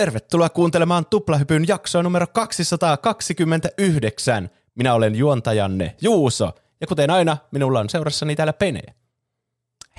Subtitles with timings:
[0.00, 4.50] Tervetuloa kuuntelemaan Tuplahypyn jaksoa numero 229.
[4.74, 8.82] Minä olen juontajanne Juuso, ja kuten aina, minulla on seurassani täällä Pene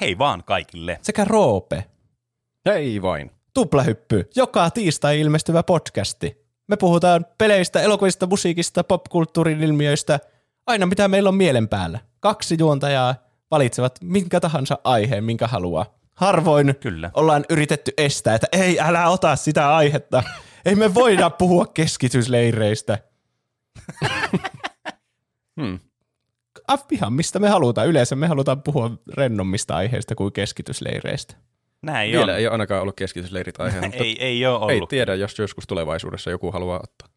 [0.02, 1.00] Hei vaan kaikille.
[1.02, 1.86] sekä Roope.
[2.66, 3.32] Hei vain.
[3.54, 6.46] Tuplahyppy, joka tiistai ilmestyvä podcasti.
[6.68, 10.20] Me puhutaan peleistä, elokuvista, musiikista, popkulttuurin ilmiöistä,
[10.68, 12.00] aina mitä meillä on mielen päällä.
[12.20, 13.16] Kaksi juontajaa
[13.52, 16.01] valitsevat minkä tahansa aiheen, minkä haluaa.
[16.16, 17.12] Harvoin Kyllä.
[17.14, 20.24] ollaan yritetty estää, että ei, älä ota sitä aihetta.
[20.66, 22.98] Ei me voida puhua keskitysleireistä.
[25.62, 25.80] Hmm.
[26.92, 27.88] Ihan mistä me halutaan.
[27.88, 31.36] Yleensä me halutaan puhua rennommista aiheista kuin keskitysleireistä.
[31.82, 32.38] Näin Vielä on.
[32.38, 34.72] ei ole ainakaan ollut keskitysleirit aiheena, mutta Ei, ei ole ollut.
[34.72, 37.08] ei tiedä, jos joskus tulevaisuudessa joku haluaa ottaa.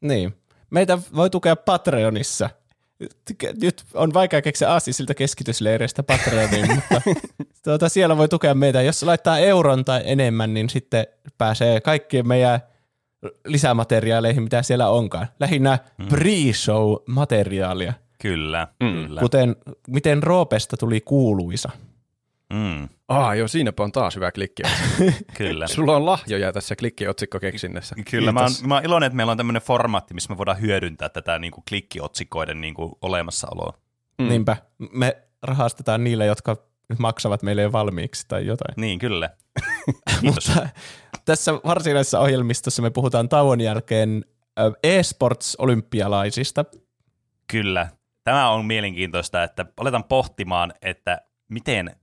[0.00, 0.34] Niin.
[0.70, 2.50] Meitä voi tukea Patreonissa.
[3.62, 7.02] Nyt on vaikea keksiä siltä keskitysleireistä Patreoniin, mutta
[7.64, 8.82] tuota, siellä voi tukea meitä.
[8.82, 11.06] Jos laittaa euron tai enemmän, niin sitten
[11.38, 12.60] pääsee kaikkien meidän
[13.46, 15.26] lisämateriaaleihin, mitä siellä onkaan.
[15.40, 17.92] Lähinnä pre-show-materiaalia,
[18.22, 18.92] Kyllä, Mm.
[19.06, 19.20] kyllä.
[19.20, 19.56] kuten
[19.88, 21.70] miten Roopesta tuli kuuluisa.
[22.52, 24.62] Mm, Ah, joo, siinäpä on taas hyvä klikki.
[25.38, 25.66] kyllä.
[25.66, 27.94] Sulla on lahjoja tässä klikkiotsikko keksinnässä.
[28.10, 31.08] Kyllä, mä oon, mä oon iloinen, että meillä on tämmöinen formaatti, missä me voidaan hyödyntää
[31.08, 33.78] tätä niin kuin klikkiotsikoiden niin kuin olemassaoloa.
[34.18, 34.28] Mm.
[34.28, 34.56] Niinpä,
[34.92, 36.56] me rahastetaan niille, jotka
[36.98, 38.74] maksavat meille jo valmiiksi tai jotain.
[38.76, 39.30] Niin, kyllä.
[40.20, 40.48] Kiitos.
[40.48, 40.68] Mutta
[41.24, 44.24] tässä varsinaisessa ohjelmistossa me puhutaan tauon jälkeen
[44.82, 46.64] e-sports-olympialaisista.
[47.50, 47.88] Kyllä.
[48.24, 51.96] Tämä on mielenkiintoista, että aletaan pohtimaan, että miten,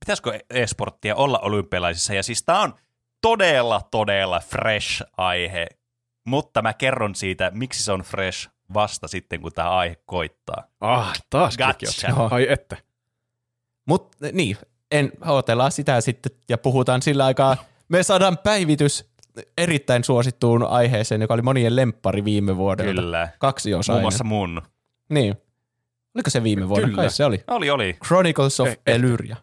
[0.00, 2.14] pitäisikö e-sporttia olla olympialaisissa.
[2.14, 2.74] Ja siis tämä on
[3.20, 5.66] todella, todella fresh aihe,
[6.26, 10.64] mutta mä kerron siitä, miksi se on fresh vasta sitten, kun tämä aihe koittaa.
[10.80, 11.64] Ah, taas Gotcha.
[11.66, 12.28] klikkiotsikko.
[12.30, 12.76] Ai että.
[13.86, 14.56] Mutta niin,
[14.90, 17.56] en, odotellaan sitä sitten ja puhutaan sillä aikaa.
[17.88, 19.10] Me saadaan päivitys
[19.58, 23.02] erittäin suosittuun aiheeseen, joka oli monien lemppari viime vuodelta.
[23.02, 23.28] Kyllä.
[23.38, 23.94] Kaksi osaa.
[23.94, 24.62] Muun muassa mun.
[25.08, 25.34] Niin.
[26.14, 26.88] Oliko se viime vuonna?
[26.88, 27.02] Kyllä.
[27.02, 27.44] Kai se oli.
[27.46, 27.96] Oli, oli.
[28.06, 28.94] Chronicles of Eh, eh.
[28.94, 29.36] Elyria.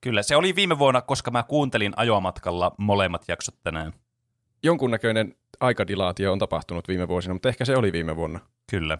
[0.00, 3.92] Kyllä, se oli viime vuonna, koska mä kuuntelin ajomatkalla molemmat jaksot tänään.
[4.62, 8.40] Jonkunnäköinen aikadilaatio on tapahtunut viime vuosina, mutta ehkä se oli viime vuonna.
[8.70, 8.98] Kyllä.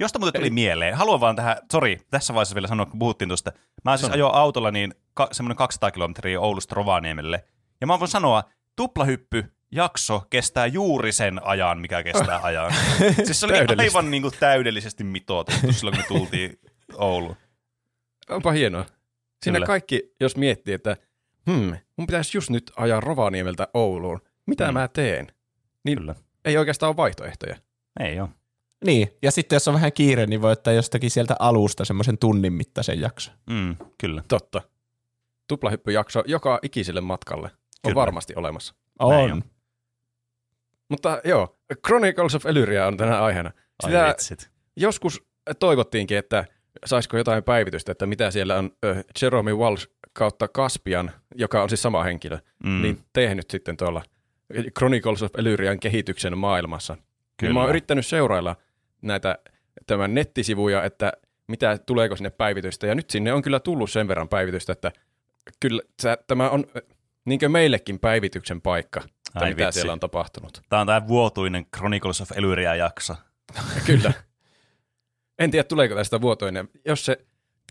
[0.00, 0.94] Josta muuten tuli Eli- mieleen.
[0.94, 3.52] Haluan vaan tähän, sori, tässä vaiheessa vielä sanoa, kun puhuttiin tuosta.
[3.84, 7.44] Mä siis ajoin autolla niin ka- semmoinen 200 kilometriä Oulusta Rovaniemelle.
[7.80, 8.42] Ja mä voin sanoa,
[8.76, 12.72] tuplahyppy jakso kestää juuri sen ajan, mikä kestää ajan.
[13.24, 16.58] siis se oli aivan niin kuin täydellisesti mitoitettu silloin, kun me tultiin
[16.94, 17.36] Ouluun.
[18.30, 18.84] Onpa hienoa.
[19.42, 19.66] Siinä Kyllä.
[19.66, 20.96] kaikki, jos miettii, että
[21.50, 24.20] hmm, mun pitäisi just nyt ajaa Rovaniemeltä Ouluun.
[24.46, 24.72] Mitä Mm.
[24.72, 25.26] mä teen?
[25.84, 26.14] Niin Kyllä.
[26.44, 27.56] ei oikeastaan ole vaihtoehtoja.
[28.00, 28.28] Ei ole.
[28.84, 32.52] Niin, ja sitten jos on vähän kiire, niin voi ottaa jostakin sieltä alusta semmoisen tunnin
[32.52, 33.34] mittaisen jakson.
[33.50, 34.22] Mm, kyllä.
[34.28, 34.62] Totta.
[35.48, 37.52] Tuplahyppyjakso joka ikiselle matkalle on
[37.82, 37.94] Kyllä.
[37.94, 38.74] varmasti olemassa.
[39.00, 39.32] Näin On.
[39.32, 39.44] on.
[40.88, 43.50] Mutta joo, Chronicles of Elyria on tänään aiheena.
[43.82, 44.50] Ai Sitä vitsit.
[44.76, 45.24] joskus
[45.58, 46.44] toivottiinkin, että
[46.86, 51.82] saisiko jotain päivitystä, että mitä siellä on äh, Jerome Walsh kautta Caspian, joka on siis
[51.82, 54.02] sama henkilö, Mm, niin tehnyt sitten tuolla
[54.78, 56.94] Chronicles of Elyrian kehityksen maailmassa.
[56.94, 57.06] Kyllä.
[57.38, 57.52] kyllä.
[57.52, 58.56] Mä oon yrittänyt seurailla
[59.02, 59.38] näitä
[59.86, 61.12] tämän nettisivuja, että
[61.48, 64.92] mitä tuleeko sinne päivitystä, ja nyt sinne on kyllä tullut sen verran päivitystä, että
[65.60, 65.82] kyllä
[66.26, 66.64] tämä on
[67.24, 69.80] niin meillekin päivityksen paikka, että Ai mitä vitsi.
[69.80, 70.62] siellä on tapahtunut.
[70.68, 73.14] Tämä on tämä vuotuinen Chronicles of Elyria jakso.
[73.86, 74.12] Kyllä.
[75.38, 76.68] En tiedä, tuleeko tästä vuotoinen.
[76.84, 77.18] Jos se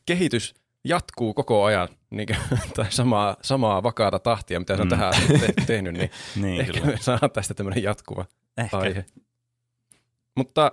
[0.06, 2.28] kehitys jatkuu koko ajan, niin
[2.76, 4.90] tai samaa, samaa vakaata tahtia, mitä se on Mm.
[4.90, 6.86] tähän te- tehnyt, niin Niin, ehkä kyllä.
[6.86, 8.26] me saadaan tästä tämmöinen jatkuva
[8.58, 8.78] Ehkä.
[8.78, 9.06] aihe.
[10.36, 10.72] Mutta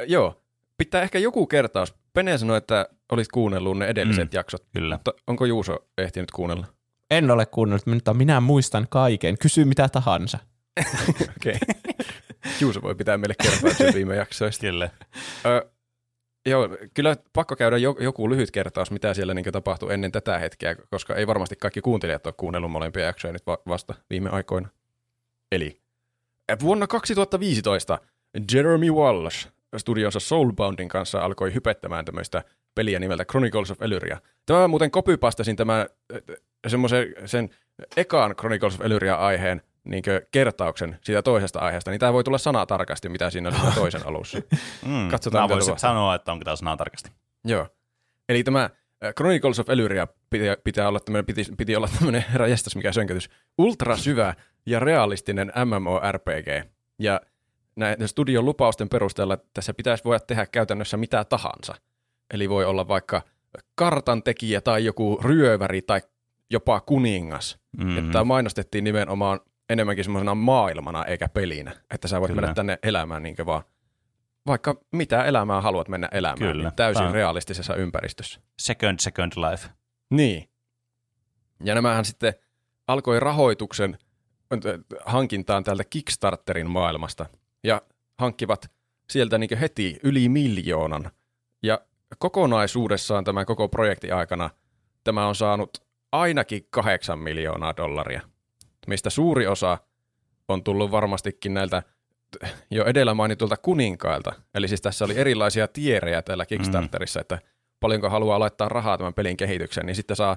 [0.00, 0.42] äh, joo,
[0.78, 1.94] pitää ehkä joku kertaus.
[2.12, 4.36] Pene sanoi, että olit kuunnellut ne edelliset Mm.
[4.36, 4.94] jaksot, Kyllä.
[4.94, 6.66] mutta onko Juuso ehtinyt kuunnella?
[7.10, 9.38] En ole kuunnellut, mutta minä muistan kaiken.
[9.38, 10.38] Kysy mitä tahansa.
[11.36, 11.58] Okei.
[12.60, 14.60] Juuso voi pitää meille kertauksen viime jaksoista.
[14.60, 14.90] Kyllä.
[15.46, 15.70] Ö,
[16.46, 20.76] joo, kyllä pakko käydä jo, joku lyhyt kertaus, mitä siellä niin tapahtui ennen tätä hetkeä,
[20.90, 24.68] koska ei varmasti kaikki kuuntelijat ole kuunnellut molempia jaksoja nyt va- vasta viime aikoina.
[25.52, 25.80] Eli
[26.50, 27.98] äh, vuonna 2015
[28.54, 32.42] Jeremy Walsh studionsa Soulboundin kanssa alkoi hypettämään tämmöistä
[32.74, 34.20] peliä nimeltä Chronicles of Elyria.
[34.46, 37.50] Tämä muuten copypastasin tämän äh, semmoisen sen
[37.96, 43.30] ekaan Chronicles of Elyria-aiheen niin kertauksen siitä toisesta aiheesta, niin tämä voi tulla sanatarkasti, mitä
[43.30, 44.38] siinä siinä toisen alussa.
[44.86, 45.08] Mm.
[45.08, 47.10] Katsotaan, Mä voisin sanoa, että onko tämä sana tarkasti.
[47.44, 47.68] Joo.
[48.28, 48.70] Eli tämä
[49.16, 53.96] Chronicles of Elyria pitää, pitää olla tämmöinen, piti, piti olla tämmöinen, herra mikä sönkätys, ultra
[53.96, 54.34] syvä
[54.66, 56.70] ja realistinen MMORPG.
[56.98, 57.20] Ja
[57.76, 61.74] näiden studion lupausten perusteella tässä pitäisi voida tehdä käytännössä mitä tahansa.
[62.34, 63.22] Eli voi olla vaikka
[63.74, 66.00] kartan tekijä tai joku ryöväri tai
[66.50, 67.58] jopa kuningas.
[67.78, 67.98] Mm-hmm.
[67.98, 72.40] Että mainostettiin nimenomaan enemmänkin semmoisena maailmana eikä pelinä, että sä voit Kyllä.
[72.40, 73.62] mennä tänne elämään niin vaan
[74.46, 76.62] vaikka mitä elämää haluat mennä elämään, Kyllä.
[76.68, 78.40] niin täysin on- realistisessa ympäristössä.
[78.58, 79.68] Second, second life.
[80.10, 80.48] Niin.
[81.64, 82.34] Ja nämähän sitten
[82.88, 83.98] alkoi rahoituksen
[85.06, 87.26] hankintaan täältä Kickstarterin maailmasta
[87.64, 87.82] ja
[88.18, 88.70] hankkivat
[89.10, 91.10] sieltä niin heti yli miljoonan.
[91.62, 91.80] Ja
[92.18, 94.50] kokonaisuudessaan tämän koko projektin aikana
[95.04, 95.70] tämä on saanut
[96.12, 98.20] ainakin kahdeksan miljoonaa dollaria,
[98.90, 99.78] mistä suuri osa
[100.48, 101.82] on tullut varmastikin näiltä
[102.70, 104.32] jo edellä mainitulta kuninkailta.
[104.54, 107.38] Eli siis tässä oli erilaisia tierejä tällä Kickstarterissa, että
[107.80, 110.36] paljonko haluaa laittaa rahaa tämän pelin kehitykseen, niin sitten saa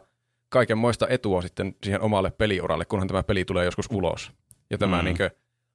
[0.49, 4.31] kaikenmoista etua sitten siihen omalle peliuralle, kunhan tämä peli tulee joskus ulos.
[4.69, 5.07] Ja tämä Mm.
[5.07, 5.13] mm.
[5.19, 5.31] niin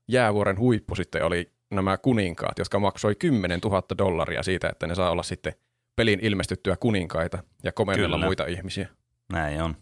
[0.09, 5.11] jäävuoren huippu sitten oli nämä kuninkaat, jotka maksoi 10 000 dollaria siitä, että ne saa
[5.11, 5.53] olla sitten
[5.97, 8.27] pelin ilmestyttyä kuninkaita ja komennella Kyllä.
[8.27, 8.89] muita ihmisiä.
[9.33, 9.77] Näin on.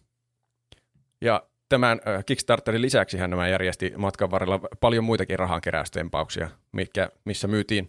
[1.20, 7.89] Ja tämän Kickstarterin lisäksi nämä järjesti matkan varrella paljon muitakin rahankeräystempauksia, mikä, missä myytiin,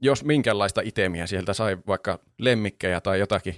[0.00, 3.54] jos minkälaista itemiä sieltä sai, vaikka lemmikkejä tai jotakin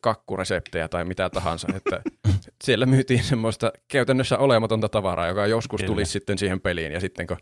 [0.00, 2.02] kakkureseptejä tai mitä tahansa, että
[2.64, 5.92] siellä myytiin semmoista käytännössä olematonta tavaraa, joka joskus Kyllä.
[5.92, 7.36] tulisi sitten siihen peliin ja sitten kun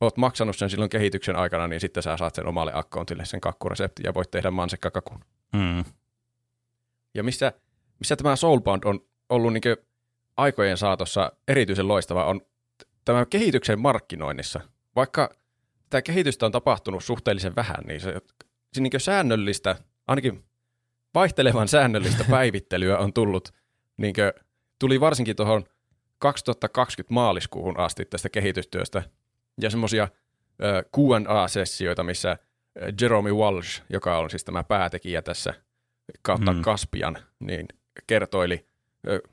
[0.00, 4.04] oot maksanut sen silloin kehityksen aikana, niin sitten sä saat sen omalle akkoontille sen kakkureseptin
[4.04, 5.20] ja voit tehdä mansikkakakun.
[5.52, 5.84] Mm.
[7.14, 7.52] Ja missä,
[7.98, 9.76] missä tämä Soulbound on ollut niin
[10.36, 12.40] aikojen saatossa erityisen loistava, on
[13.04, 14.60] tämä kehityksen markkinoinnissa.
[14.96, 15.30] Vaikka
[15.90, 18.14] tämä kehitystä on tapahtunut suhteellisen vähän, niin se,
[18.72, 19.76] se niin säännöllistä,
[20.06, 20.44] ainakin
[21.14, 23.48] vaihtelevan säännöllistä päivittelyä on tullut,
[23.96, 24.14] niin
[24.78, 25.64] tuli varsinkin tuohon
[26.18, 29.02] 2020 maaliskuuhun asti tästä kehitystyöstä,
[29.60, 30.08] ja semmoisia
[30.96, 32.38] Q&A-sessioita, missä
[33.00, 35.54] Jeremy Walsh, joka on siis tämä päätekijä tässä,
[36.22, 36.62] kautta Mm.
[36.62, 37.66] Kaspian, niin
[38.06, 38.66] kertoili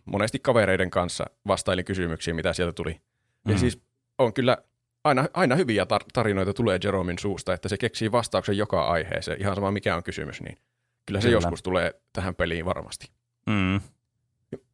[0.06, 3.02] monesti kavereiden kanssa, vastaili kysymyksiin, mitä sieltä tuli.
[3.48, 3.58] Ja Mm.
[3.58, 3.82] siis
[4.18, 4.58] on kyllä
[5.04, 9.56] aina, aina hyviä tar- tarinoita tulee Jeromin suusta, että se keksii vastauksen joka aiheeseen, ihan
[9.56, 10.58] sama mikä on kysymys, niin
[11.06, 11.38] kyllä se Kyllä.
[11.38, 13.10] joskus tulee tähän peliin varmasti.
[13.50, 13.82] Mm.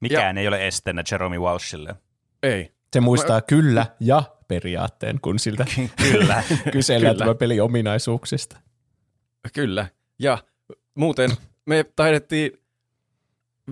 [0.01, 1.95] Mikään ei ole esteenä Jeremy Walshille.
[2.43, 5.65] Ei, Se muistaa kyllä ja periaatteen, kun siltä
[6.11, 6.43] Kyllä.
[6.71, 7.25] kysellään Kyllä.
[7.25, 8.57] tämä peli ominaisuuksista.
[9.53, 9.87] Kyllä.
[10.19, 10.37] Ja
[10.95, 11.31] muuten
[11.65, 12.51] me taidettiin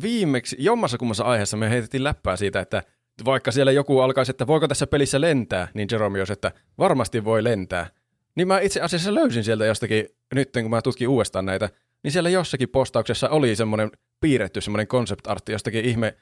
[0.01, 2.83] viimeksi, jommassa kummassa aiheessa me heitettiin läppää siitä, että
[3.25, 7.43] vaikka siellä joku alkaisi, että voiko tässä pelissä lentää, niin Jerome olisi, että varmasti voi
[7.43, 7.87] lentää.
[8.35, 10.05] Niin mä itse asiassa löysin sieltä jostakin,
[10.35, 11.69] nyt kun mä tutkin uudestaan näitä,
[12.03, 13.91] niin siellä jossakin postauksessa oli semmoinen
[14.21, 16.17] piirretty semmoinen concept artti jostakin ihme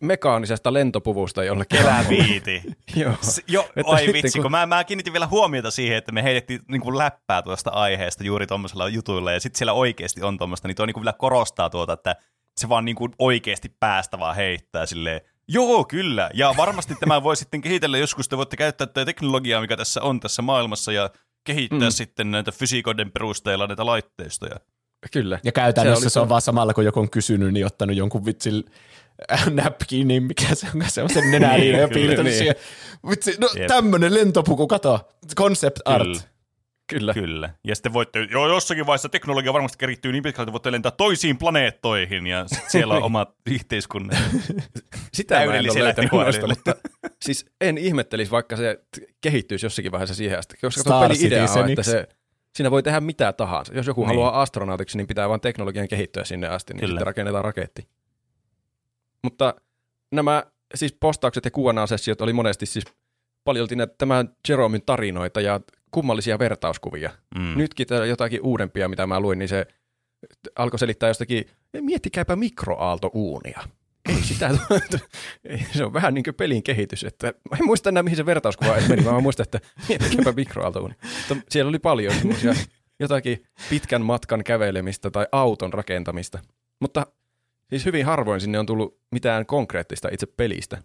[0.00, 1.80] mekaanisesta lentopuvusta jollekin.
[1.80, 2.62] Elä viiti.
[2.96, 3.12] Joo.
[3.22, 6.22] S- Jo, Että oi vitsi, kun- kun mä, mä kiinnitin vielä huomiota siihen, että me
[6.22, 10.68] heitettiin niin kuin läppää tuosta aiheesta juuri tuommoisella jutuilla, ja sitten siellä oikeasti on tuommoista,
[10.68, 12.16] niin tuo niin kuin vielä korostaa tuota, että
[12.56, 17.36] se vaan niin kuin oikeasti päästä vaan heittää silleen, joo kyllä, ja varmasti tämä voi
[17.36, 21.10] sitten kehitellä joskus, te voitte käyttää tätä teknologiaa, mikä tässä on tässä maailmassa, ja
[21.44, 21.90] kehittää mm.
[21.90, 24.56] Sitten näitä fysiikoiden perusteella näitä laitteistoja.
[25.12, 25.38] Kyllä.
[25.44, 27.96] Ja käytännössä Se oli se, on se- vaan samalla, kun joku on kysynyt, niin ottanut
[27.96, 28.64] jonkun vitsin
[29.64, 32.38] napkinin, mikä se on, semmoisen nenäliin ja piirtänyt niin.
[32.38, 32.54] siihen.
[33.10, 33.66] Vitsi, no Jep.
[33.66, 36.04] tämmönen lentopuku, kato, concept art.
[36.04, 36.20] Kyllä.
[36.90, 37.14] Kyllä.
[37.14, 37.50] Kyllä.
[37.64, 41.38] Ja sitten voitte, joo, jossakin vaiheessa teknologia varmasti kehittyy niin pitkälle, että voitte lentää toisiin
[41.38, 44.18] planeettoihin, ja sit siellä on omat yhteiskunnat.
[45.14, 46.54] Sitä mä en ole löytänyt noista, tekoälyllä.
[46.54, 46.74] mutta
[47.24, 48.84] siis en ihmettelisi, vaikka se
[49.20, 50.56] kehittyisi jossakin vaiheessa siihen asti.
[50.60, 52.08] Koska Star peli idea on, että se,
[52.56, 53.74] siinä voi tehdä mitä tahansa.
[53.74, 54.08] Jos joku Niin.
[54.08, 54.16] niin.
[54.16, 56.90] haluaa astronautiksi, niin pitää vain teknologian kehittyä sinne asti, niin Kyllä.
[56.92, 57.88] sitten rakennetaan raketti.
[59.24, 59.54] Mutta
[60.12, 60.44] nämä
[60.74, 62.84] siis postaukset ja Q&A-sessiot oli monesti siis
[63.44, 67.10] paljolti näitä tämän Jeromin tarinoita ja kummallisia vertauskuvia.
[67.38, 67.58] Mm.
[67.58, 69.66] Nytkin jotakin uudempia, mitä mä luin, niin se
[70.56, 71.44] alkoi selittää jostakin,
[71.80, 73.60] miettikääpä mikroaaltouunia.
[74.08, 74.50] Ei sitä,
[75.76, 78.76] se on vähän niin kuin pelin kehitys, että mä en muista enää mihin se vertauskuva
[78.88, 80.96] meni, vaan mä muistan, että miettikääpä mikroaaltouunia.
[81.28, 82.54] Mutta siellä oli paljon semmoisia
[83.00, 86.38] jotakin pitkän matkan kävelemistä tai auton rakentamista,
[86.80, 87.06] mutta
[87.70, 90.82] siis hyvin harvoin sinne on tullut mitään konkreettista itse pelistä.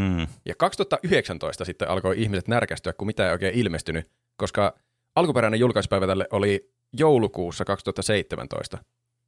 [0.00, 0.26] Mm.
[0.44, 4.74] Ja 2019 sitten alkoi ihmiset närkästyä, kun mitä ei oikein ilmestynyt, koska
[5.14, 8.78] alkuperäinen julkaisupäivä tälle oli joulukuussa 2017.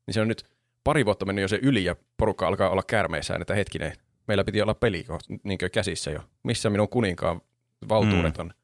[0.06, 0.44] Niin se on nyt
[0.84, 3.92] pari vuotta mennyt jo se yli ja porukka alkaa olla käärmeissään, että hetkinen,
[4.28, 5.04] meillä piti olla peli
[5.42, 6.20] niin käsissä jo.
[6.42, 7.40] Missä minun kuninkaan
[7.88, 8.54] valtuudet on?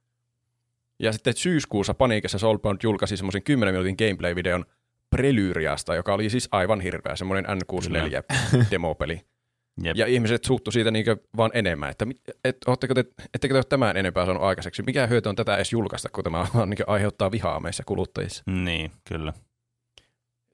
[0.98, 4.64] Ja sitten syyskuussa paniikissa Soulbound julkaisi semmoisen 10 minuutin gameplay-videon
[5.10, 9.20] Prelyriasta, joka oli siis aivan hirveä, semmoinen N64-demopeli.
[9.82, 9.96] Jep.
[9.96, 11.04] Ja ihmiset suuttu siitä niin
[11.36, 12.06] vaan enemmän, että
[12.44, 14.82] et, ootteko te, ettekö te ole tämän enempää saanut aikaiseksi?
[14.82, 18.42] Mikä hyöty on tätä edes julkaista, kun tämä niin aiheuttaa vihaa meissä kuluttajissa?
[18.46, 19.32] Niin, kyllä.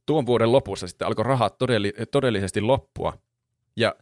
[0.07, 3.19] Tuon vuoden lopussa sitten alkoi rahat todelli, todellisesti loppua,
[3.77, 3.95] ja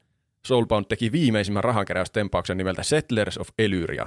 [0.47, 4.07] Soulbound teki viimeisimmän rahankeräystempauksen nimeltä Settlers of Elyria,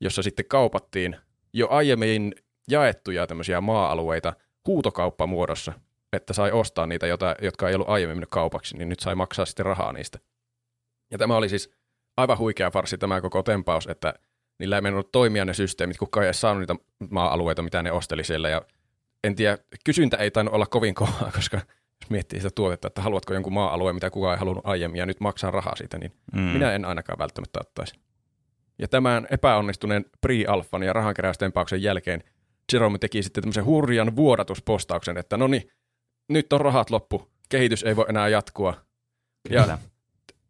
[0.00, 1.16] jossa sitten kaupattiin
[1.52, 2.34] jo aiemmin
[2.70, 4.32] jaettuja tämmöisiä maa-alueita
[4.66, 5.72] huutokauppamuodossa,
[6.12, 9.44] että sai ostaa niitä, jota, jotka ei ollut aiemmin mennyt kaupaksi, niin nyt sai maksaa
[9.44, 10.18] sitten rahaa niistä.
[11.10, 11.70] Ja tämä oli siis
[12.16, 14.14] aivan huikea farsi tämä koko tempaus, että
[14.58, 16.76] niillä ei mennyt toimia ne systeemit, kukaan ei edes saanut niitä
[17.10, 18.48] maa-alueita, mitä ne osteli siellä.
[18.48, 18.62] Ja
[19.24, 21.56] en tiedä, kysyntä ei tainnut olla kovin kovaa, koska
[22.02, 25.20] jos miettii sitä tuotetta, että haluatko jonkun maa-alueen, mitä kukaan ei halunnut aiemmin, ja nyt
[25.20, 26.40] maksaa rahaa siitä, niin mm.
[26.40, 27.94] minä en ainakaan välttämättä ottaisi.
[28.78, 32.24] Ja tämän epäonnistuneen pre-alfan ja rahankeräystempauksen jälkeen
[32.72, 35.70] Jerome teki sitten tämmöisen hurjan vuodatuspostauksen, että no niin,
[36.28, 38.74] nyt on rahat loppu, kehitys ei voi enää jatkua.
[39.48, 39.78] Kyllä.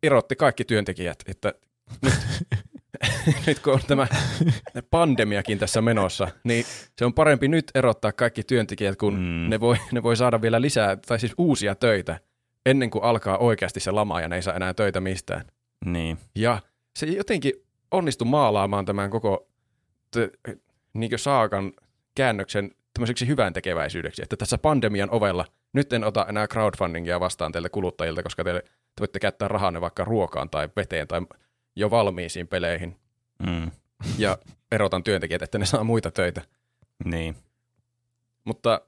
[0.02, 1.54] Ja erotti kaikki työntekijät, että
[2.02, 2.14] nyt,
[3.46, 4.06] nyt kun on tämä
[4.90, 6.64] pandemiakin tässä menossa, niin
[6.98, 9.50] se on parempi nyt erottaa kaikki työntekijät, kun mm.
[9.50, 12.20] ne, voi, ne voi saada vielä lisää, tai siis uusia töitä,
[12.66, 15.44] ennen kuin alkaa oikeasti se lama ja ne ei saa enää töitä mistään.
[15.84, 16.18] Niin.
[16.34, 16.62] Ja
[16.98, 17.52] se jotenkin
[17.90, 19.48] onnistui maalaamaan tämän koko
[20.10, 20.56] t-
[20.94, 21.72] niin saakan
[22.14, 27.68] käännöksen tämmöiseksi hyvän tekeväisyydeksi, että tässä pandemian ovella nyt en ota enää crowdfundingia vastaan teiltä
[27.68, 28.64] kuluttajilta, koska te, te
[29.00, 31.20] voitte käyttää rahanne vaikka ruokaan tai veteen tai
[31.76, 32.96] jo valmiisiin peleihin.
[33.46, 33.70] Mm.
[34.18, 34.38] Ja
[34.72, 36.42] erotan työntekijät, että ne saa muita töitä.
[37.04, 37.36] Niin.
[38.44, 38.80] Mutta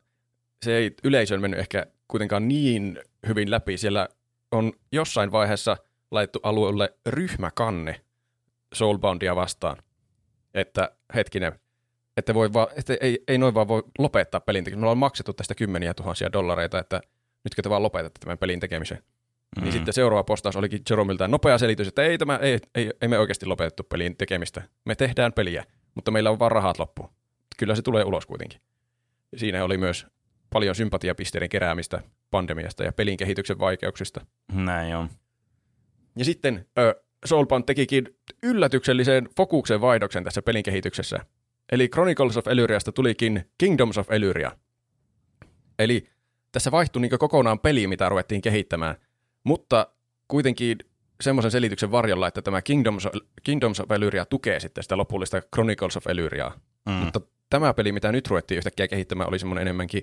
[0.65, 3.79] se ei yleisön mennyt ehkä kuitenkaan niin hyvin läpi.
[3.79, 4.09] Siellä
[4.51, 5.77] on jossain vaiheessa
[6.11, 8.01] laitettu alueelle ryhmäkanne
[8.75, 9.77] Soulboundia vastaan.
[10.55, 11.61] Että hetkinen,
[12.17, 14.81] että, voi vaan, että ei, ei noin vaan voi lopettaa pelin tekemistä.
[14.81, 17.01] Me ollaan maksettu tästä kymmeniä tuhansia dollareita, että
[17.45, 19.03] nytkö te vaan lopetatte tämän pelin tekemisen.
[19.57, 19.63] Mm.
[19.63, 23.19] Niin sitten seuraava postaus olikin Jeromilta nopea selitys, että ei, tämä, ei, ei, ei me
[23.19, 24.63] oikeasti lopetettu pelin tekemistä.
[24.85, 27.11] Me tehdään peliä, mutta meillä on vaan rahat loppu.
[27.59, 28.61] Kyllä se tulee ulos kuitenkin.
[29.37, 30.07] Siinä oli myös
[30.51, 34.27] paljon sympatiapisteiden keräämistä pandemiasta ja pelin kehityksen vaikeuksista.
[34.53, 35.09] Näin on.
[36.17, 36.95] Ja sitten äh,
[37.25, 41.19] Soulbound tekikin yllätyksellisen fokuksen vaihdoksen tässä pelin kehityksessä.
[41.73, 44.53] Eli Chronicles of Elyriasta tulikin Kingdoms of Elyria.
[45.79, 46.09] Eli
[46.53, 48.97] tässä vaihtui niin kokonaan peli, mitä ruvettiin kehittämään,
[49.45, 49.87] mutta
[50.29, 50.79] kuitenkin
[51.21, 55.97] semmoisen selityksen varjolla, että tämä Kingdoms of, Kingdoms of Elyria tukee sitten sitä lopullista Chronicles
[55.97, 56.61] of Elyriaa.
[56.87, 56.93] Mm.
[56.93, 57.21] Mutta
[57.51, 60.03] tämä peli, mitä nyt ruvettiin yhtäkkiä kehittämään, oli semmoinen enemmänkin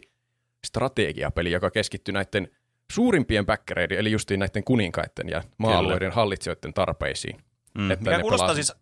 [0.65, 2.47] strategiapeli, joka keskittyi näiden
[2.91, 7.37] suurimpien backereiden, eli justiin näiden kuninkaiden ja maa-alueiden hallitsijoiden tarpeisiin.
[7.77, 7.91] Mm.
[7.91, 8.73] Että Mikä kuulostaa siis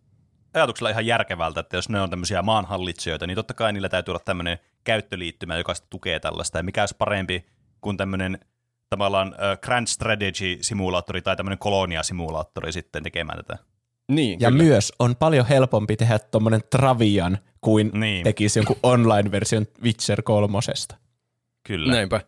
[0.54, 4.22] ajatuksella ihan järkevältä, että jos ne on tämmöisiä maanhallitsijoita, niin totta kai niillä täytyy olla
[4.24, 6.58] tämmöinen käyttöliittymä, joka sitten tukee tällaista.
[6.58, 7.46] Ja mikä olisi parempi
[7.80, 8.38] kuin tämmöinen
[8.90, 13.64] tavallaan uh, Grand Strategy-simulaattori tai tämmöinen kolonia-simulaattori sitten tekemään tätä.
[14.08, 14.62] Niin, ja kyllä.
[14.62, 18.24] myös on paljon helpompi tehdä tuommoinen Travian kuin niin.
[18.24, 20.96] tekisi jonkun online-version Witcher kolmosesta.
[21.66, 21.92] Kyllä.
[21.92, 22.20] Näinpä.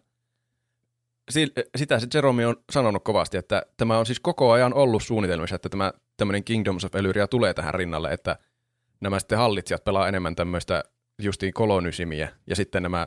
[1.76, 5.68] Sitä se Jerome on sanonut kovasti, että tämä on siis koko ajan ollut suunnitelmissa, että
[5.68, 8.36] tämä tämmöinen Kingdoms of Elyria tulee tähän rinnalle, että
[9.00, 10.84] nämä sitten hallitsijat pelaa enemmän tämmöistä
[11.22, 13.06] justiin kolonysimiä, ja sitten nämä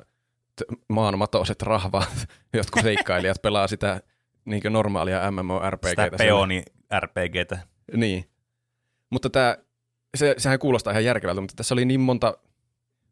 [0.89, 4.01] maanmatoiset rahvaat, jotkut seikkailijat pelaa sitä
[4.45, 5.89] niin normaalia MMORPGtä.
[5.89, 6.63] Sitä peoni
[6.99, 7.59] RPGtä.
[7.95, 8.29] Niin.
[9.09, 9.57] Mutta tämä,
[10.17, 12.37] se, sehän kuulostaa ihan järkevältä, mutta tässä oli niin monta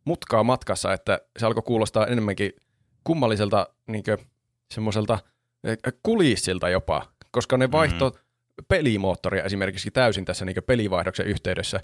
[0.06, 2.52] mutkaa matkassa, että se alkoi kuulostaa enemmänkin
[3.04, 4.04] kummalliselta niin
[4.74, 5.20] semmoiselta
[5.64, 8.32] eh, kulissilta jopa, koska ne vaihto mm
[8.68, 11.80] pelimoottoria esimerkiksi täysin tässä niin pelivaihdoksen yhteydessä.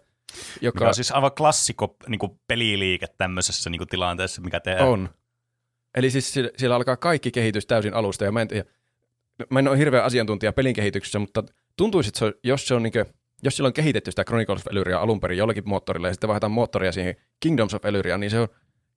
[0.62, 4.90] Joka mikä on siis aivan klassikko niin peliliike tämmöisessä niin tilanteessa, mikä tehdään.
[4.90, 5.10] On.
[5.96, 8.48] Eli siis siellä alkaa kaikki kehitys täysin alusta, ja mä en,
[9.50, 11.44] mä en ole hirveä asiantuntija pelin kehityksessä, mutta
[11.78, 13.06] tuntuisi, että se on, jos, se on niin kuin,
[13.44, 16.52] jos sillä on kehitetty sitä Chronicles of Elyria alun perin jollakin moottorilla, ja sitten vaihdetaan
[16.52, 18.48] moottoria siihen Kingdoms of Elyria, niin se on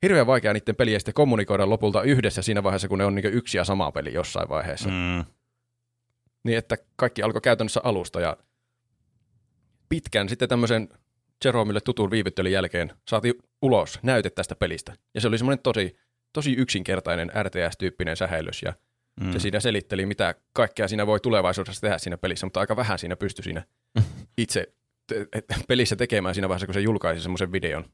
[0.02, 3.58] hirveän vaikea niiden peliä sitten kommunikoida lopulta yhdessä siinä vaiheessa, kun ne on niin yksi
[3.58, 4.88] ja sama peli jossain vaiheessa.
[4.88, 5.24] Mm
[6.44, 8.36] niin että kaikki alkoi käytännössä alusta ja
[9.88, 10.88] pitkän sitten tämmöisen
[11.44, 14.96] Jeromille tutun viivyttelyn jälkeen saatiin ulos näyte tästä pelistä.
[15.14, 15.96] Ja se oli semmoinen tosi,
[16.32, 18.72] tosi yksinkertainen RTS-tyyppinen sähellys ja
[19.20, 19.32] mm.
[19.32, 23.16] se siinä selitteli, mitä kaikkea siinä voi tulevaisuudessa tehdä siinä pelissä, mutta aika vähän siinä
[23.16, 23.64] pystyi siinä
[24.38, 24.72] itse
[25.06, 25.26] te-
[25.68, 27.84] pelissä tekemään siinä vaiheessa, kun se julkaisi semmoisen videon.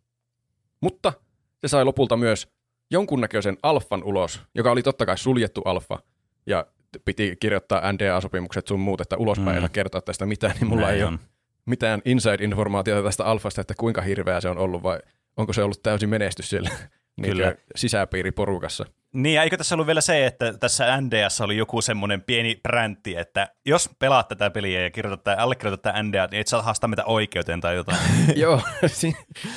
[0.80, 1.12] Mutta
[1.60, 2.48] se sai lopulta myös
[2.90, 5.98] jonkunnäköisen alfan ulos, joka oli totta kai suljettu alfa,
[6.46, 6.66] ja
[7.04, 9.62] piti kirjoittaa NDA-sopimukset sun muut, että ulospäin mm.
[9.62, 11.12] ei kertoa tästä mitään, niin mulla Näin ei on.
[11.12, 11.18] ole
[11.66, 14.98] mitään inside-informaatiota tästä alfasta, että kuinka hirveä se on ollut vai
[15.36, 16.70] onko se ollut täysin menestys siellä
[17.22, 17.54] Kyllä.
[17.76, 18.84] sisäpiiriporukassa.
[19.12, 23.16] Niin, ja eikö tässä ollut vielä se, että tässä NDS oli joku semmoinen pieni bräntti,
[23.16, 26.88] että jos pelaat tätä peliä ja kirjoitat tai allekirjoitat tätä NDA, niin et saa haastaa
[26.88, 27.98] mitä oikeuteen tai jotain.
[28.36, 28.60] Joo,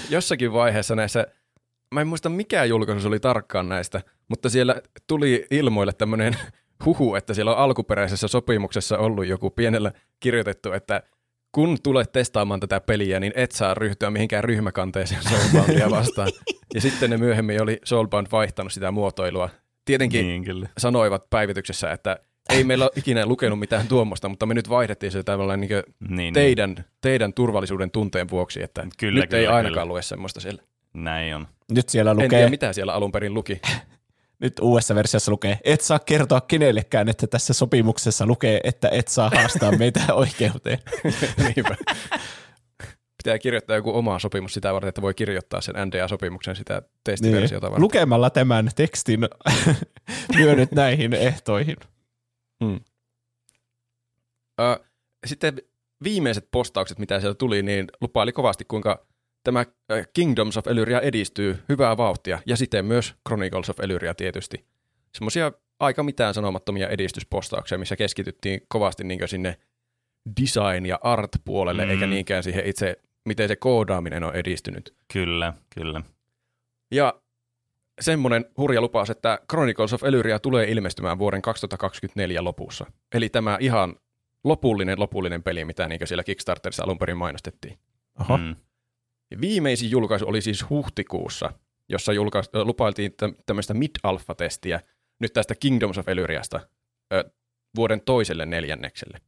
[0.09, 1.27] jossakin vaiheessa näissä,
[1.93, 6.37] mä en muista mikä julkaisu oli tarkkaan näistä, mutta siellä tuli ilmoille tämmöinen
[6.85, 11.03] huhu, että siellä on alkuperäisessä sopimuksessa ollut joku pienellä kirjoitettu, että
[11.51, 16.31] kun tulet testaamaan tätä peliä, niin et saa ryhtyä mihinkään ryhmäkanteeseen Soulboundia vastaan.
[16.73, 19.49] ja sitten ne myöhemmin oli Soulbound vaihtanut sitä muotoilua.
[19.85, 20.69] Tietenkin Niin, kyllä.
[20.77, 25.23] sanoivat päivityksessä, että ei meillä ole ikinä lukenut mitään tuommoista, mutta me nyt vaihdettiin se
[25.23, 25.69] tavallaan niin
[26.09, 29.93] Niin, teidän, teidän turvallisuuden tunteen vuoksi, että Kyllä, nyt ei kyllä, ainakaan kyllä.
[29.93, 30.61] lue semmoista siellä.
[30.93, 31.47] Niin, näin on.
[31.71, 33.61] Nyt siellä En lukee, tiedä, mitä siellä alun perin luki.
[34.39, 39.31] Nyt uudessa versiossa lukee, et saa kertoa kenellekään, että tässä sopimuksessa lukee, että et saa
[39.35, 40.79] haastaa meitä oikeuteen.
[41.55, 41.75] Niinpä.
[43.23, 47.81] Pitää kirjoittaa joku oma sopimus sitä varten, että voi kirjoittaa sen NDA-sopimuksen sitä testiversiota varten.
[47.81, 49.19] Lukemalla tämän tekstin
[50.35, 51.77] myönnyt näihin ehtoihin.
[54.61, 54.79] Ö,
[55.25, 55.61] sitten
[56.03, 59.08] viimeiset postaukset, mitä siellä tuli, niin lupaili kovasti, kuinka
[59.43, 59.65] tämä
[60.13, 64.65] Kingdoms of Elyria edistyy hyvää vauhtia, ja sitten myös Chronicles of Elyria tietysti.
[65.15, 69.57] Semmoisia aika mitään sanomattomia edistyspostauksia, missä keskityttiin kovasti niin sinne
[70.41, 71.91] design- ja art-puolelle, Mm.
[71.91, 74.93] eikä niinkään siihen itse, miten se koodaaminen on edistynyt.
[75.13, 76.01] Kyllä, kyllä.
[76.91, 77.13] Ja
[78.01, 82.85] semmoinen hurja lupaus, että Chronicles of Elyria tulee ilmestymään vuoden 2024 lopussa.
[83.13, 83.95] Eli tämä ihan
[84.43, 87.79] lopullinen, lopullinen peli, mitä niin siellä Kickstarterissa alun perin mainostettiin.
[88.19, 88.37] Oho.
[88.37, 88.55] Mm.
[89.41, 91.53] Viimeisin julkaisu oli siis huhtikuussa,
[91.89, 94.79] jossa julkais, lupailtiin tä- tämmöistä mid-alpha-testiä
[95.19, 96.59] nyt tästä Kingdoms of Elyriasta
[97.13, 97.31] ö,
[97.75, 99.21] vuoden toiselle neljännekselle.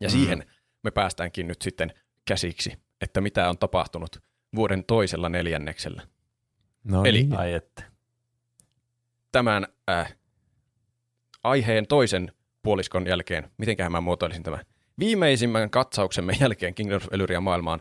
[0.00, 0.12] Ja Mm.
[0.12, 0.44] siihen
[0.82, 1.92] me päästäänkin nyt sitten
[2.24, 4.22] käsiksi, että mitä on tapahtunut
[4.54, 6.02] vuoden toisella neljänneksellä.
[6.84, 7.38] No Eli- niin.
[7.38, 7.82] Ai että.
[9.32, 10.16] tämän äh,
[11.44, 14.64] aiheen toisen puoliskon jälkeen, mitenköhän mä muotoilisin tämän,
[14.98, 17.80] viimeisimmän katsauksemme jälkeen Kingdoms of Elyria maailmaan,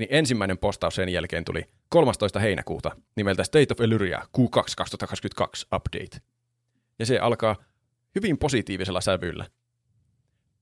[0.00, 2.38] niin ensimmäinen postaus sen jälkeen tuli 13.
[2.38, 6.18] heinäkuuta nimeltä State of Elyria Q2 2022 Update.
[6.98, 7.56] Ja se alkaa
[8.14, 9.46] hyvin positiivisella sävyllä.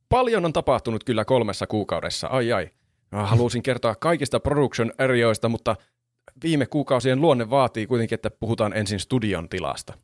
[0.09, 2.71] Paljon on tapahtunut kyllä kolmessa kuukaudessa, ai ai.
[3.13, 5.77] Mä halusin kertoa kaikista production areoista, mutta
[6.43, 9.95] viime kuukausien luonne vaatii kuitenkin, että puhutaan ensin studion tilasta.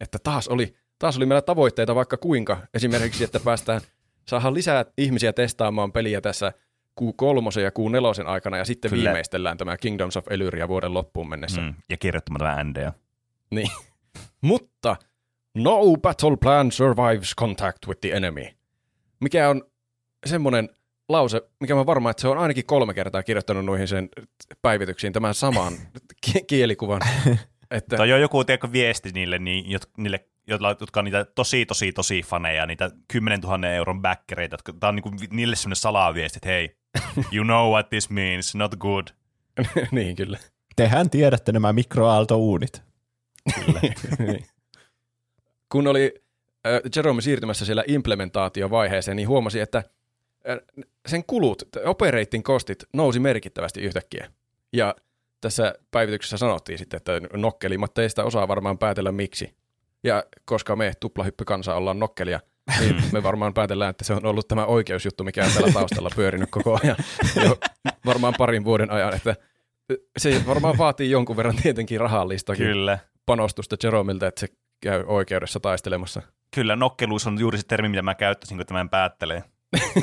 [0.00, 2.66] Että taas oli, taas oli meillä tavoitteita vaikka kuinka.
[2.74, 3.80] Esimerkiksi, että päästään,
[4.28, 6.52] saadaan lisää ihmisiä testaamaan peliä tässä
[7.00, 9.04] Q3 ja Q4 aikana, ja sitten Kyllä.
[9.04, 11.60] viimeistellään tämä Kingdoms of Elyria vuoden loppuun mennessä.
[11.60, 11.74] Mm.
[11.90, 12.92] Ja kirjoittamaan tämä NDA.
[14.40, 14.96] Mutta
[15.54, 18.44] no battle plan survives contact with the enemy.
[19.20, 19.62] Mikä on
[20.26, 20.68] semmoinen
[21.08, 24.08] lause, mikä mä varmaan, että se on ainakin kolme kertaa kirjoittanut noihin sen
[24.62, 25.72] päivityksiin tämän saman
[26.26, 27.00] ki- kielikuvan.
[27.70, 31.92] Että, Toi on joku tiedätkö, viesti niille, niin, jot- niille jotka on niitä tosi, tosi,
[31.92, 34.54] tosi faneja, niitä 10 000 euron backereita.
[34.54, 36.76] jotka- Tää on niinku niille semmoinen salaviesti, että hei,
[37.32, 39.06] you know what this means, not good.
[39.92, 40.38] niin kyllä.
[40.76, 42.82] Tehän tiedätte nämä mikroaaltouunit.
[44.18, 44.44] Niin.
[45.72, 46.14] Kun oli
[46.66, 50.58] äh, Jerome siirtymässä siellä implementaatiovaiheeseen, niin huomasi, että äh,
[51.08, 54.32] sen kulut, operating kostit nousi merkittävästi yhtäkkiä.
[54.72, 54.94] Ja
[55.40, 59.56] tässä päivityksessä sanottiin sitten, että nokkelimmat teistä osaa varmaan päätellä miksi.
[60.04, 62.40] Ja koska me tuplahyppykansa ollaan nokkelia,
[62.80, 66.50] niin me varmaan päätellään, että se on ollut tämä oikeusjuttu, mikä on täällä taustalla pyörinyt
[66.50, 66.96] koko ajan
[67.44, 67.58] jo
[68.06, 69.36] varmaan parin vuoden ajan, että
[70.18, 72.98] se varmaan vaatii jonkun verran tietenkin rahallistakin Kyllä.
[73.26, 74.48] panostusta Jeromilta, että se
[74.80, 76.22] käy oikeudessa taistelemassa.
[76.54, 79.42] Kyllä, nokkeluus on juuri se termi, mitä mä käyttäisin, kun tämän päättelee.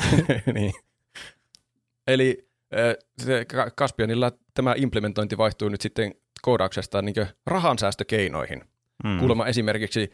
[0.54, 0.72] niin.
[2.06, 7.14] Eli äh, se Ka- Caspianilla tämä implementointi vaihtuu nyt sitten koodauksesta niin
[7.46, 8.64] rahansäästökeinoihin.
[9.04, 9.10] Mm.
[9.10, 9.18] Mm.
[9.18, 10.12] Kuulemma esimerkiksi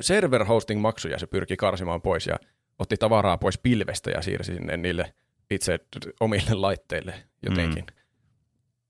[0.00, 2.36] server hosting maksuja se pyrki karsimaan pois ja
[2.78, 5.14] otti tavaraa pois pilvestä ja siirsi sinne niille
[5.50, 5.78] itse
[6.20, 7.84] omille laitteille jotenkin.
[7.84, 7.96] Mm.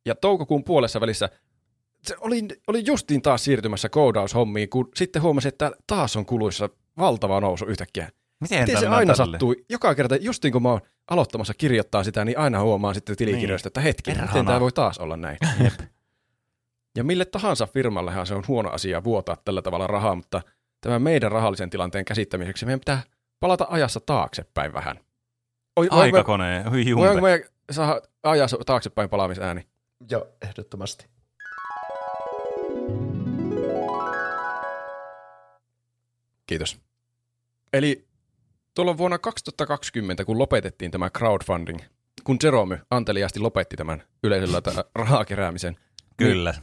[0.06, 1.28] Ja toukokuun puolessa välissä
[2.06, 7.40] se oli, oli justiin taas siirtymässä koodaushommiin, kun sitten huomasi, että taas on kuluissa valtava
[7.40, 8.10] nousu yhtäkkiä.
[8.40, 9.32] Miten, Miten se aina tälle?
[9.32, 9.54] sattuu?
[9.70, 10.80] Joka kerta, justiin kun mä oon
[11.10, 14.46] aloittamassa kirjoittaa sitä, niin aina huomaan sitten tilikirjoista, että hetki, miten Perhana.
[14.46, 15.38] tämä voi taas olla näin.
[16.96, 20.42] ja mille tahansa firmallehan se on huono asia vuotaa tällä tavalla rahaa, mutta
[20.84, 23.02] tämän meidän rahallisen tilanteen käsittämiseksi meidän pitää
[23.40, 24.96] palata ajassa taaksepäin vähän.
[25.76, 27.20] Oi, voinko me- Aikakone, hui Voinko jumpe.
[27.20, 29.66] me saada ajassa taaksepäin palaamisääni?
[30.10, 31.06] Joo, ehdottomasti.
[36.46, 36.80] Kiitos.
[37.72, 38.04] Eli
[38.74, 41.78] tuolla vuonna 2020, kun lopetettiin tämä crowdfunding,
[42.24, 44.62] kun Jerome anteliaasti lopetti tämän yleisöllä
[44.94, 45.76] rahaa keräämisen,
[46.16, 46.54] Kyllä.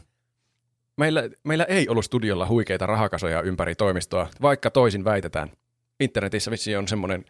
[0.98, 5.52] Meillä, meillä ei ollut studiolla huikeita rahakasoja ympäri toimistoa, vaikka toisin väitetään.
[6.00, 7.26] Internetissä vissiin on semmoinen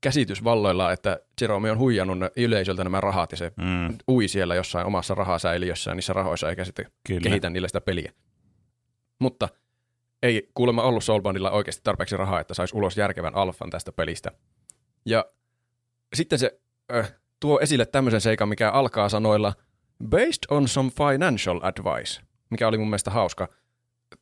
[0.00, 4.86] käsitys valloilla, että Jerome on huijannut yleisöltä nämä rahat ja se Mm, ui siellä jossain
[4.86, 7.20] omassa rahasäiliössään niissä rahoissa eikä sitten kyllä.
[7.20, 8.12] kehitä niillä sitä peliä.
[9.18, 9.48] Mutta
[10.22, 14.30] ei kuulemma ollut Soulboundilla oikeasti tarpeeksi rahaa, että saisi ulos järkevän alfan tästä pelistä.
[15.06, 15.24] Ja
[16.14, 16.60] sitten se
[16.94, 19.52] äh, tuo esille tämmöisen seikan, mikä alkaa sanoilla
[20.08, 22.20] based on some financial advice,
[22.52, 23.48] mikä oli mun mielestä hauska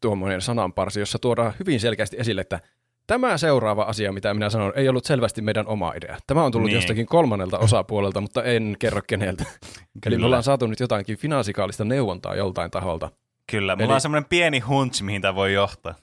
[0.01, 2.61] tuommoinen sananparsi, jossa tuodaan hyvin selkeästi esille, että
[3.07, 6.19] tämä seuraava asia, mitä minä sanon, ei ollut selvästi meidän oma idea.
[6.27, 6.75] Tämä on tullut Niin.
[6.75, 9.45] jostakin kolmannelta osapuolelta, mutta en kerro keneltä.
[10.07, 13.11] Eli me ollaan saatu nyt jotakin finanssikaalista neuvontaa joltain taholta.
[13.51, 15.95] Kyllä, mulla Eli- on semmoinen pieni hunch, mihin tämä voi johtaa.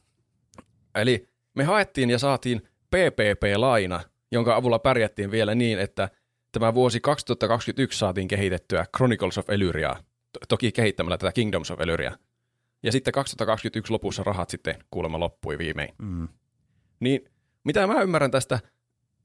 [0.96, 2.62] Eli me haettiin ja saatiin
[2.96, 4.00] PPP-laina,
[4.32, 6.10] jonka avulla pärjättiin vielä niin, että
[6.52, 10.00] tämä vuosi 2021 saatiin kehitettyä Chronicles of Elyriaa,
[10.48, 12.18] toki kehittämällä tätä Kingdoms of Elyria.
[12.84, 15.96] Ja sitten 2021 lopussa rahat sitten kuulemma loppui viimein.
[15.98, 16.28] Mm.
[17.00, 17.30] Niin
[17.64, 18.60] mitä mä ymmärrän tästä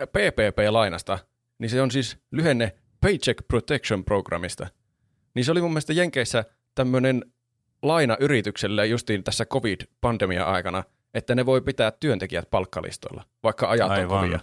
[0.07, 1.19] PPP-lainasta,
[1.59, 4.67] niin se on siis lyhenne Paycheck Protection Programmista.
[5.35, 6.45] Niin se oli mun mielestä Jenkeissä
[6.75, 7.25] tämmöinen
[7.83, 14.21] laina yritykselle justiin tässä COVID-pandemia-aikana, että ne voi pitää työntekijät palkkalistoilla, vaikka ajat on Aivan.
[14.25, 14.41] kovia.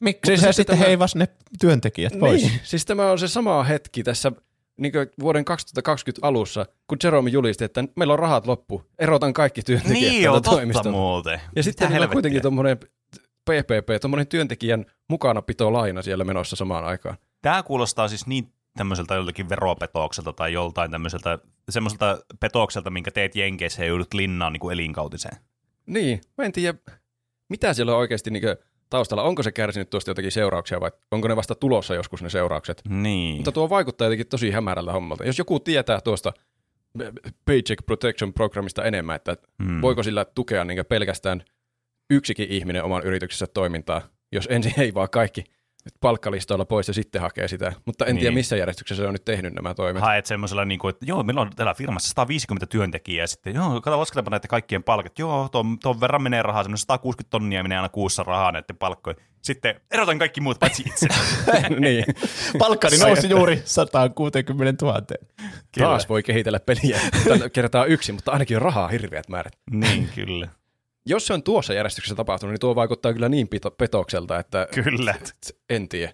[0.00, 1.28] Miksi Mutta se sitten sitten tämä- heivas ne
[1.60, 2.42] työntekijät pois?
[2.42, 4.32] Niin, siis tämä on se sama hetki tässä
[4.80, 10.12] niin vuoden 2020 alussa, kun Jerome julisti, että meillä on rahat loppu, erotan kaikki työntekijät
[10.12, 11.40] Niin, joo, totta muuten.
[11.56, 12.76] Ja sitten niillä on kuitenkin tuommoinen
[13.44, 17.16] PPP, tuommoinen työntekijän mukanapito laina siellä menossa samaan aikaan.
[17.42, 21.38] Tämä kuulostaa siis niin tämmöiseltä joltakin veropetokselta tai joltain tämmöiseltä
[21.68, 25.36] semmoiselta petokselta, minkä teet Jenkeissä ja joudut linnaan niin kuin elinkautiseen.
[25.86, 26.78] Niin, mä en tiedä,
[27.48, 28.42] mitä siellä on oikeasti niin
[28.90, 29.22] taustalla.
[29.22, 32.82] Onko se kärsinyt tuosta jotakin seurauksia vai onko ne vasta tulossa joskus ne seuraukset?
[32.88, 33.36] Niin.
[33.36, 35.24] Mutta tuo vaikuttaa jotenkin tosi hämärältä hommalta.
[35.24, 36.32] Jos joku tietää tuosta
[37.44, 39.82] Paycheck Protection Programmista enemmän, että Hmm.
[39.82, 41.42] voiko sillä tukea niin pelkästään
[42.10, 45.44] yksikin ihminen oman yrityksessä toimintaa, jos ensin ei vaan kaikki
[46.00, 47.72] palkkalistoilla pois ja sitten hakee sitä.
[47.84, 48.20] Mutta en Niin.
[48.20, 50.02] tiedä, missä järjestyksessä se on nyt tehnyt nämä toimet.
[50.02, 53.80] Haet semmoisella, niin kuin, että joo, meillä on täällä firmassa 150 työntekijää, ja sitten joo,
[53.80, 55.18] kato, lasketaanpa näiden kaikkien palkat.
[55.18, 59.22] Joo, tuon, tuon verran menee rahaa, semmoinen 160 tonnia menee aina kuussa rahaa näiden palkkoihin.
[59.42, 61.08] Sitten erotan kaikki muut, paitsi itse.
[61.78, 62.04] niin.
[62.58, 65.00] Palkkani nousi juuri 160 000.
[65.78, 67.00] Taas voi kehitellä peliä.
[67.52, 69.52] Kertaa yksi, mutta ainakin on rahaa hirveät määrät.
[69.70, 70.48] niin, kyllä.
[71.06, 75.14] Jos se on tuossa järjestyksessä tapahtunut, niin tuo vaikuttaa kyllä niin pito- petokselta, että Kyllä.
[75.70, 76.12] en tiedä.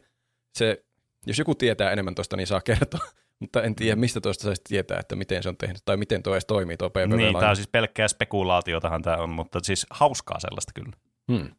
[0.55, 0.85] Se,
[1.27, 3.01] jos joku tietää enemmän tuosta, niin saa kertoa.
[3.41, 6.35] Mutta en tiedä, mistä tuosta saisi tietää, että miten se on tehnyt, tai miten tuo
[6.35, 7.17] edes toimii tuo PPV.
[7.17, 10.93] Niin, tämä on siis pelkkää spekulaatiotahan tämä on, mutta siis hauskaa sellaista kyllä.
[11.33, 11.51] Hmm.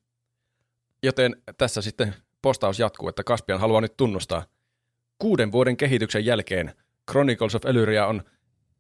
[1.04, 4.46] Joten tässä sitten postaus jatkuu, että Kaspian haluaa nyt tunnustaa.
[5.20, 6.74] Kuuden vuoden kehityksen jälkeen
[7.12, 8.24] Chronicles of Elyria on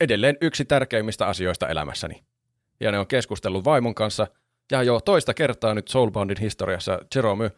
[0.02, 2.24] edelleen yksi tärkeimmistä asioista elämässäni.
[2.80, 4.28] Ja ne on keskustellut vaimon kanssa,
[4.72, 7.52] ja jo toista kertaa nyt Soulboundin historiassa Jerome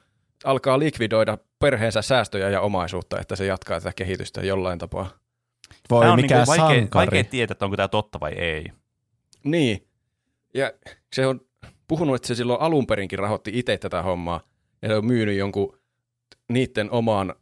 [0.43, 5.09] alkaa likvidoida perheensä säästöjä ja omaisuutta, että se jatkaa tätä kehitystä jollain tapaa.
[5.89, 7.05] Voi Tää on mikä niinku vaikea, sankari.
[7.05, 8.65] vaikea tietää, että onko tämä totta vai ei.
[9.43, 9.87] Niin.
[10.53, 10.73] Ja
[11.15, 11.41] se on
[11.87, 14.41] puhunut, että se silloin alun perinkin rahoitti itse tätä hommaa.
[14.81, 15.79] Ja se on myynyt jonkun
[16.49, 17.35] niiden omaan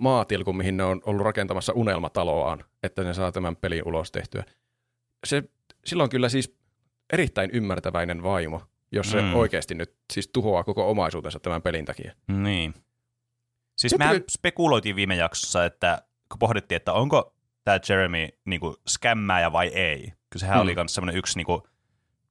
[0.00, 4.44] maatilkun, mihin ne on ollut rakentamassa unelmataloaan, että ne saa tämän pelin ulos tehtyä.
[5.26, 5.42] Se,
[5.84, 6.59] sillä on kyllä siis
[7.12, 9.34] erittäin ymmärtäväinen vaimo, jos se Mm.
[9.34, 12.12] oikeasti nyt siis tuhoaa koko omaisuutensa tämän pelin takia.
[12.28, 12.74] Niin.
[13.78, 19.52] Siis mehän oli- spekuloitiin viime jaksossa, että kun pohdittiin, että onko tämä Jeremy niinku skämmääjä
[19.52, 20.00] vai ei.
[20.00, 20.62] Kyllä sehän Mm.
[20.62, 21.66] oli myös semmoinen yksi, niinku,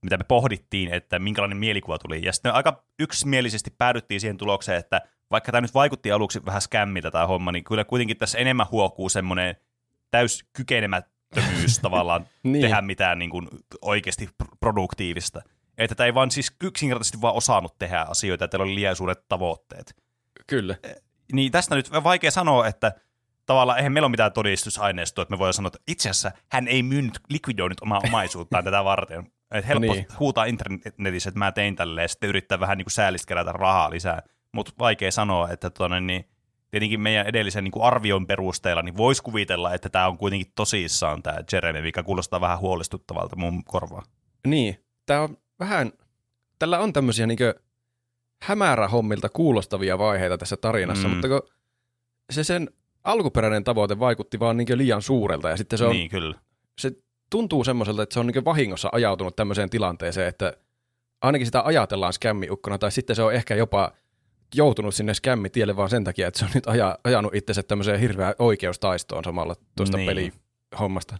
[0.01, 2.25] mitä me pohdittiin, että minkälainen mielikuva tuli.
[2.25, 7.11] Ja sitten aika yksimielisesti päädyttiin siihen tulokseen, että vaikka tämä nyt vaikutti aluksi vähän skämmiltä
[7.11, 9.55] tämä homma, niin kyllä kuitenkin tässä enemmän huokuu semmoinen
[10.11, 10.45] täys
[11.33, 12.61] kykenemättömyys tavallaan Niin.
[12.61, 13.47] tehdä mitään niin kuin
[13.81, 15.41] oikeasti pr- produktiivista.
[15.77, 19.27] Että tämä ei vaan siis yksinkertaisesti vaan osannut tehdä asioita, että teillä oli liian suuret
[19.27, 19.95] tavoitteet.
[20.47, 20.75] Kyllä.
[21.33, 22.91] Niin tästä nyt on vaikea sanoa, että
[23.45, 26.83] tavallaan eihän meillä ole mitään todistusaineistoa, että me voidaan sanoa, että itse asiassa hän ei
[26.83, 29.19] myynyt, likvidoinut omaa omaisuuttaan tätä varten.
[29.51, 30.07] Että helppo Niin.
[30.19, 33.89] huutaa internetissä, että mä tein tälleen, ja sitten yrittää vähän niin kuin säälistä kerätä rahaa
[33.89, 34.21] lisää.
[34.53, 36.29] Mutta vaikea sanoa, että tuonne, niin
[36.71, 41.23] tietenkin meidän edellisen niin kuin arvion perusteella niin voisi kuvitella, että tämä on kuitenkin tosissaan
[41.23, 44.05] tämä Jeremy, mikä kuulostaa vähän huolestuttavalta mun korvaan.
[44.47, 45.91] Niin, tämä on vähän,
[46.59, 47.53] tällä on tämmöisiä niinkö
[48.41, 51.13] hämärähommilta kuulostavia vaiheita tässä tarinassa, Mm.
[51.13, 51.41] mutta kun
[52.29, 52.69] se sen
[53.03, 56.35] alkuperäinen tavoite vaikutti vaan niinkö liian suurelta ja sitten se, on, Niin, kyllä.
[56.79, 56.91] se
[57.29, 60.53] tuntuu semmoiselta, että se on niinkö vahingossa ajautunut tämmöiseen tilanteeseen, että
[61.21, 63.91] ainakin sitä ajatellaan skämmiukkona tai sitten se on ehkä jopa
[64.55, 68.33] joutunut sinne skämmitielle vaan sen takia, että se on nyt aja, ajanut itsensä tämmöiseen hirveään
[68.39, 70.15] oikeustaistoon samalla tuosta Niin.
[70.15, 70.33] niin.
[70.71, 71.17] pelihommasta.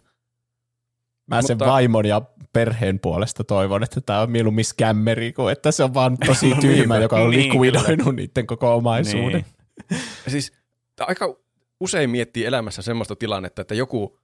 [1.26, 5.72] Mä sen Mutta- vaimon ja perheen puolesta toivon, että tämä on mieluummin skämmeri, kuin että
[5.72, 9.44] se on vaan tosi tyhmä, joka on Niin, likvidoinut niiden koko omaisuuden.
[9.90, 10.00] Niin.
[10.28, 10.52] Siis
[11.00, 11.36] aika
[11.80, 14.18] usein miettii elämässä semmoista tilannetta, että joku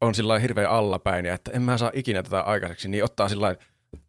[0.00, 3.42] on sillä hirveän allapäin ja että en mä saa ikinä tätä aikaiseksi, niin ottaa sillä
[3.44, 3.62] lailla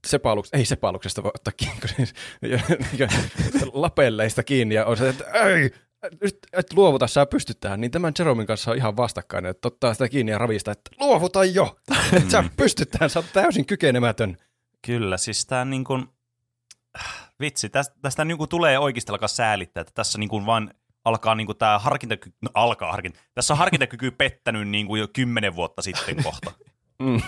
[0.08, 2.14] sepaluks, ei sepaluksesta voi ottaa kiinni, kun siis,
[3.74, 5.72] lapelleista kiinni ja on se, että ei,
[6.22, 9.94] nyt et luovuta, sä pystyt tähän, niin tämän Jeromin kanssa on ihan vastakkain, että ottaa
[9.94, 11.78] sitä kiinni ja ravista, että luovuta jo,
[12.14, 14.38] että sä pystyt tähän, sä oot täysin kykenemätön.
[14.86, 16.06] Kyllä, siis tää niin kuin,
[17.40, 20.74] vitsi, tästä, tästä niin kuin tulee oikeasti alkaa säälittää, että tässä niin kuin vaan
[21.06, 25.08] alkaa niin kuin tämä harkintakyky, no alkaa harkinta, tässä on harkintakyky pettänyt niin kuin jo
[25.08, 26.52] kymmenen vuotta sitten kohta.
[27.00, 27.22] Mm.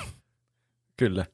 [0.98, 1.26] Kyllä.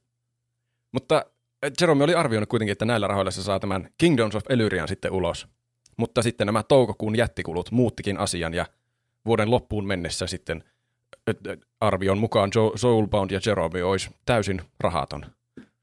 [0.92, 1.26] Mutta
[1.64, 5.12] eh, Jerome oli arvioinut kuitenkin, että näillä rahoilla se saa tämän Kingdoms of Elyrian sitten
[5.12, 5.48] ulos.
[5.98, 8.66] Mutta sitten nämä toukokuun jättikulut muuttikin asian ja
[9.26, 10.64] vuoden loppuun mennessä sitten
[11.28, 15.26] eh, eh, arvion mukaan Soulbound ja Jerome olisi täysin rahaton.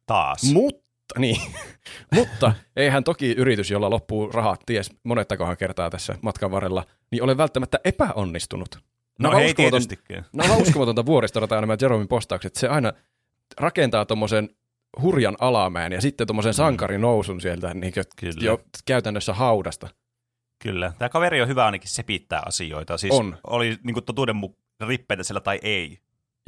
[0.07, 0.43] Taas.
[0.53, 0.85] Mutta,
[1.19, 1.41] niin.
[2.15, 7.37] Mutta eihän toki yritys, jolla loppuu rahat ties monettakohan kertaa tässä matkan varrella, niin ole
[7.37, 8.79] välttämättä epäonnistunut.
[9.19, 10.25] no Nämä ei uskomaton- tietystikään.
[10.51, 12.55] On uskomatonta vuoristorataa nämä Jeromin postaukset.
[12.55, 12.93] Se aina
[13.61, 14.49] rakentaa tuommoisen
[15.03, 18.35] hurjan alamäen ja sitten tuommoisen sankarin nousun sieltä niin Kyllä.
[18.41, 19.89] jo käytännössä haudasta.
[20.63, 20.93] Kyllä.
[20.99, 22.99] Tämä kaveri on hyvä ainakin sepittää asioita.
[22.99, 23.37] Siis On.
[23.47, 25.99] oli niin kuin totuuden mu- rippeitä siellä tai ei.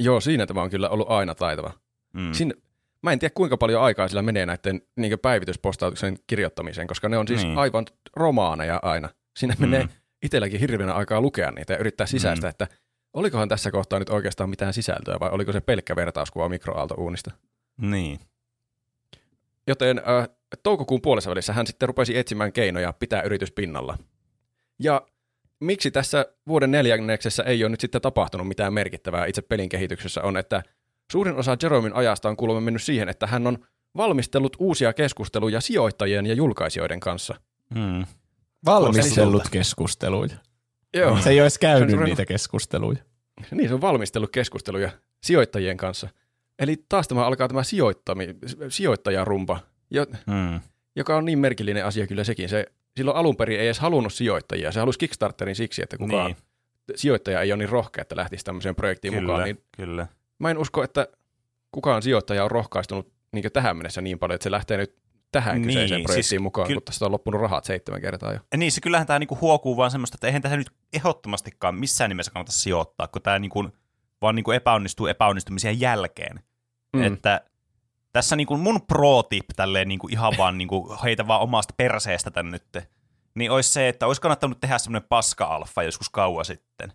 [0.03, 1.71] Joo, siinä tämä on kyllä ollut aina taitava.
[2.13, 2.21] Mm.
[2.21, 2.33] Mm.
[2.33, 2.55] Sinne,
[3.03, 7.27] mä en tiedä kuinka paljon aikaa sillä menee näiden niin päivityspostauksen kirjoittamiseen, koska ne on
[7.27, 7.57] siis Niin.
[7.57, 9.09] aivan romaaneja aina.
[9.37, 9.61] Siinä Mm.
[9.69, 9.89] menee
[10.23, 12.47] itselläkin hirveänä aikaa lukea niitä ja yrittää sisäistä, Mm.
[12.47, 12.49] mm.
[12.49, 12.67] että
[13.13, 17.31] olikohan tässä kohtaa nyt oikeastaan mitään sisältöä vai oliko se pelkkä vertauskuva mikroaaltouunista.
[17.81, 18.19] Niin.
[19.67, 20.29] Joten äh,
[20.63, 23.97] toukokuun puolessa välissä hän sitten rupesi etsimään keinoja pitää yritys pinnalla.
[24.79, 25.01] Ja
[25.59, 30.37] miksi tässä vuoden neljänneksessä ei ole nyt sitten tapahtunut mitään merkittävää itse pelin kehityksessä on,
[30.37, 30.63] että
[31.11, 33.57] suurin osa Jeromin ajasta on kuulemma mennyt siihen, että hän on
[33.97, 37.35] valmistellut uusia keskusteluja sijoittajien ja julkaisijoiden kanssa.
[37.75, 38.05] Mm.
[38.65, 40.37] Valmistellut keskusteluja.
[40.93, 41.21] Joo.
[41.21, 42.99] Se ei olisi käynyt niitä keskusteluja.
[43.51, 44.91] Niin, se on valmistellut keskusteluja
[45.23, 46.09] sijoittajien kanssa.
[46.59, 48.27] Eli taas tämä alkaa tämä sijoittami,
[48.69, 49.59] sijoittajarumpa,
[49.91, 50.59] jo, Mm.
[50.95, 52.49] joka on niin merkillinen asia kyllä sekin.
[52.49, 52.65] Se
[52.97, 54.71] silloin alun perin ei edes halunnut sijoittajia.
[54.71, 56.37] Se halusi Kickstarterin siksi, että kukaan Niin.
[56.95, 59.43] sijoittaja ei ole niin rohkea, että lähtisi tämmöiseen projektiin Kyllä, mukaan.
[59.43, 60.07] Niin kyllä.
[60.39, 61.07] mä en usko, että
[61.71, 64.95] kukaan sijoittaja on rohkaistunut niin tähän mennessä niin paljon, että se lähtee nyt
[65.31, 68.33] tähän Niin, kyseiseen projektiin siis siis mukaan, ky- kun tästä on loppunut rahat seitsemän kertaa
[68.33, 68.39] jo.
[68.57, 72.31] Niin, se kyllähän tämä niinku huokuu vaan semmoista, että eihän tähän nyt ehdottomastikaan missään nimessä
[72.31, 73.67] kannata sijoittaa, kun tämä niinku,
[74.21, 76.39] vaan niinku epäonnistuu epäonnistumisen jälkeen.
[76.95, 77.03] Mm.
[77.03, 77.41] Että
[78.13, 82.77] tässä niinku mun pro-tip tälleen niinku ihan vaan niinku heitä vaan omasta perseestä tän nyt,
[83.35, 86.93] niin olisi se, että olisi kannattanut tehdä semmoinen paska-alfa joskus kauan sitten.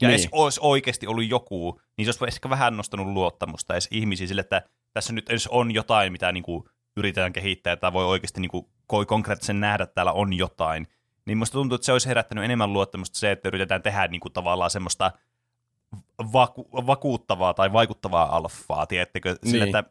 [0.00, 0.08] Ja niin.
[0.08, 0.10] Niin.
[0.10, 4.40] edes olisi oikeasti ollut joku, niin se olisi ehkä vähän nostanut luottamusta edes ihmisiin sille,
[4.40, 9.06] että tässä nyt edes on jotain, mitä niinku yritetään kehittää, että voi oikeasti niinku, koi
[9.06, 10.86] konkreettisen nähdä, että täällä on jotain.
[11.26, 14.70] Niin musta tuntuu, että se olisi herättänyt enemmän luottamusta se, että yritetään tehdä niinku tavallaan
[14.70, 15.12] semmoista
[16.32, 19.36] vaku- vakuuttavaa tai vaikuttavaa alfaa, tiedättekö?
[19.44, 19.76] Sille, Niin.
[19.76, 19.90] että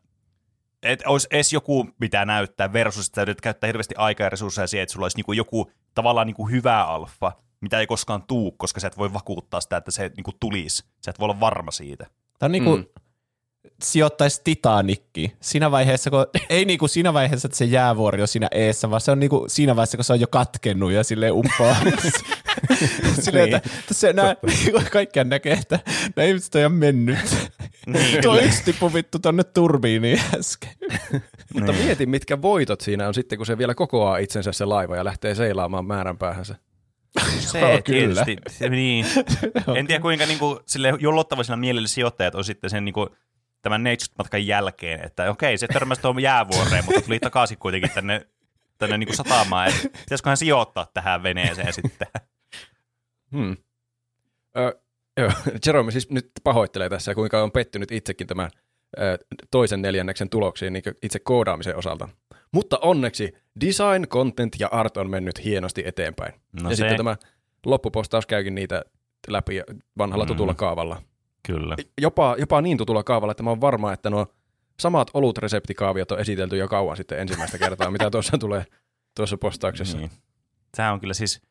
[0.83, 4.83] että olisi edes joku, mitä näyttää, versus että yrität käyttää hirveästi aikaa ja resursseja siihen,
[4.83, 8.87] että sulla olisi niinku joku tavallaan niinku hyvä alfa, mitä ei koskaan tuu, koska sä
[8.87, 10.83] et voi vakuuttaa sitä, että se niinku tulisi.
[11.05, 12.05] Sä et voi olla varma siitä.
[12.39, 13.01] Tämä on niin kuin Mm.
[13.83, 15.33] Sijoittaisi Titanikki.
[15.39, 19.01] Siinä vaiheessa, kun, ei niin kuin siinä vaiheessa, että se jäävuori on siinä eessä, vaan
[19.01, 21.75] se on niin kuin siinä vaiheessa, kun se on jo katkennut ja sille uppoaa.
[23.21, 23.55] Silleen, Niin.
[23.55, 24.35] että tässä nää,
[24.91, 25.79] kaikkiaan näkee, että
[26.15, 27.17] nämä ihmiset on ihan mennyt.
[27.87, 30.71] Niin, Tuo yksi tippui vittu tonne turbiiniin äsken.
[31.53, 31.85] Mutta Niin.
[31.85, 35.35] mieti, mitkä voitot siinä on sitten, kun se vielä kokoaa itsensä se laiva ja lähtee
[35.35, 36.55] seilaamaan määränpäähänsä.
[37.39, 38.25] Se Joo, kyllä.
[38.25, 38.57] tietysti.
[38.59, 39.05] Se, niin.
[39.75, 43.09] En tiedä kuinka niinku, sille jollottavaisilla mielellä sijoittajat on sitten sen niinku,
[43.63, 48.27] tämän Neitsyt-matkan jälkeen, että okei, se törmäsi tuohon jäävuoreen, mutta tuli takaisin kuitenkin tänne,
[48.77, 52.07] tänne niinku satamaan, että pitäisiköhän sijoittaa tähän veneeseen sitten.
[53.31, 53.57] Hmm.
[54.57, 54.79] Ö,
[55.17, 55.31] joo,
[55.65, 58.49] Jerome siis nyt pahoittelee tässä, kuinka on pettynyt itsekin tämän
[58.99, 59.17] ö,
[59.51, 62.09] toisen neljänneksen tuloksiin niin itse koodaamisen osalta.
[62.51, 66.33] Mutta onneksi design, content ja art on mennyt hienosti eteenpäin.
[66.61, 67.17] No ja se, sitten tämä
[67.65, 68.83] loppupostaus käykin niitä
[69.27, 69.61] läpi
[69.97, 70.27] vanhalla Mm.
[70.27, 71.01] tutulla kaavalla.
[71.47, 71.75] Kyllä.
[72.01, 74.27] Jopa, jopa niin tutulla kaavalla, että mä oon varma, että nuo
[74.79, 78.65] samat olutreseptikaaviot on esitelty jo kauan sitten ensimmäistä kertaa, mitä tuossa tulee
[79.15, 79.97] tuossa postauksessa.
[79.97, 80.11] Niin.
[80.77, 81.41] Tämä on kyllä siis,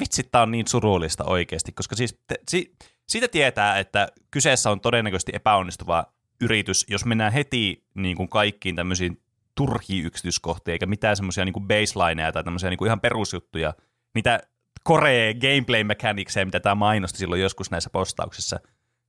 [0.00, 2.74] vitsi, tämä on niin surullista oikeasti, koska siis te, si,
[3.08, 6.04] siitä tietää, että kyseessä on todennäköisesti epäonnistuva
[6.40, 9.22] yritys, jos mennään heti niin kuin kaikkiin tämmöisiin
[9.54, 13.74] turhiin yksityiskohtiin, eikä mitään semmoisia niin baselineja tai tämmöisiä niin kuin ihan perusjuttuja,
[14.14, 14.40] mitä
[14.88, 18.60] Core gameplay mechanicsia, mitä tämä mainosti silloin joskus näissä postauksissa,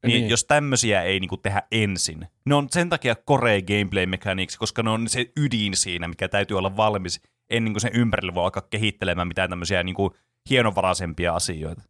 [0.08, 0.22] niin, niin.
[0.22, 0.30] Niin.
[0.30, 2.28] jos tämmöisiä ei niinku tehdä ensin.
[2.46, 6.58] Ne on sen takia Core gameplay mechanics, koska ne on se ydin siinä, mikä täytyy
[6.58, 10.16] olla valmis ennen kuin sen ympärille voi alkaa kehittelemään mitään tämmöisiä niinku
[10.50, 11.82] hienovaraisempia asioita.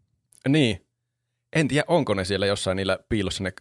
[0.47, 0.85] Niin.
[1.55, 3.53] En tiedä, onko ne siellä jossain niillä piilossa ne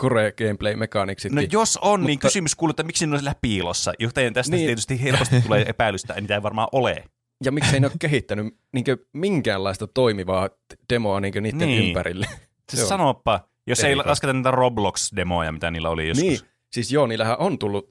[0.00, 1.32] core gameplay mekaniksit.
[1.32, 4.50] No jos on, niin Mutta- kysymys kuuluu, että miksi ne on siellä piilossa, joten tästä
[4.50, 4.58] niin.
[4.58, 4.66] Niin.
[4.68, 7.04] tietysti helposti tulee epäilystä, niitä ei varmaan ole.
[7.44, 10.48] Ja miksei ne ole kehittänyt niinkö minkäänlaista toimivaa
[10.92, 11.86] demoa niinkö niiden Niin.
[11.88, 12.26] ympärille.
[12.70, 14.10] Siis sanoppa, jos ei erikoista.
[14.10, 16.28] lasketa niitä Roblox-demoja, mitä niillä oli joskus.
[16.28, 16.38] Niin,
[16.72, 17.90] siis joo, niillähän on tullut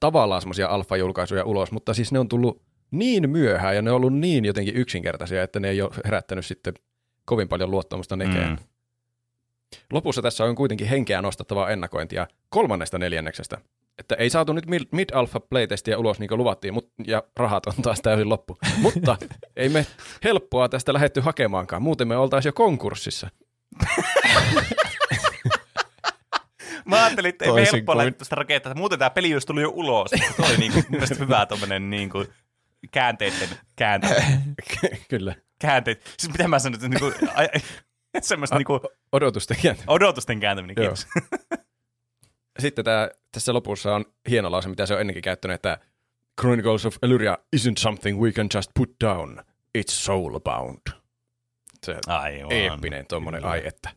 [0.00, 4.14] tavallaan semmoisia alfa-julkaisuja ulos, mutta siis ne on tullut niin myöhään ja ne on ollut
[4.14, 6.74] niin jotenkin yksinkertaisia, että ne ei ole herättänyt sitten
[7.24, 8.50] kovin paljon luottamusta nekään.
[8.50, 8.58] Mm.
[9.92, 13.58] Lopussa tässä on kuitenkin henkeä nostattavaa ennakointia kolmannesta neljänneksestä.
[13.98, 17.74] Että ei saatu nyt mid- mid-alpha playtestiä ulos niin kuin luvattiin, mut, ja rahat on
[17.82, 18.58] taas täysin loppu.
[18.76, 19.16] Mutta
[19.56, 19.86] ei me
[20.24, 23.28] helppoa tästä lähetty hakemaankaan, muuten me oltaisiin jo konkurssissa.
[26.84, 29.62] Mä ajattelin, että ei me helppoa kuin- tästä rakentaa, että muuten tämä peli olisi tullut
[29.62, 30.10] jo ulos.
[30.36, 32.24] Tuo oli niinku, mun mielestä hyvä tommonen niinku
[32.90, 34.24] käänteiden käänte,
[35.08, 35.34] Kyllä.
[35.58, 36.02] käänteet.
[36.18, 37.60] Siis mitä mä sanon, että niinku, ai, ai,
[38.22, 38.80] semmoista niinku
[39.12, 39.84] Odotustekijät.
[39.86, 40.76] odotusten kääntäminen.
[40.84, 40.94] Joo.
[40.94, 41.06] Kiitos.
[42.60, 45.78] Sitten tää, tässä lopussa on hieno lause, mitä se on ennenkin käyttänyt, että
[46.40, 49.38] Chronicles of Elyria isn't something we can just put down.
[49.78, 50.99] It's soulbound.
[51.86, 52.52] Se Aivan.
[52.52, 53.90] eeppinen tuommoinen ai että.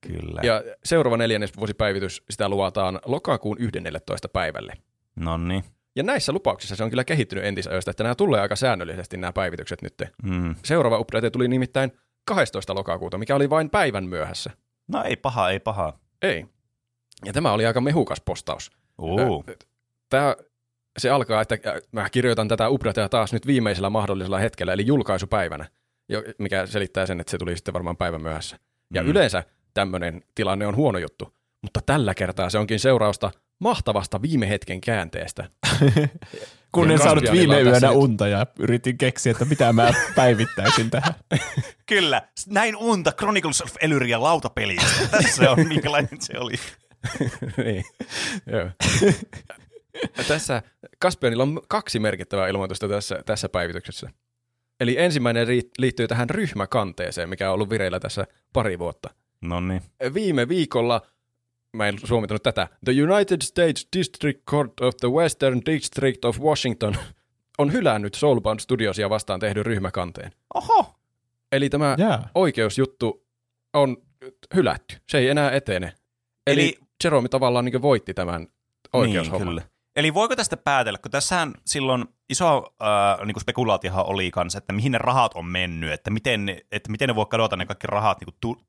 [0.00, 0.40] Kyllä.
[0.44, 4.28] Ja seuraava neljännesvuosipäivitys, sitä luvataan lokakuun 11.
[4.28, 4.72] päivälle.
[5.16, 5.64] No niin.
[5.96, 9.82] Ja näissä lupauksissa se on kyllä kehittynyt entisajoista, että nämä tulee aika säännöllisesti nämä päivitykset
[9.82, 9.94] nyt.
[10.22, 10.54] Mm.
[10.64, 11.92] Seuraava update tuli nimittäin
[12.24, 12.74] 12.
[12.74, 14.50] lokakuuta, mikä oli vain päivän myöhässä.
[14.88, 15.98] No ei paha, ei paha.
[16.22, 16.46] Ei.
[17.24, 18.70] Ja tämä oli aika mehukas postaus.
[18.98, 19.44] Uh.
[20.08, 20.36] Tämä,
[20.98, 25.66] se alkaa, että äh, mä kirjoitan tätä updatea taas nyt viimeisellä mahdollisella hetkellä, eli julkaisupäivänä,
[26.38, 28.58] mikä selittää sen, että se tuli sitten varmaan päivän myöhässä.
[28.94, 29.08] Ja Mm.
[29.08, 29.44] yleensä
[29.74, 35.44] tämmöinen tilanne on huono juttu, mutta tällä kertaa se onkin seurausta mahtavasta viime hetken käänteestä.
[36.72, 41.14] Kun en saanut viime yönä nyt- unta ja yritin keksiä, että mitä mä päivittäisin tähän.
[41.86, 42.22] Kyllä.
[42.46, 44.82] Näin unta Chronicles of Elyria lautapeliä.
[45.10, 46.54] Tässä on, minkälainen se oli.
[47.64, 47.84] niin.
[48.46, 48.68] Joo.
[50.28, 50.62] tässä
[50.98, 54.10] Kaspianilla on kaksi merkittävää ilmoitusta tässä, tässä päivityksessä.
[54.82, 55.46] Eli ensimmäinen
[55.78, 59.10] liittyy tähän ryhmäkanteeseen, mikä on ollut vireillä tässä pari vuotta.
[59.40, 59.82] No niin.
[60.14, 61.02] Viime viikolla,
[61.72, 66.96] mä en suomitanut tätä, The United States District Court of the Western District of Washington
[67.58, 70.32] on hylännyt Soulbound Studiosia vastaan tehdyn ryhmäkanteen.
[70.54, 70.94] Oho.
[71.52, 72.28] Eli tämä Jaa.
[72.34, 73.26] oikeusjuttu
[73.74, 73.96] on
[74.54, 74.96] hylätty.
[75.08, 75.86] Se ei enää etene.
[76.46, 78.46] Eli, Eli- Eli Jerome tavallaan niin voitti tämän
[78.92, 79.40] oikeushomman.
[79.40, 79.62] Niin, kyllä.
[79.96, 84.92] Eli voiko tästä päätellä, kun tässähän silloin iso äh, niin spekulaatiohan oli kanssa, että mihin
[84.92, 88.20] ne rahat on mennyt, että miten, ne- että miten ne voi kadota ne kaikki rahat
[88.20, 88.62] niin kuin, tu,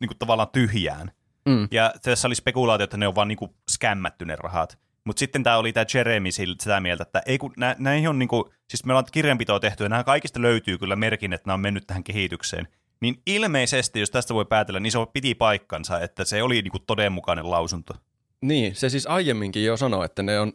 [0.00, 1.10] niin kuin tavallaan tyhjään.
[1.48, 1.68] Mm.
[1.70, 4.78] Ja tässä oli spekulaatio, että ne on vaan niin kuin skämmätty ne rahat.
[5.04, 8.52] Mutta sitten tämä oli tämä Jeremy sitä mieltä, että ei kun nä, näihin on niinku,
[8.68, 11.86] siis me ollaan kirjanpitoa tehty ja nämä kaikista löytyy kyllä merkin, että nämä on mennyt
[11.86, 12.68] tähän kehitykseen.
[13.00, 17.50] Niin ilmeisesti, jos tästä voi päätellä, niin se piti paikkansa, että se oli niinku todenmukainen
[17.50, 17.94] lausunto.
[18.40, 20.52] Niin, se siis aiemminkin jo sanoi, että ne on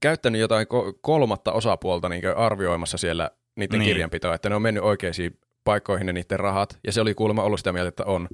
[0.00, 3.88] käyttänyt jotain ko- kolmatta osapuolta niin arvioimassa siellä niiden Niin.
[3.88, 7.60] kirjanpitoa, että ne on mennyt oikeisiin paikkoihin ne niiden rahat, ja se oli kuulemma ollut
[7.60, 8.28] sitä mieltä, että on.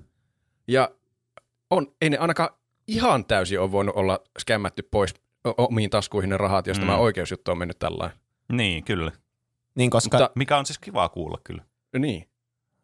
[0.69, 0.91] Ja
[1.71, 2.51] on, ei ne ainakaan
[2.89, 5.15] ihan täysin ole voinut olla skämmätty pois
[5.59, 6.81] omiin taskuihin ne rahat, jos Mm.
[6.81, 8.19] tämä oikeusjuttu on mennyt tällainen.
[8.53, 9.13] Niin, kyllä.
[9.75, 11.65] Niin, koska Mutta- Mikä on siis kiva kuulla kyllä.
[11.99, 12.29] Niin.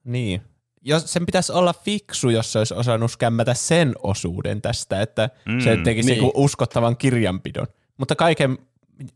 [0.04, 0.42] Niin.
[0.82, 5.60] Jos sen pitäisi olla fiksu, jos se olisi osannut skämmätä sen osuuden tästä, että Mm,
[5.60, 6.14] se tekisi niin.
[6.16, 6.22] niin.
[6.24, 7.66] niinku uskottavan kirjanpidon.
[7.96, 8.58] Mutta kaiken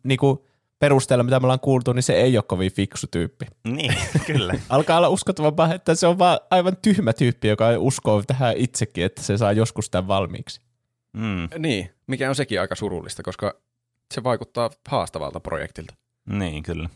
[0.03, 0.47] niinku
[0.79, 3.47] perusteella, mitä me ollaan kuultu, niin se ei ole kovin fiksu tyyppi.
[3.65, 3.95] Niin,
[4.27, 4.55] kyllä.
[4.69, 9.23] Alkaa olla uskottavampaa, että se on vaan aivan tyhmä tyyppi, joka uskoo tähän itsekin, että
[9.23, 10.61] se saa joskus tämän valmiiksi.
[11.13, 13.55] Mm, Niin, mikä on sekin aika surullista, koska
[14.15, 15.95] se vaikuttaa haastavalta projektilta.
[16.27, 16.89] niin, kyllä.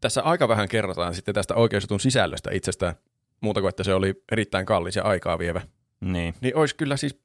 [0.00, 2.94] Tässä aika vähän kerrotaan sitten tästä oikeusjutun sisällöstä itsestään,
[3.40, 5.60] muuta kuin että se oli erittäin kallis ja aikaa vievä.
[6.00, 6.34] Niin.
[6.40, 7.20] Niin olisi kyllä siis,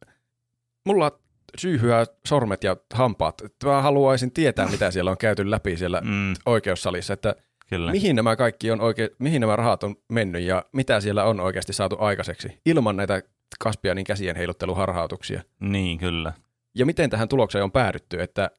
[0.85, 1.19] mulla
[1.57, 3.41] syyhyää sormet ja hampaat.
[3.41, 7.35] että Mä haluaisin tietää, mitä siellä on käyty läpi siellä Mm, oikeussalissa, että
[7.69, 7.91] kyllä.
[7.91, 11.73] mihin nämä kaikki on oikein, mihin nämä rahat on mennyt ja mitä siellä on oikeasti
[11.73, 13.21] saatu aikaiseksi ilman näitä
[13.59, 15.41] Kaspianin käsien heilutteluharhautuksia.
[15.59, 16.33] Niin, kyllä.
[16.75, 18.49] Ja miten tähän tulokseen on päädytty, että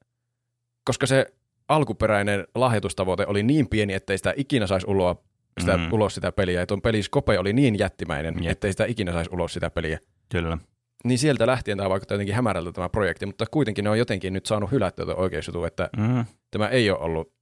[0.85, 1.27] koska se
[1.69, 5.23] alkuperäinen lahjoitustavoite oli niin pieni, ettei sitä ikinä saisi uloa
[5.61, 5.93] sitä, Mm.
[5.93, 8.35] ulos sitä peliä, ja tuon pelin skope oli niin jättimäinen.
[8.45, 8.53] Jep.
[8.53, 9.99] ettei sitä ikinä saisi ulos sitä peliä.
[10.33, 10.59] Kyllä.
[11.05, 14.47] Niin sieltä lähtien tämä vaikuttaa jotenkin hämärältä tämä projekti, mutta kuitenkin ne on jotenkin nyt
[14.47, 16.25] saanut hylättyä tuon oikeusjutun, että Mm.
[16.51, 17.33] tämä ei ole ollut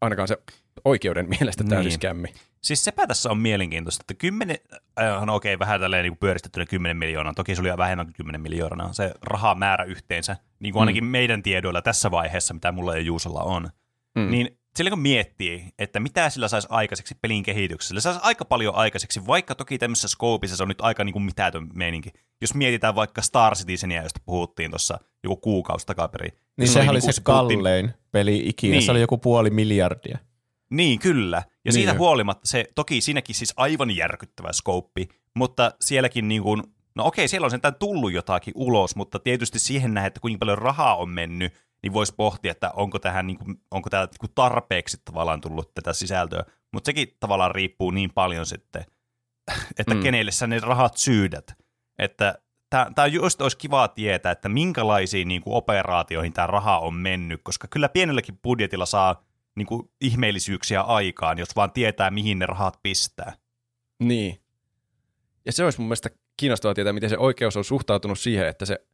[0.00, 0.38] ainakaan se
[0.84, 1.84] oikeuden mielestä täysin Niin.
[1.84, 1.92] niin.
[1.92, 2.28] skämmi.
[2.62, 4.58] Siis sepä tässä on mielenkiintoista, että kymmenen,
[5.00, 8.14] äh, no okei, vähän tälleen niin pyöristettynä 10 miljoonaa, toki se oli jo vähemmän kuin
[8.14, 10.82] 10 miljoonaa, se rahamäärä yhteensä, niin kuin Mm.
[10.82, 13.68] ainakin meidän tiedoilla tässä vaiheessa, mitä mulla ja Juusolla on,
[14.14, 14.30] Mm.
[14.30, 18.74] niin sillä kun miettii, että mitä sillä saisi aikaiseksi pelin kehityksessä, sillä saisi aika paljon
[18.74, 22.10] aikaiseksi, vaikka toki tämmöisessä skoopissa se on nyt aika niin kuin mitätön meininki.
[22.40, 26.32] Jos mietitään vaikka Star Citizenia, josta puhuttiin tuossa joku kuukausi takaperin.
[26.56, 28.82] Niin se sehän oli niinku- se puhuttiin- kallein peli ikinä, Niin.
[28.82, 30.18] se oli joku puoli miljardia.
[30.70, 31.36] Niin, kyllä.
[31.36, 36.62] Ja Niin siitä huolimatta se, toki siinäkin siis aivan järkyttävä skouppi, mutta sielläkin niin kuin,
[36.94, 40.58] no okei, siellä on sentään tullut jotakin ulos, mutta tietysti siihen nähdään, että kuinka paljon
[40.58, 41.52] rahaa on mennyt,
[41.84, 45.74] niin voisi pohtia, että onko tähän niin kuin, onko tää niin kuin tarpeeksi tavallaan tullut
[45.74, 46.44] tätä sisältöä.
[46.72, 48.84] Mutta sekin tavallaan riippuu niin paljon sitten,
[49.78, 50.02] että mm.
[50.02, 51.54] kenelle sä ne rahat syydät.
[51.98, 52.38] Että
[52.70, 57.68] tämä just olisi kiva tietää, että minkälaisiin niin kuin operaatioihin tämä raha on mennyt, koska
[57.68, 59.24] kyllä pienelläkin budjetilla saa
[59.56, 63.32] niin kuin ihmeellisyyksiä aikaan, jos vaan tietää, mihin ne rahat pistää.
[64.00, 64.40] Niin.
[65.46, 68.86] Ja se olisi mun mielestä kiinnostavaa tietää, miten se oikeus on suhtautunut siihen, että se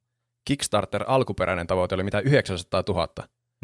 [0.45, 3.09] Kickstarter alkuperäinen tavoite oli mitä 900 000.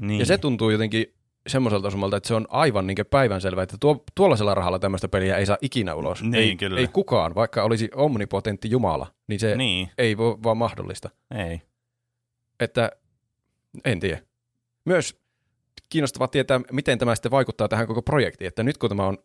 [0.03, 0.21] Niin.
[0.21, 1.15] Ja se tuntuu jotenkin
[1.47, 5.47] semmoiselta osumalta, että se on aivan niin päivänselvä, että tuo, tuollaisella rahalla tämmöistä peliä ei
[5.47, 6.23] saa ikinä ulos.
[6.23, 6.81] Niin, ei, kyllä.
[6.81, 11.11] ei kukaan, vaikka olisi omnipotentti Jumala, niin se Niin, ei voi vaan mahdollista.
[11.49, 11.63] ei.
[12.61, 12.93] Että
[13.85, 14.23] en tiedä.
[14.85, 15.21] Myös
[15.89, 19.19] kiinnostavaa tietää, miten tämä sitten vaikuttaa tähän koko projektiin, että nyt kun tämä on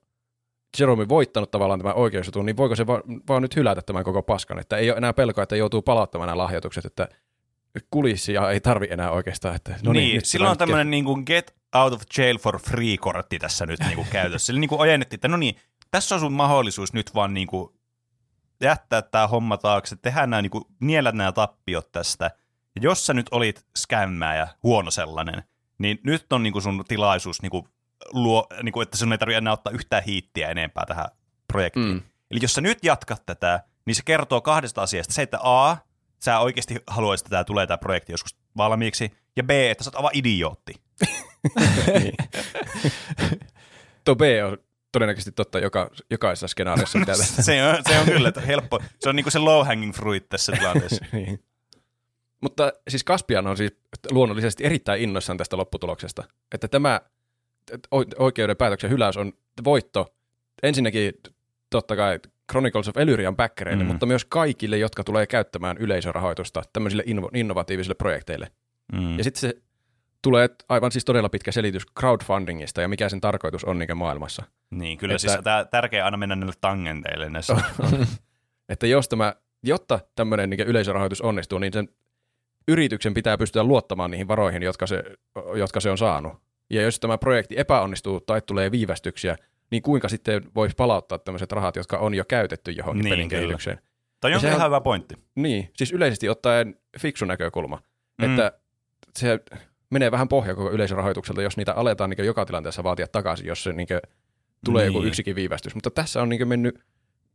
[0.80, 4.60] Jerome voittanut tavallaan tämän oikeusjutun, niin voiko se va- vaan nyt hylätä tämän koko paskan,
[4.60, 7.10] että ei ole enää pelkoa, että joutuu palauttamaan nämä lahjoitukset, että
[7.91, 9.55] kulissia ei tarvi enää oikeastaan.
[9.55, 13.39] Että, no niin, nyt silloin on tämmöinen niin kuin get out of jail for free-kortti
[13.39, 14.53] tässä nyt niin kuin käytössä.
[14.53, 15.55] Eli niin kuin ojennettiin, että no niin,
[15.91, 17.74] tässä on sun mahdollisuus nyt vaan niin kuin
[18.61, 22.32] jättää tämä homma taakse, tehdään nämä, niin kuin, niellä nämä tappiot tästä.
[22.76, 25.43] Ja jos sä nyt olit skämmää ja huono sellainen,
[25.78, 27.67] niin nyt on niin kuin sun tilaisuus, niin kuin,
[28.13, 31.05] luo, niin kuin, että sun ei tarvitse enää ottaa yhtään hiittiä enempää tähän
[31.47, 31.86] projektiin.
[31.86, 32.01] Mm.
[32.32, 35.13] Eli jos sä nyt jatkat tätä, niin se kertoo kahdesta asiasta.
[35.13, 35.78] Se, että A,
[36.24, 39.95] sä oikeasti haluaisit, että tämä tulee tämä projekti joskus valmiiksi, ja B, että sä oot
[39.95, 40.74] aivan idiootti.
[44.05, 44.57] Tuo B on
[44.91, 47.43] todennäköisesti totta joka, jokaisessa skenaariossa, tässä.
[47.43, 48.80] se, on, se on kyllä että helppo.
[48.99, 51.05] Se on niinku se low hanging fruit tässä tilanteessa.
[51.13, 51.43] niin.
[52.41, 53.72] Mutta siis Kaspian on siis
[54.11, 56.24] luonnollisesti erittäin innoissaan tästä lopputuloksesta.
[56.51, 57.01] Että tämä
[58.19, 60.15] oikeuden päätöksen hyläys on voitto
[60.63, 61.13] ensinnäkin
[61.72, 62.19] totta kai
[62.51, 63.88] Chronicles of Elyrian backereille, Mm.
[63.88, 68.47] mutta myös kaikille, jotka tulee käyttämään yleisörahoitusta tämmöisille inno- innovatiivisille projekteille.
[68.93, 69.17] Mm.
[69.17, 69.53] Ja sitten se
[70.22, 74.43] tulee aivan siis todella pitkä selitys crowdfundingista ja mikä sen tarkoitus on niin maailmassa.
[74.72, 77.55] Niin, kyllä Että- siis tää, tärkeää aina mennä näille tangenteille näissä.
[78.69, 81.89] että jos tämä, jotta tämmöinen niin yleisörahoitus onnistuu, niin sen
[82.67, 85.03] yrityksen pitää pystyä luottamaan niihin varoihin, jotka se,
[85.55, 86.34] jotka se on saanut.
[86.69, 89.36] Ja jos tämä projekti epäonnistuu tai tulee viivästyksiä,
[89.72, 93.41] niin kuinka sitten voisi palauttaa tämmöiset rahat, jotka on jo käytetty johonkin Niin, pelin kyllä.
[93.41, 93.80] kehitykseen.
[94.22, 95.15] Toi on sehän- ihan hyvä pointti.
[95.36, 97.82] Niin, siis yleisesti ottaen fiksu näkökulma,
[98.22, 98.30] Mm.
[98.30, 98.51] että
[99.19, 99.39] se
[99.89, 103.74] menee vähän pohja koko yleisörahoitukselta, jos niitä aletaan niin joka tilanteessa vaatia takaisin, jos se
[103.74, 103.88] niin
[104.65, 104.93] tulee Niin.
[104.95, 105.76] joku yksikin viivästys.
[105.76, 106.80] Mutta tässä on niin mennyt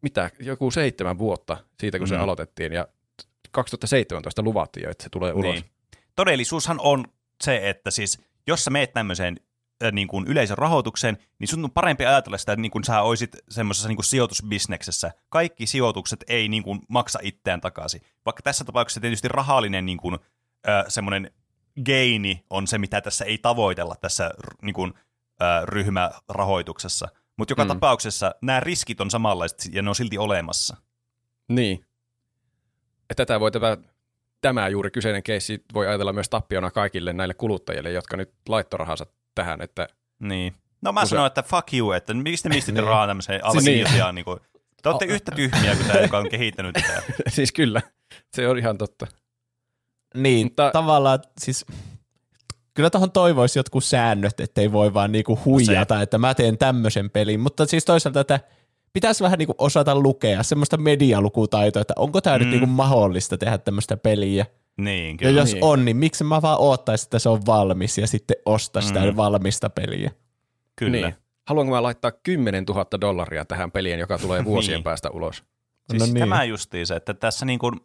[0.02, 2.20] mitä, joku seitsemän vuotta siitä, kun se Mm.
[2.22, 2.88] aloitettiin, ja
[3.50, 5.54] 2017 luvattiin jo, että se tulee ulos.
[5.54, 5.64] Niin.
[6.16, 7.04] Todellisuushan on
[7.44, 9.36] se, että siis jos sä meet tämmöiseen
[9.92, 13.36] niin kuin yleisön rahoitukseen, niin sun on parempi ajatella sitä, että niin kuin sä oisit
[13.48, 15.12] semmoisessa niin kuin sijoitusbisneksessä.
[15.28, 18.00] Kaikki sijoitukset ei niin kuin maksa itseään takaisin.
[18.26, 20.14] Vaikka tässä tapauksessa tietysti rahallinen niin kuin,
[20.68, 21.30] äh, semmoinen
[21.84, 24.30] geini on se, mitä tässä ei tavoitella tässä
[24.62, 24.92] niin kuin,
[25.42, 27.08] äh, ryhmärahoituksessa.
[27.36, 27.68] Mutta joka Mm.
[27.68, 30.76] tapauksessa nämä riskit on samanlaiset ja ne on silti olemassa.
[31.48, 31.84] Niin.
[33.08, 33.76] Ja tätä voi tämä,
[34.40, 39.06] tämä juuri kyseinen keissi voi ajatella myös tappiona kaikille näille kuluttajille, jotka nyt laittoi rahansa
[39.36, 39.88] tähän, että
[40.20, 40.54] Niin.
[40.82, 42.88] No mä Kun se- sanoin, että fuck you, että miksi te mistitte Niin.
[42.88, 43.86] rahaa tämmöiseen Siis niin.
[43.86, 44.14] asiaan.
[44.14, 44.40] Niin kuin,
[44.82, 47.02] te olette yhtä tyhmiä kuin tämä, joka on kehittänyt tätä.
[47.28, 47.82] siis kyllä,
[48.36, 49.06] se on ihan totta.
[50.14, 51.66] Niin, Mutta- Mutta, tavallaan siis
[52.74, 57.40] kyllä tuohon toivoisi jotkut säännöt, ettei voi vaan niinku huijata, että mä teen tämmöisen pelin.
[57.40, 58.40] Mutta siis toisaalta, että
[58.96, 62.40] pitäisi vähän niinku osata lukea semmoista medialukutaitoa, että onko tämä mm.
[62.40, 62.50] nyt Mm.
[62.52, 64.46] niinku mahdollista tehdä tämmöistä peliä.
[64.76, 65.40] Niin, Ja kyllä.
[65.40, 65.64] jos Niin.
[65.64, 69.16] on, niin miksi mä vaan oottaisin, että se on valmis ja sitten osta sitä Mm.
[69.16, 70.10] valmista peliä.
[70.76, 71.06] kyllä.
[71.06, 71.14] Niin.
[71.46, 74.84] Haluanko mä laittaa 10 000 dollaria tähän peliin, joka tulee vuosien Niin.
[74.84, 75.44] päästä ulos?
[75.90, 76.18] Siis No niin.
[76.18, 77.80] tämä justiin se, että tässä niin kuin,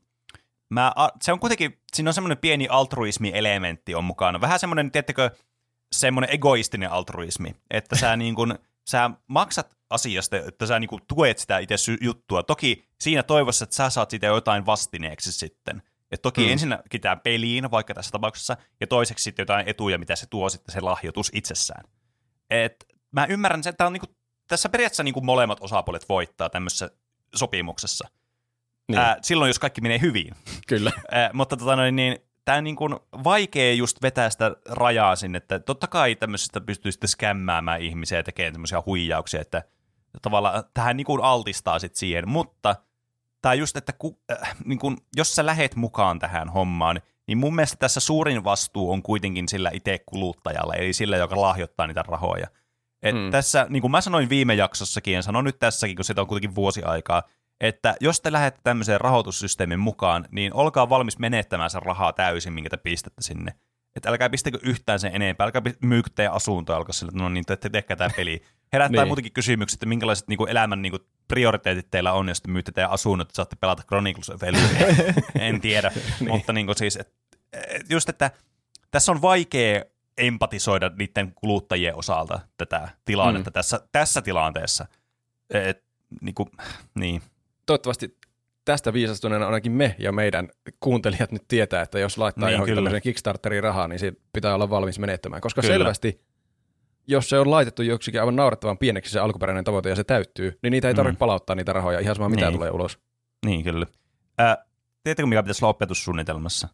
[0.69, 4.41] mä, se on kuitenkin, siinä on semmoinen pieni altruismi-elementti on mukana.
[4.41, 5.29] Vähän semmoinen, tiettäkö,
[5.91, 8.53] semmoinen egoistinen altruismi, että sä niin kuin,
[8.89, 12.43] sä maksat asiasta, että sä niin kuin tuet sitä itse juttua.
[12.43, 15.81] Toki siinä toivossa, että sä saat siitä jotain vastineeksi sitten.
[16.11, 16.51] Et toki Mm.
[16.51, 20.73] ensinnäkin tämä peliin, vaikka tässä tapauksessa, ja toiseksi sitten jotain etuja, mitä se tuo sitten
[20.73, 21.83] se lahjoitus itsessään.
[22.49, 24.07] Et mä ymmärrän sen, että on niinku,
[24.47, 26.91] tässä periaatteessa niinku molemmat osapuolet voittaa tämmöisessä
[27.35, 28.07] sopimuksessa.
[28.07, 28.21] Niin.
[28.87, 28.99] Niin.
[28.99, 30.31] Ää, silloin, jos kaikki menee hyvin.
[30.67, 30.91] Kyllä.
[31.11, 35.37] Ää, mutta tota noin, niin, tämä on niin kuin vaikea just vetää sitä rajaa sinne,
[35.37, 39.63] että totta kai tämmöisestä pystyy sitten skämmäämään ihmisiä ja tekemään tämmöisiä huijauksia, että
[40.21, 42.75] tavallaan tähän niin kuin altistaa sitten siihen, mutta
[43.41, 47.55] tämä just, että ku, äh, niin kuin, jos sä lähet mukaan tähän hommaan, niin mun
[47.55, 52.47] mielestä tässä suurin vastuu on kuitenkin sillä itse kuluttajalle, eli sillä, joka lahjoittaa niitä rahoja.
[53.01, 53.31] Et Mm.
[53.31, 56.55] Tässä, niin kuin mä sanoin viime jaksossakin, ja sanon nyt tässäkin, kun siitä on kuitenkin
[56.55, 57.23] vuosi aikaa,
[57.61, 62.69] että jos te lähdette tämmöiseen rahoitussysteemin mukaan, niin olkaa valmis menettämään sen rahaa täysin, minkä
[62.69, 63.53] te pistätte sinne.
[63.95, 67.45] Että älkää pistäkö yhtään sen enempää, älkää myykö teidän asuntoa, alkaa sille, että no niin,
[67.45, 68.41] te te tehkää tämä peli.
[68.73, 69.09] Herättää Niin.
[69.09, 72.71] muutenkin kysymykset, että minkälaiset niin kuin elämän niin kuin prioriteetit teillä on, jos te myytte
[72.71, 74.41] teidän asunnot, että saatte pelata Chronicles of
[75.39, 75.91] en tiedä,
[76.29, 77.13] mutta niin kuin siis, et,
[77.67, 78.31] et just, että
[78.91, 79.83] tässä on vaikea
[80.17, 83.53] empatisoida niiden kuluttajien osalta tätä tilannetta Mm.
[83.53, 84.85] tässä, tässä tilanteessa.
[85.49, 85.83] Et,
[86.21, 86.49] niin, kuin,
[86.95, 87.21] niin.
[87.65, 88.17] Toivottavasti
[88.65, 90.49] tästä viisastuneena ainakin me ja meidän
[90.79, 92.77] kuuntelijat nyt tietää, että jos laittaa Niin, johonkin kyllä.
[92.77, 95.41] tämmöiseen Kickstarteriin rahaa, niin siitä pitää olla valmis menettämään.
[95.41, 95.73] Koska Kyllä.
[95.73, 96.21] selvästi,
[97.07, 100.71] jos se on laitettu joksikin aivan naurettavan pieneksi se alkuperäinen tavoite ja se täyttyy, niin
[100.71, 101.19] niitä ei tarvitse Mm.
[101.19, 102.53] palauttaa niitä rahoja ihan sama mitä Niin.
[102.53, 102.99] tulee ulos.
[103.45, 103.85] Niin, kyllä.
[104.37, 104.57] Ää,
[105.03, 106.67] tiedättekö, mikä pitäisi olla opetussuunnitelmassa?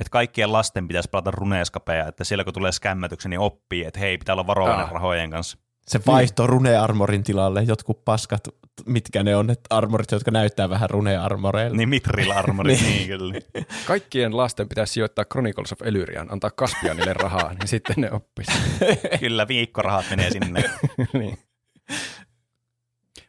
[0.00, 4.18] Että kaikkien lasten pitäisi pelata runeeskapeja, että siellä kun tulee skämmätyksen, niin oppii, että hei,
[4.18, 4.92] pitää olla varovainen Ah.
[4.92, 5.58] rahojen kanssa.
[5.88, 8.48] Se vaihto rune-armorin tilalle, jotkut paskat,
[8.86, 11.76] mitkä ne on, ne armorit, jotka näyttää vähän rune-armoreilta.
[11.76, 13.34] Niin Mitril armorit, niin kyllä.
[13.86, 18.52] Kaikkien lasten pitäisi sijoittaa Chronicles of Elyrian, antaa Kaspianille rahaa, niin sitten ne oppisi.
[19.20, 20.64] Kyllä, viikkorahat menee sinne.
[21.18, 21.38] niin.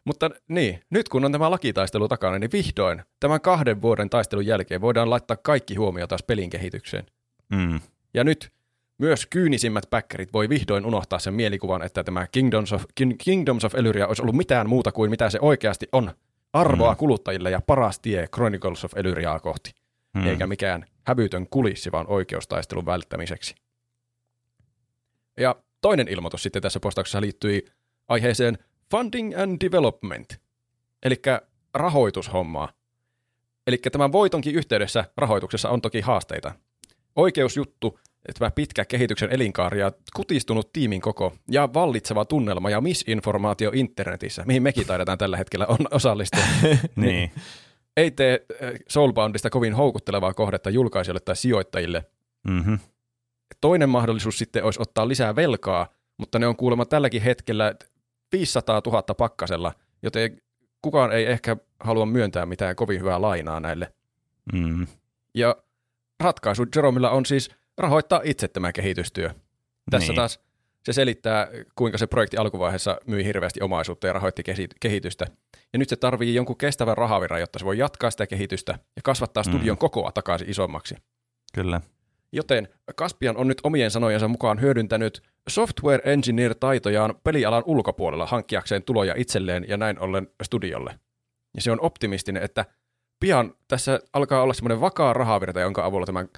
[0.05, 4.82] Mutta niin, nyt kun on tämä lakitaistelu takana, niin vihdoin tämän kahden vuoden taistelun jälkeen
[4.82, 7.05] voidaan laittaa kaikki huomio taas pelin kehitykseen.
[7.49, 7.80] Mm.
[8.14, 8.51] Ja nyt
[8.97, 13.75] myös kyynisimmät päkkärit voi vihdoin unohtaa sen mielikuvan, että tämä Kingdoms of, King- Kingdoms of
[13.75, 16.11] Elyria olisi ollut mitään muuta kuin mitä se oikeasti on.
[16.53, 16.97] Arvoa Mm.
[16.97, 19.71] kuluttajille ja paras tie Chronicles of Elyriaa kohti,
[20.13, 20.27] Mm.
[20.27, 23.55] eikä mikään hävytön kulissi, vaan oikeustaistelun välttämiseksi.
[25.37, 27.65] Ja toinen ilmoitus sitten tässä postauksessa liittyi
[28.07, 28.57] aiheeseen
[28.91, 30.41] Funding and Development,
[31.03, 31.15] eli
[31.73, 32.71] rahoitushommaa.
[33.67, 36.51] Eli tämän voitonkin yhteydessä rahoituksessa on toki haasteita.
[37.15, 37.99] Oikeusjuttu,
[38.34, 44.63] tämä pitkä kehityksen elinkaari ja kutistunut tiimin koko ja vallitseva tunnelma ja misinformaatio internetissä, mihin
[44.63, 46.43] mekin taidetaan tällä hetkellä on osallistua,
[46.95, 47.32] Niin.
[47.97, 52.05] ei tee äh, Soulboundista kovin houkuttelevaa kohdetta julkaisijoille tai sijoittajille.
[52.47, 52.80] Mm-hmm.
[53.61, 57.73] Toinen mahdollisuus sitten olisi ottaa lisää velkaa, mutta ne on kuulemma tälläkin hetkellä
[58.32, 59.73] 500 000 pakkasella,
[60.03, 60.41] joten
[60.82, 63.93] kukaan ei ehkä halua myöntää mitään kovin hyvää lainaa näille.
[64.53, 64.88] Mm.
[65.34, 65.55] Ja
[66.23, 69.30] ratkaisu Jeromilla on siis rahoittaa itse tämä kehitystyö.
[69.91, 70.15] Tässä Niin.
[70.15, 70.39] taas
[70.84, 74.43] se selittää, kuinka se projekti alkuvaiheessa myi hirveästi omaisuutta ja rahoitti
[74.80, 75.25] kehitystä.
[75.73, 79.43] Ja nyt se tarvii jonkun kestävän rahavirran, jotta se voi jatkaa sitä kehitystä ja kasvattaa
[79.43, 79.80] studion Mm.
[79.80, 80.95] kokoa takaisin isommaksi.
[81.53, 81.82] Kyllä.
[82.32, 82.67] Joten
[82.97, 89.78] Caspian on nyt omien sanojensa mukaan hyödyntänyt software engineer-taitojaan pelialan ulkopuolella hankkiakseen tuloja itselleen ja
[89.78, 90.99] näin ollen studiolle.
[91.55, 92.65] Ja se on optimistinen, että
[93.19, 96.30] pian tässä alkaa olla semmoinen vakaa rahavirta, jonka avulla tämän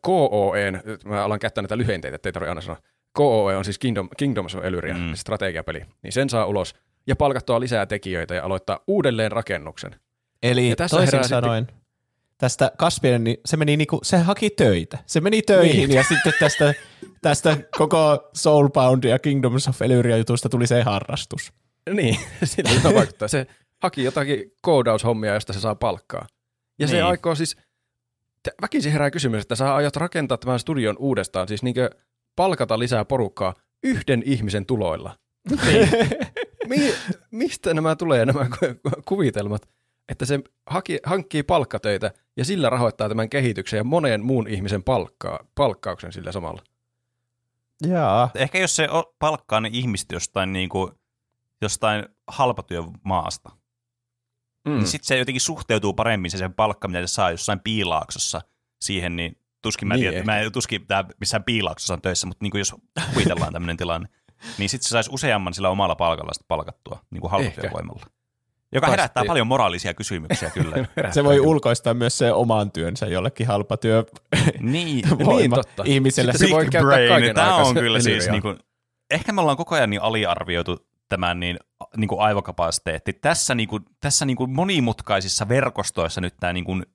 [0.00, 2.80] KOEn, mä alan käyttää näitä lyhenteitä, ettei tarvitse aina sanoa,
[3.12, 5.14] KOE on siis Kingdom, Kingdoms of Elyria, Mm.
[5.14, 6.74] strategiapeli, niin sen saa ulos
[7.06, 9.96] ja palkattua lisää tekijöitä ja aloittaa uudelleen rakennuksen.
[10.42, 11.66] Eli toisin herää sitten- sanoen,
[12.38, 14.98] tästä Kaspian, niin se meni niinku, se haki töitä.
[15.06, 15.96] Se meni töihin Niin.
[15.96, 16.74] ja sitten tästä,
[17.22, 21.52] tästä koko Soulbound ja Kingdoms of Elyria jutusta tuli se harrastus.
[21.92, 23.28] Niin, sillä se vaikuttaa.
[23.28, 23.46] Se
[23.82, 26.26] haki jotakin koodaushommia, josta se saa palkkaa.
[26.78, 26.88] Ja niin.
[26.88, 27.56] se aikoo siis,
[28.48, 31.90] te- väkisin herää kysymys, että sä aiot rakentaa tämän studion uudestaan, siis niinkö
[32.36, 35.16] palkata lisää porukkaa yhden ihmisen tuloilla.
[35.66, 35.88] Niin.
[36.68, 36.94] Mi-
[37.30, 39.68] mistä nämä tulee, nämä ku- kuvitelmat,
[40.08, 45.46] että se haki, hankkii palkkatöitä ja sillä rahoittaa tämän kehityksen ja monen muun ihmisen palkkaa,
[45.54, 46.62] palkkauksen sillä samalla.
[47.86, 48.30] Jaa.
[48.34, 48.88] Ehkä jos se
[49.18, 50.92] palkkaa ne ihmiset jostain, niin kuin,
[51.62, 53.50] jostain halpatyömaasta,
[54.68, 54.74] mm.
[54.74, 58.40] niin sitten se jotenkin suhteutuu paremmin se sen palkka, mitä se saa jossain piilaaksossa
[58.80, 62.26] siihen, niin tuskin mä, Niin niin tiedän, mä en tuskin tää missään piilaaksossa on töissä,
[62.26, 62.74] mutta niin kuin jos
[63.14, 64.08] kuvitellaan tämmöinen tilanne,
[64.58, 68.06] niin sitten se saisi useamman sillä omalla palkalla sitä palkattua niin kuin halpatyövoimalla.
[68.72, 70.76] Joka Taas herättää ei- paljon moraalisia kysymyksiä kyllä.
[71.14, 74.04] Se voi ulkoistaa myös se oman työnsä jollekin halpatyö
[74.60, 75.82] niin, voima totta.
[75.86, 76.32] ihmiselle.
[76.32, 78.58] Sitten se voi käyttää kaiken Tämä aikaa on kyllä siis, niin kuin,
[79.10, 81.58] ehkä me ollaan koko ajan niin aliarvioitu tämän niin,
[81.96, 83.12] niin kuin aivokapasiteetti.
[83.12, 86.86] Tässä, niin kuin, tässä niin kuin monimutkaisissa verkostoissa nyt tämä niin kuin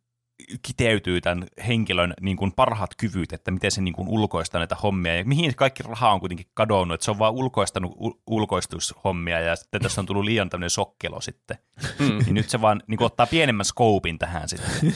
[0.61, 5.15] kiteytyy tämän henkilön niin kuin parhaat kyvyt, että miten se niin kuin ulkoistaa näitä hommia
[5.15, 9.55] ja mihin kaikki raha on kuitenkin kadonnut, että se on vaan ulkoistanut u- ulkoistushommia ja
[9.55, 11.57] sitten tässä on tullut liian tämmöinen sokkelo sitten.
[11.99, 12.17] Mm.
[12.25, 14.71] Niin nyt se vaan niin kuin ottaa pienemmän skoopin tähän sitten.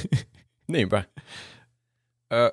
[0.67, 1.03] Niinpä.
[2.33, 2.51] Ö,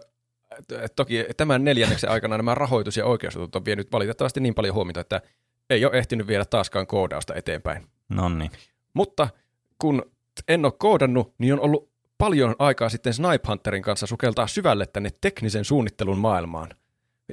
[0.96, 5.22] toki tämän neljänneksen aikana nämä rahoitus- ja oikeusjutut on vienyt valitettavasti niin paljon huomiota, että
[5.70, 7.86] ei ole ehtinyt viedä taaskaan koodausta eteenpäin.
[8.08, 8.50] No niin.
[8.94, 9.28] Mutta
[9.78, 10.02] kun
[10.48, 15.10] en ole koodannut, niin on ollut paljon aikaa sitten Snipe Hunterin kanssa sukeltaa syvälle tänne
[15.20, 16.70] teknisen suunnittelun maailmaan.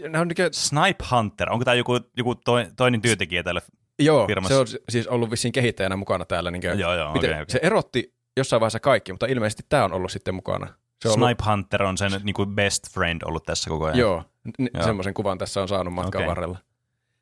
[0.09, 3.61] Ne on niinkö, Snipe Hunter, onko tämä joku, joku toi, toinen työntekijä tällä?
[3.99, 4.55] joo, firmassa.
[4.55, 6.51] se on siis ollut vissiin kehittäjänä mukana täällä.
[6.51, 7.51] Niinkö, Joo, joo, miten, okei, okei.
[7.51, 10.67] Se erotti jossain vaiheessa kaikki, mutta ilmeisesti tämä on ollut sitten mukana.
[11.01, 13.97] Se on ollut, Snipe Hunter on sen niin kuin best friend ollut tässä koko ajan.
[13.97, 14.23] Joo,
[14.61, 14.84] n- Joo.
[14.84, 16.27] semmoisen kuvan tässä on saanut matkan Okei.
[16.27, 16.57] varrella.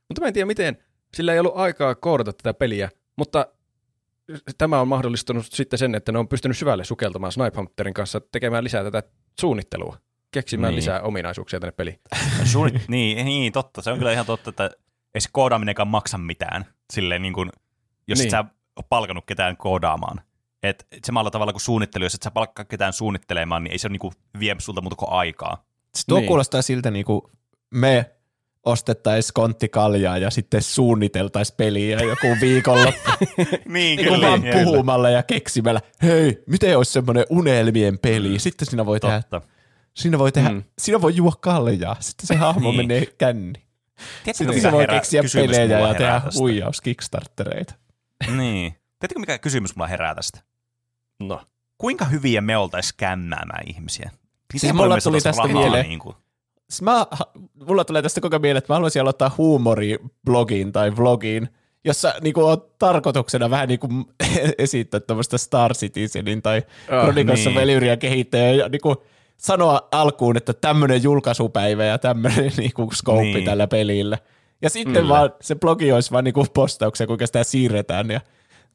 [0.10, 0.78] Mutta mä en tiedä miten,
[1.14, 3.48] sillä ei ollut aikaa koodata tätä peliä, mutta
[4.58, 8.64] tämä on mahdollistunut sitten sen, että ne on pystynyt syvälle sukeltamaan Snipe Hunterin kanssa tekemään
[8.64, 9.04] lisää tätä
[9.40, 9.98] suunnittelua,
[10.32, 10.76] keksimään Niin.
[10.78, 12.00] lisää ominaisuuksia tänne peliin.
[12.54, 13.82] Suunnit- niin, niin, totta.
[13.82, 14.70] Se on kyllä ihan totta, että
[15.16, 16.66] ei se koodaaminenkaan maksa mitään.
[16.94, 17.50] Silleen niin kuin,
[18.08, 18.28] jos niin.
[18.28, 18.46] Et sä
[18.76, 20.22] ole palkannut ketään koodaamaan.
[20.64, 23.92] Et samalla tavalla kuin suunnittelu, jos et sä palkkaa ketään suunnittelemaan, niin ei se ole
[23.92, 25.66] niin kuin vie sulta muuta kuin aikaa.
[26.10, 26.28] Tuo niin.
[26.28, 27.22] kuulostaa siltä, niin kuin
[27.72, 28.12] me
[28.66, 35.82] ostettaisiin konttikaljaa ja sitten suunniteltaisiin peliä joku viikonloppu niin, niin kuin vaan puhumalla ja keksimällä,
[36.04, 38.40] hei, miten olisi semmoinen unelmien peli?
[38.40, 39.42] Sitten siinä voi tehdä, Totta.
[39.94, 40.56] siinä voi, tehdä, Mm.
[40.56, 40.64] mm.
[40.80, 42.78] siinä voi juo kaljaa, sitten se hahmo Niin.
[42.88, 43.54] menee känni.
[44.24, 46.40] Tiedätkö, Sitten siinä voi keksiä pelejä ja tehdä tästä?
[46.40, 47.74] huijaus Kickstartereita.
[48.38, 48.72] Niin.
[49.00, 50.40] Tiedätkö, mikä kysymys mulla herää tästä?
[51.20, 51.42] No.
[51.78, 54.10] Kuinka hyviä me oltaisiin skämmäämään ihmisiä?
[54.54, 56.16] Miten Siis mulla me tuli tästä mieleen- Niin kuin?
[56.70, 57.06] Siis mä,
[57.68, 61.50] mulla tulee tästä koko mieleen, että mä haluaisin aloittaa huumoriblogiin tai vlogiin,
[61.86, 63.88] jossa niinku on tarkoituksena vähän niinku
[64.58, 67.58] esittää tämmöistä Star Citizenin tai Ah, Chronicles niin.
[67.58, 69.04] of Elyria kehittäjä ja niinku
[69.38, 73.34] sanoa alkuun, että tämmöinen julkaisupäivä ja tämmöinen niinku skouppi Niin.
[73.36, 73.46] niin.
[73.46, 74.18] tällä pelillä.
[74.62, 75.10] Ja sitten Mm.
[75.10, 78.22] vaan se blogi olisi vaan niinku postauksia, kuinka sitä siirretään ja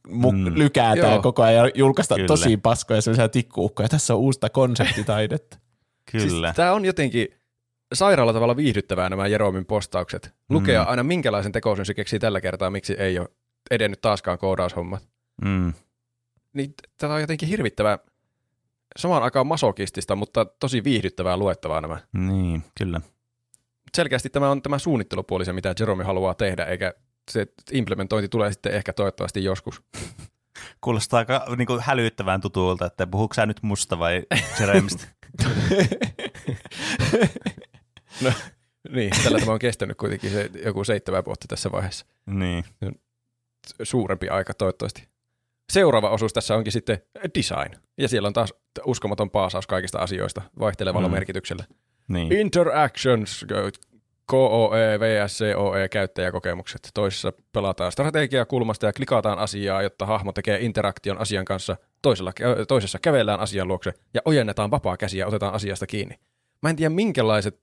[0.08, 0.38] mu- Mm.
[0.38, 0.58] mm.
[0.58, 1.22] lykätään Joo.
[1.22, 2.26] koko ajan ja julkaistaan Kyllä.
[2.28, 3.88] tosi paskoja sellaisia tikkuukkoja.
[3.88, 5.58] Tässä on uusta konseptitaidetta.
[6.12, 6.28] Kyllä.
[6.28, 7.28] Siis tämä on jotenkin
[7.92, 10.34] sairaalla tavalla viihdyttävää nämä Jeromin postaukset.
[10.50, 10.88] Lukea Mm.
[10.90, 13.28] aina minkälaisen tekosyyn se keksii tällä kertaa, miksi ei ole
[13.70, 15.08] edennyt taaskaan koodaushommat.
[15.44, 15.72] mm.
[16.52, 17.98] Niin tätä on jotenkin hirvittävää,
[18.96, 21.98] samaan aikaan masokistista, mutta tosi viihdyttävää luettavaa nämä.
[22.12, 23.00] Niin, kyllä.
[23.96, 26.94] Selkeästi tämä on tämä suunnittelupuoli se, mitä Jerome haluaa tehdä, eikä
[27.30, 29.82] se implementointi tulee sitten ehkä toivottavasti joskus.
[30.80, 34.22] Kuulostaa aika niin kuin hälyttävän tutulta, että puhuuko sä nyt musta vai
[34.60, 35.06] Jeremistä?
[38.88, 42.06] Niin, tällä tämä on kestänyt kuitenkin se joku seitsemän vuotta tässä vaiheessa.
[42.26, 42.64] niin.
[43.82, 45.08] Suurempi aika toivottavasti.
[45.72, 46.98] Seuraava osuus tässä onkin sitten
[47.38, 47.74] design.
[47.98, 48.54] Ja siellä on taas
[48.86, 51.12] uskomaton paasaus kaikista asioista vaihtelevalla Mm.
[51.14, 51.64] merkityksellä.
[52.08, 52.32] niin.
[52.32, 53.44] Interactions,
[54.26, 55.38] KOE, vs.
[55.54, 56.90] COE käyttäjäkokemukset.
[56.94, 61.76] Toisessa pelataan strategiakulmasta ja klikataan asiaa, jotta hahmo tekee interaktion asian kanssa.
[62.02, 62.32] Toisella,
[62.68, 66.14] toisessa kävellään asian luokse ja ojennetaan vapaa käsi ja otetaan asiasta kiinni.
[66.62, 67.60] Mä en tiedä minkälaiset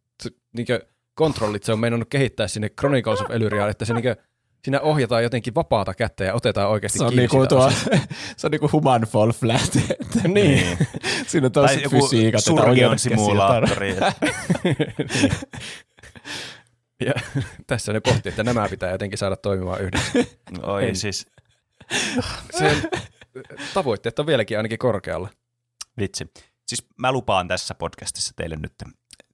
[0.53, 4.15] niinkö, kontrollit se on meinannut kehittää sinne Chronicles of Elyriaan, että se niinkö,
[4.63, 7.71] siinä ohjataan jotenkin vapaata kättä ja otetaan oikeasti Se on, kiinni niinku tuo,
[8.37, 9.71] se on niinku human fall flat.
[9.89, 10.77] Että Niin.
[11.27, 13.95] Siinä on Tai joku fysiikat, että surgeon simulaattori.
[17.05, 17.13] Ja
[17.67, 20.11] tässä ne pohti, että nämä pitää jotenkin saada toimimaan yhdessä.
[20.63, 20.95] Oi En.
[20.95, 21.27] siis,
[22.57, 22.77] Sen
[23.73, 25.29] tavoitteet on vieläkin ainakin korkealla.
[25.99, 26.27] vitsi.
[26.67, 28.73] Siis mä lupaan tässä podcastissa teille nyt,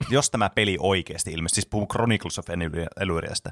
[0.09, 2.45] jos tämä peli oikeasti ilmeisesti, siis puhun Chronicles of
[2.99, 3.51] Elyriasta,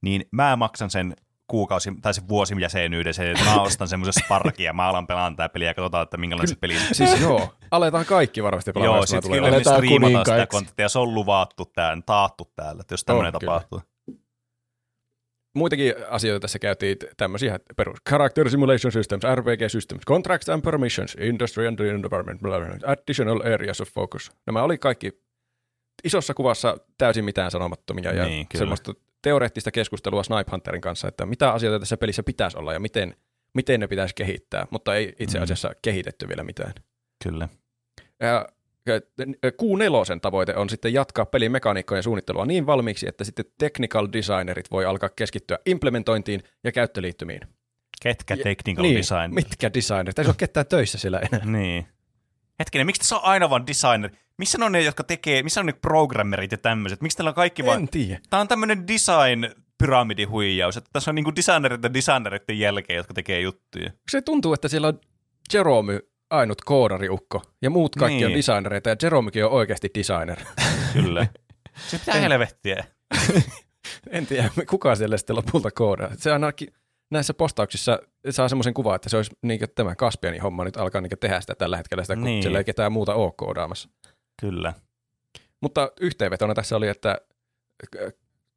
[0.00, 1.16] niin mä maksan sen
[1.46, 5.48] kuukausi tai sen vuosijäsenyyden, sen, että mä ostan semmoisen sparkin ja mä alan pelaan tätä
[5.48, 9.30] peliä ja katsotaan, että minkälainen se peli Siis joo, aletaan kaikki varmasti pelaamaan, Joo, sitten
[9.30, 13.34] kyllä me striimataan sitä kontenttia, ja se on luvattu, tää, taattu täällä, että jos tämmöinen
[13.34, 13.52] On, kyllä.
[13.52, 13.80] tapahtuu.
[15.54, 17.98] Muitakin asioita tässä käytiin tämmöisiä perus.
[18.08, 23.40] Character Simulation Systems, RPG Systems, Contracts and Permissions, Industry and Environment, blah, blah, blah, Additional
[23.54, 24.30] Areas of Focus.
[24.46, 25.25] Nämä oli kaikki
[26.04, 28.58] isossa kuvassa täysin mitään sanomattomia ja Niin, kyllä.
[28.60, 33.16] semmoista teoreettista keskustelua Snipe Hunterin kanssa, että mitä asioita tässä pelissä pitäisi olla ja miten,
[33.54, 35.42] miten ne pitäisi kehittää, mutta ei itse Mm.
[35.42, 36.72] asiassa kehitetty vielä mitään.
[37.24, 37.48] Kyllä.
[38.20, 38.46] Ja
[39.46, 44.84] Q4 tavoite on sitten jatkaa pelin mekaniikkojen suunnittelua niin valmiiksi, että sitten technical designerit voi
[44.84, 47.40] alkaa keskittyä implementointiin ja käyttöliittymiin.
[48.02, 49.34] Ketkä Ja- technical niin, design?
[49.34, 50.18] mitkä designerit?
[50.18, 51.44] Ei se ole ketään töissä siellä enää.
[51.46, 51.86] Niin.
[52.58, 54.10] Hetkinen, miksi tässä on aina vaan designer?
[54.38, 57.00] Missä ne on ne, jotka tekee, missä on ne programmerit ja tämmöiset?
[57.00, 57.78] Miksi täällä on kaikki vaan...
[57.80, 58.20] En tiedä.
[58.30, 63.40] Tää on tämmönen design pyramidihuijaus, että tässä on niinku designerit ja designereiden jälkeen, jotka tekee
[63.40, 63.90] juttuja.
[64.10, 65.00] Se tuntuu, että siellä on
[65.52, 68.26] Jerome ainut koodariukko ja muut kaikki Niin.
[68.26, 70.38] on designereita ja Jeromekin on oikeasti designer.
[70.92, 71.26] Kyllä.
[71.88, 72.84] Se pitää En- helvettiä.
[74.10, 76.10] en tiedä, kuka siellä sitten lopulta koodaa.
[76.16, 76.68] Se ainakin
[77.10, 77.98] näissä postauksissa
[78.30, 81.54] saa semmoisen kuvan, että se olisi niin tämä Kaspianin homma nyt alkaa niin tehdä sitä
[81.54, 82.42] tällä hetkellä, sitä, kun Niin.
[82.42, 83.88] siellä ei ketään muuta ole koodaamassa.
[84.40, 84.72] Kyllä.
[85.62, 87.20] Mutta yhteenvetona tässä oli, että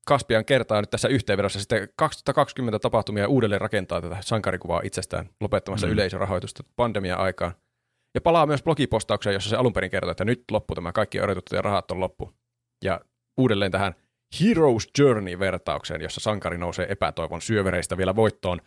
[0.05, 5.89] Kaspian kertaa nyt tässä yhteenvedossa sitten 2020 tapahtumia uudelleen rakentaa tätä sankarikuvaa itsestään lopettamassa Mm.
[5.89, 5.93] mm.
[5.93, 7.53] yleisörahoitusta pandemian aikaan.
[8.15, 11.55] Ja palaa myös blogipostaukseen, jossa se alun perin kertoo, että nyt loppu tämä kaikki odotettu
[11.55, 12.31] ja rahat on loppu.
[12.83, 13.01] Ja
[13.37, 13.93] uudelleen tähän
[14.35, 18.61] Hero's Journey-vertaukseen, jossa sankari nousee epätoivon syövereistä vielä voittoon,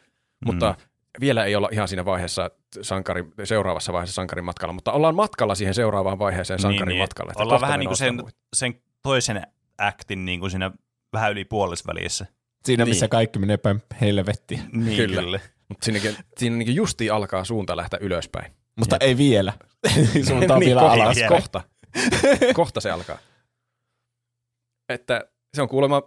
[0.45, 0.75] mutta
[1.21, 2.51] vielä ei olla ihan siinä vaiheessa
[2.83, 7.31] sankari, seuraavassa vaiheessa sankarin matkalla, mutta ollaan matkalla siihen seuraavaan vaiheeseen sankarin niin, matkalle.
[7.31, 8.39] että Ollaan vähän niin kuin sen, muita.
[8.57, 9.47] sen toisen
[9.79, 10.71] actin niin kuin siinä
[11.13, 12.27] vähän yli puolesvälissä.
[12.65, 13.11] Siinä, missä Niin.
[13.11, 14.61] kaikki menee päin helvettiä.
[14.73, 15.23] Niin, Kyllä.
[15.23, 15.41] kyllä.
[15.69, 18.53] Mutta siinäkin, siinä niin justiin alkaa suunta lähteä ylöspäin.
[18.77, 19.53] Mutta ei vielä.
[20.29, 21.17] Suunta on niin, vielä kohta, alas.
[21.17, 21.29] vielä.
[21.29, 21.61] kohta.
[22.55, 23.19] kohta se alkaa.
[24.89, 26.03] Että se on kuulemma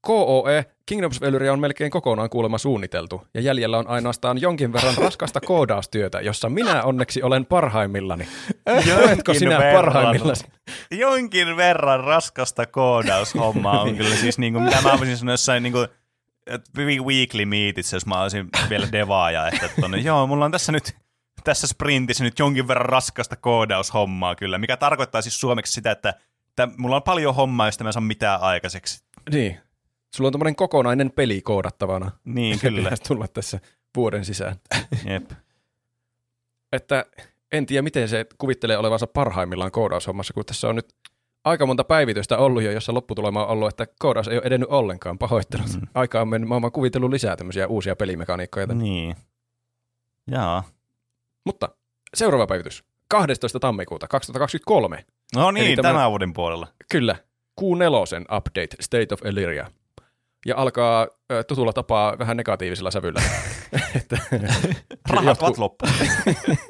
[0.00, 5.40] KOE, Kingdoms of on melkein kokonaan kuulemma suunniteltu, ja jäljellä on ainoastaan jonkin verran raskasta
[5.40, 8.28] koodaustyötä, jossa minä onneksi olen parhaimmillani.
[9.04, 9.84] Oletko sinä verran.
[9.84, 10.44] parhaimmillasi?
[10.90, 15.72] Jonkin verran raskasta koodaushommaa on kyllä siis niin kuin, mitä mä voisin sanoa jossain niin
[15.72, 15.88] kuin,
[17.04, 20.96] weekly meetissä, jos mä olisin vielä devaaja, että tonne, joo, mulla on tässä nyt
[21.44, 26.14] tässä sprintissä nyt jonkin verran raskasta koodaushommaa kyllä, mikä tarkoittaa siis suomeksi sitä, että,
[26.48, 29.04] että mulla on paljon hommaa, josta mä en saa mitään aikaiseksi.
[29.32, 29.60] Niin.
[30.14, 32.10] Sulla on tämmöinen kokonainen peli koodattavana.
[32.24, 32.90] Niin, kyllä.
[33.08, 33.60] Tulla tässä
[33.96, 34.56] vuoden sisään.
[35.04, 35.30] Jep.
[36.72, 37.04] Että
[37.52, 40.94] en tiedä, miten se kuvittelee olevansa parhaimmillaan koodaushommassa, kun tässä on nyt
[41.44, 45.18] aika monta päivitystä ollut jo, jossa lopputulema on ollut, että koodaus ei ole edennyt ollenkaan.
[45.18, 45.66] Pahoittelut.
[45.80, 45.86] Mm.
[45.94, 48.66] Aika on mennyt, mä oon kuvitellut lisää tämmöisiä uusia pelimekaniikkoja.
[48.66, 49.16] Niin.
[50.30, 50.64] Jaa.
[51.44, 51.68] Mutta
[52.14, 52.84] seuraava päivitys.
[53.08, 53.60] 12.
[53.60, 55.04] tammikuuta 2023.
[55.36, 56.66] No Eli niin, tämä- tämän vuoden puolella.
[56.90, 57.16] Kyllä,
[57.60, 59.70] Q4 update State of Illyria.
[60.48, 63.22] Ja alkaa ö, tutulla tapaa vähän negatiivisella sävyllä.
[63.96, 64.18] että
[65.10, 65.86] Rahat jotkut, ovat loppu.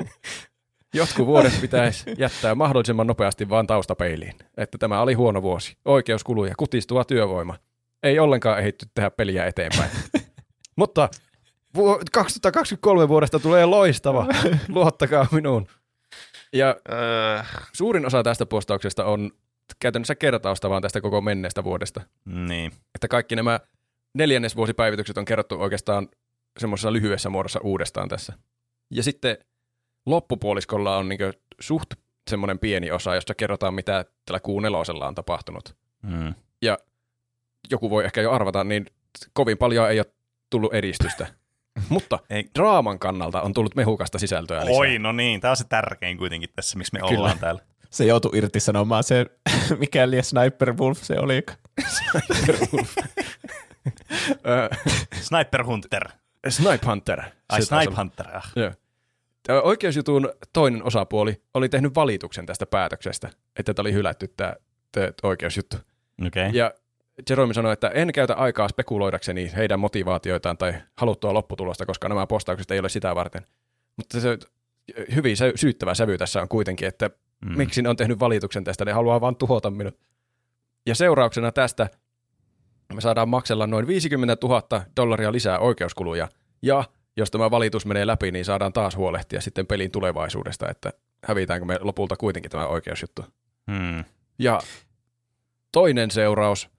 [0.94, 4.34] jotkut vuodet pitäisi jättää mahdollisimman nopeasti vaan taustapeiliin.
[4.56, 5.76] Että tämä oli huono vuosi.
[5.84, 7.56] Oikeuskuluja, kutistuva työvoima.
[8.02, 9.90] Ei ollenkaan ehitty tehdä peliä eteenpäin.
[10.76, 11.08] Mutta
[11.74, 14.26] vu- 2023 vuodesta tulee loistava.
[14.68, 15.66] Luottakaa minuun.
[16.52, 19.30] Ja Öö, suurin osa tästä postauksesta on
[19.80, 22.00] käytännössä kertausta vaan tästä koko menneestä vuodesta.
[22.24, 22.72] niin.
[22.94, 23.60] Että kaikki nämä
[24.14, 26.08] neljännesvuosipäivitykset on kerrottu oikeastaan
[26.58, 28.32] semmoisessa lyhyessä muodossa uudestaan tässä.
[28.90, 29.38] Ja sitten
[30.06, 31.20] loppupuoliskolla on niin
[31.60, 31.90] suht
[32.30, 35.76] semmoinen pieni osa, josta kerrotaan, mitä tällä kuun nelosella on tapahtunut.
[36.02, 36.34] Mm.
[37.70, 38.86] Joku voi ehkä jo arvata, niin
[39.32, 40.06] kovin paljon ei ole
[40.50, 41.26] tullut edistystä.
[41.88, 42.44] Mutta Ei.
[42.58, 44.78] draaman kannalta on tullut mehukasta sisältöä lisää.
[44.78, 47.18] Oi, no niin, tämä on se tärkein kuitenkin tässä, miksi me Kyllä.
[47.18, 47.60] ollaan täällä.
[47.90, 49.26] Se joutui irtisanomaan se,
[49.78, 51.42] mikä liian Sniper Wolf se oli.
[54.46, 54.76] Ö,
[55.20, 56.08] Sniper Hunter.
[56.48, 57.22] Snipe Hunter.
[57.48, 57.94] Ai Snipe.
[57.96, 58.36] Hunter.
[58.36, 58.52] Ah.
[58.56, 58.72] Joo.
[59.62, 64.54] Oikeusjutun toinen osapuoli oli tehnyt valituksen tästä päätöksestä, että tämä oli hylätty tämä,
[64.92, 65.76] tämä oikeusjuttu.
[66.26, 66.46] Okei.
[66.46, 66.58] Okay.
[66.58, 66.74] Ja
[67.30, 72.70] Jerome sanoi, että en käytä aikaa spekuloidakseni heidän motivaatioitaan tai haluttua lopputulosta, koska nämä postaukset
[72.70, 73.42] ei ole sitä varten.
[73.96, 74.38] Mutta se
[75.14, 77.10] hyvin syyttävä sävy tässä on kuitenkin, että
[77.44, 77.56] Mm.
[77.56, 79.98] miksi ne on tehnyt valituksen tästä, ne haluaa vaan tuhota minut.
[80.86, 81.88] Ja seurauksena tästä
[82.94, 86.28] me saadaan maksella noin 50 000 dollaria lisää oikeuskuluja,
[86.62, 86.84] ja
[87.16, 90.92] jos tämä valitus menee läpi, niin saadaan taas huolehtia sitten pelin tulevaisuudesta, että
[91.24, 93.24] hävitäänkö me lopulta kuitenkin tämä oikeusjuttu.
[93.66, 94.04] Mm.
[94.38, 94.60] Ja
[95.72, 96.70] toinen seuraus,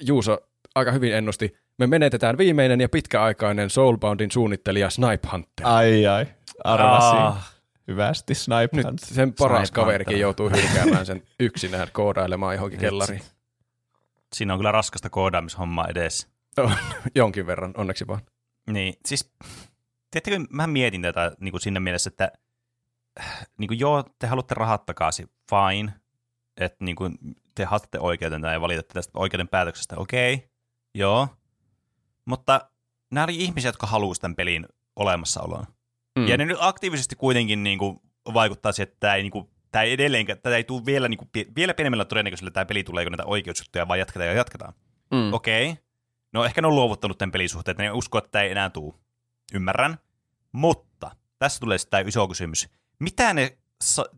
[0.00, 0.38] Juuso
[0.74, 5.66] aika hyvin ennusti, me menetetään viimeinen ja pitkäaikainen Soulboundin suunnittelija Snipe Hunter.
[5.66, 6.26] Ai ai,
[6.64, 7.18] arvasin.
[7.18, 7.52] Ah,
[7.88, 9.00] Hyvästi Snipe Nyt Hunt.
[9.00, 10.20] sen paras Snipe kaverikin Hunter.
[10.20, 13.22] joutuu hylkäämään sen yksinään koodailemaan johonkin kellariin.
[14.32, 16.28] siinä on kyllä raskasta koodaamishommaa edessä.
[17.14, 18.20] Jonkin verran, onneksi vaan.
[18.70, 19.32] Niin, siis,
[20.10, 22.32] tiedättekö, mä mietin tätä niin kuin siinä mielessä, että
[23.58, 25.92] niin kuin, joo, te haluatte rahat takaisin, fine,
[26.56, 27.18] että niin kuin,
[27.54, 30.48] te haastatte oikeuden tai valitatte tästä oikeuden päätöksestä, okei, okay,
[30.94, 31.28] joo,
[32.24, 32.70] mutta
[33.10, 34.66] nämä oli ihmisiä, jotka halusivat tämän pelin
[34.96, 35.66] olemassaoloon.
[36.18, 36.28] Mm.
[36.28, 38.00] Ja ne nyt aktiivisesti kuitenkin niin kuin,
[38.34, 41.18] vaikuttaa siihen, että tämä ei, niin kuin, tämä ei edelleenkään, tätä ei tule vielä, niin
[41.18, 44.74] kuin, vielä pienemmällä todennäköisyydellä tämä peli tulee, kun näitä oikeusjuttuja vaan jatketaan ja jatketaan.
[45.10, 45.32] Mm.
[45.32, 45.70] Okei.
[45.70, 45.82] Okay.
[46.32, 49.00] No ehkä ne on luovuttanut tämän pelisuhteen, että ne uskoo, että tämä ei enää tuu.
[49.54, 49.98] Ymmärrän.
[50.52, 52.68] Mutta tässä tulee sitten tämä iso kysymys.
[52.98, 53.58] Mitä ne,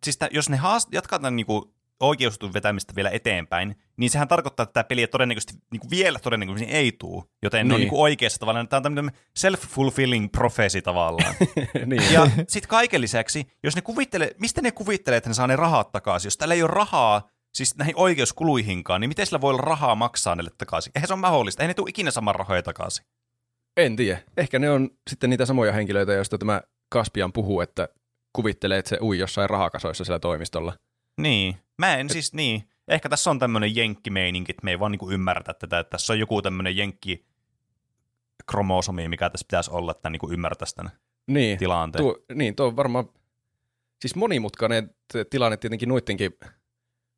[0.05, 4.63] siis tää, jos ne haast- jatkaa tämän niinku oikeusjutun vetämistä vielä eteenpäin, niin sehän tarkoittaa,
[4.65, 7.25] että tämä peli todennäköisesti niinku vielä todennäköisesti ei tuu.
[7.43, 7.69] Joten niin.
[7.69, 7.85] ne on Niin.
[7.85, 8.69] niinku oikeassa tavallaan.
[8.69, 11.35] Tämä on tämmöinen self-fulfilling prophecy tavallaan.
[11.87, 12.13] niin.
[12.13, 15.93] Ja sitten kaiken lisäksi, jos ne kuvittelee, mistä ne kuvittelee, että ne saa ne rahat
[15.93, 16.27] takaisin?
[16.27, 20.35] Jos täällä ei ole rahaa, siis näihin oikeuskuluihinkaan, niin miten sillä voi olla rahaa maksaa
[20.37, 20.93] niille takaisin?
[20.95, 21.63] Eihän se ole mahdollista.
[21.63, 23.05] Ei ne tule ikinä saman rahoja takaisin.
[23.77, 24.19] En tiedä.
[24.37, 27.89] Ehkä ne on sitten niitä samoja henkilöitä, joista tämä Kaspian puhuu, että
[28.33, 30.73] kuvittelee, että se ui jossain rahakasoissa siellä toimistolla.
[31.21, 31.57] Niin.
[31.79, 32.69] Mä en siis niin.
[32.89, 36.19] Ehkä tässä on tämmöinen jenkkimeininki, että me ei vaan niinku ymmärretä tätä, että tässä on
[36.19, 37.25] joku tämmöinen jenkki
[38.47, 40.93] kromosomi, mikä tässä pitäisi olla, että niinku ymmärtäisi tämän
[41.27, 42.05] Niin, tilanteen.
[42.05, 43.09] tuo, niin, tuo on varmaan
[44.01, 44.91] siis monimutkainen
[45.31, 46.31] tilanne tietenkin noittenkin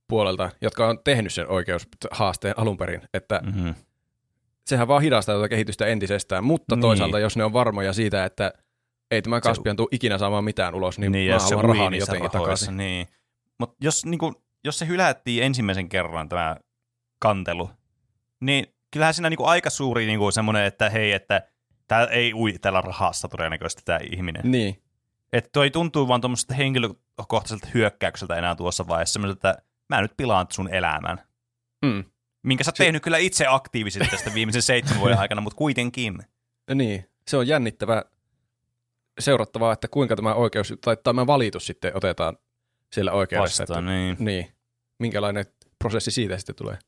[0.09, 3.75] puolelta, jotka on tehnyt sen oikeushaasteen alun perin, että Mm-hmm.
[4.67, 6.81] sehän vaan hidastaa tätä kehitystä entisestään, mutta Niin.
[6.83, 8.53] toisaalta jos ne on varmoja siitä, että
[9.11, 12.31] ei tämä Kaspian tule ikinä saamaan mitään ulos, niin, niin mä se haluan rahani jotenkin
[12.33, 12.77] rahoissa, takaisin.
[12.77, 13.09] Niin.
[13.59, 16.57] Mutta jos, niinku, jos se hylättiin ensimmäisen kerran tämä
[17.19, 17.71] kantelu,
[18.41, 21.43] niin kyllähän siinä niinku aika suuri niinku semmoinen, että hei, että
[21.89, 24.43] tämä ei ui tällä rahassa todennäköisesti tämä ihminen.
[24.51, 24.83] Niin,
[25.33, 30.47] Että toi tuntuu vaan tuommoiselta henkilökohtaiselta hyökkäykseltä enää tuossa vaiheessa, semmoiselta, että mä nyt pilaan
[30.53, 31.19] sun elämän.
[31.85, 32.05] mm.
[32.43, 36.19] Minkä sä oot tehnyt kyllä itse aktiivisesti tästä viimeisen seitsemän vuoden aikana, mutta kuitenkin.
[36.75, 38.05] niin, se on jännittävä
[39.19, 42.39] seurattavaa, että kuinka tämä oikeus tai tämä valitus sitten otetaan
[42.93, 43.62] siellä oikeudessa.
[43.62, 44.16] Että, Vastaan, niin.
[44.18, 44.47] niin,
[44.99, 45.45] minkälainen
[45.78, 46.78] prosessi siitä sitten tulee.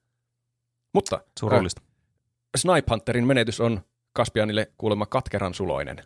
[0.95, 1.83] Mutta Surullista.
[2.57, 3.81] Snipe Hunterin menetys on
[4.13, 5.97] Kaspianille kuulemma katkeran suloinen.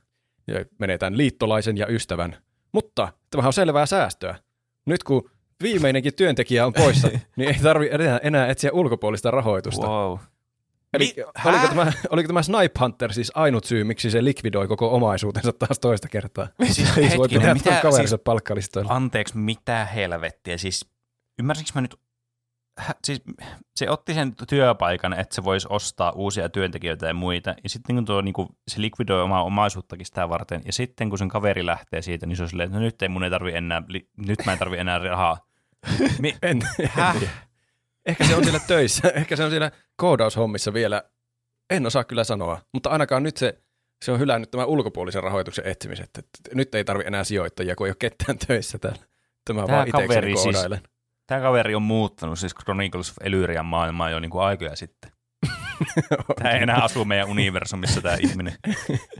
[0.46, 2.36] Ja menetään liittolaisen ja ystävän.
[2.72, 4.38] Mutta tämähän on selvää säästöä.
[4.86, 5.30] Nyt kun
[5.62, 9.86] viimeinenkin työntekijä on poissa, niin ei tarvi enää, enää etsiä ulkopuolista rahoitusta.
[9.86, 10.18] Wow.
[10.92, 14.94] Eli Mi- oliko, tämä, oliko tämä Snipe Hunter siis ainut syy, miksi se likvidoi koko
[14.94, 16.48] omaisuutensa taas toista kertaa?
[16.70, 18.92] Siis Ei voi hetkinen, pitää mitä- siis- palkkalistoilla.
[18.94, 20.58] Anteeksi, mitä helvettiä.
[20.58, 20.86] Siis
[21.38, 21.96] ymmärsinkö mä nyt,
[22.78, 23.22] hä, siis
[23.76, 28.04] se otti sen työpaikan, että se voisi ostaa uusia työntekijöitä ja muita, ja sitten kun
[28.04, 32.02] tuo, niin kuin, se likvidoi omaa omaisuuttakin sitä varten, ja sitten kun sen kaveri lähtee
[32.02, 34.38] siitä, niin se on silleen, että no nyt ei mun ei tarvi enää, li, nyt
[34.46, 35.38] mä en tarvi enää rahaa.
[36.20, 37.16] Mi, En, Häh?
[38.06, 41.02] Ehkä se on siellä töissä, ehkä se on siellä koodaushommissa vielä.
[41.70, 43.62] En osaa kyllä sanoa, mutta ainakaan nyt se,
[44.04, 46.04] se on hylännyt tämän ulkopuolisen rahoituksen etsimisen.
[46.04, 46.22] Että
[46.54, 49.02] nyt ei tarvi enää sijoittajia, kun ei ole ketään töissä täällä.
[49.44, 50.82] Tämä Tää vaan itsekseni kaveri siis-.
[51.26, 55.12] Tämä kaveri on muuttanut siis Chronicles of Elyrian maailmaa jo niin kuin aikoja sitten.
[56.38, 58.54] Tämä ei enää asu meidän universumissa tämä ihminen.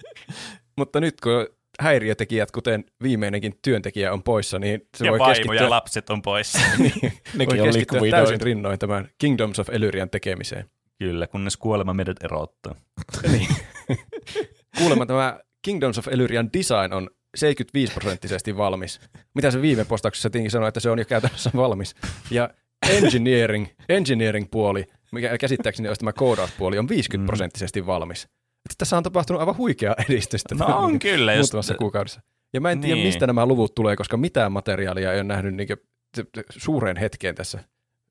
[0.79, 1.47] Mutta nyt kun
[1.81, 6.23] häiriötekijät, kuten viimeinenkin työntekijä on poissa, niin se ja voi vaimo keskittyä, ja lapset on
[6.23, 6.59] poissa.
[6.79, 6.93] niin,
[7.35, 10.71] Nekin voi on keskittyä täysin rinnoin tämän Kingdoms of Elyrian tekemiseen.
[10.99, 12.75] Kyllä, kunnes kuolema meidät erottaa.
[13.33, 13.49] Niin.
[14.79, 19.01] Kuulemma tämä Kingdoms of Elyrian design on 75 prosenttisesti valmis.
[19.35, 21.95] Mitä se viime postauksessa tietenkin sanoi, että se on jo käytännössä valmis.
[22.31, 22.51] Ja
[22.91, 28.29] engineering, engineering puoli, mikä käsittääkseni olisi tämä koodauspuoli, on 50 prosenttisesti valmis.
[28.65, 30.55] Että tässä on tapahtunut aivan huikeaa edistystä.
[30.55, 32.21] No on kyllä, Muutamassa kuukaudessa.
[32.53, 33.07] Ja mä en tiedä, Niin.
[33.07, 35.69] mistä nämä luvut tulee, koska mitään materiaalia ei ole nähnyt niin
[36.51, 37.59] suureen hetkeen tässä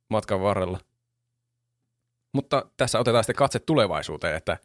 [0.09, 0.79] matkan varrella.
[2.33, 4.57] Mutta tässä otetaan sitten katse tulevaisuuteen, että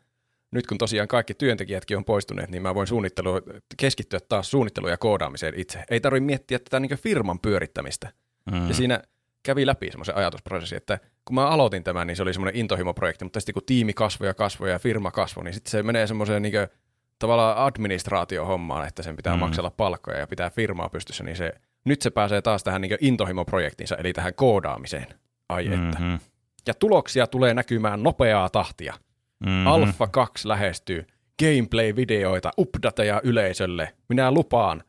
[0.50, 3.40] nyt kun tosiaan kaikki työntekijätkin on poistuneet, niin mä voin suunnittelu,
[3.76, 5.84] keskittyä taas suunnitteluun ja koodaamiseen itse.
[5.90, 8.12] Ei tarvitse miettiä tätä niin firman pyörittämistä.
[8.52, 8.68] Mm.
[8.68, 9.02] Ja siinä
[9.46, 13.40] kävi läpi semmoisen ajatusprosessin, että kun mä aloitin tämän, niin se oli semmoinen intohimoprojekti, mutta
[13.40, 16.54] sitten kun tiimi kasvoi ja kasvoi ja firma kasvoi, niin sitten se menee semmoiseen niin
[17.18, 19.38] tavallaan administraatiohommaan, että sen pitää Mm.
[19.38, 19.40] mm.
[19.40, 21.52] maksella palkkoja ja pitää firmaa pystyssä, niin se,
[21.84, 25.06] nyt se pääsee taas tähän niin intohimoprojektiinsa, eli tähän koodaamiseen.
[25.48, 25.98] Ai että.
[25.98, 26.18] Mm-hmm.
[26.66, 28.94] Ja tuloksia tulee näkymään nopeaa tahtia.
[29.40, 29.66] Mm-hmm.
[29.66, 31.06] Alpha 2 lähestyy.
[31.42, 33.92] Gameplay-videoita, updateja yleisölle.
[34.08, 34.82] Minä lupaan.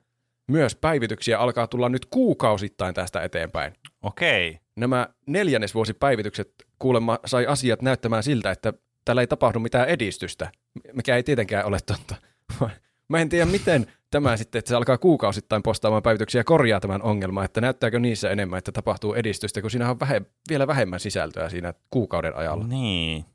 [0.48, 3.74] Myös päivityksiä alkaa tulla nyt kuukausittain tästä eteenpäin.
[4.02, 4.60] Okei.
[4.76, 8.74] Nämä neljännesvuosipäivitykset kuulemma sai asiat näyttämään siltä, että
[9.06, 10.52] täällä ei tapahdu mitään edistystä,
[10.94, 12.16] mikä ei tietenkään ole totta.
[13.10, 17.46] Mä en tiedä, miten tämä sitten, että se alkaa kuukausittain postaamaan päivityksiä korjaa tämän ongelman,
[17.46, 21.74] että näyttääkö niissä enemmän, että tapahtuu edistystä, kun siinä on vähe, vielä vähemmän sisältöä siinä
[21.90, 22.68] kuukauden ajalla.
[22.68, 23.26] Niin.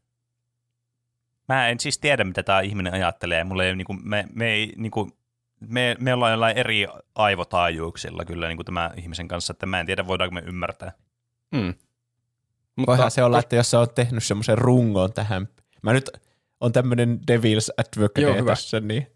[1.48, 3.44] Mä en siis tiedä, mitä tämä ihminen ajattelee.
[3.44, 5.10] Mulla ei, niinku, me, me, ei, niinku,
[5.68, 10.06] me, me ollaan jollain eri aivotaajuuksilla kyllä niinku tämä ihmisen kanssa, että mä en tiedä,
[10.06, 10.92] voidaanko me ymmärtää.
[11.52, 11.74] Mm.
[12.86, 15.48] Voihan se olla, että jos sä oot tehnyt semmoisen rungon tähän.
[15.82, 16.10] Mä nyt
[16.60, 18.50] on tämmöinen Devil's Advocate Joo, hyvä.
[18.50, 19.06] tässä, niin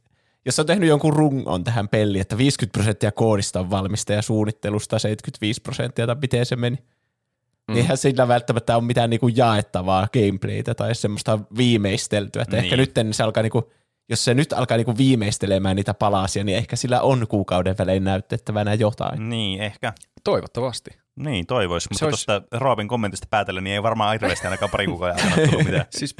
[0.46, 4.22] jos sä oot tehnyt jonkun rungon tähän peliin, että 50 prosenttia koodista on valmista ja
[4.22, 7.74] suunnittelusta 75 prosenttia, tai miten se meni, mm.
[7.74, 12.42] niin eihän sillä välttämättä ole mitään niinku jaettavaa gameplaytä tai semmoista viimeisteltyä.
[12.42, 12.64] Että Niin.
[12.64, 13.70] ehkä nyt se alkaa niinku,
[14.08, 18.74] jos se nyt alkaa niinku viimeistelemään niitä palasia, niin ehkä sillä on kuukauden välein näytettävänä
[18.74, 19.28] jotain.
[19.28, 19.92] Niin, ehkä.
[20.24, 20.90] Toivottavasti.
[21.16, 21.88] Niin, toivoisi.
[21.92, 25.64] Mutta olisi- tuosta Roobin kommentista päätellen, niin ei varmaan hirveästi ainakaan pari kuukauden aikana tullut
[25.70, 25.86] mitään.
[25.90, 26.16] Siis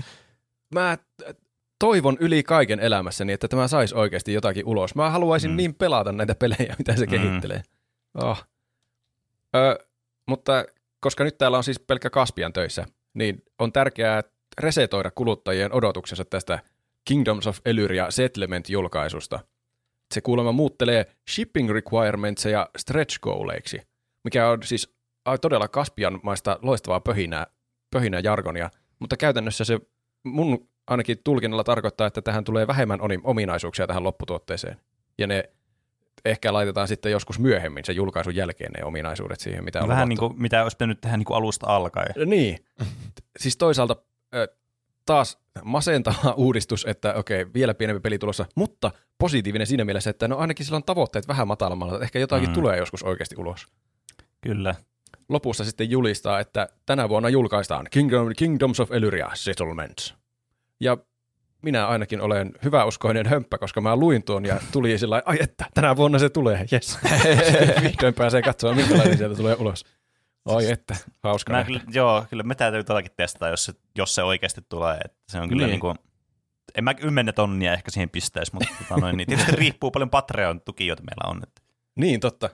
[0.75, 0.99] mä
[1.79, 4.95] toivon yli kaiken elämässäni, että tämä saisi oikeasti jotakin ulos.
[4.95, 5.57] Mä haluaisin Mm.
[5.57, 7.13] niin pelata näitä pelejä, mitä se Mm.
[7.13, 7.23] mm.
[7.23, 7.63] kehittelee.
[8.15, 8.45] Oh.
[9.57, 9.87] Ö,
[10.29, 10.65] mutta
[11.01, 14.23] koska nyt täällä on siis pelkkä Kaspian töissä, niin on tärkeää
[14.61, 16.59] resetoida kuluttajien odotuksensa tästä
[17.09, 19.41] Kingdoms of Elyria Settlement-julkaisusta.
[20.15, 23.81] Se kuulemma muuttelee shipping requirementseja stretch goaleiksi,
[24.25, 24.95] mikä on siis
[25.41, 27.47] todella Kaspian maista loistavaa pöhinää,
[27.91, 29.81] pöhinää jargonia, mutta käytännössä se
[30.25, 34.77] mun ainakin tulkinnalla tarkoittaa, että tähän tulee vähemmän ominaisuuksia tähän lopputuotteeseen.
[35.19, 35.45] Ja ne
[36.25, 40.19] ehkä laitetaan sitten joskus myöhemmin sen julkaisun jälkeen ne ominaisuudet siihen, mitä on Vähän niin
[40.21, 40.35] luvattu.
[40.35, 42.15] kuin, mitä olisi pitänyt tehdä niin kuin alusta alkaen.
[42.27, 42.59] Niin.
[43.39, 43.97] siis toisaalta
[45.07, 50.37] taas masentava uudistus, että okei, vielä pienempi peli tulossa, mutta positiivinen siinä mielessä, että no
[50.39, 52.55] ainakin sillä on tavoitteet vähän matalammalla, että ehkä jotakin Mm.
[52.55, 53.67] tulee joskus oikeasti ulos.
[54.41, 54.75] Kyllä.
[55.29, 60.15] Lopussa sitten julistaa, että tänä vuonna julkaistaan Kingdom, Kingdoms of Elyria Settlements.
[60.81, 60.97] Ja
[61.63, 65.97] minä ainakin olen hyväuskoinen hömppä, koska mä luin tuon ja tuli sillä ai että, tänä
[65.97, 66.99] vuonna se tulee, jes.
[67.83, 69.85] Vihdoin pääsee katsomaan, minkälainen sieltä tulee ulos.
[70.47, 74.23] Ai että, hauska Mä kyllä, joo, kyllä me täytyy totakin testaa, jos se, jos se
[74.23, 74.99] oikeasti tulee.
[75.05, 75.71] Että se on kyllä niin.
[75.71, 75.81] Niin.
[75.81, 75.99] kuin,
[76.75, 80.87] en mä kymmentä tonnia ehkä siihen pistäisi, mutta tota noin, niin tietysti riippuu paljon Patreon-tuki,
[80.87, 81.43] joita meillä on.
[81.43, 81.63] Että.
[81.97, 82.51] Niin, totta.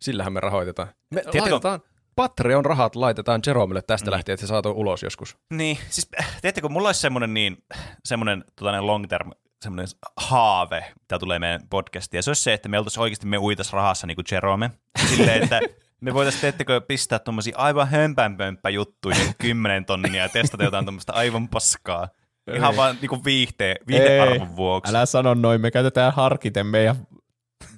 [0.00, 0.88] Sillähän me rahoitetaan.
[1.14, 1.80] Me Tiedätkö- laitetaan,
[2.16, 4.12] Patreon-rahat laitetaan Jeromelle tästä Niin.
[4.12, 5.36] lähtien, että se saatu ulos joskus.
[5.50, 7.64] Niin, siis äh, tiedättekö, mulla olisi semmoinen niin,
[8.04, 9.30] semmoinen tota, long term
[9.62, 9.86] semmoinen
[10.16, 13.72] haave, mitä tulee meidän podcastiin, ja se olisi se, että me oltaisiin oikeasti, me uitas
[13.72, 14.70] rahassa niin kuin Jerome,
[15.08, 15.60] silleen, että
[16.02, 21.12] me voitaisiin, teettekö, pistää tuommoisia aivan hömpänpömppä juttuja, niin 10 tonnia, ja testata jotain tuommoista
[21.12, 22.08] aivan paskaa.
[22.56, 22.76] Ihan Ei.
[22.76, 24.90] vaan niin kuin viihteen, viihdearvon vuoksi.
[24.90, 26.96] Älä sano noin, me käytetään harkiten meidän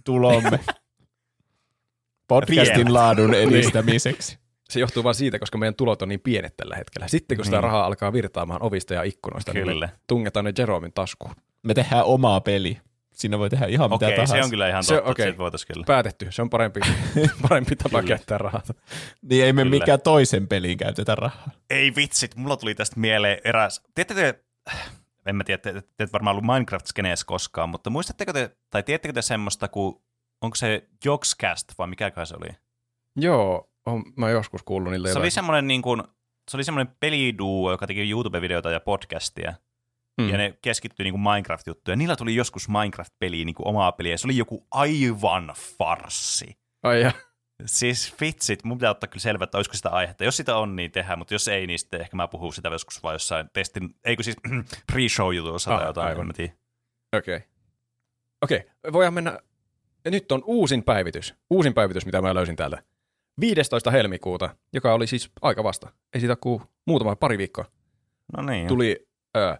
[0.04, 0.60] tulomme
[2.28, 2.92] podcastin Pienet.
[2.92, 4.38] laadun edistämiseksi.
[4.70, 7.08] Se johtuu vain siitä, koska meidän tulot on niin pienet tällä hetkellä.
[7.08, 7.62] Sitten kun sitä Niin.
[7.62, 9.86] rahaa alkaa virtaamaan ovista ja ikkunoista, niin Kyllä.
[9.86, 11.34] me tungetaan ne Jeromin taskuun.
[11.62, 12.78] Me tehdään omaa peli.
[13.14, 14.34] Siinä voi tehdä ihan mitä Okei, tahansa.
[14.34, 15.22] se on kyllä ihan Se- totta, okei.
[15.28, 15.84] että se voitaisiin kyllä.
[15.86, 16.26] Päätetty.
[16.30, 16.80] Se on parempi,
[17.48, 18.08] parempi tapa Kyllä.
[18.08, 18.62] käyttää rahaa.
[19.22, 19.70] Niin ei me Kyllä.
[19.70, 21.48] mikään toisen peliin käytetä rahaa.
[21.70, 23.82] Ei vitsit, mulla tuli tästä mieleen eräs.
[23.94, 24.44] Tiedättekö te,
[25.26, 29.12] en mä tiedä, te, te et varmaan ollut Minecraft-skeneessä koskaan, mutta muistatteko te, tai tiedättekö
[29.12, 29.96] te semmoista, kuin,
[30.42, 32.48] onko se Jogscast vai mikäköhän se oli?
[33.16, 35.22] Joo, on, mä joskus kuullut niiltä Se jotain.
[35.22, 36.02] oli semmoinen niin kuin,
[36.50, 39.54] se oli semmoinen peliduo, joka teki YouTube-videoita ja podcastia,
[40.20, 40.28] Mm.
[40.28, 41.96] ja ne keskittyi niin Minecraft-juttuja.
[41.96, 46.56] Niillä tuli joskus Minecraft-peliä, niin omaa peliä, ja se oli joku aivan farssi.
[46.82, 47.12] Ai ja.
[47.66, 50.24] Siis vitsit, mun pitää ottaa kyllä selvä, että olisiko sitä aihetta.
[50.24, 53.02] Jos sitä on, niin tehdään, mutta jos ei, niin sitten ehkä mä puhun sitä joskus
[53.02, 54.36] vaan jossain testin, eikö siis
[54.92, 56.32] pre-show-jutussa tai Ah, jotain, aivan.
[57.16, 57.40] Okei.
[58.42, 58.62] Okei,
[58.92, 59.38] voidaan mennä.
[60.04, 61.34] Ja nyt on uusin päivitys.
[61.50, 62.82] Uusin päivitys, mitä mä löysin täältä.
[63.40, 63.90] 15.
[63.90, 65.92] helmikuuta, joka oli siis aika vasta.
[66.14, 67.64] Ei siitä kuin muutama pari viikkoa.
[68.36, 68.68] No niin.
[68.68, 69.06] Tuli
[69.36, 69.58] äh,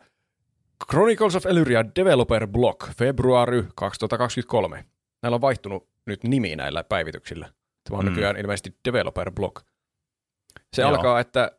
[0.90, 4.84] Chronicles of Elyria Developer Block, februari 2023.
[5.22, 7.48] Näillä on vaihtunut nyt nimi näillä päivityksillä.
[7.88, 8.10] Tämä on Mm.
[8.10, 9.56] nykyään ilmeisesti Developer Block.
[10.72, 10.90] Se Joo.
[10.90, 11.50] Alkaa, että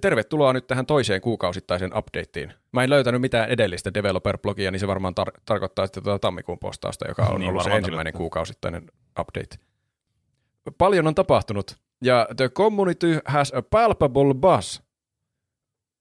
[0.00, 2.54] tervetuloa nyt tähän toiseen kuukausittaiseen updateen.
[2.72, 7.08] Mä en löytänyt mitään edellistä Developer-blogia, niin se varmaan tar- tarkoittaa sitten tuota tammikuun postausta,
[7.08, 8.18] joka on Niin, ollut se ensimmäinen tarkoittaa.
[8.18, 8.82] kuukausittainen
[9.20, 9.56] update.
[10.78, 14.80] Paljon on tapahtunut, ja the community has a palpable buzz.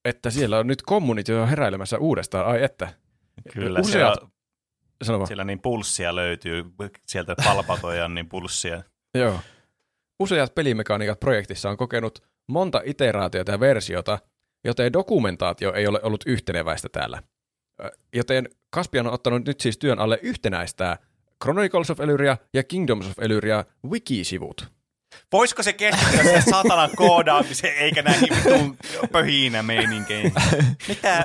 [0.06, 2.94] Että siellä on nyt community on heräilemässä uudestaan, ai että.
[3.54, 4.30] Kyllä, useat-
[5.04, 6.64] siellä, siellä niin pulssia löytyy,
[7.08, 8.84] sieltä palpatojan niin pulssia.
[9.22, 9.40] Joo.
[10.20, 14.20] Useat pelimekaniikat projektissa on kokenut monta iteraatiota ja versiota,
[14.66, 17.24] joten dokumentaatio ei ole ollut yhteneväistä täällä.
[18.14, 20.98] Joten Caspian on ottanut nyt siis työn alle yhtenäistää
[21.44, 24.72] Chronicles of Elyria ja Kingdoms of Elyria wikisivut.
[25.32, 28.78] Voisiko se keskittyä sen satanan koodaamiseen, eikä näihin vitun
[29.12, 30.34] pöhinä meininkeihin?
[30.88, 31.24] Mitä?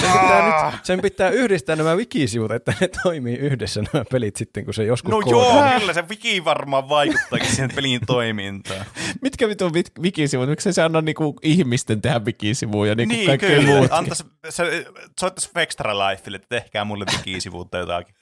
[0.00, 4.64] Sen pitää, nyt, sen pitää yhdistää nämä wikisivut, että ne toimii yhdessä nämä pelit sitten,
[4.64, 5.70] kun se joskus No koodaa.
[5.70, 8.86] joo, kyllä se wiki varmaan vaikuttaakin siihen pelin toimintaan.
[9.22, 10.48] Mitkä vitun vit- wikisivut?
[10.48, 13.62] Miksi se anna niinku ihmisten tehdä wikisivuja niin kuin Niin, kaikki kyllä.
[13.66, 13.92] muut?
[13.92, 14.86] Antais, se,
[15.20, 18.14] soittaisi Extra Lifeille, että tehkää mulle wikisivuutta jotakin.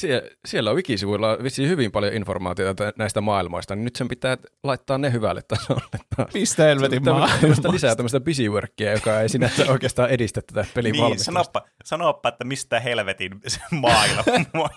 [0.00, 4.98] Sie- siellä on wikisivuilla vissiin hyvin paljon informaatiota näistä maailmoista, niin nyt sen pitää laittaa
[4.98, 5.82] ne hyvälle tasolle
[6.16, 6.34] taas.
[6.34, 7.72] Mistä helvetin maailmasta?
[7.72, 12.80] lisää tämmöistä busyworkia, joka ei sinänsä oikeastaan edistä tätä pelin Niin, sanoppa, sanoppa, että mistä
[12.80, 14.22] helvetin se maailma.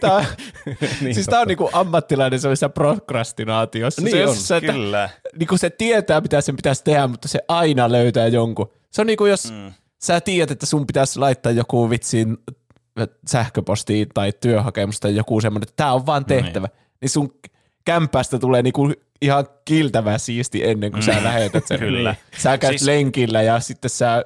[0.00, 0.24] Tää, on-
[1.00, 4.02] niin, siis tää on niinku ammattilainen semmoisessa prokrastinaatiossa.
[4.02, 5.08] Niin se, on, se, että, Kyllä.
[5.38, 8.70] niinku se tietää, mitä sen pitäisi tehdä, mutta se aina löytää jonkun.
[8.90, 9.72] Se on niinku jos Mm.
[10.02, 12.38] sä tiedät, että sun pitäisi laittaa joku vitsiin
[13.28, 16.66] sähköpostiin tai työhakemus tai joku semmoinen, että tää on vaan tehtävä.
[16.66, 17.34] Niin, niin sun
[17.84, 18.92] kämpästä tulee niinku
[19.22, 21.78] ihan kiltävä siisti ennen kuin sä Mm, lähetät sen.
[21.86, 22.14] kyllä.
[22.38, 24.24] Sä käyt Siis- lenkillä ja sitten sä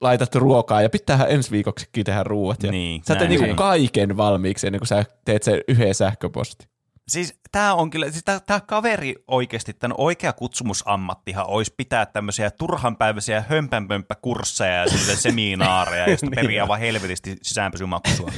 [0.00, 2.62] laitat ruokaa ja pitäähän ensi viikoksikin tehdä ruuat.
[2.62, 6.69] Ja Niin, sä teet niinku kaiken valmiiksi ennen kuin sä teet sen yhden sähköposti.
[7.10, 13.44] Siis tämä on kyllä, siis tämä kaveri oikeasti, tämän oikea kutsumusammattihan olisi pitää tämmöisiä turhanpäiväisiä
[13.48, 16.68] hömpänpömppäkursseja ja seminaareja, josta Niin periä on.
[16.68, 18.32] vaan helvetisti sisäänpysymaksua.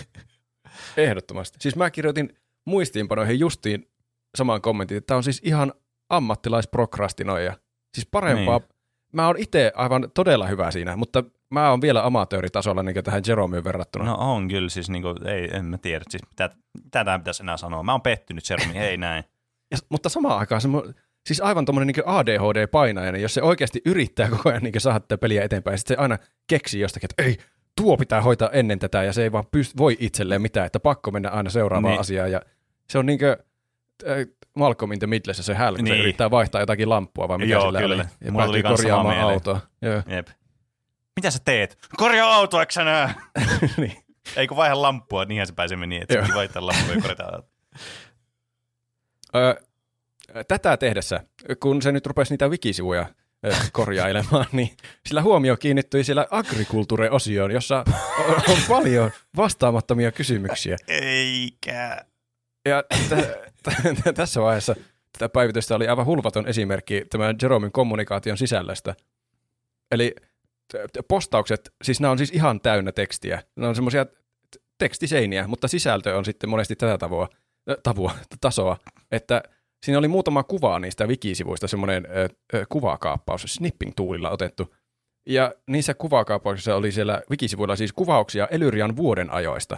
[0.97, 1.59] Ehdottomasti.
[1.61, 3.91] Siis mä kirjoitin muistiinpanoihin justiin
[4.39, 5.73] saman kommentin, että tämä on siis ihan
[6.09, 7.57] ammattilaisprokrastinoija.
[7.95, 8.59] Siis parempaa.
[8.59, 8.69] Niin.
[9.13, 13.65] Mä oon itse aivan todella hyvä siinä, mutta mä oon vielä amatööritasolla niin tähän Jeromeen
[13.65, 14.05] verrattuna.
[14.05, 16.51] No on kyllä, siis niinku, ei, en mä tiedä, siis mitä,
[16.85, 17.83] mitä tämä pitäisi enää sanoa.
[17.83, 19.25] Mä oon pettynyt Jeremy, ei näin.
[19.71, 20.85] Ja, mutta samaan aikaan semmo,
[21.27, 25.43] siis aivan tuommoinen niin ADHD-painajainen, jos se oikeasti yrittää koko ajan niin saada tätä peliä
[25.45, 27.39] eteenpäin, ja sitten se aina keksii jostakin, että ei,
[27.81, 31.11] tuo pitää hoitaa ennen tätä, ja se ei vaan pyst- voi itselleen mitään, että pakko
[31.11, 32.01] mennä aina seuraavaan Niin.
[32.01, 32.41] asiaan, ja
[32.91, 33.37] se on niin kuin,
[34.57, 36.03] Malcolm in the Middlessä se häl, kun se Niin.
[36.03, 37.95] yrittää vaihtaa jotakin lamppua, vai mikä Joo, sillä kyllä.
[37.95, 39.61] oli, ja Mulla tuli korjaamaan autoa.
[39.83, 40.03] Joo.
[40.07, 40.29] Jep.
[41.17, 41.79] Mitä sä teet?
[41.97, 43.15] Korjaa autoa, eikö sä näe?
[43.77, 43.97] niin.
[44.37, 47.51] Ei kun vaiha lamppua, niinhän se pääsee meni, että se vaihtaa lamppua ja korjata autoa.
[49.37, 49.63] Ö,
[50.49, 51.21] tätä tehdessä,
[51.61, 53.07] kun se nyt rupesi niitä wikisivuja
[53.73, 57.85] korjailemaan, niin sillä huomio kiinnittyi siellä agrikulture-osioon, jossa
[58.29, 60.77] on, on paljon vastaamattomia kysymyksiä.
[60.89, 62.05] Eikä.
[62.65, 63.65] Ja t-
[64.05, 64.75] t- tässä vaiheessa
[65.13, 68.95] tätä päivitystä oli aivan hulvaton esimerkki tämän Jeromin kommunikaation sisällöstä.
[69.91, 70.15] Eli
[71.09, 73.43] postaukset, siis nämä on siis ihan täynnä tekstiä.
[73.57, 74.07] Ne on semmoisia
[74.79, 77.29] tekstiseiniä, mutta sisältö on sitten monesti tätä tavoa,
[77.71, 78.77] äh, tavua, tasoa,
[79.11, 79.43] että
[79.85, 82.07] siinä oli muutama kuva niistä wikisivuista, semmoinen
[82.69, 84.75] kuvakaappaus, snipping-tuulilla otettu.
[85.27, 89.77] Ja niissä kuvakaappauksissa oli siellä wikisivuilla siis kuvauksia Elyrian vuoden ajoista.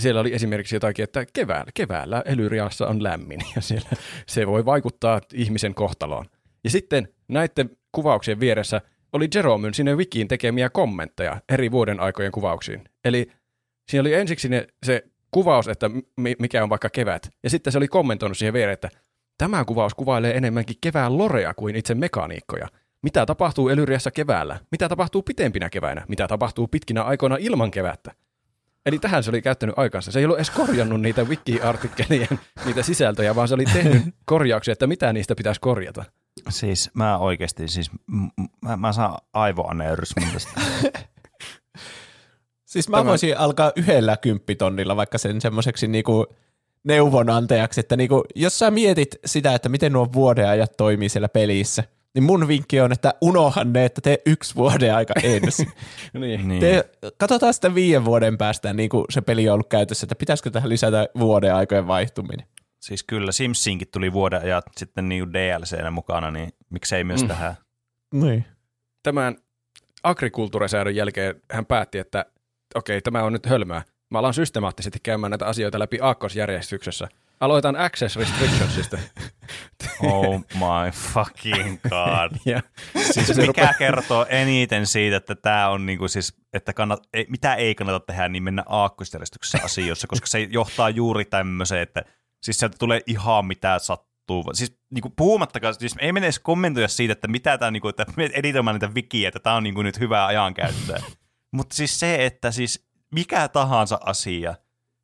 [0.00, 3.90] Siellä oli esimerkiksi jotakin, että keväällä, keväällä Elyriassa on lämmin ja siellä
[4.26, 6.26] se voi vaikuttaa ihmisen kohtaloon.
[6.64, 8.80] Ja sitten näiden kuvauksien vieressä
[9.12, 12.84] oli Jeromen sinne wikiin tekemiä kommentteja eri vuoden aikojen kuvauksiin.
[13.04, 13.30] Eli
[13.88, 17.78] siinä oli ensiksi ne, se kuvaus, että mi- mikä on vaikka kevät, ja sitten se
[17.78, 18.88] oli kommentoinut siihen viereen, että
[19.38, 22.68] tämä kuvaus kuvailee enemmänkin kevään lorea kuin itse mekaniikkoja.
[23.02, 24.58] Mitä tapahtuu Elyriassa keväällä?
[24.70, 26.04] Mitä tapahtuu pitempinä keväinä?
[26.08, 28.12] Mitä tapahtuu pitkinä aikoina ilman kevättä?
[28.86, 30.12] Eli tähän se oli käyttänyt aikansa.
[30.12, 34.86] Se ei ollut edes korjannut niitä wiki-artikkelien niitä sisältöjä, vaan se oli tehnyt korjauksia, että
[34.86, 36.04] mitä niistä pitäisi korjata.
[36.48, 40.60] Siis mä oikeasti, siis m- m- mä, mä saan aivoaneurysmin tästä.
[42.64, 46.26] Siis mä Tämä- voisin alkaa yhdellä kymppitonnilla vaikka sen semmoiseksi niinku
[46.84, 51.84] neuvonantajaksi, että niinku, jos sä mietit sitä, että miten nuo vuodenajat toimii siellä pelissä,
[52.14, 55.72] niin mun vinkki on, että unohan ne, että tee yksi vuoden aika ensin.
[56.12, 56.48] Niin.
[56.48, 56.60] niin.
[56.60, 60.50] Te, katsotaan sitten viiden vuoden päästä, niin kuin se peli on ollut käytössä, että pitäisikö
[60.50, 62.46] tähän lisätä vuoden aikojen vaihtuminen.
[62.80, 67.28] Siis kyllä Simsiinkin tuli vuoden ajat sitten niin DLCnä mukana, niin miksei myös Mm.
[67.28, 67.54] tähän.
[68.12, 68.44] Niin.
[69.02, 69.36] Tämän
[70.02, 72.24] agrikulttuurisäädön jälkeen hän päätti, että
[72.74, 73.82] okei, tämä on nyt hölmää.
[74.10, 77.08] Mä alan systemaattisesti käymään näitä asioita läpi aakkosjärjestyksessä.
[77.40, 78.98] Aloitan access restrictionsista.
[80.02, 82.32] Oh my fucking god.
[82.52, 82.60] ja
[83.10, 87.54] Siis se mikä kertoo eniten siitä, että tämä on niinku siis, että kannat, ei, mitä
[87.54, 92.02] ei kannata tehdä, niin mennä aakkosjärjestyksessä asioissa, koska se johtaa juuri tämmöiseen, että
[92.42, 94.44] siis sieltä tulee ihan mitä sattuu.
[94.52, 98.32] Siis niinku puhumattakaan, siis ei mene edes kommentoida siitä, että mitä tämä, niinku, että menet
[98.32, 101.02] editoimaan niitä wikiä, että tämä on niinku nyt hyvää ajankäyttöä.
[101.56, 104.54] Mutta siis se, että siis mikä tahansa asia,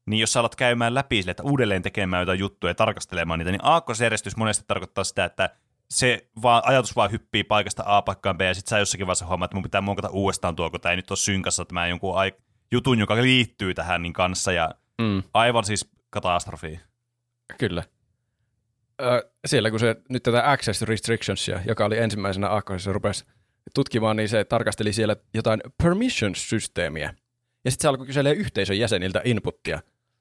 [0.07, 3.51] niin jos sä alat käymään läpi sille, että uudelleen tekemään jotain juttuja ja tarkastelemaan niitä,
[3.51, 5.51] niin aakkosjärjestys monesti tarkoittaa sitä, että
[5.91, 9.49] se vaan, ajatus vaan hyppii paikasta A paikkaan B, ja sitten sä jossakin vaiheessa huomaat,
[9.49, 12.35] että mun pitää muokata uudestaan tuo, kun tämä ei nyt ole synkassa tämä jonkun ai-
[12.73, 14.71] jutun, joka liittyy tähän niin kanssa, ja
[15.01, 16.81] mm, aivan siis katastrofi.
[17.59, 17.83] Kyllä.
[19.03, 23.25] Ö, siellä kun se nyt tätä access restrictionsia, joka oli ensimmäisenä aakkosessa, rupesi
[23.75, 27.15] tutkimaan, niin se tarkasteli siellä jotain permissions-systeemiä.
[27.65, 29.81] Ja sitten se alkoi kyselemään yhteisön jäseniltä inputtia.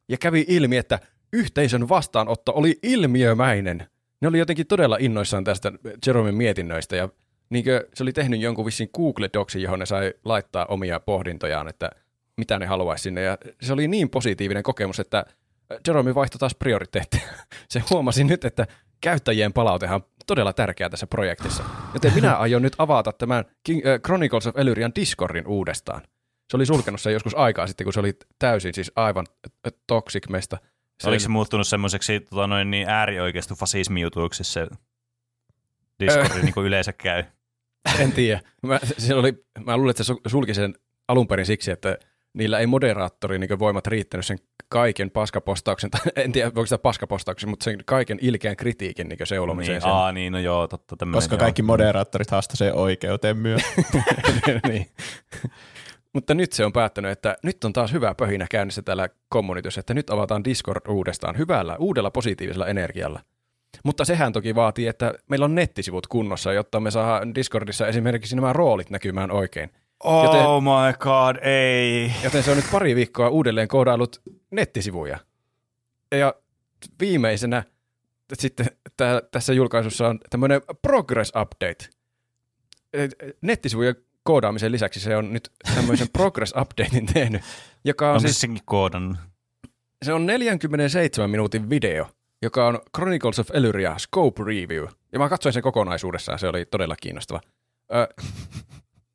[0.10, 1.00] Ja kävi ilmi, että
[1.34, 3.88] yhteisön vastaanotto oli ilmiömäinen.
[4.22, 5.72] Ne oli jotenkin todella innoissaan tästä
[6.08, 7.10] Jeromen mietinnöistä ja
[7.50, 11.92] niin se oli tehnyt jonkun vissin Google Docsin, johon ne sai laittaa omia pohdintojaan, että
[12.38, 13.22] mitä ne haluaisi sinne.
[13.22, 15.26] Ja se oli niin positiivinen kokemus, että
[15.88, 17.24] Jerome vaihtoi taas prioriteetteja.
[17.70, 18.68] Se huomasi nyt, että
[19.02, 21.64] käyttäjien palautehan on todella tärkeää tässä projektissa.
[21.94, 26.02] Joten minä aion nyt avata tämän King, äh, Chronicles of Elyrian Discordin uudestaan.
[26.50, 29.26] Se oli sulkenut sen joskus aikaa sitten, kun se oli täysin siis aivan
[29.68, 30.58] äh, toxic meistä.
[31.04, 34.68] Se Oliko se muuttunut semmoiseksi tota noin, niin äärioikeistu fasismijutuiksi se
[36.00, 37.24] Discordi niin kuin yleensä käy?
[38.00, 38.42] En tiedä.
[38.62, 40.76] Mä, se oli, mä luulen, että se su- sulki sen
[41.08, 41.98] alun perin siksi, että
[42.34, 44.38] niillä ei moderaattori niin voimat riittänyt sen
[44.70, 49.82] kaiken paskapostauksen, tai en tiedä voiko sitä paskapostauksen, mutta sen kaiken ilkeän kritiikin niin seulomiseen.
[49.82, 50.96] Niin, aa, niin, no joo, totta.
[50.96, 51.40] Tämmönen, Koska joo.
[51.40, 53.62] kaikki moderaattorit haastaa sen oikeuteen myös.
[54.70, 54.88] niin.
[56.14, 59.94] Mutta nyt se on päättänyt, että nyt on taas hyvä pöhinä käynnissä täällä communityssä, että
[59.94, 63.20] nyt avataan Discord uudestaan hyvällä, uudella positiivisella energialla.
[63.84, 68.54] Mutta sehän toki vaatii, että meillä on nettisivut kunnossa, jotta me saadaan Discordissa esimerkiksi nämä
[68.54, 69.70] roolit näkymään oikein.
[70.04, 72.12] Oh Joten- my god, ei.
[72.24, 74.22] Joten se on nyt pari viikkoa uudelleen koodaillut
[74.52, 75.20] nettisivuja.
[76.12, 76.34] Ja
[77.00, 77.64] viimeisenä
[78.34, 78.66] sitten
[78.98, 81.90] tää, tässä julkaisussa on tämmöinen progress update.
[82.94, 87.42] Et- Nettisivujen koodaamisen lisäksi se on nyt tämmöisen progress updatein tehnyt,
[87.86, 89.18] joka on Onko siis se senkin koodan?
[90.06, 92.08] se on 47 minuutin video,
[92.42, 94.88] joka on Chronicles of Elyria Scope Review.
[95.12, 97.42] Ja mä katsoin sen kokonaisuudessaan, se oli todella kiinnostava.
[97.96, 98.08] Ö,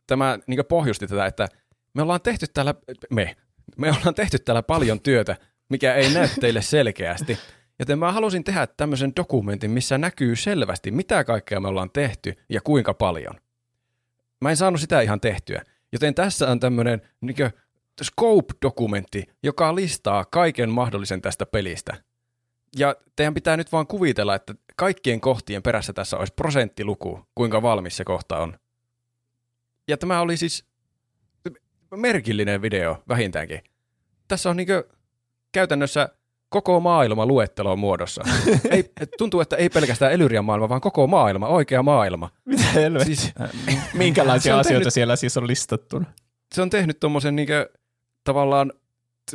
[0.09, 1.49] tämä niin pohjusti tätä, että
[1.95, 2.75] me ollaan tehty täällä,
[3.11, 3.37] me,
[3.77, 5.37] me ollaan tehty täällä paljon työtä,
[5.69, 7.39] mikä ei näy teille selkeästi.
[7.79, 12.61] Joten mä halusin tehdä tämmöisen dokumentin, missä näkyy selvästi, mitä kaikkea me ollaan tehty ja
[12.61, 13.35] kuinka paljon.
[14.41, 15.63] Mä en saanut sitä ihan tehtyä.
[15.93, 17.37] Joten tässä on tämmöinen niin
[18.03, 21.97] scope-dokumentti, joka listaa kaiken mahdollisen tästä pelistä.
[22.77, 27.97] Ja teidän pitää nyt vaan kuvitella, että kaikkien kohtien perässä tässä olisi prosenttiluku, kuinka valmis
[27.97, 28.59] se kohta on.
[29.89, 30.65] Ja tämä oli siis
[31.97, 33.60] merkillinen video vähintäänkin.
[34.28, 34.89] Tässä on niinkö
[35.52, 36.09] käytännössä
[36.48, 38.23] koko maailma luettelon muodossa.
[38.70, 42.31] ei, tuntuu, että ei pelkästään Elyrian maailma, vaan koko maailma, oikea maailma.
[42.44, 43.16] Mitä helvettiä?
[43.16, 43.32] Siis,
[43.94, 46.06] Minkälaisia asioita tehnyt- siellä siis on listattuna?
[46.55, 47.70] se on tehnyt tuommoisen niinkö
[48.24, 48.73] tavallaan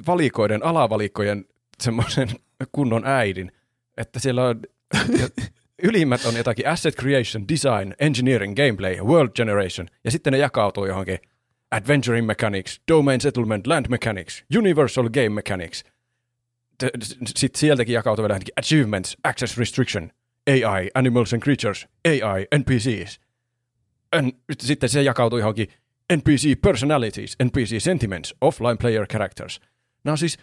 [0.07, 1.45] valikoiden, alavalikojen
[1.83, 2.29] semmoisen
[2.71, 3.51] kunnon äidin,
[3.97, 4.61] että siellä on
[5.83, 11.19] ylimmät on jotakin asset creation, design, engineering, gameplay, world generation, ja sitten ne jakautuu johonkin
[11.71, 15.83] adventuring mechanics, domain settlement, land mechanics, universal game mechanics.
[17.25, 20.11] Sitten sieltäkin jakautuu vielä achievements, access restriction,
[20.49, 23.19] AI, animals and creatures, AI, NPCs.
[24.61, 25.67] Sitten se jakautuu johonkin
[26.15, 29.59] NPC personalities, NPC sentiments, offline player characters.
[30.03, 30.37] Nämä on siis,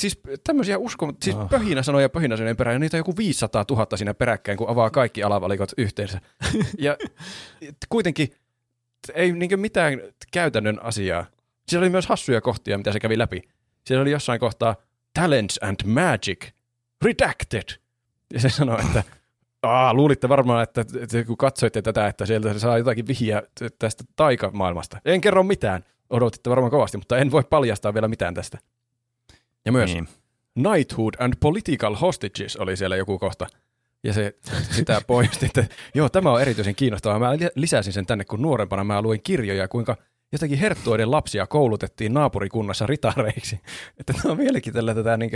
[0.00, 1.48] siis tämmöisiä uskomat, siis Ah.
[1.48, 4.90] pöhinä sanoja pöhinä sanojen perään, ja niitä on joku 500 000 siinä peräkkäin, kun avaa
[4.90, 6.20] kaikki alavalikot yhteensä.
[6.78, 6.96] ja
[7.88, 8.28] kuitenkin
[9.14, 10.00] ei niin mitään
[10.32, 11.26] käytännön asiaa.
[11.68, 13.42] Siellä oli myös hassuja kohtia, mitä se kävi läpi.
[13.86, 14.76] Siellä oli jossain kohtaa
[15.14, 16.46] Talents and Magic,
[17.02, 17.68] Redacted.
[18.32, 19.02] Ja se sanoi, että
[19.62, 23.42] Aa, luulitte varmaan, että että kun katsoitte tätä, että sieltä se saa jotakin vihiä
[23.78, 25.00] tästä taikamaailmasta.
[25.04, 25.84] En kerro mitään.
[26.10, 28.58] Odotitte varmaan kovasti, mutta en voi paljastaa vielä mitään tästä.
[29.66, 30.08] Ja myös Niin.
[30.62, 33.46] Knighthood and Political Hostages oli siellä joku kohta.
[34.04, 34.36] Ja se
[34.70, 35.64] sitä poisti, että
[35.94, 37.18] joo, tämä on erityisen kiinnostavaa.
[37.18, 39.96] Mä li- lisäsin sen tänne, kun nuorempana mä luin kirjoja, kuinka
[40.32, 43.60] jotakin herttuoiden lapsia koulutettiin naapurikunnassa ritareiksi.
[44.00, 45.30] Että tämä on vieläkin tällä tätä niin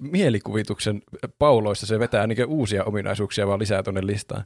[0.00, 1.02] mielikuvituksen
[1.38, 4.44] pauloissa se vetää niin uusia ominaisuuksia vaan lisää tuonne listaan.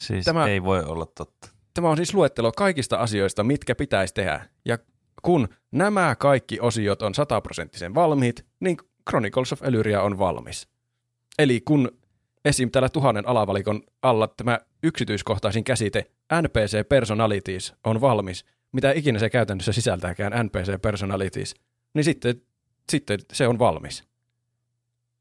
[0.00, 0.50] Siis Tämä- Tämä...
[0.52, 1.48] ei voi olla totta.
[1.74, 4.48] Tämä on siis luettelo kaikista asioista, mitkä pitäisi tehdä.
[4.64, 4.78] Ja
[5.22, 8.76] kun nämä kaikki osiot on sataprosenttisen valmiit, niin
[9.10, 10.68] Chronicles of Elyria on valmis.
[11.38, 11.98] Eli kun
[12.44, 12.70] esim.
[12.70, 16.10] tällä tuhannen alavalikon alla tämä yksityiskohtaisin käsite
[16.42, 21.54] NPC Personalities on valmis, mitä ikinä se käytännössä sisältääkään NPC Personalities,
[21.94, 22.42] niin sitten,
[22.90, 24.04] sitten se on valmis.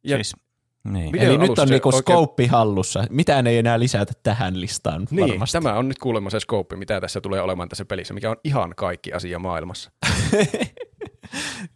[0.04, 0.36] Ja Siis,
[0.84, 1.12] niin.
[1.12, 3.04] Video Eli nyt on niinku oikein- skouppi hallussa.
[3.10, 5.52] Mitään ei enää lisätä tähän listaan niin, varmasti.
[5.58, 8.74] tämä on nyt kuulemma se scope, mitä tässä tulee olemaan tässä pelissä, mikä on ihan
[8.78, 9.92] kaikki asia maailmassa.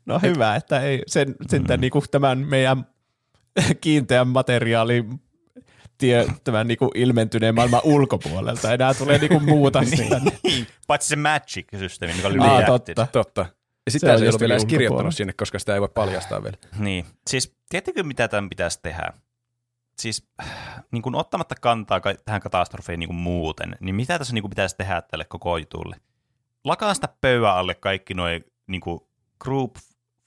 [0.05, 2.85] No hyvä, että ei sen, sentään niinku tämän meidän
[3.81, 5.21] kiinteän materiaalin
[5.97, 10.21] tie, tämän niinku ilmentyneen maailman ulkopuolelta enää tulee niinku muuta sitä.
[10.43, 10.67] niin.
[10.87, 13.07] Paitsi se Magic-systeemi, mikä oli Aa, totta.
[13.11, 13.45] Totta.
[13.85, 16.43] Ja sitä on se ei jostakin vielä edes kirjoittanut sinne, koska sitä ei voi paljastaa
[16.43, 16.57] vielä.
[16.77, 17.05] Niin.
[17.27, 19.13] Siis, tiedättekö mitä tämän pitäisi tehdä?
[19.99, 20.27] Siis,
[20.91, 24.49] niin kuin ottamatta kantaa ka- tähän katastrofiin niin kuin muuten, niin mitä tässä niin kuin
[24.49, 25.95] pitäisi tehdä tälle koko jutulle?
[26.63, 28.81] Lakaan sitä pöydän alle kaikki noin niin
[29.39, 29.75] group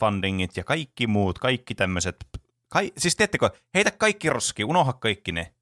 [0.01, 2.17] fundingit ja kaikki muut, kaikki tämmöiset.
[2.69, 5.53] Kai, siis teettekö, heitä kaikki roskiin, unoha kaikki ne.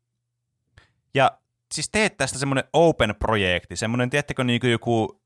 [1.14, 1.38] Ja
[1.74, 5.20] siis teet tästä semmoinen open-projekti, semmoinen, tiedättekö, niin kuin joku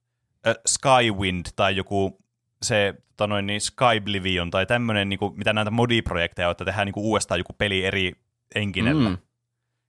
[0.47, 2.19] äh, Skywind tai joku
[2.63, 6.87] se tota noin, niin Skyblivion tai tämmöinen, niin kuin, mitä näitä modiprojekteja on, että tehdään
[6.87, 8.13] niin kuin uudestaan joku peli eri
[8.55, 9.09] enkinellä.
[9.11, 9.19] Mm.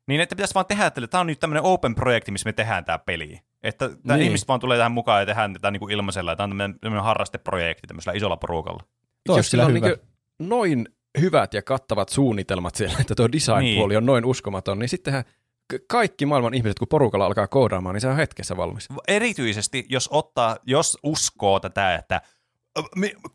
[0.07, 2.99] Niin, että pitäisi vaan tehdä, että tämä on nyt tämmöinen open-projekti, missä me tehdään tämä
[2.99, 3.39] peli.
[3.63, 4.25] Että tämä Niin.
[4.25, 6.35] ihmiset vaan tulee tähän mukaan ja tehdään tätä niin kuin ilmaisella.
[6.35, 8.83] Tämä on tämmöinen, tämmöinen harrasteprojekti tämmöisellä isolla porukalla.
[9.27, 9.97] Toi Jos sillä on kyllä niin
[10.49, 10.87] noin
[11.19, 13.97] hyvät ja kattavat suunnitelmat siellä, että tuo design-puoli Niin.
[13.97, 15.23] on noin uskomaton, niin sittenhän
[15.87, 18.87] kaikki maailman ihmiset, kun porukalla alkaa koodaamaan, niin se on hetkessä valmis.
[19.07, 22.21] Erityisesti, jos ottaa, jos uskoo tätä, että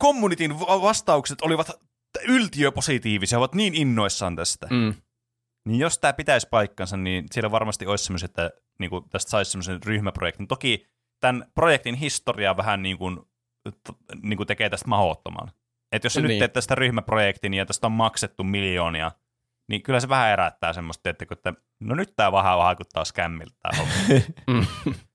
[0.02, 1.70] communityn va- vastaukset olivat
[2.28, 4.66] yltiöpositiivisia, ovat niin innoissaan tästä.
[4.70, 4.94] Mm.
[5.68, 9.50] Niin jos tämä pitäisi paikkansa, niin siellä varmasti olisi semmoiset, että niin kuin, tästä saisi
[9.50, 10.48] semmoisen ryhmäprojektin.
[10.48, 10.86] Toki
[11.20, 13.20] tämän projektin historia vähän niin kuin,
[14.22, 15.50] niin kuin tekee tästä mahdottoman.
[15.92, 16.28] Että jos sä Niin.
[16.28, 19.12] nyt teet tästä ryhmäprojektin ja tästä on maksettu miljoonia,
[19.68, 21.26] niin kyllä se vähän herättää semmoista, että,
[21.80, 23.56] no nyt tämä vähän vaikuttaa skämmiltä.
[23.62, 24.66] tää homma.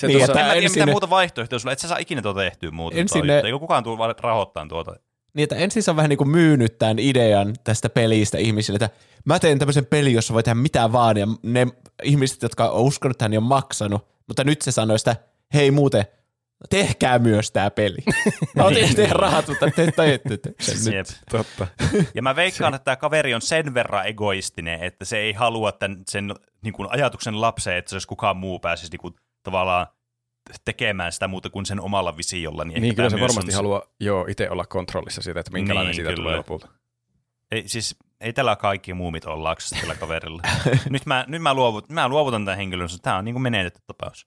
[0.00, 1.98] Se Niin, tuossa, en mä tiedä, ensin mitä ne- muuta vaihtoehtoja sulla, et sä saa
[1.98, 2.96] ikinä tuota tehtyä muuta.
[2.96, 3.42] Ensin ne-.
[3.44, 4.96] Eikö kukaan tule rahoittamaan tuota?
[5.34, 8.90] Niin, että ensin se on vähän niin kuin myynyt tämän idean tästä pelistä ihmisille, että
[9.24, 11.66] mä teen tämmöisen pelin, jossa voi tehdä mitä vaan, ja ne
[12.02, 15.16] ihmiset, jotka on uskonut tähän, niin on maksanut, mutta nyt se sanoo sitä,
[15.54, 16.04] hei muuten,
[16.70, 17.98] tehkää myös tämä peli.
[18.56, 20.94] Mä otin teidän rahat, mutta te tajutte sen nyt.
[20.94, 21.06] Jep.
[21.30, 21.66] Totta.
[22.14, 26.02] Ja mä veikkaan, että tämä kaveri on sen verran egoistinen, että se ei halua tämän,
[26.08, 29.86] sen niin kuin ajatuksen lapseen, että se jos kukaan muu pääsisi niin kuin, tavallaan
[30.64, 32.64] tekemään sitä muuta kuin sen omalla visiolla.
[32.64, 35.94] Niin, Niin kyllä se varmasti on- haluaa joo, itse olla kontrollissa siitä, että minkälainen Niin,
[35.94, 36.22] siitä kyllä.
[36.22, 36.68] tulee lopulta.
[37.50, 40.42] Ei, siis ei tällä kaikki muumit ole laksassa tällä kaverilla.
[40.90, 44.26] nyt mä, nyt mä, luovut, mä luovutan tämän henkilön, tämä on niin kuin menetetty tapaus.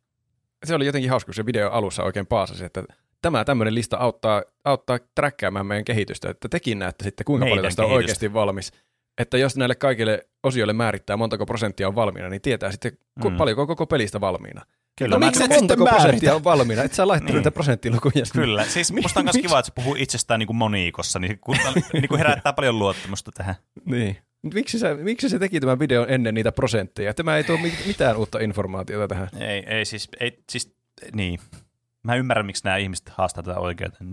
[0.66, 2.84] Se oli jotenkin hauska, kun se video alussa oikein paasasi, että
[3.22, 7.70] tämä tämmöinen lista auttaa, auttaa träkkäämään meidän kehitystä, että tekin näette sitten, kuinka Meidän paljon
[7.70, 8.04] tästä on kehitystä.
[8.06, 8.72] oikeasti valmis.
[9.18, 13.38] Että jos näille kaikille osioille määrittää, montako prosenttia on valmiina, niin tietää sitten, Mm.
[13.38, 14.62] paljonko koko pelistä valmiina.
[14.98, 16.84] Kyllä, no mä- miksi et sitten prosenttia on valmiina?
[16.84, 17.36] Et sä laittanut Niin.
[17.38, 18.26] niitä prosenttilukuja.
[18.26, 18.46] sinne.
[18.46, 21.56] Kyllä, siis musta on myös kiva, että se puhuu itsestään niin kuin monikossa, niin, kun,
[21.94, 23.56] niin kuin herättää paljon luottamusta tähän.
[23.86, 24.18] Niin.
[24.42, 27.14] Mut Miksi, sä, miksi se teki tämän videon ennen niitä prosentteja?
[27.14, 29.30] Tämä ei tuo mit- mitään uutta informaatiota tähän.
[29.40, 30.76] Ei, ei siis, ei, siis,
[31.14, 31.40] niin.
[32.04, 34.10] Mä ymmärrän, miksi nämä ihmiset haastaa tätä oikeuteen.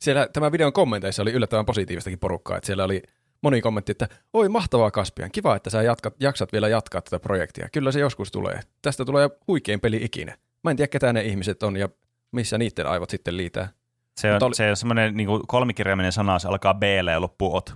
[0.00, 3.02] Siellä tämän videon kommenteissa oli yllättävän positiivistakin porukkaa, että siellä oli
[3.44, 7.68] moni kommentti, että oi mahtavaa Kaspian, kiva, että sä jatkat, jaksat vielä jatkaa tätä projektia.
[7.72, 8.60] Kyllä se joskus tulee.
[8.82, 10.36] Tästä tulee huikein peli ikinä.
[10.64, 11.88] Mä en tiedä, ketä ne ihmiset on ja
[12.32, 13.68] missä niiden aivot sitten liitää.
[14.16, 17.56] Se on, Mutta oli- se on semmoinen niin kolmikirjaiminen sana, se alkaa b ja loppuu
[17.56, 17.74] ot.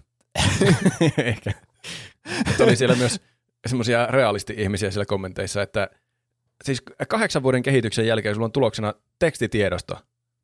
[1.19, 1.53] Ehkä.
[2.47, 3.21] Mutta oli siellä myös
[3.67, 5.91] semmoisia realisti-ihmisiä siellä kommenteissa, että
[6.65, 9.99] siis kahdeksan vuoden kehityksen jälkeen sulla on tuloksena tekstitiedosto.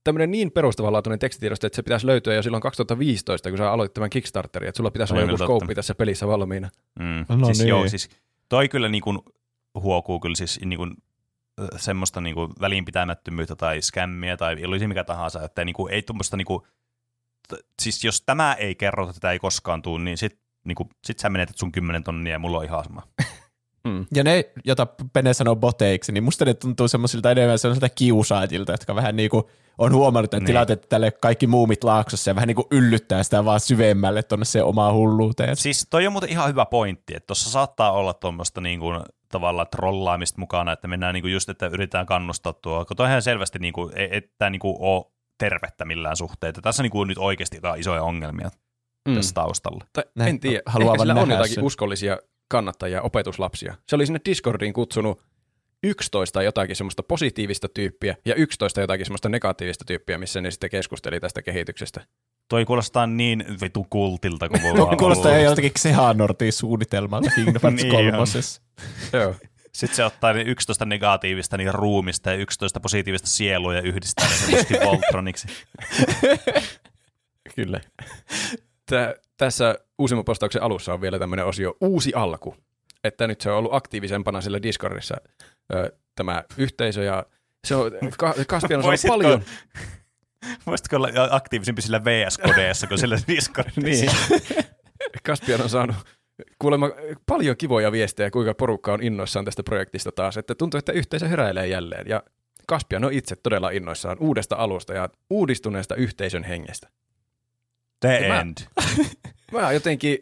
[0.04, 4.10] Tämmöinen niin perustavanlaatuinen tekstitiedosto, että se pitäisi löytyä jo silloin 2015, kun sä aloitit tämän
[4.10, 5.44] Kickstarterin, että sulla pitäisi olla joku totta.
[5.44, 6.70] skouppi tässä pelissä valmiina.
[6.98, 7.38] Mm.
[7.38, 7.68] No siis niin.
[7.68, 8.08] joo, siis
[8.48, 9.18] toi kyllä niin kuin
[9.80, 10.94] huokuu kyllä siis niin kuin,
[11.76, 16.36] semmoista niin kuin välinpitämättömyyttä tai skämmiä tai olisi mikä tahansa, että niin kuin, ei tuommoista
[16.36, 16.62] niin kuin,
[17.48, 20.88] t- siis jos tämä ei kerro, että tätä ei koskaan tule, niin sit, niin kuin,
[21.04, 23.02] sit sä menetät sun 10 tonnia ja mulla on ihan sama.
[23.84, 24.06] Mm.
[24.14, 28.94] Ja ne, jota Pene sanoo boteiksi, niin musta ne tuntuu semmoisilta enemmän semmoisilta kiusaajilta, jotka
[28.94, 29.44] vähän niin kuin
[29.78, 30.46] on huomannut, että Niin.
[30.46, 34.62] tilanteet tälle kaikki muumit laaksossa ja vähän niin kuin yllyttää sitä vaan syvemmälle tuonne se
[34.62, 35.56] omaa hulluuteen.
[35.56, 39.66] Siis toi on muuten ihan hyvä pointti, että tuossa saattaa olla tuommoista niin kuin, tavallaan
[39.70, 43.58] trollaamista mukana, että mennään niin kuin just, että yritetään kannustaa tuo, kun toi ihan selvästi
[43.58, 45.04] niin kuin, ei- ei tämä niin kuin ole
[45.38, 46.60] tervettä millään suhteita.
[46.62, 48.50] Tässä on niin kuin nyt oikeasti jotain isoja ongelmia
[49.08, 49.14] Mm.
[49.14, 49.84] tässä taustalla.
[49.92, 51.64] Tai en tiedä, haluavan ehkä sillä on jotakin sen.
[51.64, 53.74] uskollisia kannattajia, opetuslapsia.
[53.88, 55.22] Se oli sinne Discordiin kutsunut
[55.82, 61.20] 11 jotakin semmoista positiivista tyyppiä ja 11 jotakin semmoista negatiivista tyyppiä, missä ne sitten keskusteli
[61.20, 62.00] tästä kehityksestä.
[62.48, 65.42] Toi kuulostaa niin vitu kultilta kuin voi vaan kuulostaa olla.
[65.42, 68.62] joltakin Xehanortin suunnitelmalta Kingdom Hearts Niin kolmosessa.
[69.12, 69.34] Joo.
[69.72, 74.34] Sitten se ottaa ne 11 negatiivista niin ruumista ja 11 positiivista sielua ja yhdistää ne
[74.34, 75.48] semmoisesti Voltroniksi.
[77.56, 77.80] Kyllä.
[78.86, 82.56] Tää, tässä uusimman postauksen alussa on vielä tämmöinen osio uusi alku.
[83.04, 85.16] Että nyt se on ollut aktiivisempana sillä Discordissa
[85.74, 87.26] ö, tämä yhteisö ja
[87.66, 89.42] se on, ka, Kaspian on Voisitko- paljon.
[90.66, 94.06] Voisitko olla aktiivisempi sillä VS-kodeessa kuin sillä Discordissa?
[94.06, 94.10] Niin.
[95.26, 95.96] Kaspian on saanut
[96.58, 96.90] kuulemma
[97.26, 100.36] paljon kivoja viestejä, kuinka porukka on innoissaan tästä projektista taas.
[100.36, 102.08] Että tuntuu, että yhteisö heräilee jälleen.
[102.08, 102.22] Ja
[102.66, 106.88] Kaspian on itse todella innoissaan uudesta alusta ja uudistuneesta yhteisön hengestä.
[108.00, 108.56] The Ja end.
[108.76, 108.82] Mä
[109.74, 110.18] jotenkin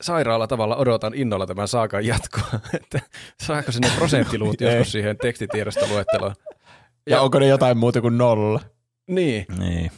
[0.00, 3.00] sairaalla tavalla odotan innolla tämän saakan jatkoa, että
[3.42, 4.68] saako sinne prosenttiluvut Ei.
[4.76, 6.34] joskus siihen tekstitiedosta luetteloon.
[7.06, 8.60] Ja, Ja- onko ne jotain muuta kuin nolla?
[9.06, 9.90] Niin, Niin.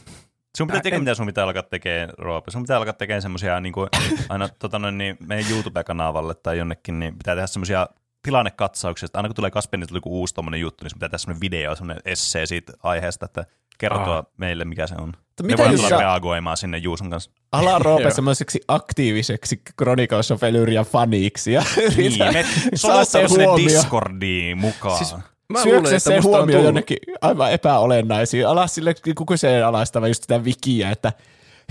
[0.57, 2.51] Sun pitää Mä tehdä, en- mitä sun pitää alkaa tekemään, Roope.
[2.51, 3.89] Sun pitää alkaa tekemään semmosia niin kuin,
[4.29, 7.87] aina tota, noin, niin meidän YouTube-kanavalle tai jonnekin, niin pitää tehdä semmosia
[8.23, 11.17] tilannekatsauksia, että aina kun tulee Kasperin tuli joku uusi tommonen juttu, niin sun pitää tehdä
[11.17, 13.45] semmoinen video, semmoinen essee siitä aiheesta, että
[13.89, 14.25] kertoa Ah.
[14.37, 15.07] meille, mikä se on.
[15.07, 17.31] Mutta Me mitä voidaan jos tulla reagoimaan sinne Juuson kanssa.
[17.51, 21.63] ala Roope semmoiseksi aktiiviseksi Chronicles of Elyria faniksi ja
[21.97, 22.45] Niin, me
[22.75, 23.45] soluttaa sinne.
[23.63, 24.97] Discordiin mukaan.
[24.97, 25.15] Siis
[25.49, 26.65] mä Syöksä luulen, että se musta on huomio tullut.
[26.65, 28.47] jonnekin aivan epäolennaisiin.
[28.47, 31.13] Ala sille niin kyseenalaistava just sitä wikiä, että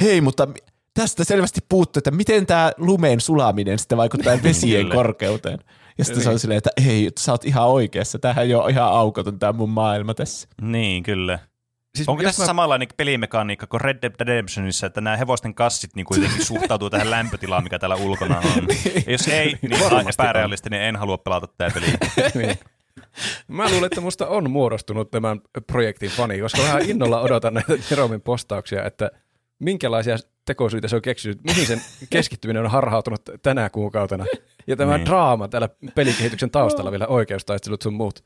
[0.01, 0.49] hei, mutta
[0.95, 4.95] tästä selvästi puuttuu, että miten tämä lumen sulaminen sitten vaikuttaa vesien Kyllä.
[4.95, 5.59] korkeuteen.
[5.99, 6.39] Ja sitten se on Niin.
[6.41, 8.19] silleen, että ei, sä oot ihan oikeassa.
[8.19, 10.49] Tämähän ei ole ihan aukoton tämä mun maailma tässä.
[10.61, 11.39] niin, kyllä.
[11.97, 16.07] Siis Onko tässä mä- samanlainen pelimekaniikka kuin Red Dead Redemptionissa, että nämä hevosten kassit niin
[16.07, 18.67] kuitenkin suhtautuu tähän lämpötilaan, mikä täällä ulkona on?
[19.07, 20.05] Ja jos ei, niin on on.
[20.09, 21.97] epärealistinen, en halua pelata tätä peliä.
[22.47, 22.59] niin.
[23.49, 28.21] Mä luulen, että musta on muodostunut tämän projektin fani, koska vähän innolla odotan näitä Jeromin
[28.21, 29.11] postauksia, että
[29.59, 34.25] minkälaisia tekosyitä se on keksinyt, mihin sen keskittyminen on harhautunut tänä kuukautena.
[34.67, 34.99] Ja tämä Niin.
[34.99, 35.07] niin.
[35.07, 38.25] draama täällä pelikehityksen taustalla vielä oikeustaistelut sun muut.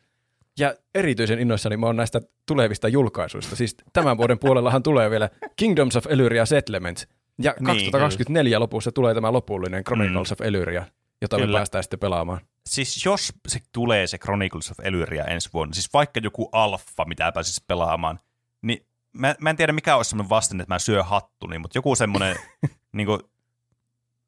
[0.58, 3.56] Ja erityisen innoissani mä oon näistä tulevista julkaisuista.
[3.56, 7.08] Siis tämän vuoden puolellahan tulee vielä Kingdoms of Elyria Settlements.
[7.42, 10.32] Ja Niin, 2024 lopussa tulee tämä lopullinen Chronicles Mm.
[10.32, 10.84] of Elyria,
[11.22, 11.46] jota Kyllä.
[11.52, 12.40] me päästään sitten pelaamaan.
[12.66, 17.32] siis jos se tulee se Chronicles of Elyria ensi vuonna, siis vaikka joku alfa, mitä
[17.32, 18.18] pääsisi pelaamaan,
[18.62, 21.94] niin mä, mä en tiedä mikä olisi semmoinen vastin, että mä syö hattuni, mutta joku
[21.96, 22.36] semmoinen,
[22.96, 23.20] niin kuin,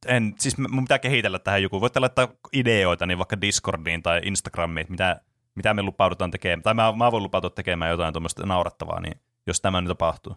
[0.06, 1.80] en, siis mun pitää kehitellä tähän joku.
[1.80, 5.20] Voitte laittaa ideoita niin vaikka Discordiin tai Instagramiin, että mitä,
[5.58, 6.62] mitä me lupaudutaan tekemään.
[6.62, 10.36] Tai mä, mä voin lupautua tekemään jotain tuommoista naurattavaa, niin jos tämä nyt tapahtuu.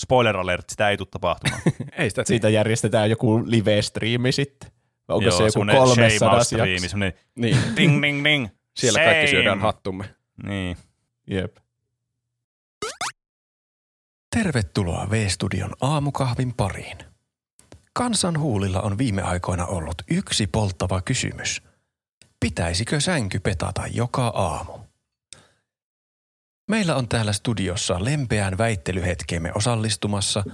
[0.00, 1.62] Spoiler alert, sitä ei tule tapahtumaan.
[1.98, 4.70] Ei sitä Siitä järjestetään joku live-striimi sitten.
[5.08, 6.88] Onko Joo, se joku semmoinen 300 shame-out-striimi, jakso?
[6.88, 8.48] semmoinen Niin, ding ding ding.
[8.76, 9.30] siellä kaikki Shame.
[9.30, 10.04] syödään hattumme.
[10.46, 10.76] Niin.
[11.30, 11.56] Jep.
[14.36, 16.98] Tervetuloa V-studion aamukahvin pariin.
[17.92, 21.62] Kansan huulilla on viime aikoina ollut yksi polttava kysymys.
[22.40, 24.78] Pitäisikö sänky petata joka aamu?
[26.70, 30.44] Meillä on täällä studiossa lempeään väittelyhetkeemme osallistumassa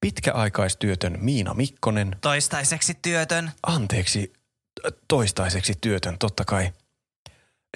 [0.00, 3.50] pitkäaikaistyötön Miina Mikkonen, Toistaiseksi työtön.
[3.66, 4.32] anteeksi,
[5.08, 6.72] toistaiseksi työtön totta kai,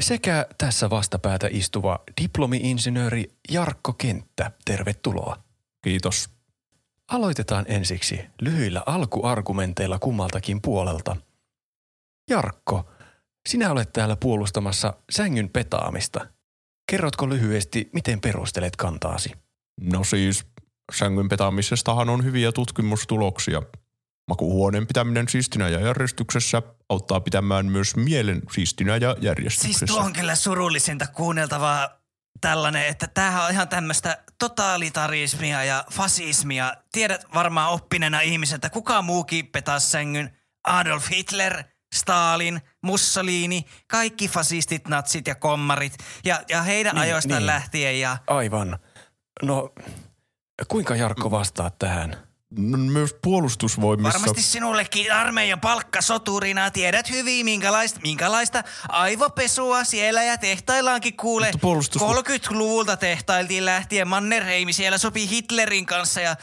[0.01, 4.51] sekä tässä vastapäätä istuva diplomi-insinööri Jarkko Kenttä.
[4.65, 5.43] Tervetuloa.
[5.83, 6.31] Kiitos.
[7.09, 11.17] Aloitetaan ensiksi lyhyillä alkuargumenteilla kummaltakin puolelta.
[12.31, 12.91] Jarkko,
[13.49, 16.27] sinä olet täällä puolustamassa sängyn petaamista.
[16.91, 19.33] Kerrotko lyhyesti, miten perustelet kantaasi?
[19.81, 20.47] No siis
[20.95, 23.63] sängyn petaamisestahan on hyviä tutkimustuloksia.
[24.29, 29.79] Makuuhuoneen pitäminen siistinä ja järjestyksessä auttaa pitämään myös mielen siistinä ja järjestyksessä.
[29.79, 31.89] Siis tuo on kyllä surullisinta kuunneltavaa
[32.41, 36.75] tällainen, että tämähän on ihan tämmöistä totalitarismia ja fasismia.
[36.93, 40.37] Tiedät varmaan oppineena ihmiseltä, kuka muukin petas sängyn.
[40.65, 41.65] Adolf Hitler,
[41.95, 45.97] Stalin, Mussolini, kaikki fasistit, natsit ja kommarit.
[46.25, 47.41] Ja, ja heidän Niin, ajoistaan niin.
[47.41, 47.47] niin.
[47.47, 48.79] lähtien ja Aivan.
[49.43, 49.71] No,
[50.69, 52.28] kuinka Jarkko vastaa tähän?
[52.57, 54.13] Myös puolustusvoimissa.
[54.19, 61.47] Varmasti sinullekin armeijan palkka soturina tiedät hyvin, minkälaista, minkälaista aivopesua siellä ja tehtaillaankin kuule.
[61.47, 64.09] Mutta puolustus- 30-luvulta tehtailtiin lähtien.
[64.09, 66.37] Mannerheimi siellä sopi Hitlerin kanssa ja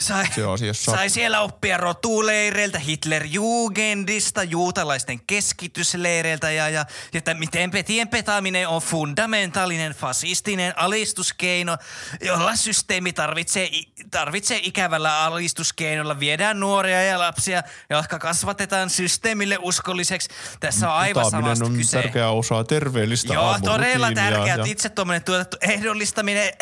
[0.00, 6.84] sai, Se asiassa- sai siellä oppia rotuleireiltä, Hitlerjugendista, juutalaisten keskitysleireiltä ja, ja
[7.14, 11.76] että miten petien petaaminen on fundamentaalinen fasistinen alistuskeino,
[12.20, 13.70] jolla systeemi tarvitsee,
[14.10, 15.49] tarvitsee ikävällä alistuskeinolla.
[16.20, 20.28] Viedään nuoria ja lapsia, jotka kasvatetaan systeemille uskolliseksi.
[20.60, 22.02] Tässä on aivan samasta on kyse.
[22.02, 24.56] tärkeä osa terveellistä Joo, todella tärkeää.
[24.56, 26.52] ja- Itse tuommoinen tuotettu ehdollistaminen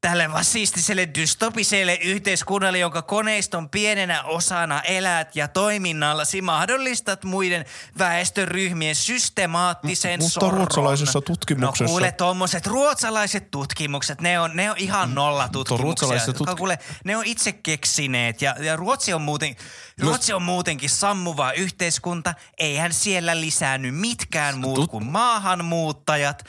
[0.00, 7.64] tälle fasistiselle dystopiselle yhteiskunnalle, jonka koneiston pienenä osana elät ja toiminnallasi mahdollistat muiden
[7.98, 10.58] väestöryhmien systemaattisen M- mutta sorron.
[10.58, 16.08] ruotsalaisessa tutkimuksessa- No kuule, tuommoiset ruotsalaiset tutkimukset, ne on, ne on ihan nolla tutkimuksia.
[16.52, 19.56] tutk- kuule, ne on itse keksineet ja, ja Ruotsi on muuten,
[20.00, 22.34] Ruotsi on muutenkin sammuva yhteiskunta.
[22.58, 26.44] Eihän siellä lisäänny mitkään muut Tut- kuin maahanmuuttajat.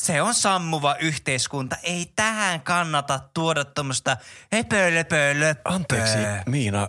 [0.00, 1.76] Se on sammuva yhteiskunta.
[1.82, 4.16] Ei tähän kannata tuoda tuommoista
[4.52, 5.54] höpölöpölö.
[5.64, 6.88] Anteeksi, Miina,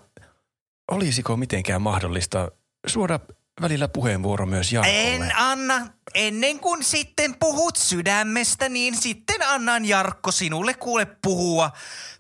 [0.91, 2.51] olisiko mitenkään mahdollista
[2.87, 3.19] suoda
[3.61, 5.13] välillä puheenvuoro myös Jarkolle?
[5.13, 5.87] En anna.
[6.13, 11.71] Ennen kuin sitten puhut sydämestä, niin sitten annan Jarkko sinulle kuule puhua.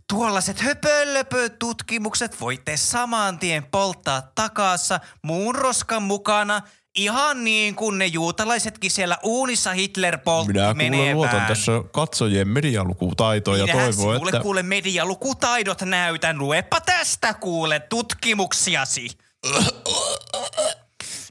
[0.09, 6.61] Tuollaiset höpölöpö-tutkimukset voitte saman tien polttaa takassa muun roskan mukana.
[6.95, 13.59] Ihan niin kuin ne juutalaisetkin siellä uunissa Hitler poltti Minä kuule luotan tässä katsojien medialukutaitoon
[13.59, 14.41] ja toivon, sinulle että...
[14.41, 16.39] kuule medialukutaidot näytän.
[16.39, 19.07] Luepa tästä kuule tutkimuksiasi.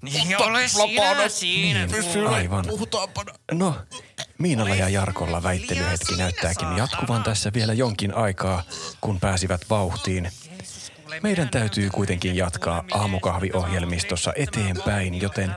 [0.03, 1.89] niin ole sinä siinä.
[2.13, 2.29] kuule.
[2.29, 2.65] Aivan.
[3.53, 3.75] No,
[4.39, 8.63] Miinalla ja Jarkolla väittelyhetki näyttääkin jatkuvan tässä vielä jonkin aikaa,
[9.01, 10.31] kun pääsivät vauhtiin.
[11.23, 15.55] Meidän täytyy kuitenkin jatkaa aamukahviohjelmistossa eteenpäin, joten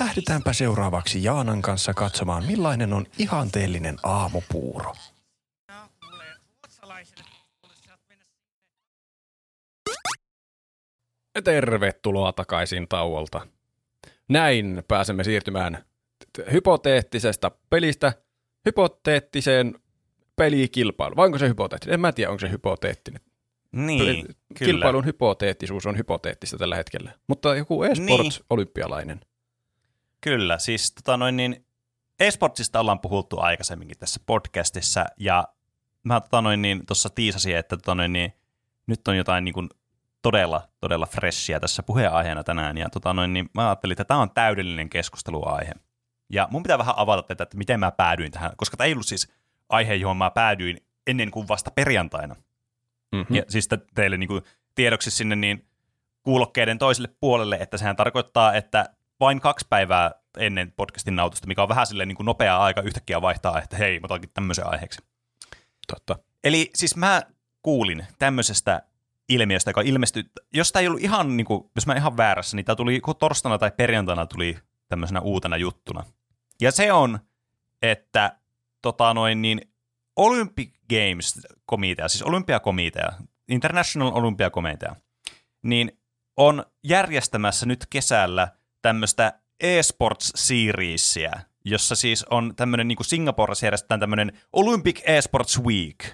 [0.00, 4.94] lähdetäänpä seuraavaksi Jaanan kanssa katsomaan, millainen on ihanteellinen aamupuuro.
[11.44, 13.46] Tervetuloa takaisin tauolta.
[14.28, 15.84] Näin pääsemme siirtymään
[16.52, 18.12] hypoteettisesta pelistä
[18.66, 19.74] hypoteettiseen
[20.36, 21.16] pelikilpailuun.
[21.16, 21.94] Vai onko se hypoteettinen?
[21.94, 23.27] En mä tiedä, onko se hypoteettinen.
[23.72, 24.72] Niin, Peli- kyllä.
[24.72, 27.12] Kilpailun hypoteettisuus on hypoteettista tällä hetkellä.
[27.26, 29.20] Mutta joku esports-olympialainen.
[30.20, 31.66] Kyllä, siis tota noin niin,
[32.20, 35.44] esportsista ollaan puhuttu aikaisemminkin tässä podcastissa, ja
[36.02, 38.32] mä tota noin niin, tuossa tiisasin, että tota noin niin,
[38.86, 39.68] nyt on jotain niin kuin
[40.22, 44.30] todella, todella freshia tässä puheenaiheena tänään, ja tota noin niin, mä ajattelin, että tämä on
[44.30, 45.72] täydellinen keskusteluaihe.
[46.30, 49.06] Ja mun pitää vähän avata tätä, että miten mä päädyin tähän, koska tämä ei ollut
[49.06, 49.32] siis
[49.68, 50.76] aihe, johon mä päädyin
[51.06, 52.36] ennen kuin vasta perjantaina.
[53.12, 53.36] Mm-hmm.
[53.36, 54.42] Ja siis te- teille niin kuin
[54.74, 55.68] tiedoksi sinne niin
[56.22, 61.68] kuulokkeiden toiselle puolelle, että sehän tarkoittaa, että vain kaksi päivää ennen podcastin nautusta, mikä on
[61.68, 65.02] vähän silleen niin kuin nopea aika yhtäkkiä vaihtaa, että hei, mä otankin tämmöisen aiheeksi.
[65.86, 66.18] Totta.
[66.44, 67.22] Eli siis mä
[67.62, 68.82] kuulin tämmöisestä
[69.28, 72.64] ilmiöstä, joka ilmestyi, jos tämä ei ollut ihan, niin kuin, jos mä ihan väärässä, niin
[72.64, 74.58] tämä tuli torstaina tai perjantaina tuli
[74.88, 76.04] tämmöisenä uutena juttuna.
[76.60, 77.18] Ja se on,
[77.82, 78.38] että
[78.82, 79.60] tota noin, niin
[80.16, 83.12] Olympic Games-komitea, siis olympiakomitea,
[83.48, 84.96] International Olympiakomitea,
[85.62, 85.92] niin
[86.36, 88.48] on järjestämässä nyt kesällä
[88.82, 96.04] tämmöistä eSports Seriesiä, jossa siis on tämmöinen, niin kuin Singaporessa järjestetään tämmöinen Olympic eSports Week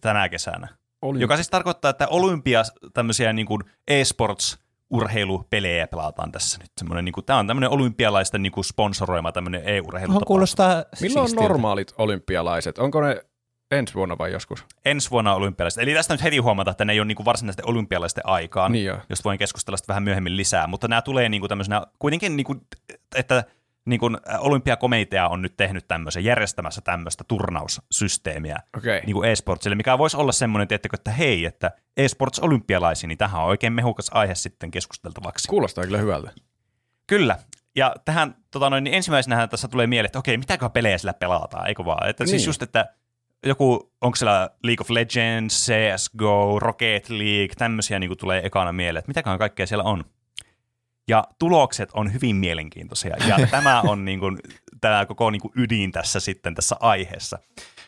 [0.00, 0.68] tänä kesänä.
[1.02, 1.20] Oli.
[1.20, 2.62] Joka siis tarkoittaa, että olympia
[2.94, 4.58] tämmöisiä niin kuin eSports
[4.90, 6.70] urheilupelejä pelataan tässä nyt.
[6.78, 10.12] Semmoinen, niin kuin, tämä on tämmöinen olympialaisten niin kuin sponsoroima tämmöinen e-urheilu.
[10.12, 12.78] Tuohon kuulostaa Milloin on normaalit olympialaiset?
[12.78, 13.24] Onko ne
[13.70, 14.64] ensi vuonna vai joskus?
[14.84, 15.82] Ensi vuonna olympialaiset.
[15.82, 18.84] Eli tästä nyt heti huomata, että ne ei ole niin kuin varsinaisten olympialaisten aikaan, Niin
[18.84, 18.98] joo.
[19.10, 20.66] josta voin keskustella sitten vähän myöhemmin lisää.
[20.66, 22.60] Mutta nämä tulee niin kuin tämmöisenä, kuitenkin niin kuin,
[23.16, 23.44] että
[23.86, 29.00] niin kuin olympiakomitea on nyt tehnyt tämmöisen, järjestämässä tämmöistä turnaussysteemiä Okei.
[29.06, 33.40] niin kuin e-sportsille, mikä voisi olla semmoinen, tiettäkö, että hei, että e-sports olympialaisiin, niin tähän
[33.40, 35.48] on oikein mehukas aihe sitten keskusteltavaksi.
[35.48, 36.30] Kuulostaa kyllä hyvältä.
[37.06, 37.38] Kyllä.
[37.76, 41.66] Ja tähän tota noin, niin ensimmäisenähän tässä tulee mieleen, että okei, mitäkö pelejä sillä pelataan,
[41.68, 42.08] eikö vaan?
[42.08, 42.28] Että niin.
[42.28, 42.48] siis Niin.
[42.48, 42.86] just, että
[43.46, 48.98] joku, onko siellä League of Legends, CSGO, Rocket League, tämmöisiä niin kuin tulee ekana mieleen,
[48.98, 50.04] että mitäköhän kaikkea siellä on.
[51.08, 54.38] Ja tulokset on hyvin mielenkiintoisia, ja tämä on niin kuin,
[54.80, 57.38] tämä koko niin kuin ydin tässä sitten tässä aiheessa.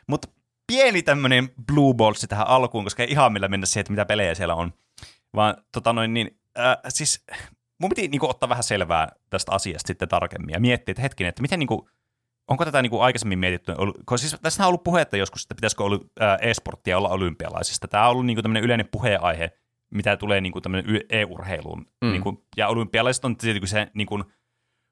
[0.06, 0.28] Mutta
[0.66, 4.35] pieni tämmöinen blue balls tähän alkuun, koska ei ihan millä mennä siihen, että mitä pelejä
[4.35, 4.72] siellä on.
[5.35, 7.24] Vaan tota noin, niin, äh, siis
[7.81, 11.28] mun piti niin kuin, ottaa vähän selvää tästä asiasta sitten tarkemmin ja miettiä, että hetkinen,
[11.28, 11.89] että miten niin kuin,
[12.51, 13.72] onko tätä niin kuin aikaisemmin mietitty,
[14.16, 17.89] siis tässä on ollut puhetta joskus, että pitäisikö ollut e-sporttia olla olympialaisista.
[17.89, 19.51] Tämä on ollut niin kuin tämmöinen yleinen puheenaihe,
[19.94, 21.86] mitä tulee niin kuin tämmöinen e-urheiluun.
[22.05, 22.10] Mm.
[22.10, 24.24] Niin kuin, ja olympialaiset on tietenkin se niin kuin,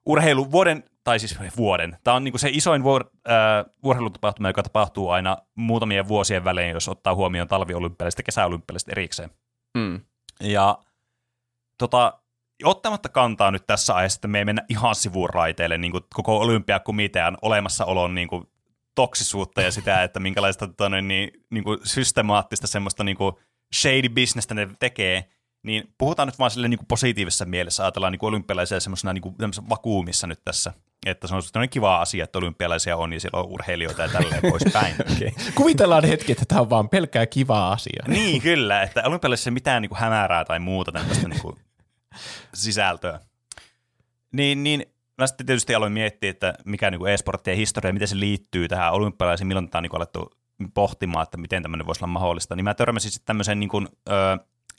[0.06, 4.62] urheilu vuoden, tai siis vuoden, tämä on niin kuin se isoin vuor, äh, urheilutapahtuma, joka
[4.62, 9.30] tapahtuu aina muutamien vuosien välein, jos ottaa huomioon talviolympialaiset ja kesäolympialaiset erikseen.
[9.78, 10.00] Mm.
[10.40, 10.78] Ja
[11.78, 12.20] tota,
[12.64, 17.38] ottamatta kantaa nyt tässä aiheessa, että me ei mennä ihan sivuraiteille niin kuin koko olympiakomitean
[17.42, 18.44] olemassaolon niin kuin
[18.94, 23.32] toksisuutta ja sitä, että minkälaista tota, niin, niin kuin systemaattista semmoista niin kuin
[23.74, 25.24] shady businessta ne tekee,
[25.62, 29.22] niin puhutaan nyt vaan sille niin kuin positiivisessa mielessä, ajatellaan niin kuin olympialaisia semmoisena niin
[29.22, 29.34] kuin,
[29.68, 30.72] vakuumissa nyt tässä,
[31.06, 34.42] että se on semmoinen kiva asia, että olympialaisia on ja siellä on urheilijoita ja tälleen
[34.50, 34.94] poispäin.
[35.54, 38.08] Kuvitellaan hetki, että tämä on vaan pelkkää kivaa asiaa.
[38.08, 41.56] Niin, kyllä, että olympialaisissa ei mitään niin kuin hämärää tai muuta tämmöistä niin kuin
[42.54, 43.20] sisältöä.
[44.32, 44.86] Niin, niin
[45.18, 49.48] mä sitten tietysti aloin miettiä, että mikä niin e-sporttien historia, miten se liittyy tähän olympialaisiin,
[49.48, 50.32] milloin tämä on niin alettu
[50.74, 52.56] pohtimaan, että miten tämmöinen voisi olla mahdollista.
[52.56, 54.12] Niin mä törmäsin sitten tämmöiseen niin kuin, ö,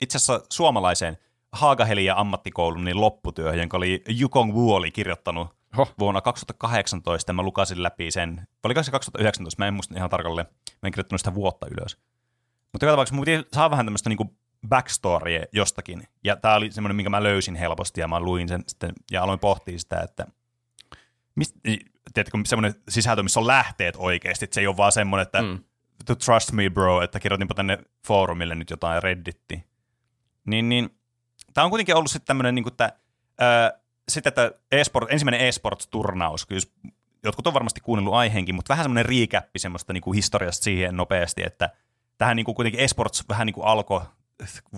[0.00, 1.18] itse asiassa suomalaiseen
[1.52, 5.94] Haagaheli ja ammattikoulun niin lopputyöhön, jonka oli Yukong Wu oli kirjoittanut Hoh.
[5.98, 10.46] vuonna 2018, ja mä lukasin läpi sen, oliko se 2019, mä en muista ihan tarkalleen,
[10.82, 11.96] mä en kirjoittanut sitä vuotta ylös.
[12.72, 14.36] Mutta joka tapauksessa mun piti saada vähän tämmöistä niinku
[14.68, 18.92] backstorya jostakin, ja tää oli semmoinen, minkä mä löysin helposti, ja mä luin sen sitten,
[19.10, 20.26] ja aloin pohtia sitä, että
[21.34, 21.56] mist,
[22.14, 25.58] tiedätkö, semmoinen sisältö, missä on lähteet oikeasti, että se ei ole vaan semmoinen, että Mm.
[26.06, 29.64] to trust me bro, että kirjoitinpa tänne foorumille nyt jotain Redditti.
[30.46, 30.90] Niin, niin
[31.54, 32.92] tämä on kuitenkin ollut sitten tämmöinen, niin että,
[33.38, 33.72] ää,
[34.08, 36.72] sitten, että e-sport, ensimmäinen e-sports-turnaus, jos-
[37.24, 41.42] jotkut on varmasti kuunnellut aiheenkin, mutta vähän semmoinen riikäppi semmoista niin kuin historiasta siihen nopeasti,
[41.46, 41.70] että
[42.18, 44.00] tähän niin kuin kuitenkin e-sports vähän niin kuin alkoi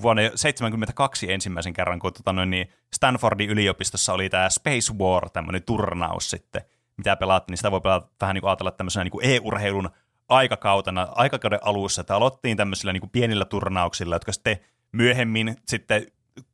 [0.02, 6.30] vuonna 1972 ensimmäisen kerran, kun noin, niin Stanfordin yliopistossa oli tämä Space War, tämmöinen turnaus
[6.30, 6.62] sitten,
[6.96, 9.90] mitä pelattiin, niin sitä voi pelata vähän niin kuin ajatella tämmöisenä niin kuin e-urheilun
[10.28, 14.56] aikakautena, aikakauden alussa, että aloittiin tämmöisillä niin kuin pienillä turnauksilla, jotka sitten
[14.92, 16.06] myöhemmin sitten,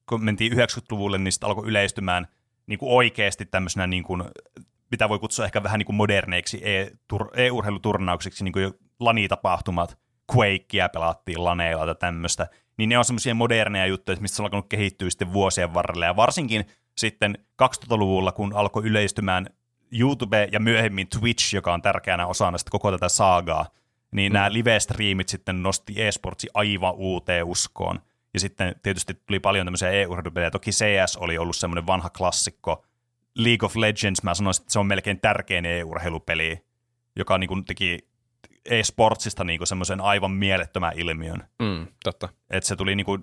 [0.08, 2.28] kun mentiin 90-luvulle, niin sitten alkoi yleistymään
[2.66, 4.24] niin kuin oikeasti tämmöisenä, niin kuin,
[4.90, 6.62] mitä voi kutsua ehkä vähän niin kuin moderneiksi
[7.36, 9.98] e-urheiluturnauksiksi, niin kuin lanitapahtumat,
[10.36, 12.46] Quakea pelattiin laneilla tai tämmöistä,
[12.78, 16.16] niin ne on semmoisia moderneja juttuja, mistä se on alkanut kehittyä sitten vuosien varrella, ja
[16.16, 16.64] varsinkin
[16.98, 19.46] sitten 2000-luvulla, kun alkoi yleistymään
[19.92, 23.66] YouTube ja myöhemmin Twitch, joka on tärkeänä osana sitten koko tätä saagaa,
[24.12, 24.34] niin mm.
[24.34, 28.00] nämä live-striimit sitten nosti e-sportsi aivan uuteen uskoon.
[28.34, 30.50] Ja sitten tietysti tuli paljon tämmöisiä e-urheilupelejä.
[30.50, 32.84] Toki CS oli ollut semmoinen vanha klassikko.
[33.34, 36.64] League of Legends, mä sanoisin, että se on melkein tärkein e-urheilupeli,
[37.16, 38.08] joka niin kuin teki
[38.70, 41.48] e-sportsista niin kuin semmoisen aivan mielettömän ilmiön.
[41.62, 42.28] Mm, totta.
[42.50, 43.22] Että se tuli niin kuin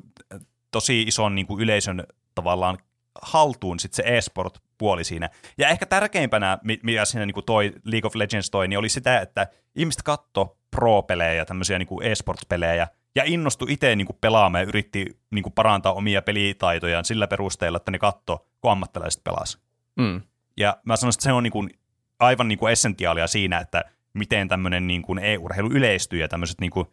[0.72, 2.04] tosi ison niin kuin yleisön
[2.36, 2.78] tavallaan
[3.22, 5.30] haltuun sit se e-sport-puoli siinä.
[5.58, 8.90] Ja ehkä tärkeimpänä, mi- mikä siinä niin kuin toi League of Legends toi, niin oli
[8.90, 14.18] sitä, että ihmiset katto pro-pelejä ja tämmöisiä niin kuin e-sports-pelejä ja innostui itse niin kuin
[14.22, 19.24] pelaamaan ja yritti niin kuin parantaa omia pelitaitojaan sillä perusteella, että ne katto, kun ammattilaiset
[19.24, 19.60] pelas.
[19.96, 20.22] Mm.
[20.58, 21.70] Ja mä sanoisin, että se on niin kuin
[22.20, 23.84] aivan niin kuin essentiaalia siinä, että
[24.16, 26.88] miten tämmöinen niin kuin e-urheilu yleistyy ja tämmöiset niin kuin,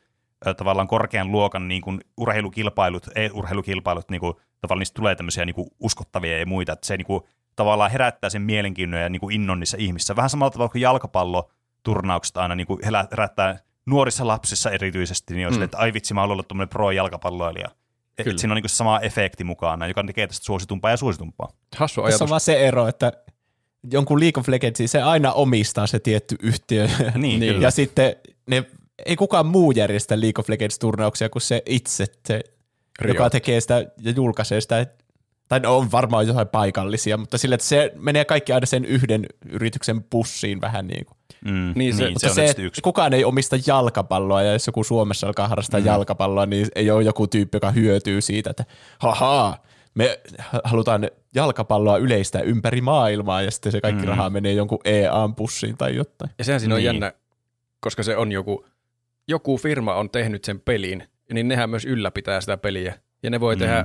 [0.57, 5.69] tavallaan korkean luokan niin kuin urheilukilpailut, e-urheilukilpailut, niin kuin, tavallaan niistä tulee tämmöisiä niin kuin
[5.81, 7.23] uskottavia ja muita, että se niin kuin,
[7.57, 10.17] tavallaan herättää sen mielenkiinnon ja niin kuin innon niissä ihmisissä.
[10.17, 15.53] Vähän samalla tavalla kuin jalkapalloturnaukset aina niin kuin herä- herättää nuorissa lapsissa erityisesti, niin on
[15.53, 15.55] mm.
[15.55, 17.69] sille, että ai vitsi, mä haluan olla tuommoinen pro-jalkapalloilija.
[18.19, 18.39] Et Kyllä.
[18.39, 21.49] siinä on niin kuin sama efekti mukana, joka tekee tästä suositumpaa ja suositumpaa.
[21.77, 22.23] Hassu Tässä ajatus.
[22.23, 23.13] on vaan se ero, että
[23.93, 26.89] jonkun League of Legendsin se aina omistaa se tietty yhtiö.
[27.15, 27.53] Niin, Niin.
[27.55, 27.67] kyllä.
[27.67, 28.65] ja sitten ne,
[29.07, 32.41] ei kukaan muu järjestä League of Legends-turnauksia kuin se itse, se,
[33.01, 33.15] Riot.
[33.17, 34.87] joka tekee sitä ja julkaisee sitä.
[35.49, 39.27] Tai no, on varmaan jotain paikallisia, mutta sillä, että se menee kaikki aina sen yhden
[39.51, 41.17] yrityksen pussiin vähän niin kuin.
[41.45, 42.81] Mm, Niin se- niin, Mutta se on se, että yksi.
[42.83, 45.87] kukaan ei omista jalkapalloa, ja jos joku Suomessa alkaa harrastaa mm.
[45.87, 48.65] jalkapalloa, niin ei ole joku tyyppi, joka hyötyy siitä, että
[48.99, 49.63] hahaa,
[49.95, 50.21] me
[50.65, 54.09] halutaan jalkapalloa yleistää ympäri maailmaa, ja sitten se kaikki mm.
[54.09, 56.31] raha menee jonkun EA-pussiin tai jotain.
[56.39, 56.87] Ja sehän siinä on Niin.
[56.87, 57.13] jännä,
[57.81, 58.67] koska se on joku,
[59.29, 62.95] joku firma on tehnyt sen pelin, niin nehän myös ylläpitää sitä peliä.
[63.23, 63.59] Ja ne voi Mm.
[63.59, 63.85] tehdä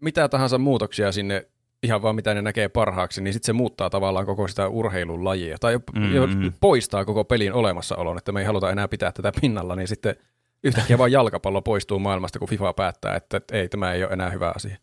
[0.00, 1.46] mitä tahansa muutoksia sinne,
[1.82, 5.56] ihan vaan mitä ne näkee parhaaksi, niin sitten se muuttaa tavallaan koko sitä urheilun lajia.
[5.60, 6.02] Tai Mm,
[6.42, 6.52] mm.
[6.60, 10.16] poistaa koko pelin olemassaolon, että me ei haluta enää pitää tätä pinnalla, niin sitten
[10.64, 14.52] yhtäkkiä vaan jalkapallo poistuu maailmasta, kun FIFA päättää, että ei, tämä ei ole enää hyvä
[14.56, 14.76] asia.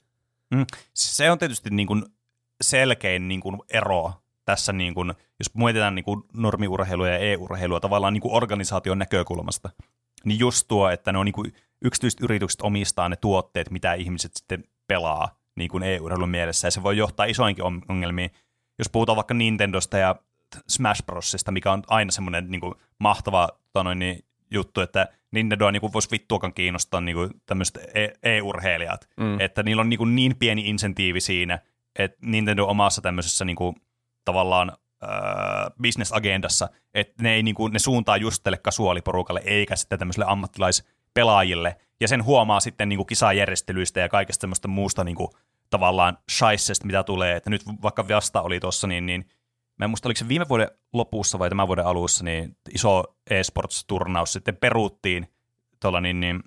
[0.93, 2.05] Se on tietysti niin kuin
[2.61, 4.13] selkein niin kuin ero
[4.45, 9.69] tässä, niin kuin, jos mietitään niin kuin normiurheilua ja e-urheilua tavallaan niin kuin organisaation näkökulmasta,
[10.25, 14.31] niin just tuo, että ne on niin kuin yksityiset yritykset omistaa ne tuotteet, mitä ihmiset
[14.35, 18.31] sitten pelaa niin kuin e-urheilun mielessä, ja se voi johtaa isoinkin on- ongelmiin.
[18.79, 20.15] Jos puhutaan vaikka Nintendosta ja
[20.67, 25.71] Smash Brosista, mikä on aina semmoinen niin kuin mahtava tota noin, niin, juttu, että Nintendoa
[25.71, 29.39] niin voisi vittuakaan kiinnostaa niin kuin tämmöiset e- e-urheilijat, Mm.
[29.39, 31.59] että niillä on niin, kuin niin pieni insentiivi siinä,
[31.99, 33.75] että Nintendo omassa tämmöisessä niin kuin,
[34.25, 34.71] tavallaan
[35.03, 35.09] äh,
[35.81, 41.75] bisnesagendassa, että ne, ei, niin kuin, ne suuntaa just tälle kasuaaliporukalle eikä sitten tämmöiselle ammattilaispelaajille,
[41.99, 45.27] ja sen huomaa sitten niin kuin kisajärjestelyistä ja kaikesta semmoista muusta niin kuin,
[45.69, 49.25] tavallaan shaissesta, mitä tulee, että nyt vaikka vasta oli tuossa, niin, niin
[49.79, 54.33] mä en muista, oliko se viime vuoden lopussa vai tämän vuoden alussa, niin iso eSports-turnaus
[54.33, 55.27] sitten peruuttiin
[55.79, 56.43] tuolla niin, niin,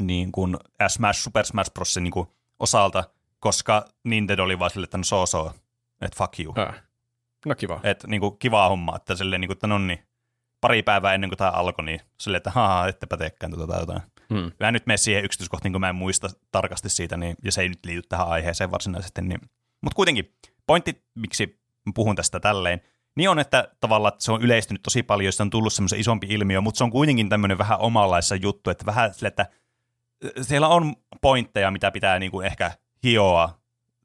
[0.00, 0.56] niin kuin
[0.88, 1.96] Smash, Super Smash Bros.
[1.96, 2.28] Niin kuin
[2.58, 3.04] osalta,
[3.40, 5.52] koska Nintendo oli vaan silleen, että no so so,
[6.00, 6.54] että fuck you.
[6.58, 6.82] Äh.
[7.46, 7.80] No kiva.
[7.82, 9.98] Että niin kuin kivaa hommaa, että silleen, niin kuin, että no niin,
[10.60, 14.02] pari päivää ennen kuin tämä alkoi, niin silleen, että haha, ettepä teekään tuota tai jotain.
[14.34, 14.52] Hmm.
[14.60, 17.68] Mä nyt mene siihen yksityiskohtiin, kun mä en muista tarkasti siitä, niin, ja se ei
[17.68, 19.22] nyt liity tähän aiheeseen varsinaisesti.
[19.22, 19.40] Niin.
[19.80, 20.34] Mutta kuitenkin,
[20.66, 21.60] pointti, miksi
[21.94, 22.80] puhun tästä tälleen,
[23.16, 26.26] niin on, että tavallaan että se on yleistynyt tosi paljon, se on tullut semmoisen isompi
[26.30, 29.46] ilmiö, mutta se on kuitenkin tämmöinen vähän omanlaissa juttu, että vähän sille, että
[30.40, 32.72] siellä on pointteja, mitä pitää niin kuin ehkä
[33.04, 33.58] hioa,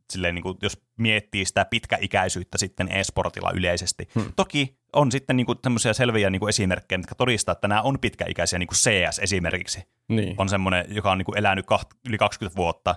[0.10, 4.08] silleen, niin kuin, jos miettii sitä pitkäikäisyyttä sitten e-sportilla yleisesti.
[4.16, 4.34] Hmm.
[4.36, 8.00] Toki on sitten niin kuin, tämmöisiä selviä niin kuin esimerkkejä, jotka todistaa, että nämä on
[8.00, 10.36] pitkäikäisiä, niin kuin CS esimerkiksi Niin.
[10.38, 12.96] on semmoinen, joka on niinku elänyt kaht, yli 20 vuotta.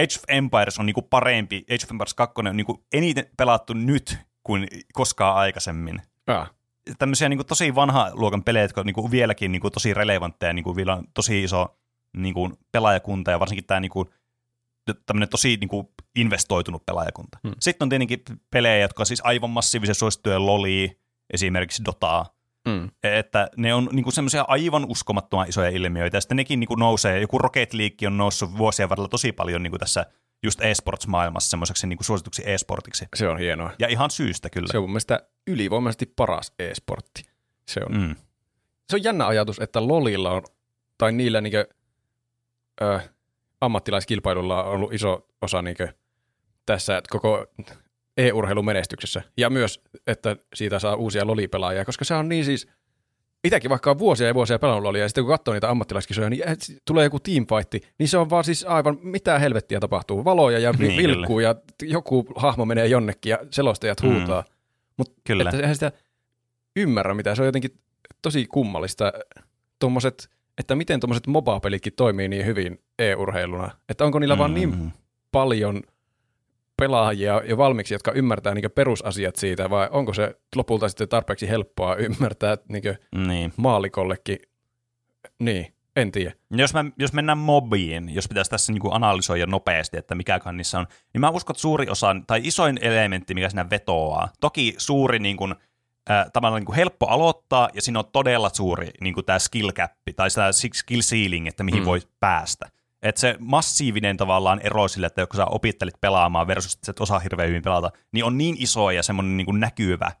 [0.00, 4.18] Age of Empires on niinku parempi, Age of Empires 2 on niinku eniten pelattu nyt
[4.42, 6.02] kuin koskaan aikaisemmin.
[6.26, 6.50] Ah.
[6.98, 10.94] Tämmöisiä niinku tosi vanha luokan pelejä, jotka on niinku vieläkin niinku tosi relevantteja, niinku vielä
[10.94, 11.78] on tosi iso
[12.16, 14.10] niinku pelaajakunta ja varsinkin tämä niinku,
[15.06, 17.38] tämmöinen tosi niinku investoitunut pelaajakunta.
[17.42, 17.54] Hmm.
[17.60, 21.00] Sitten on tietenkin pelejä, jotka on siis aivan massiivisen suosittuja Loli,
[21.32, 22.33] esimerkiksi Dotaa,
[22.68, 22.90] Mm.
[23.02, 27.38] että ne on niinku semmoisia aivan uskomattoman isoja ilmiöitä, ja sitten nekin niinku nousee, joku
[27.38, 30.06] Rocket League on noussut vuosien varrella tosi paljon niinku tässä
[30.42, 33.06] just esports-maailmassa semmoiseksi niinku suosituksi e-sportiksi.
[33.16, 33.70] Se on hienoa.
[33.78, 34.68] Ja ihan syystä kyllä.
[34.70, 37.22] Se on mun mielestä ylivoimaisesti paras e-sportti.
[37.68, 37.96] Se on.
[37.96, 38.16] Mm.
[38.90, 40.42] Se on jännä ajatus, että LOLilla on,
[40.98, 41.68] tai niillä niinkö,
[42.82, 43.00] ö,
[43.60, 45.88] ammattilaiskilpailulla on ollut iso osa niinkö,
[46.66, 47.46] tässä koko
[48.16, 49.22] e-urheilun menestyksessä.
[49.36, 52.68] Ja myös, että siitä saa uusia LOLi-pelaajia, koska se on niin siis,
[53.44, 56.48] Itäkin vaikka on vuosia ja vuosia pelannut LOLia, ja sitten kun katsoo niitä ammattilaiskisoja, niin
[56.48, 60.24] et- tulee joku teamfightti, niin se on vaan siis aivan, mitä helvettiä tapahtuu.
[60.24, 64.08] Valoja ja Niin, vilkkuu, ja joku hahmo menee jonnekin, ja selostajat Mm.
[64.08, 64.44] huutaa.
[64.96, 65.92] Mutta että eihän sitä
[66.76, 67.34] ymmärrä mitä.
[67.34, 67.70] Se on jotenkin
[68.22, 69.12] tosi kummallista,
[69.78, 70.28] tommoset,
[70.58, 73.70] että miten tuommoiset MOBA-pelitkin toimii niin hyvin e-urheiluna.
[73.88, 74.38] Että onko niillä mm.
[74.38, 74.90] vaan niin Mm.
[75.32, 75.82] paljon
[76.76, 81.96] pelaajia jo valmiiksi, jotka ymmärtää niin perusasiat siitä, vai onko se lopulta sitten tarpeeksi helppoa
[81.96, 82.82] ymmärtää niin
[83.26, 83.52] Niin.
[83.56, 84.38] maalikollekin?
[85.38, 86.32] Niin, en tiedä.
[86.50, 90.86] Jos, mä, jos mennään mobiin, jos pitäisi tässä niinku analysoida nopeasti, että mikäköhän niissä on,
[91.12, 95.36] niin mä uskon, että suuri osa, tai isoin elementti, mikä siinä vetoaa, toki suuri niin
[95.36, 95.54] kuin,
[96.10, 99.70] äh, tavallaan niin kuin helppo aloittaa, ja siinä on todella suuri niin kuin tämä skill
[99.70, 101.86] cap, tai tämä skill ceiling, että mihin mm.
[101.86, 102.68] voi päästä.
[103.04, 107.00] Että se massiivinen tavallaan ero sille, että kun sä opittelit pelaamaan versus että sä et
[107.00, 110.12] osaa hirveän hyvin pelata, niin on niin iso ja semmoinen niin kuin näkyvä,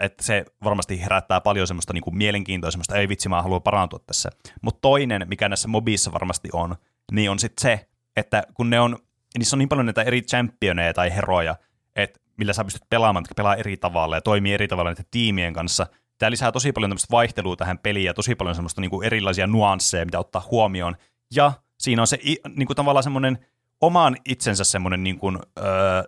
[0.00, 3.98] että se varmasti herättää paljon semmoista niin kuin mielenkiintoa, semmoista ei vitsi, mä haluan parantua
[4.06, 4.30] tässä.
[4.62, 6.76] Mutta toinen, mikä näissä mobissa varmasti on,
[7.12, 8.98] niin on sitten se, että kun ne on,
[9.38, 11.56] niissä on niin paljon näitä eri championeja tai heroja,
[11.96, 15.52] että millä sä pystyt pelaamaan, jotka pelaa eri tavalla ja toimii eri tavalla näiden tiimien
[15.52, 15.86] kanssa.
[16.18, 19.46] Tämä lisää tosi paljon tämmöistä vaihtelua tähän peliin ja tosi paljon semmoista niin kuin erilaisia
[19.46, 20.96] nuansseja, mitä ottaa huomioon.
[21.34, 22.18] Ja siinä on se
[22.56, 23.38] niin kuin tavallaan semmoinen
[23.80, 26.02] oman itsensä semmoinen niin kuin, öö,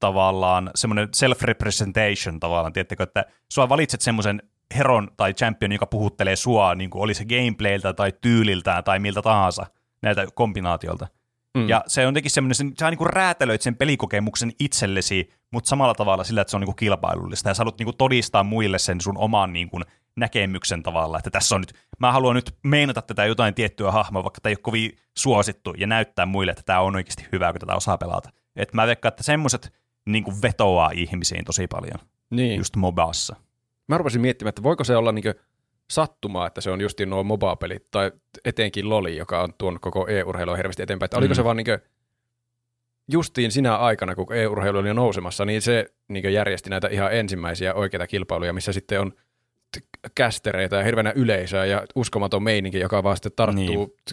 [0.00, 4.42] tavallaan semmoinen self-representation tavallaan, tiedättekö, että sua valitset semmoisen
[4.76, 9.22] heron tai champion, joka puhuttelee sua, niin kuin oli se gameplayltä tai tyyliltään tai miltä
[9.22, 9.66] tahansa
[10.02, 11.06] näiltä kombinaatiolta.
[11.54, 11.68] Mm.
[11.68, 16.24] Ja se on jotenkin semmoinen, sä niin kuin räätälöit sen pelikokemuksen itsellesi, mutta samalla tavalla
[16.24, 17.48] sillä, että se on niin kuin kilpailullista.
[17.48, 19.84] Ja sä haluat niin kuin todistaa muille sen sun oman niin kuin
[20.16, 24.40] näkemyksen tavalla, että tässä on nyt, mä haluan nyt meinata tätä jotain tiettyä hahmoa, vaikka
[24.40, 27.74] tämä ei ole kovin suosittu, ja näyttää muille, että tämä on oikeasti hyvä, kun tätä
[27.74, 28.30] osaa pelata.
[28.56, 29.72] Et mä veikkaan, että semmoiset
[30.06, 31.98] niin kuin vetoaa ihmisiin tosi paljon,
[32.30, 32.58] Niin.
[32.58, 33.36] just mobassa.
[33.88, 35.24] Mä rupesin miettimään, että voiko se olla niin
[35.90, 38.12] sattumaa, että se on justiin nuo MOBA-pelit, tai
[38.44, 41.06] etenkin Loli, joka on tuon koko e-urheilua hirveästi eteenpäin.
[41.06, 41.36] Että oliko Mm.
[41.36, 41.66] se vaan niin
[43.12, 48.06] justiin sinä aikana, kun e-urheilu oli nousemassa, niin se niin järjesti näitä ihan ensimmäisiä oikeita
[48.06, 49.12] kilpailuja, missä sitten on
[50.14, 53.64] kästereitä ja hirveänä yleisöä ja uskomaton meininki, joka vaan sitten tarttuu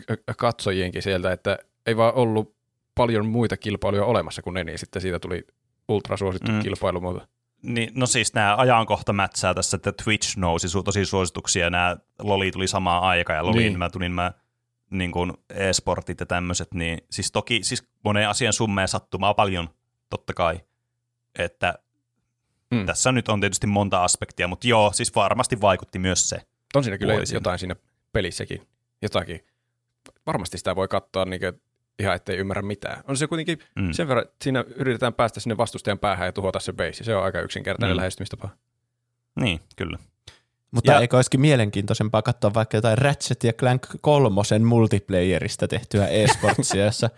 [0.08, 0.18] niin.
[0.38, 2.56] katsojienkin sieltä, että ei vaan ollut
[2.96, 5.48] paljon muita kilpailuja olemassa kuin ne, niin sitten siitä tuli
[5.88, 6.58] ultrasuosittu Mm.
[6.58, 6.64] mm.
[6.64, 7.28] kilpailumuoto.
[7.64, 12.52] Niin, no siis nämä ajankohta mätsää tässä, että Twitch nousi su- tosi suosituksia, nämä Loli
[12.52, 13.70] tuli samaan aikaan, ja Loliin Niin.
[13.72, 13.80] niin.
[13.80, 14.32] mä tulin mä
[14.90, 19.70] niin kuin e-sportit ja tämmöiset, niin siis toki siis monen asian summeen sattumaa paljon,
[20.10, 20.60] totta kai,
[21.40, 21.74] että
[22.72, 22.86] Mm.
[22.86, 26.42] tässä nyt on tietysti monta aspektia, mutta joo, siis varmasti vaikutti myös se.
[26.76, 27.34] On siinä kyllä Voisin.
[27.36, 27.76] jotain siinä
[28.14, 28.68] pelissäkin,
[29.02, 29.46] jotakin.
[30.26, 31.42] Varmasti sitä voi katsoa niin
[32.00, 33.04] ihan ettei ymmärrä mitään.
[33.08, 33.92] On se kuitenkin Mm.
[33.92, 37.04] sen verran, että siinä yritetään päästä sinne vastustajan päähän ja tuhota se base.
[37.04, 37.98] Se on aika yksinkertainen Mm.
[37.98, 38.50] lähestymistapa.
[39.42, 39.98] Niin, kyllä.
[40.72, 46.86] Mutta ja, eikö olisikin mielenkiintoisempaa katsoa vaikka jotain Ratchet ja Clank kolmosen multiplayerista tehtyä e-sportsia,
[46.86, 47.10] jossa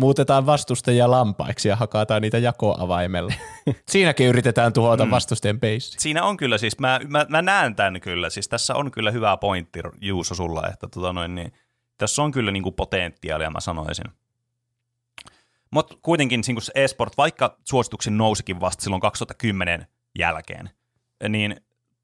[0.00, 3.32] muutetaan vastustajia lampaiksi ja hakataan niitä jakoavaimella.
[3.88, 5.10] Siinäkin yritetään tuhota Mm.
[5.10, 5.98] vastustajan base.
[5.98, 9.36] Siinä on kyllä siis, mä, mä, mä näen tämän kyllä, siis tässä on kyllä hyvä
[9.36, 11.52] pointti Juuso sulla, että tota noin, niin,
[11.98, 14.04] tässä on kyllä niinku potentiaalia, mä sanoisin.
[15.70, 19.86] Mutta kuitenkin niin se e-sport, vaikka suosituksin nousikin vasta silloin 2010
[20.18, 20.70] jälkeen,
[21.28, 21.56] niin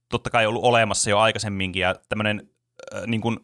[0.09, 2.51] totta kai ollut olemassa jo aikaisemminkin, ja tämmöinen
[2.95, 3.37] äh, niin kuin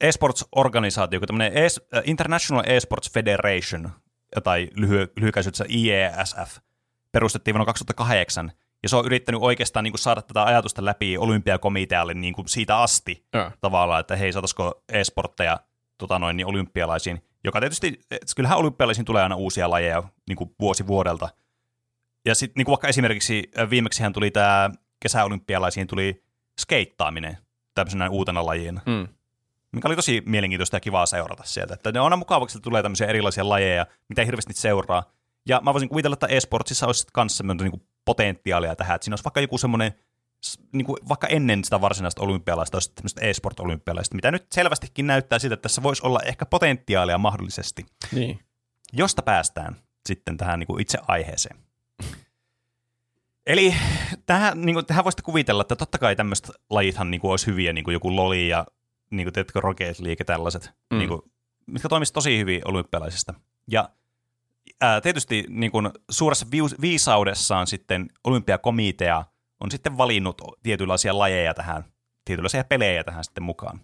[0.00, 1.64] e-sports-organisaatio, kuin tämmöinen e-
[1.96, 3.90] äh, International E-Sports Federation,
[4.44, 6.58] tai lyhy- lyhykäisyydessä IESF,
[7.12, 8.52] perustettiin vuonna 2008,
[8.82, 12.78] ja se on yrittänyt oikeastaan niin kuin saada tätä ajatusta läpi olympiakomitealle niin kuin siitä
[12.78, 13.50] asti Ja.
[13.60, 15.58] tavallaan, että hei, saataisiko e-sportteja
[15.98, 20.50] tota noin, niin olympialaisiin, joka tietysti, et kyllähän olympialaisiin tulee aina uusia lajeja niin kuin
[20.60, 21.28] vuosi vuodelta.
[22.26, 24.70] Ja sitten niin vaikka esimerkiksi äh, viimeksihän tuli tämä
[25.00, 26.22] kesäolympialaisiin tuli
[26.60, 27.38] skeittaaminen
[27.74, 29.08] tämmöisenä uutena lajina, Mm.
[29.76, 31.74] Mikä oli tosi mielenkiintoista ja kivaa seurata sieltä.
[31.74, 35.02] Että ne on aina mukava, kun sieltä tulee tämmöisiä erilaisia lajeja, mitä ei hirveästi seuraa.
[35.48, 39.24] Ja mä voisin kuvitella, että e-sportsissa olisi myös semmoinen niin potentiaalia tähän, että siinä olisi
[39.24, 39.92] vaikka joku semmoinen,
[40.72, 45.54] niin kuin vaikka ennen sitä varsinaista olympialaista olisi tämmöistä e-sport-olympialaista, mitä nyt selvästikin näyttää siltä,
[45.54, 48.40] että tässä voisi olla ehkä potentiaalia mahdollisesti, Niin.
[48.92, 49.76] josta päästään
[50.06, 51.56] sitten tähän niin kuin itse aiheeseen.
[53.46, 53.74] Eli
[54.26, 57.72] tähän, niin kuin, tähän voisitte kuvitella, että totta kai tämmöiset lajithan niin kuin olisi hyviä,
[57.72, 58.66] niin kuin joku Loli ja
[59.10, 60.98] niin kuin, teetkö, Rocket League tällaiset, Mm.
[60.98, 61.22] niin kuin,
[61.66, 63.34] mitkä toimisivat tosi hyvin olympialaisista.
[63.70, 63.88] Ja
[64.80, 66.46] ää, tietysti niin kuin, suuressa
[66.80, 69.24] viisaudessaan sitten olympiakomitea
[69.60, 71.84] on sitten valinnut tietynlaisia lajeja tähän,
[72.24, 73.80] tietynlaisia pelejä tähän sitten mukaan.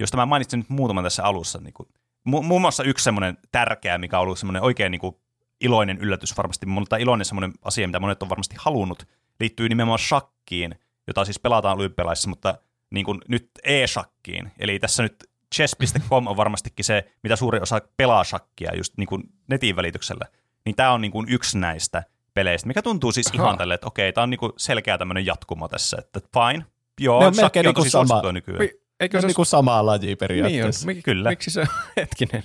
[0.00, 1.58] Josta mä mainitsin nyt muutaman tässä alussa.
[1.60, 1.88] Niin kuin,
[2.28, 5.16] mu- muun muassa yksi semmoinen tärkeä, mikä on ollut semmoinen oikein niin kuin,
[5.60, 9.08] iloinen yllätys varmasti, mutta iloinen semmoinen asia, mitä monet on varmasti halunnut,
[9.40, 10.74] liittyy nimenomaan shakkiin,
[11.06, 12.54] jota siis pelataan olympialaisissa, mutta
[12.90, 14.52] niin kuin nyt e-shakkiin.
[14.58, 19.22] Eli tässä nyt chess.com on varmastikin se, mitä suuri osa pelaa shakkia just niin kuin
[19.48, 20.26] netin välityksellä.
[20.64, 22.02] Niin tämä on niin kuin yksi näistä
[22.34, 25.68] peleistä, mikä tuntuu siis ihan tälle, että okei, tämä on niin kuin selkeä tämmöinen jatkumo
[25.68, 26.64] tässä, että fine,
[27.00, 28.06] joo, Ne on shakki on niinku tosi sama.
[28.06, 28.68] suosittua nykyään.
[29.00, 30.18] Eikö Se se on ole niin kuin sama laji niin on.
[30.18, 30.86] periaatteessa.
[30.86, 31.28] Mik, Kyllä.
[31.30, 31.64] Miksi se
[31.96, 32.42] hetkinen?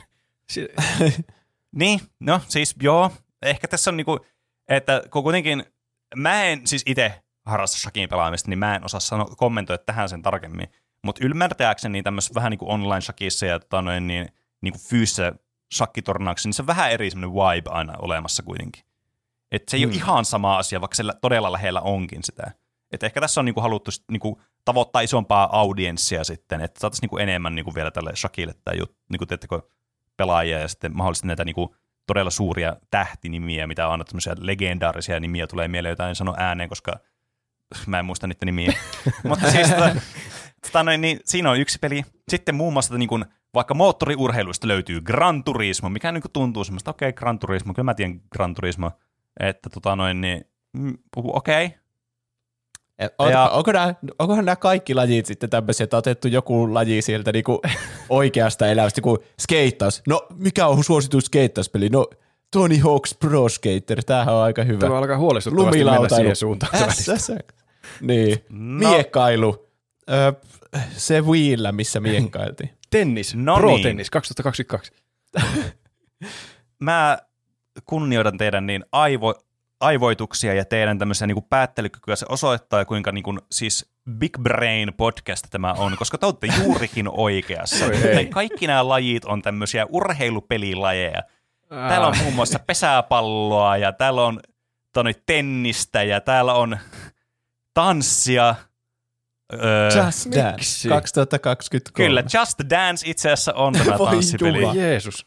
[0.49, 0.69] Si-
[1.75, 3.11] Niin, no siis joo,
[3.41, 4.19] ehkä tässä on niinku,
[4.67, 5.63] että kun kuitenkin
[6.15, 10.21] mä en siis itse harrasta shakin pelaamista, niin mä en osaa sano, kommentoida tähän sen
[10.21, 10.67] tarkemmin,
[11.03, 14.27] mutta ymmärtääkseni niin tämmöisessä vähän niin kuin online-shakissa ja tota noin, niin,
[14.61, 15.33] niin kuin fyysisessä
[15.73, 18.83] shakkitornauksessa, niin se on vähän eri semmoinen vibe aina olemassa kuitenkin.
[19.51, 19.89] Että se ei mm.
[19.89, 20.03] ole Hmm.
[20.03, 22.51] ihan sama asia, vaikka se todella lähellä onkin sitä.
[22.91, 27.17] Että ehkä tässä on niinku haluttu sit niinku tavoittaa isompaa audienssia sitten, että saataisiin niinku
[27.17, 29.61] enemmän niinku vielä tälle shakille tämä juttu, niinku teettekö,
[30.17, 31.69] pelaajia ja sitten mahdollisesti näitä niin kuin,
[32.07, 36.69] todella suuria tähtinimiä, mitä on aina tämmöisiä legendaarisia nimiä, tulee mieleen jotain en sano ääneen,
[36.69, 36.99] koska
[37.87, 38.73] mä en muista niiden nimiä.
[39.29, 39.95] Mutta siis tota,
[40.61, 42.05] tota, noin, niin, siinä on yksi peli.
[42.29, 47.09] Sitten muun muassa niin kuin, vaikka moottoriurheiluista löytyy Gran Turismo, mikä niin tuntuu semmoista, okei,
[47.09, 48.91] okay, Gran Turismo, kyllä mä tiedän Gran Turismo,
[49.39, 51.77] että tota noin, niin, mm, okei, okay.
[52.99, 56.73] Et On, Ja- onko nämä, onkohan nämä kaikki lajit sitten tämmöisiä, että on otettu joku
[56.73, 57.61] laji sieltä niinku
[58.09, 60.01] oikeasta elämästä, kuin skeittaus.
[60.07, 61.89] No, mikä on suosituin skeittauspeli?
[61.89, 62.07] No,
[62.51, 64.79] Tony Hawk's Pro Skater, tämähän on aika hyvä.
[64.79, 66.71] Tämä alkaa huolestuttavasti mennä siihen suuntaan.
[68.01, 68.37] Niin.
[68.49, 68.89] No.
[68.89, 69.67] Miekkailu.
[70.09, 70.33] Ö,
[70.97, 72.69] se Wiillä, missä miekkailtiin.
[72.89, 73.83] Tennis, No Pro niin.
[73.83, 74.91] Tennis 2022.
[76.79, 77.17] mä
[77.85, 79.35] kunnioitan teidän niin aivo,
[79.79, 82.15] aivoituksia ja teidän tämmöisiä niin päättelykykyä.
[82.15, 87.09] Se osoittaa, kuinka niin kuin, siis Big Brain podcast tämä on, koska te olette juurikin
[87.11, 87.85] oikeassa.
[88.33, 91.23] Kaikki nämä lajit on tämmöisiä urheilupelilajeja.
[91.89, 94.39] Täällä on muun muassa pesäpalloa ja täällä on
[94.93, 96.77] toni, tennistä ja täällä on
[97.73, 98.55] tanssia.
[99.53, 100.89] Öö, Just Dance miksi?
[100.89, 102.07] 2023.
[102.07, 104.57] kyllä, Just Dance itse asiassa on tämä Voi tanssipeli.
[104.57, 104.73] jumala.
[104.75, 105.25] Jeesus.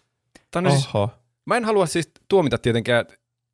[0.50, 1.10] Tämä on siis, Oho.
[1.44, 3.04] mä en halua siis tuomita tietenkään,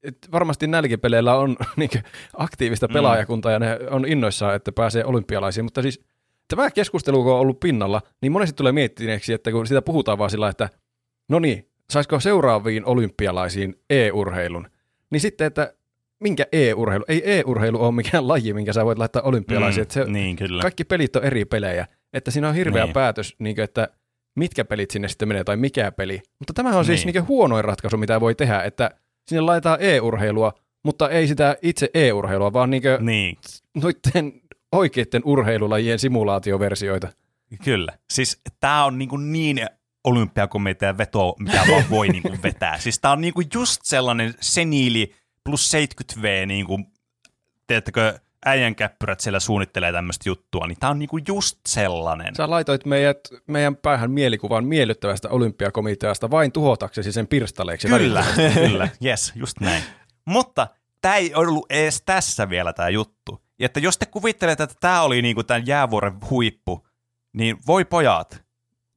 [0.03, 2.03] että varmasti nälkipeleillä on niinkö
[2.37, 2.93] aktiivista Mm.
[2.93, 6.01] pelaajakuntaa ja ne on innoissaan, että pääsee olympialaisiin, mutta siis
[6.49, 10.31] tämä keskustelu, kun on ollut pinnalla, niin monesti tulee miettineeksi, että kun sitä puhutaan vaan
[10.31, 10.69] sillä, että
[11.29, 14.69] no niin, saisiko seuraaviin olympialaisiin e-urheilun,
[15.11, 15.75] niin sitten, että
[16.21, 17.05] minkä e-urheilu?
[17.09, 19.83] Ei e-urheilu ole mikään laji, minkä sä voit laittaa olympialaisiin.
[19.83, 20.63] että se, niin, kyllä.
[20.63, 22.89] kaikki pelit on eri pelejä, että siinä on hirveä Niin.
[22.89, 22.95] niin.
[22.95, 23.89] päätös, niin kuin, että
[24.37, 26.21] mitkä pelit sinne sitten menee tai mikä peli.
[26.39, 27.15] Mutta tämä on siis Niin.
[27.15, 28.91] niin huonoin ratkaisu, mitä voi tehdä, että
[29.29, 30.53] sinne laitetaan e-urheilua,
[30.83, 33.37] mutta ei sitä itse e-urheilua, vaan niin Niin,
[33.83, 34.33] noiden
[34.73, 37.09] oikeiden urheilulajien simulaatioversioita.
[37.65, 37.93] Kyllä.
[38.13, 39.67] Siis tämä on niinku niin
[40.05, 42.79] olympiakomitean veto, mitä vaan voi niinku vetää.
[42.79, 45.15] Siis tämä on niinku just sellainen seniili
[45.45, 46.81] plus 70V, niinku,
[47.67, 52.35] teettekö, äijänkäppyrät siellä suunnittelee tämmöistä juttua, niin tämä on niinku just sellainen.
[52.35, 57.89] Sä laitoit meidät, meidän päähän mielikuvan miellyttävästä olympiakomiteasta vain tuhotaksesi sen pirstaleeksi.
[57.89, 58.25] Kyllä,
[58.55, 59.83] kyllä, yes, just näin.
[60.25, 60.67] Mutta
[61.03, 63.45] tämä ei ollut edes tässä vielä tämä juttu.
[63.59, 66.87] Ja että jos te kuvittelette, että tämä oli niinku tämän jäävuoren huippu,
[67.33, 68.45] niin voi pojat,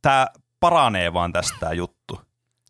[0.01, 0.27] tämä
[0.59, 2.21] paranee vaan tästä tää juttu.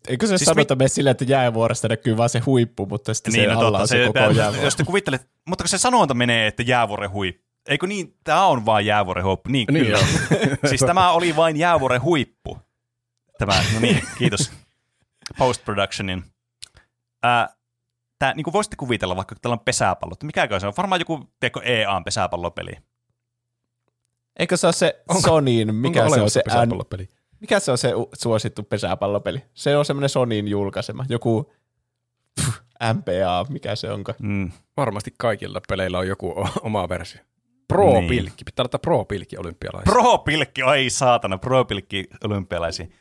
[0.08, 3.48] Eikö se Siis sanota me sillä, että jäävuoresta näkyy vaan se huippu, mutta sitten niin,
[3.48, 4.62] no se alla on se, koko jäävuoro.
[4.64, 8.66] Jos te kuvittelet, mutta kun se sanonta menee, että jäävuoren huippu, eikö niin, tämä on
[8.66, 9.98] vain jäävuoren huippu, niin, Niin kyllä.
[10.68, 12.58] siis tämä oli vain jäävuoren huippu.
[13.38, 14.52] Tämä, no niin, kiitos.
[15.38, 16.24] Post-productionin.
[17.22, 17.48] Ää,
[18.18, 20.72] tää, niin kuin voisitte kuvitella vaikka, kun täällä on pesäpallo, että mikäkö se on?
[20.76, 22.72] Varmaan joku, tiedätkö, EAN pesäpallopeli.
[24.38, 27.08] Eikö se ole se Onko- Sonyin, mikä Onko se on se, N, pesäpallopeli?
[27.40, 29.42] Mikä se on se suosittu pesäpallopeli?
[29.54, 31.52] Se on semmoinen Sonyin julkaisema, joku
[32.40, 32.58] pff,
[32.94, 34.14] MPA, mikä se onko.
[34.18, 34.50] Mm.
[34.76, 37.20] Varmasti kaikilla peleillä on joku o- oma versio.
[37.68, 38.22] Pro-pilkki.
[38.22, 38.44] Niin.
[38.44, 39.92] Pitää laittaa pro-pilkki olympialaisiin.
[39.94, 42.92] Pro-pilkki, ai saatana, pro-pilkki olympialaisiin.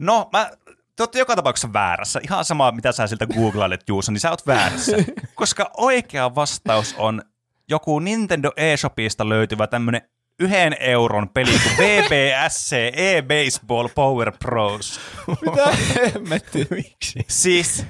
[0.00, 0.50] No, mä,
[0.96, 2.20] te olette joka tapauksessa väärässä.
[2.24, 4.96] Ihan sama, mitä sä siltä googlailet, Juuso, niin sä oot väärässä.
[5.34, 7.22] Koska oikea vastaus on
[7.68, 10.02] joku Nintendo eShopista löytyvä tämmönen
[10.40, 15.00] yhden euron peli kuin VBSC e-Baseball Power Pros.
[15.46, 15.68] Mitä
[16.14, 16.66] hemmetti?
[16.70, 17.18] Miksi?
[17.28, 17.84] Siis,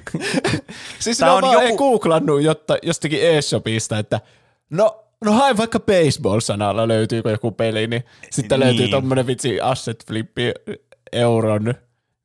[0.99, 4.21] Siis Tää ne on on joku- googlannut jotta, jostakin eShopista, että
[4.71, 8.67] no, no hae vaikka baseball-sanalla löytyykö joku peli, niin sitten Niin.
[8.69, 10.53] löytyy tommonen vitsi asset flippi
[11.13, 11.75] euron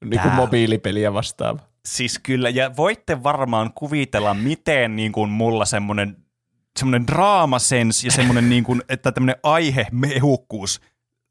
[0.05, 1.59] niin kuin mobiilipeliä vastaava.
[1.85, 6.17] siis kyllä, ja voitte varmaan kuvitella, miten niin kuin mulla semmoinen
[6.79, 10.81] semmoinen draamasens ja semmoinen, niin kuin, että tämmöinen aihe, mehukkuus,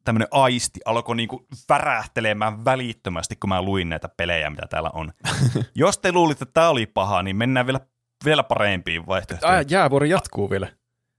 [0.05, 5.13] tämmöinen aisti alkoi niin kuin värähtelemään välittömästi, kun mä luin näitä pelejä, mitä täällä on.
[5.75, 7.81] Jos te luulitte, että tämä oli paha, niin mennään vielä,
[8.25, 9.59] vielä parempiin vaihtoehtoihin.
[9.59, 10.69] Ah, jäävuori jatkuu vielä.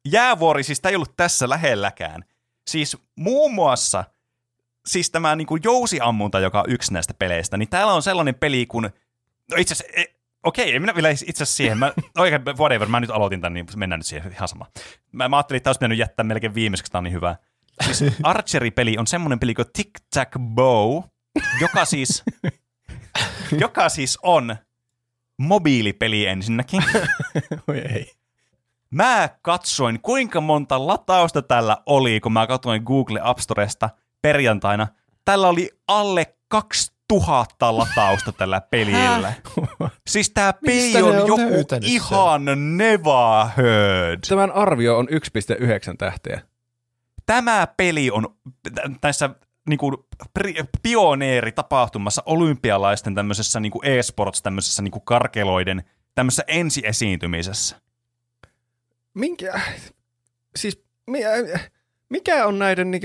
[0.06, 2.24] Jäävuori, siis tämä ei ollut tässä lähelläkään.
[2.68, 4.04] Siis muun muassa,
[4.86, 8.66] siis tämä niin kuin jousiammunta, joka on yksi näistä peleistä, niin täällä on sellainen peli
[8.66, 8.84] kuin,
[9.52, 10.04] no itse asiassa, e,
[10.44, 13.66] okei, ei minä vielä itse asiassa siihen, mä, oikein, whatever, mä nyt aloitin tämän, niin
[13.76, 14.66] mennään nyt siihen ihan sama.
[15.12, 17.36] Mä, mä ajattelin, että tämä olisi pitänyt jättää melkein viimeiseksi, tämä on niin hyvä.
[17.92, 21.04] Siis Archery-peli on semmoinen peli kuin Tic Tac Bow,
[21.62, 22.24] joka siis,
[23.64, 24.56] joka siis on
[25.38, 26.84] mobiilipeli ensinnäkin.
[27.68, 28.12] Oi ei.
[28.90, 33.90] Mä katsoin, kuinka monta latausta tällä oli, kun mä katsoin Google App Storesta
[34.22, 34.88] perjantaina.
[35.26, 36.93] Tällä oli alle 2000
[37.78, 39.34] latausta tällä pelillä.
[40.08, 41.94] Siis tää peli on on joku löytänyt sen?
[41.94, 42.46] ihan
[42.78, 44.20] never heard.
[44.30, 46.42] Tämän arvio on 1,9 tähteä.
[47.26, 48.36] Tämä peli on,
[49.04, 49.30] näissä
[49.70, 49.98] niin kuin,
[50.40, 55.84] pri- pioneeri tapahtumassa olympialaisten tämmöisessä niin kuin e-sports, tämmöisessä niin kuin karkeloiden
[56.16, 57.76] tämmöisessä ensiesiintymisessä.
[59.14, 59.62] Minkä,
[60.56, 61.20] siis mi,
[62.10, 63.02] mikä on näiden niin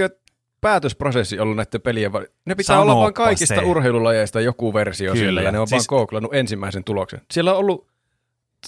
[0.60, 2.12] päätösprosessi ollut näiden pelien?
[2.46, 3.60] Ne pitää Sanoppa olla vain kaikista se.
[3.60, 5.22] urheilulajeista joku versio Kyllä.
[5.24, 5.88] siellä, ja ne on siis...
[5.90, 7.20] Vaan googlannut ensimmäisen tuloksen.
[7.30, 7.86] Siellä on ollut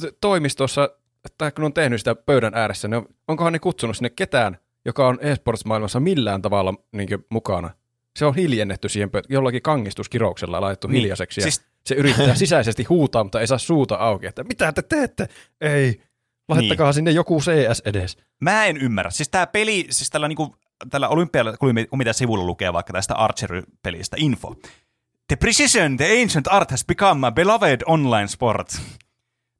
[0.00, 0.90] t- toimistossa,
[1.38, 5.08] tai kun on tehnyt sitä pöydän ääressä, ne on, onkohan ne kutsunut sinne ketään, joka
[5.08, 7.70] on e-sports-maailmassa millään tavalla niin mukana?
[8.18, 11.00] Se on hiljennetty siihen pö- jollakin kangistuskirouksella laitettu Niin.
[11.00, 11.40] hiljaiseksi.
[11.40, 14.26] Ja Siis- se yrittää sisäisesti huutaa, mutta ei saa suuta auki.
[14.26, 15.26] Että mitä te teette?
[15.60, 16.00] Ei.
[16.48, 16.94] Laittakaa niin.
[16.94, 18.16] sinne joku CS edes.
[18.40, 19.10] Mä en ymmärrä.
[19.10, 20.56] Siis tää peli, siis tällä, niinku,
[20.90, 24.56] tällä olympialla, kun mitä sivulla lukee vaikka tästä Archery-pelistä, info.
[25.28, 28.80] The precision, the ancient art has become a beloved online sport.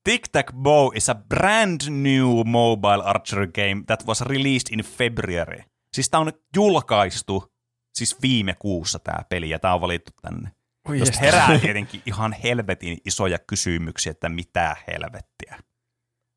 [0.09, 5.63] Tic-Tac-Bow is a brand new mobile archery game that was released in February.
[5.93, 7.53] Siis tää on julkaistu
[7.95, 10.51] siis viime kuussa tää peli, ja tää on valittu tänne.
[10.89, 11.21] Oi jestas.
[11.21, 15.59] herää tietenkin ihan helvetin isoja kysymyksiä, että mitä helvettiä.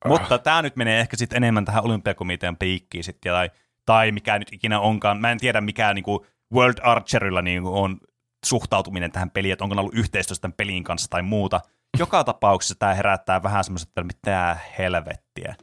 [0.07, 3.49] Mutta tämä nyt menee ehkä sitten enemmän tähän olympiakomitean piikkiin sitten, tai,
[3.85, 5.21] tai mikä nyt ikinä onkaan.
[5.21, 7.97] Mä en tiedä, mikä niinku World Archerilla niinku on
[8.45, 11.61] suhtautuminen tähän peliin, että onko ne ollut yhteistyössä tämän pelin kanssa tai muuta.
[11.99, 15.55] Joka tapauksessa tämä herättää vähän semmoista, että mitä helvettiä.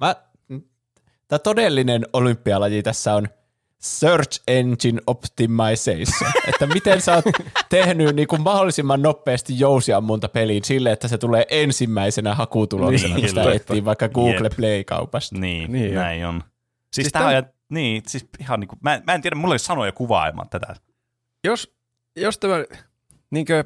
[0.00, 0.16] Mä,
[1.28, 3.28] tämä todellinen olympialaji tässä on
[3.78, 6.32] Search Engine Optimization.
[6.48, 7.24] että miten sä oot
[7.68, 13.28] tehnyt niin kuin mahdollisimman nopeasti jousiammunta peliin sille, että se tulee ensimmäisenä hakutuloksena, Niin, kun
[13.28, 14.56] sitä etsii vaikka Google Jep.
[14.56, 15.38] Play-kaupasta.
[15.38, 16.34] Niin, Niin niin näin on.
[16.40, 16.57] Siis,
[16.90, 19.58] Siis siis tämä täm- on, niin, siis ihan niinku, mä, mä en tiedä, mulla ei
[19.58, 20.76] sanoja kuvaamaan tätä.
[21.44, 21.74] Jos,
[22.16, 22.64] jos tämä
[23.30, 23.64] niinkö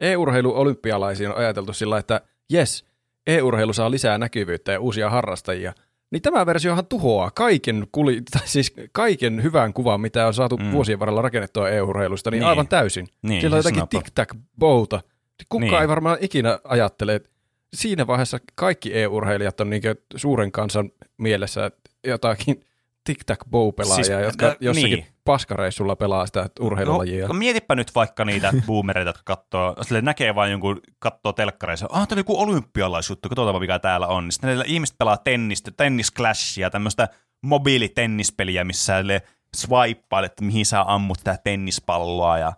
[0.00, 2.20] e-urheilu olympialaisiin on ajateltu sillä, että
[2.50, 2.84] jes,
[3.26, 5.72] e-urheilu saa lisää näkyvyyttä ja uusia harrastajia,
[6.10, 10.72] niin tämä versiohan tuhoaa kaiken, kuli, tai siis kaiken hyvän kuvan, mitä on saatu mm.
[10.72, 12.48] Vuosien varrella rakennettua e-urheilusta, niin, Niin.
[12.48, 13.08] aivan täysin.
[13.22, 15.00] Niin, Siellä on se jotakin tic-tac-bouta.
[15.48, 15.80] Kukaan Niin.
[15.82, 17.28] ei varmaan ikinä ajattele, että
[17.74, 21.70] siinä vaiheessa kaikki e-urheilijat on niinkö suuren kansan mielessä
[22.06, 22.64] jotakin
[23.04, 25.06] tic-tac-bow-pelaajia, siis, Siis, jotka äh, jossakin niin.
[25.24, 27.28] paskareissulla pelaa sitä urheilulajia.
[27.28, 32.08] No, mietipä nyt vaikka niitä boomereita, jotka katsoo, sille näkee vain jonkun, katsoo telkkareissa, ah,
[32.08, 34.24] tämä on joku olympialaisjuttu, katsotaan mikä täällä on.
[34.24, 37.08] Niin sitten näillä ihmiset pelaa tennistä, tennisclashia, tämmöistä
[37.42, 39.22] mobiilitennispeliä, missä sille
[39.56, 42.52] swipeaa, että mihin sä ammut tätä tennispalloa ja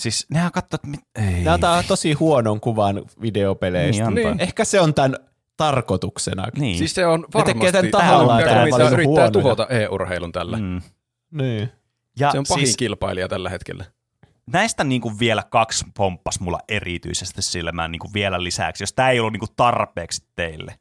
[0.00, 1.00] Siis nehän katsoo, että mit...
[1.14, 1.44] ei.
[1.44, 4.10] Tämä antaa tosi huonon kuvan videopeleistä.
[4.10, 4.44] Niin antaa.
[4.44, 5.16] Ehkä se on tämän
[5.64, 6.46] tarkoituksena.
[6.56, 6.78] Niin.
[6.78, 9.30] Siis se on Ne tekee varmasti tämän tahallaan, tämä mitä paljon yrittää huonoja.
[9.30, 10.56] tuhota e-urheilun tällä.
[10.58, 10.80] Mm.
[11.30, 11.72] Niin.
[12.18, 13.84] Ja Se on pahin siis, kilpailija tällä hetkellä.
[14.52, 19.10] näistä niin kuin vielä kaksi pomppas mulla erityisesti silmään niin kuin vielä lisäksi, jos tämä
[19.10, 20.78] ei ollut niin kuin tarpeeksi teille.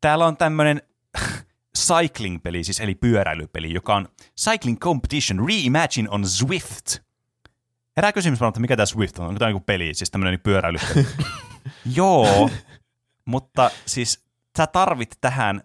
[0.00, 0.82] Täällä on tämmöinen
[1.78, 4.08] cycling-peli, siis eli pyöräilypeli, joka on
[4.40, 6.96] Cycling Competition Reimagine on Zwift.
[7.96, 9.26] Herää kysymys että mikä tämä Swift on?
[9.26, 11.06] Onko tämä joku peli, siis tämmöinen pyöräilypeli?
[11.96, 12.50] Joo,
[13.24, 14.24] mutta siis
[14.58, 15.62] sä tarvit tähän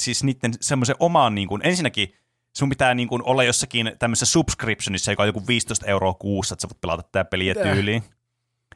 [0.00, 2.14] siis niiden semmoisen oman, niin kuin, ensinnäkin
[2.56, 6.62] sun pitää niin kuin olla jossakin tämmöisessä subscriptionissa, joka on joku 15 euroa kuussa, että
[6.62, 8.02] sä voit pelata tätä peliä tyyliin.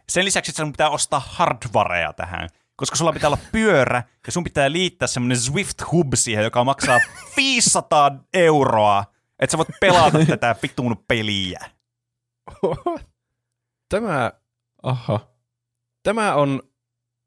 [0.09, 4.44] Sen lisäksi, että sun pitää ostaa hardwarea tähän, koska sulla pitää olla pyörä ja sun
[4.44, 7.00] pitää liittää semmoinen Swift Hub siihen, joka maksaa
[7.36, 9.04] 500 euroa,
[9.38, 11.70] että sä voit pelata tätä vittuun peliä.
[13.88, 14.32] Tämä,
[14.82, 15.20] Aha.
[16.02, 16.62] tämä on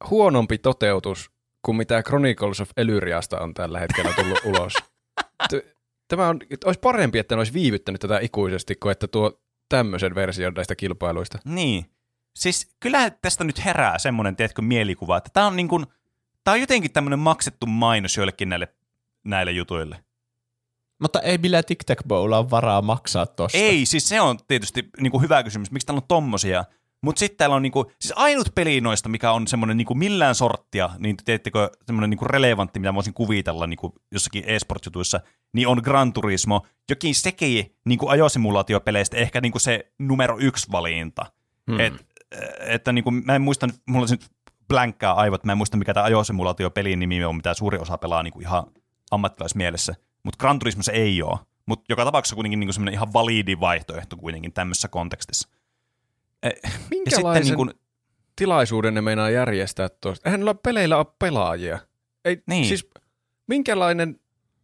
[0.09, 1.31] huonompi toteutus
[1.61, 4.73] kuin mitä Chronicles of Elyriasta on tällä hetkellä tullut ulos.
[6.07, 10.53] Tämä on, olisi parempi, että ne olisi viivyttänyt tätä ikuisesti, kuin että tuo tämmöisen version
[10.53, 11.39] näistä kilpailuista.
[11.45, 11.85] Niin.
[12.35, 15.85] Siis kyllähän tästä nyt herää semmoinen, tiedätkö, mielikuva, että tämä on niin kuin,
[16.43, 18.67] tää on jotenkin tämmöinen maksettu mainos joillekin näille,
[19.23, 20.03] näille jutuille.
[20.99, 23.57] Mutta ei millään tic tac ole varaa maksaa tosta.
[23.57, 26.65] Ei, siis se on tietysti niin kuin hyvä kysymys, miksi täällä on tommosia.
[27.05, 30.89] Mutta sitten täällä on niinku, siis ainut peli noista, mikä on semmoinen niinku millään sorttia,
[30.99, 35.19] niin teettekö semmoinen niinku relevantti, mitä voisin kuvitella niinku jossakin e-sport-jutuissa,
[35.53, 41.25] niin on Gran Turismo, jokin sekin niinku ajosimulaatiopeleistä ehkä niinku se numero yksi valinta.
[41.71, 41.79] Hmm.
[41.79, 41.93] Et,
[42.59, 44.31] että niinku, mä en muista, mulla on nyt
[44.67, 48.39] blänkkää aivot, mä en muista mikä tämä ajosimulaatiopelin nimi on, mitä suuri osa pelaa niinku
[48.39, 48.63] ihan
[49.11, 49.95] ammattilaismielessä.
[50.23, 51.39] Mutta Gran Turismo se ei ole.
[51.65, 55.49] Mutta joka tapauksessa kuitenkin niinku semmoinen ihan validi vaihtoehto kuitenkin tämmöisessä kontekstissa.
[56.43, 57.71] Eh, Ja sitten Minkälaisen niin kuin,
[58.35, 60.29] tilaisuuden ne meinaa järjestää tuosta?
[60.29, 61.79] Eihän noilla peleillä ole pelaajia.
[62.25, 62.65] Ei, Niin.
[62.65, 62.89] Siis
[63.47, 64.19] minkälainen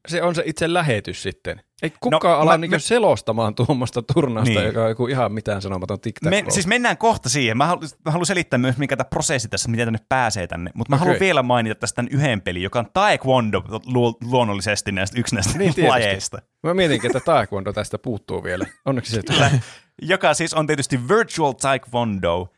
[0.07, 1.61] se on se itse lähetys sitten.
[1.81, 4.57] Ei kukaan No, no, ala mä- niinku me- selostamaan tuommoista turnausta, Niin.
[4.59, 4.67] niin.
[4.67, 7.57] joka on joku ihan mitään sanomaton tic Me, siis mennään kohta siihen.
[7.57, 10.71] Mä haluan, mä haluan selittää myös, mikä tämä prosessi tässä, miten tänne pääsee tänne.
[10.73, 11.05] Mutta mä Okei.
[11.05, 15.57] haluan vielä mainita tästä tämän yhden pelin, joka on Taekwondo lu- luonnollisesti näistä, yksi näistä
[15.57, 16.41] Niin, lajeista.
[16.63, 18.65] Mä mietinkin, että Taekwondo tästä puuttuu vielä.
[18.85, 19.51] Onneksi se tulee.
[20.01, 22.49] Joka siis on tietysti Virtual Taekwondo.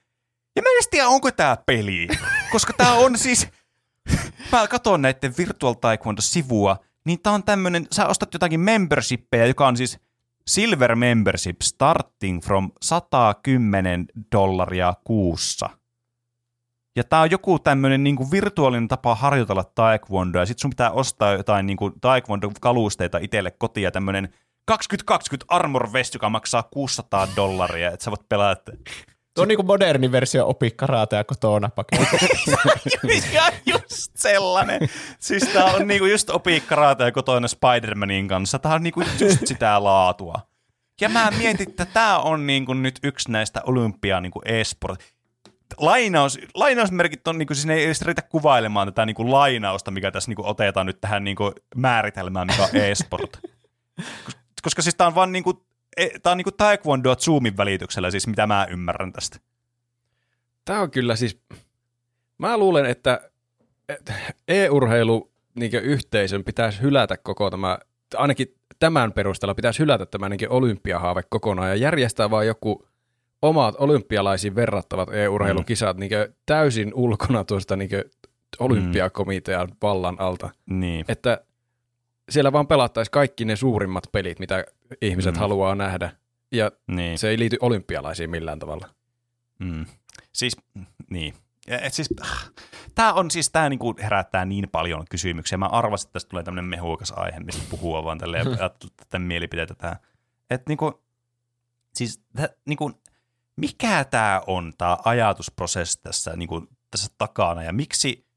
[0.55, 2.07] Ja mä en edes tiedä, onko tämä peli,
[2.51, 3.47] koska tämä on siis...
[4.51, 9.77] Mä katson näiden Virtual Taekwondo-sivua, niin tää on tämmönen, sä ostat jotakin membershippeja, joka on
[9.77, 9.99] siis
[10.47, 15.69] Silver Membership starting from 110 dollaria kuussa.
[16.95, 21.33] Ja tää on joku tämmönen niinku virtuaalinen tapa harjoitella taekwondoa, ja sit sun pitää ostaa
[21.33, 24.33] jotain niinku taekwondo-kalusteita itselle kotiin, ja tämmönen
[24.65, 28.71] 2020 Armor Vest, joka maksaa 600 dollaria, että sä voit pelata.
[29.33, 32.17] Tuo on niinku moderni versio opi karatea kotona paketti.
[33.03, 34.89] Mikä just sellainen.
[35.19, 38.59] Siis tää on niinku just opi karatea kotona Spider-Manin kanssa.
[38.59, 40.39] Tää on niinku just sitä laatua.
[41.01, 44.99] Ja mä mietin, että tää on niinku nyt yksi näistä olympia niinku e-sport.
[45.77, 50.31] Lainaus, lainausmerkit on, niinku, siis ne ei edes riitä kuvailemaan tätä niinku lainausta, mikä tässä
[50.31, 53.39] niinku otetaan nyt tähän niinku määritelmään, mikä on e-sport.
[54.63, 55.65] Kos- Koska siis tää on vaan niinku,
[55.97, 59.37] e- tää on niinku taekwondoa Zoomin välityksellä, siis mitä mä ymmärrän tästä.
[60.65, 61.39] Tämä on kyllä siis,
[62.37, 63.29] mä luulen, että
[64.47, 67.77] e-urheilu niin yhteisön pitäisi hylätä koko tämä,
[68.15, 72.87] ainakin tämän perusteella pitäisi hylätä tämä niin olympiahaave kokonaan ja järjestää vaan joku
[73.41, 76.11] omat olympialaisiin verrattavat e-urheilukisat niin
[76.45, 77.89] täysin ulkona tuosta niin
[78.59, 80.49] olympiakomitean vallan alta.
[80.65, 81.05] Niin.
[81.07, 81.43] Että
[82.29, 84.65] siellä vaan pelattaisiin kaikki ne suurimmat pelit, mitä
[85.01, 85.39] ihmiset Mm.
[85.39, 86.11] haluaa nähdä.
[86.51, 87.17] Ja niin.
[87.17, 88.89] se ei liity olympialaisiin millään tavalla.
[89.59, 89.85] Mm.
[90.33, 90.57] Siis,
[91.09, 91.33] niin.
[91.67, 92.09] Et siis,
[92.95, 95.57] tämä on siis, tämä niinku herättää niin paljon kysymyksiä.
[95.57, 99.75] Mä arvasin, että tästä tulee tämmöinen mehukas aihe, mistä puhua vaan tälleen ja tätä mielipiteitä
[99.75, 99.97] tähän.
[100.49, 101.03] Että niinku,
[101.95, 102.91] siis, tä, niinku,
[103.55, 108.27] mikä tämä on, tämä ajatusprosessi tässä, niinku, tässä takana, ja miksi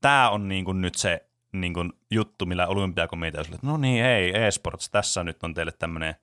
[0.00, 4.90] tämä on niinku nyt se niinku, juttu, millä olympiakomitea sille, että no niin, hei, eSports,
[4.90, 6.14] tässä nyt on teille tämmöinen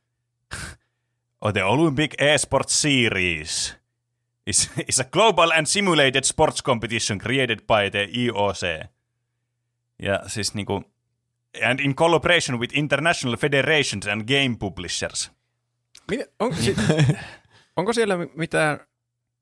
[1.54, 3.78] The Olympic eSports Series
[4.48, 8.90] is, is a global and simulated sports competition created by the IOC.
[10.02, 10.84] Ja siis niinku,
[11.64, 15.32] and in collaboration with international federations and game publishers.
[16.12, 16.76] Miten, on, si,
[17.78, 18.80] onko siellä mi- mitään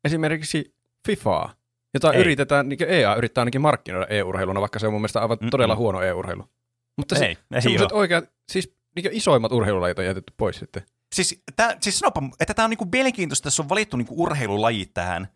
[0.03, 0.75] esimerkiksi
[1.07, 1.55] FIFAa,
[1.95, 2.19] jota Ei.
[2.19, 5.49] yritetään, niin EA yrittää ainakin markkinoida e-urheiluna, vaikka se on mun mielestä aivan Mm-mm.
[5.49, 6.43] todella huono e-urheilu.
[6.97, 10.83] Mutta se, Ei, ei oikeat, siis niin isoimmat urheilulajit on jätetty pois sitten.
[11.15, 14.93] Siis, tää, siis sanopa, että tämä on niinku mielenkiintoista, että tässä on valittu niinku urheilulajit
[14.93, 15.27] tähän.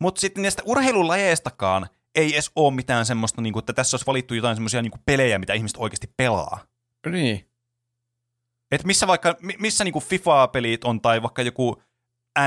[0.00, 4.56] Mutta sitten näistä urheilulajeistakaan ei edes ole mitään semmoista, niinku, että tässä olisi valittu jotain
[4.56, 6.60] semmoisia niinku pelejä, mitä ihmiset oikeasti pelaa.
[7.10, 7.50] Niin.
[8.72, 11.82] Et missä vaikka, mi- missä niinku FIFA-pelit on, tai vaikka joku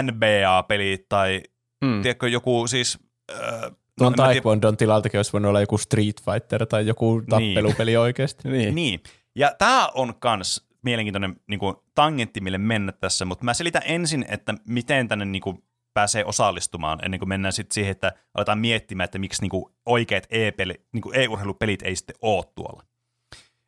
[0.02, 1.42] NBA-pelit, tai
[1.84, 2.02] Mm.
[2.02, 3.00] tiedätkö, joku siis...
[3.28, 7.98] Tuon en mä tiedä- Taekwondon tilaltakin olisi voinut olla joku Street Fighter tai joku tappelupeli
[7.98, 8.50] oikeasti.
[8.50, 8.76] Niin.
[8.76, 9.04] Niin.
[9.36, 14.26] Ja tämä on kans mielenkiintoinen niin kuin, tangentti, mille mennä tässä, mutta mä selitän ensin,
[14.30, 15.64] että miten tänne niin kuin,
[15.94, 20.28] pääsee osallistumaan, ennen kuin mennään sitten siihen, että aletaan miettimään, että miksi niin kuin, oikeat
[20.30, 22.84] e-peli, niin kuin e-urheilupelit ei sitten ole tuolla.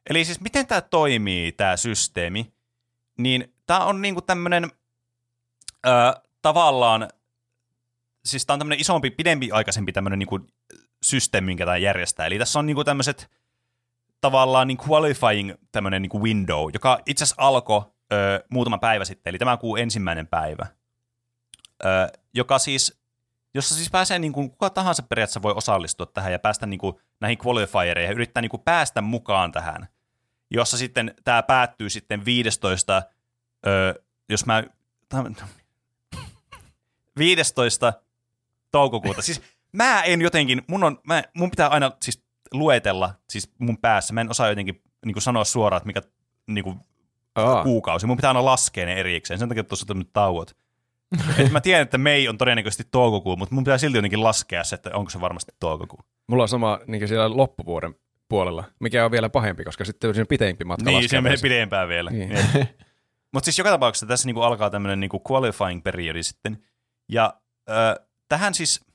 [0.09, 2.53] Eli siis miten tämä toimii, tämä systeemi,
[3.17, 4.71] niin tämä on niin kuin tämmöinen
[5.87, 5.89] ö,
[6.41, 7.09] tavallaan,
[8.25, 10.47] siis tämä on tämmöinen isompi, pidempi aikaisempi tämmöinen niin
[11.03, 12.25] systeemi, minkä tämä järjestää.
[12.25, 13.29] Eli tässä on niin tämmöiset
[14.21, 17.81] tavallaan niin qualifying tämmöinen niin window, joka itse asiassa alkoi
[18.13, 20.65] ö, muutama päivä sitten, eli tämä kuu ensimmäinen päivä,
[21.85, 21.87] ö,
[22.33, 22.99] joka siis,
[23.53, 26.95] jossa siis pääsee niin kuin, kuka tahansa periaatteessa voi osallistua tähän ja päästä niin kuin,
[27.19, 29.87] näihin qualifiereihin ja yrittää niin kuin, päästä mukaan tähän,
[30.51, 33.03] jossa sitten tämä päättyy sitten 15,
[33.67, 34.63] ö, jos mä,
[35.15, 35.45] täm-
[37.17, 37.93] 15
[38.71, 39.21] toukokuuta.
[39.21, 39.41] Siis
[39.73, 42.23] mä en jotenkin, mun, on, mä, mun pitää aina siis
[42.53, 44.13] luetella siis mun päässä.
[44.13, 46.01] Mä en osaa jotenkin niin kuin sanoa suoraan, että mikä
[46.47, 46.79] niin kuin,
[47.35, 47.63] Aa.
[47.63, 48.05] kuukausi.
[48.05, 49.39] Mun pitää aina laskea ne erikseen.
[49.39, 50.55] Sen takia tuossa on nyt tauot.
[51.37, 54.75] Et mä tiedän, että Mei on todennäköisesti toukokuu, mutta mun pitää silti jotenkin laskea se,
[54.75, 55.99] että onko se varmasti toukokuu.
[56.27, 57.95] Mulla on sama niin siellä loppuvuoden
[58.29, 61.87] puolella, mikä on vielä pahempi, koska sitten on siinä pitempi matka Niin, se menee pidempään
[61.87, 62.09] vielä.
[62.09, 62.31] Niin.
[63.33, 66.63] Mutta siis joka tapauksessa tässä niinku alkaa tämmöinen niinku qualifying-periodi sitten.
[67.09, 67.33] Ja
[67.69, 67.73] ö,
[68.35, 68.85] tähän siis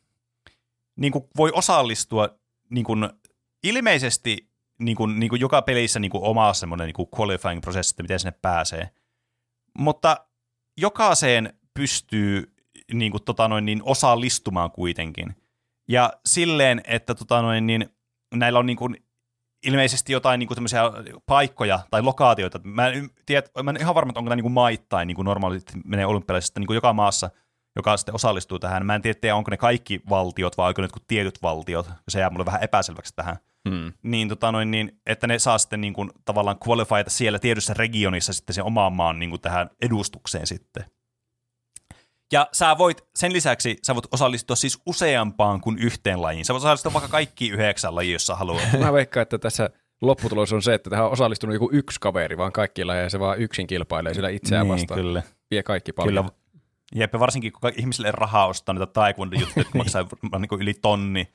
[0.96, 2.28] niinku voi osallistua
[2.70, 2.92] niinku,
[3.62, 4.50] ilmeisesti
[4.80, 8.90] niinku, niinku joka pelissä niinku oma semmoinen niinku qualifying-prosessi, että miten sinne pääsee.
[9.78, 10.26] Mutta
[10.80, 12.54] jokaiseen pystyy
[12.92, 15.36] niinku, tota noin, niin osallistumaan kuitenkin.
[15.88, 17.88] Ja silleen, että tota noin, niin,
[18.34, 18.88] näillä on niinku,
[19.66, 20.58] ilmeisesti jotain niin kuin
[21.26, 22.60] paikkoja tai lokaatioita.
[22.64, 25.24] Mä en, tiedä, mä en ihan varma, että onko tämä niin kuin maittain niin kuin
[25.24, 27.30] normaalisti menee olympialaisista niin kuin joka maassa,
[27.76, 28.86] joka sitten osallistuu tähän.
[28.86, 31.90] Mä en tiedä, onko ne kaikki valtiot vai onko ne jotkut tietyt valtiot.
[32.08, 33.36] Se jää mulle vähän epäselväksi tähän.
[33.68, 33.92] Hmm.
[34.02, 38.32] Niin, tota noin, niin, että ne saa sitten niin kuin, tavallaan qualifyta siellä tietyssä regionissa
[38.32, 40.84] sitten sen omaan maan niin kuin tähän edustukseen sitten.
[42.32, 46.44] Ja sä voit, sen lisäksi sä voit osallistua siis useampaan kuin yhteen lajiin.
[46.44, 48.62] Sä voit osallistua vaikka kaikki yhdeksän lajiin, jos sä haluat.
[48.80, 49.70] Mä veikkaan, että tässä
[50.02, 53.38] lopputulos on se, että tähän on osallistunut joku yksi kaveri, vaan kaikilla ja se vaan
[53.38, 55.00] yksin kilpailee sillä itseään niin, vastaan.
[55.00, 55.22] kyllä.
[55.50, 56.24] Vie kaikki paljon.
[56.24, 56.39] Kyllä.
[56.94, 60.06] Jep, varsinkin kun ihmisille rahaa ostaa niitä taekwondo-juttuja, jotka maksaa
[60.38, 61.28] niin kuin yli tonni.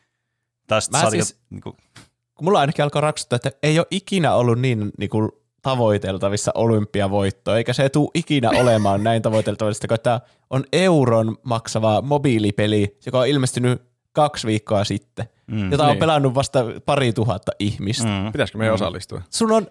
[0.68, 1.76] Tai sitten Mä saa siis- niin kuin,
[2.36, 7.58] kun mulla ainakin alkoi raksuttaa, että ei ole ikinä ollut niin, niin kuin tavoiteltavissa olympiavoittoa,
[7.58, 10.20] eikä se tule ikinä olemaan näin tavoiteltavissa, kun tämä
[10.50, 13.82] on euron maksava mobiilipeli, joka on ilmestynyt
[14.16, 16.00] kaksi viikkoa sitten, mm, jota on niin.
[16.00, 18.08] pelannut vasta pari tuhatta ihmistä.
[18.08, 18.12] Mm.
[18.26, 19.22] mm, Pitäisikö meidän osallistua?
[19.30, 19.68] Sun on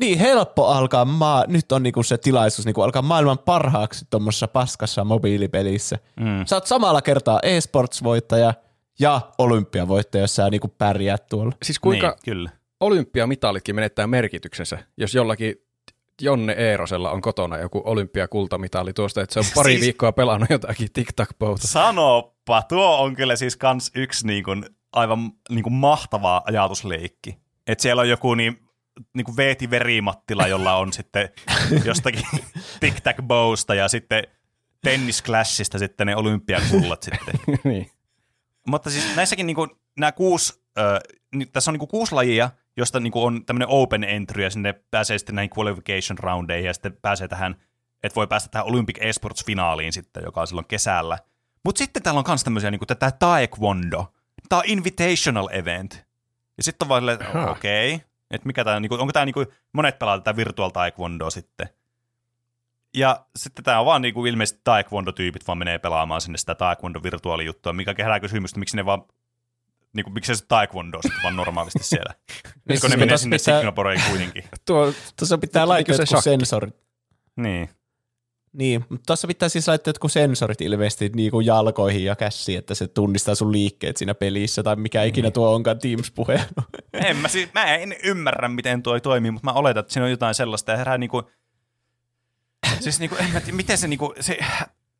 [0.00, 5.04] niin helppo alkaa, maa, nyt on niinku se tilaisuus niinku alkaa maailman parhaaksi tuommoisessa paskassa
[5.04, 5.98] mobiilipelissä.
[6.20, 6.46] mm.
[6.46, 8.54] Sä oot samalla kertaa e-sports-voittaja
[8.98, 11.52] ja olympiavoittaja, jos sä niinku pärjäät tuolla.
[11.62, 12.50] Siis kuinka Niin, kyllä.
[12.80, 15.54] olympiamitalitkin menettää merkityksensä, jos jollakin
[16.22, 20.92] Jonne Eerosella on kotona joku olympiakultamitali tuosta, että se on pari Siis- viikkoa pelannut jotakin
[20.92, 26.42] tic tac Sanoppa, tuo on kyllä siis kans yksi niin kuin, aivan niin kuin mahtava
[26.44, 27.38] ajatusleikki.
[27.66, 28.58] Että siellä on joku niin,
[29.14, 31.28] niin kuin Veeti Verimattila, jolla on sitten
[31.84, 32.26] jostakin
[32.80, 34.24] Tic Tac Bowsta ja sitten
[34.84, 37.34] Tennis Clashista sitten ne olympiakullat sitten.
[37.64, 37.90] niin.
[38.66, 39.68] Mutta siis näissäkin niinku,
[39.98, 40.62] nämä kuusi,
[41.34, 45.18] ni- tässä on niinku kuusi lajia, josta niinku on tämmöinen open entry ja sinne pääsee
[45.18, 47.56] sitten näihin qualification roundeihin ja sitten pääsee tähän,
[48.02, 51.18] että voi päästä tähän Olympic Esports-finaaliin sitten, joka on silloin kesällä.
[51.64, 54.12] Mutta sitten täällä on myös tämmöisiä niinku tätä Taekwondo.
[54.48, 56.06] Tämä on invitational event.
[56.56, 57.18] Ja sitten on vaan silleen,
[57.50, 61.68] okei, okay, että mikä tämä, niinku, onko tämä niinku, monet pelaa tätä virtual taekwondoa sitten.
[62.94, 67.94] Ja sitten tämä on vaan niinku ilmeisesti taekwondo-tyypit vaan menee pelaamaan sinne sitä taekwondo-virtuaalijuttua, mikä
[67.98, 69.02] herää kysymystä, miksi ne vaan
[69.92, 72.14] niinku, miksi se taekwondo sitten vaan normaalisti siellä.
[72.68, 74.44] Niin, kun ne menee sinne pitää- Singaporeen kuitenkin.
[74.66, 76.74] Tuo, Tuossa pitää laittaa jotkut sensorit.
[77.36, 77.68] Niin.
[78.52, 82.74] Niin, mutta tuossa pitää siis laittaa jotkut sensorit ilmeisesti niin kuin jalkoihin ja käsiin, että
[82.74, 86.40] se tunnistaa sun liikkeet siinä pelissä tai mikä ikinä tuo onkaan Teams-puhe.
[86.92, 90.10] En mä, siis, mä en ymmärrä, miten tuo toimii, mutta mä oletan, että siinä on
[90.10, 91.22] jotain sellaista ja herää niinku,
[92.80, 94.38] siis niinku, en mä tiedä, miten se niinku, se,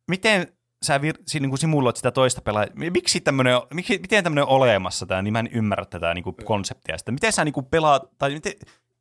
[0.07, 4.49] miten sä vir, siinä niinku simuloit sitä toista pelaajaa, miksi tämmönen, miksi, miten tämmönen on
[4.49, 7.11] olemassa tää, niin mä en ymmärrä tätä niinku konseptia sitä.
[7.11, 8.53] Miten sä niinku pelaat, tai miten,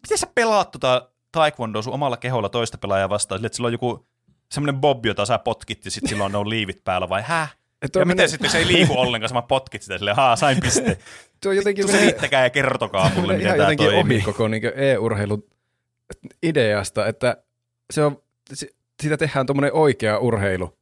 [0.02, 3.72] miten sä pelaat tota taekwondoa sun omalla keholla toista pelaajaa vastaan, sille, että sillä on
[3.72, 4.06] joku
[4.52, 7.56] semmoinen bob, jota sä potkit ja sitten silloin on liivit päällä vai häh?
[7.92, 10.60] tuo, Ja menee, miten sitten se ei liiku ollenkaan, vaan potkit sitä silleen, haa, sain
[10.60, 10.98] piste.
[11.42, 14.16] tuo jotenkin menee, selittäkää ja kertokaa mulle, miten tämä jotenkin toimii.
[14.16, 15.44] ohi koko niin e-urheilun
[16.42, 17.36] ideasta, että
[17.90, 18.22] se on,
[18.52, 20.78] si- siitä tehdään tuommoinen oikea urheilu,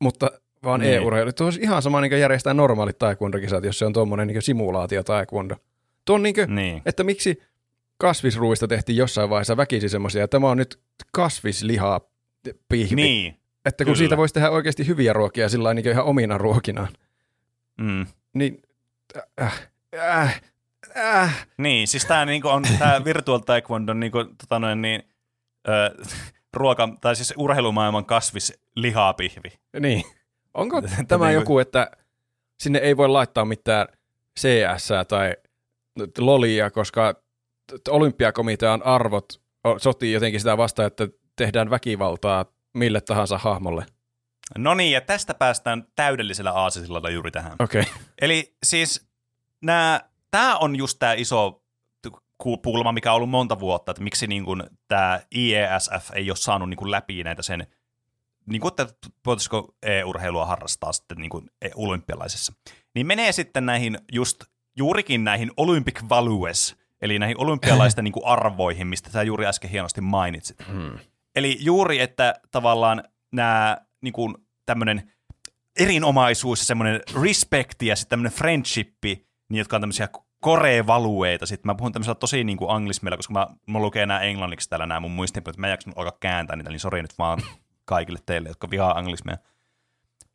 [0.00, 0.30] mutta
[0.64, 0.94] vaan Niin.
[0.94, 1.32] e-urheilu.
[1.32, 5.56] Tuo olisi ihan sama niin järjestää normaalit taekwondo-kisat, jos se on tuommoinen niin simulaatio taekwondo.
[6.04, 6.82] Tuo on niin kuin, Niin.
[6.86, 7.42] että miksi
[7.98, 10.80] kasvisruuista tehtiin jossain vaiheessa väkisin semmoisia, tämä on nyt
[11.12, 12.00] kasvislihaa
[12.68, 12.94] pihvi.
[13.02, 13.36] Niin.
[13.64, 13.98] että kun kyllä.
[13.98, 16.88] siitä voisi tehdä oikeasti hyviä ruokia sillä niin ihan omina ruokinaan,
[17.80, 18.06] Mm.
[18.34, 18.62] niin
[19.40, 19.68] äh,
[19.98, 20.40] äh,
[20.96, 25.02] äh, Niin, siis tämä niinku on tää virtual taekwondo niinku, tota noin, niin,
[25.68, 25.94] ö,
[26.54, 29.52] ruoka, tai siis urheilumaailman kasvislihapihvi.
[29.80, 30.02] niin.
[30.54, 31.90] Onko tämä niinku- joku, että
[32.62, 33.86] sinne ei voi laittaa mitään
[34.40, 35.36] CS tai
[36.18, 37.14] lolia, koska
[37.88, 39.42] olympiakomitean arvot
[39.78, 42.44] sotii jotenkin sitä vastaan, että tehdään väkivaltaa
[42.74, 43.86] mille tahansa hahmolle.
[44.58, 47.52] No niin, ja tästä päästään täydellisellä aasisillalla juuri tähän.
[47.58, 47.80] Okei.
[47.80, 47.94] Okay.
[48.20, 49.08] Eli siis
[50.30, 51.63] tämä on just tämä iso
[52.62, 54.44] pulma, mikä on ollut monta vuotta, että miksi niin
[54.88, 57.66] tämä IESF ei ole saanut niin kuin läpi näitä sen,
[58.46, 58.88] niin kuin, että
[59.26, 62.52] voitaisiko e-urheilua harrastaa sitten niin kuin e- olympialaisessa.
[62.94, 64.44] Niin menee sitten näihin just
[64.76, 70.00] juurikin näihin Olympic Values, eli näihin olympialaisten niin kuin arvoihin, mistä sä juuri äsken hienosti
[70.00, 70.66] mainitsit.
[70.72, 70.98] Hmm.
[71.36, 74.34] Eli juuri, että tavallaan nämä niin kuin
[74.66, 75.12] tämmöinen
[75.80, 80.08] erinomaisuus ja semmoinen respekti ja sitten tämmöinen friendshippi, niin jotka on tämmöisiä
[80.44, 81.46] korevalueita.
[81.46, 84.86] Sitten mä puhun tämmöisellä tosi niin kuin anglismilla, koska mä, mä lukee nämä englanniksi täällä
[84.86, 87.38] nämä mun muistinpanoja, että mä en jaksanut alkaa kääntää niitä, niin sori nyt vaan
[87.84, 89.36] kaikille teille, jotka vihaa anglismia.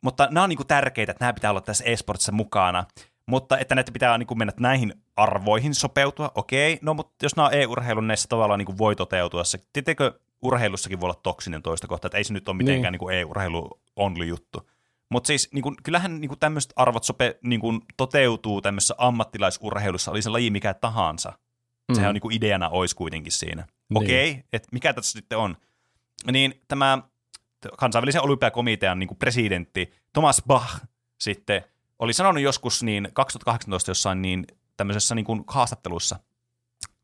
[0.00, 2.84] Mutta nämä on niin kuin tärkeitä, että nämä pitää olla tässä esportissa mukana.
[3.26, 6.78] Mutta että näitä pitää niin kuin mennä näihin arvoihin sopeutua, okei.
[6.82, 9.44] No, mutta jos nämä on e-urheilun, näissä tavallaan niin kuin voi toteutua.
[9.44, 12.92] Se, tietenkö urheilussakin voi olla toksinen toista kohtaa, että ei se nyt ole mitenkään niin.
[12.92, 14.70] niin kuin e-urheilu only juttu.
[15.10, 20.10] Mutta siis niin kuin, kyllähän niin kuin tämmöiset arvot sope, niin kuin, toteutuu tämmöisessä ammattilaisurheilussa,
[20.10, 21.32] oli se laji mikä tahansa.
[21.88, 21.94] Mm.
[21.94, 23.66] Sehän on niin ideana olisi kuitenkin siinä.
[23.88, 24.04] Niin.
[24.04, 25.56] Okei, okay, että mikä tässä sitten on?
[26.32, 26.98] Niin tämä
[27.78, 30.80] kansainvälisen olympiakomitean niin presidentti Thomas Bach
[31.20, 31.64] sitten
[31.98, 34.46] oli sanonut joskus niin 2018 jossain niin
[34.76, 36.16] tämmöisessä niin kuin haastattelussa,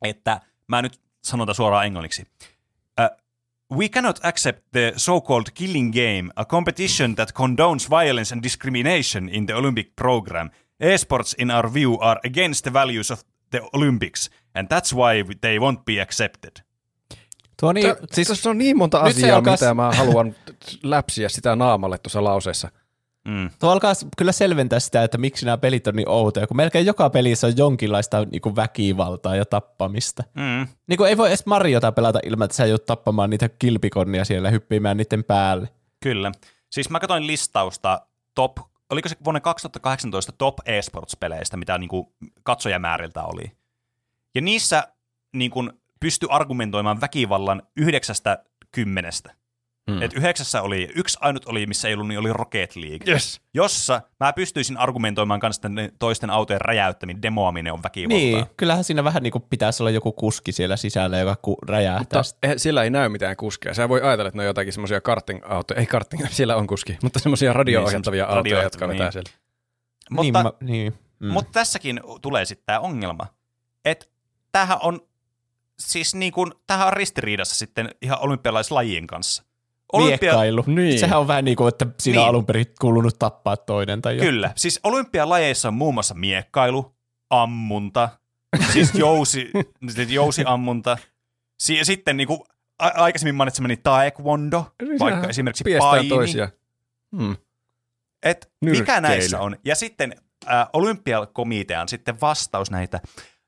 [0.03, 2.27] että mä nyt sanon suoraan englanniksi.
[3.75, 9.47] We cannot accept the so-called killing game, a competition that condones violence and discrimination in
[9.47, 10.51] the Olympic program.
[10.81, 13.21] Esports, in our view, are against the values of
[13.51, 16.51] the Olympics, and that's why they won't be accepted.
[17.61, 20.35] Tuo niin, Tää, siis, tässä on niin monta asiaa, alkaa- mitä mä haluan
[20.83, 22.69] läpsiä sitä naamalle tuossa lauseessa.
[23.27, 23.51] Mm.
[23.59, 27.11] tuo alkaa kyllä selventää sitä, että miksi nämä pelit on niin outoja, kun melkein joka
[27.11, 30.23] pelissä on jonkinlaista niin kuin väkivaltaa ja tappamista.
[30.35, 30.67] Mm.
[30.87, 34.51] Niin kuin ei voi edes Mariota pelata ilman, että sä joudut tappamaan niitä kilpikonnia siellä
[34.51, 35.69] hyppimään niiden päälle.
[36.03, 36.33] Kyllä.
[36.71, 38.59] Siis mä katsoin listausta top,
[38.91, 42.07] oliko se vuonna 2018 top esports-peleistä, mitä niin kuin
[42.43, 43.53] katsojamääriltä oli.
[44.35, 44.89] Ja niissä
[45.33, 49.35] niin kuin pystyi argumentoimaan väkivallan yhdeksästä kymmenestä.
[49.91, 49.97] Hmm.
[49.97, 50.03] Mm.
[50.03, 53.13] Et yhdeksässä oli, yksi ainut oli, missä ei ollut, niin oli Rocket League.
[53.13, 53.41] Yes.
[53.55, 58.19] Jossa mä pystyisin argumentoimaan kanssa, että toisten autojen räjäyttäminen, demoaminen on väkivaltaa.
[58.19, 62.23] Niin, kyllähän siinä vähän niin kuin pitäisi olla joku kuski siellä sisällä, joka ku- räjähtää.
[62.23, 63.75] Mutta eh, sillä ei näy mitään kuskeja.
[63.75, 65.81] Sä voi ajatella, että ne on jotakin semmoisia karting-autoja.
[65.81, 68.99] Ei karting, siellä on kuski, mutta semmoisia radio-ohjattavia Niin, autoja, radio- jotka niin.
[68.99, 69.31] vetää siellä.
[70.11, 70.95] Mutta, niin, mä, niin.
[71.19, 71.33] Mm.
[71.33, 73.27] Mutta tässäkin tulee sitten tämä ongelma,
[73.85, 74.07] että
[74.53, 75.01] tämähän on
[75.79, 79.46] siis niin kuin, tämähän on ristiriidassa sitten ihan olympialaislajien kanssa.
[79.97, 80.65] Miekkailu.
[80.67, 80.99] Niin.
[80.99, 82.29] Sehän on vähän niin kuin, että siinä Niin.
[82.29, 84.03] alun perin kuulunut tappaa toinen.
[84.03, 84.29] Tai jotain.
[84.31, 86.95] Kyllä, siis olympialajeissa on muun muassa miekkailu,
[87.31, 88.09] ammunta,
[88.73, 89.51] siis jousi,
[89.89, 90.99] siis jousiammunta,
[91.61, 92.41] si- sitten niin kuin
[92.79, 96.09] a- aikaisemmin mainitsemani taekwondo, Niin vaikka esimerkiksi paini.
[96.09, 96.49] toisia.
[97.17, 97.37] Hmm.
[98.23, 99.57] Et mikä näissä on?
[99.65, 100.15] Ja sitten
[100.51, 103.01] äh, olympiakomitean sitten vastaus näitä,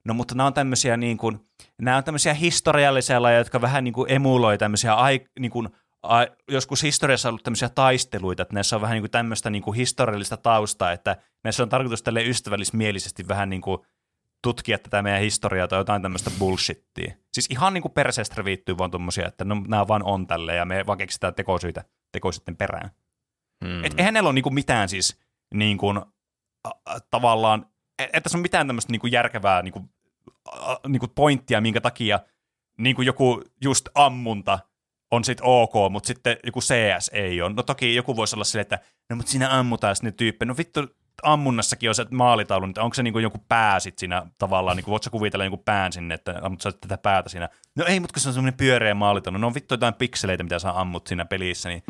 [0.05, 1.41] no mutta nämä on tämmöisiä niin kuin,
[1.83, 5.69] nämä on tämmöisiä historiallisia lajeja, jotka vähän niin kuin emuloi tämmöisiä ai, niin kuin,
[6.49, 9.77] joskus historiassa on ollut tämmöisiä taisteluita, että näissä on vähän niin kuin tämmöistä niin kuin
[9.77, 13.79] historiallista taustaa, että näissä on tarkoitus tälle ystävällismielisesti vähän niin kuin
[14.43, 17.15] tutkia tätä meidän historiaa tai jotain tämmöistä bullshittia.
[17.33, 20.65] Siis ihan niin kuin perseestä reviittyy vaan tommosia, että no, nämä vaan on tälle ja
[20.65, 22.91] me vaan keksitään tekosyitä tekosyiden perään.
[23.65, 23.85] Hmm.
[23.85, 25.21] Et eihän näillä ole niinku mitään siis
[25.55, 25.99] niin kuin,
[26.65, 27.67] a, tavallaan,
[27.99, 29.85] et, et tässä on mitään tämmöistä niinku järkevää niinku,
[30.53, 32.21] a, niinku pointtia, minkä takia
[32.79, 34.59] niinku joku just ammunta
[35.11, 37.53] on sitten ok, mutta sitten joku CS ei ole.
[37.53, 38.79] No toki joku voisi olla silleen, että
[39.11, 40.47] no mutta siinä ammutaan sinne tyyppi.
[40.47, 40.87] No vittu,
[41.23, 45.05] ammunnassakin on se maalitaulu, että onko se niinku joku pää sit siinä tavallaan, niinku, voitko
[45.05, 47.49] sä kuvitella joku pään sinne, että ammut sä tätä päätä siinä.
[47.77, 50.59] No ei, mutta kun se on semmoinen pyöreä maalitaulu, no on vittu jotain pikseleitä, mitä
[50.59, 51.83] sä ammut siinä pelissä, niin,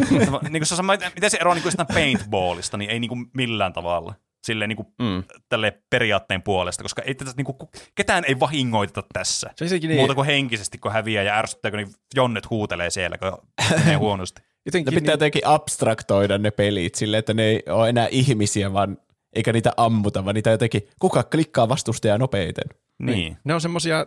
[0.50, 4.14] niin se on sama, miten se eroaa niinku paintballista, niin ei niinku millään tavalla.
[4.44, 5.24] Silleen niinku Mm.
[5.48, 9.50] tälle periaatteen puolesta, koska ei tätä, niinku, ku- ketään ei vahingoiteta tässä.
[9.56, 13.38] Se niin, Muuta kuin henkisesti, kun häviää ja ärsyttääkö, niin jonnet huutelee siellä, kun
[13.78, 14.40] menee huonosti.
[14.42, 18.72] Ne jotenkin pitää niin, jotenkin abstraktoida ne pelit silleen, että ne ei ole enää ihmisiä,
[18.72, 18.98] vaan
[19.32, 22.64] eikä niitä ammuta, vaan niitä jotenkin, kuka klikkaa vastustajaa nopeiten.
[22.98, 23.36] Niin.
[23.44, 24.06] ne on semmoisia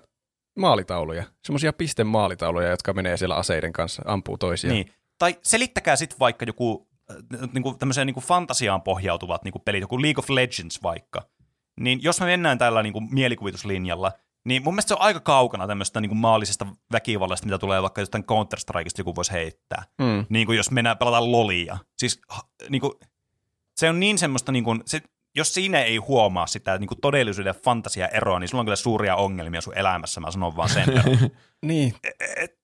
[0.60, 4.72] maalitauluja, semmoisia pistemaalitauluja, jotka menee siellä aseiden kanssa, ampuu toisia.
[4.72, 4.92] Niin.
[5.18, 10.20] Tai selittäkää sitten vaikka joku äh, niinku, tämmöiseen niinku fantasiaan pohjautuvat niinku pelit, joku League
[10.20, 11.22] of Legends vaikka.
[11.80, 14.12] Niin jos me mennään tällä niinku mielikuvituslinjalla,
[14.46, 18.24] niin mun mielestä se on aika kaukana tämmöistä niinku maallisesta väkivallasta, mitä tulee vaikka jostain
[18.24, 19.84] Counter-Strikeista joku voisi heittää.
[20.02, 20.26] Mm.
[20.30, 21.78] Niin kuin jos mennään pelataan lolia.
[21.98, 22.22] Siis
[22.70, 22.94] niin kuin,
[23.78, 25.02] se on niin semmoista, niin kuin, se,
[25.36, 28.76] jos siinä ei huomaa sitä niin kuin todellisuuden ja fantasia eroa, niin sulla on kyllä
[28.76, 30.86] suuria ongelmia sun elämässä, mä sanon vaan sen.
[31.66, 31.94] Niin.
[32.38, 32.60] et,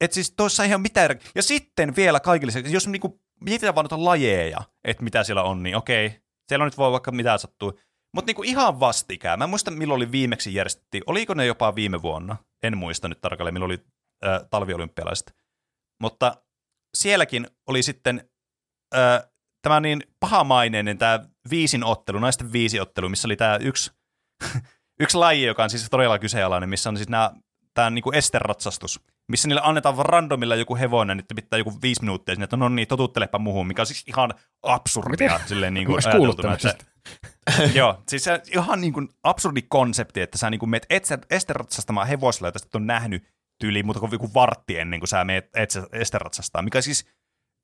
[0.00, 1.04] et siis tuossa ei ole mitään.
[1.04, 1.30] järkeä.
[1.34, 5.62] Ja sitten vielä kaikille, se- jos niinku mietitään vaan noita lajeja, että mitä siellä on,
[5.62, 7.78] niin okei, siellä on nyt voi vaikka mitä sattuu.
[8.14, 12.02] Mutta niinku ihan vastikään, mä en muista milloin oli viimeksi järjestettiin, oliko ne jopa viime
[12.02, 13.86] vuonna, en muista nyt tarkalleen milloin oli
[14.26, 15.34] äh, talviolympialaiset.
[16.00, 16.36] Mutta
[16.96, 18.30] sielläkin oli sitten
[18.94, 19.28] äh,
[19.62, 23.90] tämä niin pahamaineinen tämä viisin ottelu, naisten viisi ottelu, missä oli tämä yksi,
[25.00, 27.30] yksi laji, joka on siis todella kyseenalainen, missä on siis nämä
[27.74, 32.34] tämä niinku esteratsastus, missä niille annetaan vaan randomilla joku hevonen, että pitää joku viisi minuuttia
[32.34, 35.48] sinne, että no niin, totuttelepa muuhun, mikä on siis ihan absurdia Miten?
[35.48, 36.54] silleen niin kuin ajateltuna.
[36.54, 36.74] Että,
[37.78, 40.86] joo, siis se ihan niin kuin absurdi konsepti, että sä niin kuin meet
[41.30, 43.24] esteratsastamaan hevosella, jota et ole nähnyt
[43.60, 45.50] tyyliin muuta kuin joku vartti ennen kuin sä meet
[45.92, 47.06] esteratsastaan, mikä siis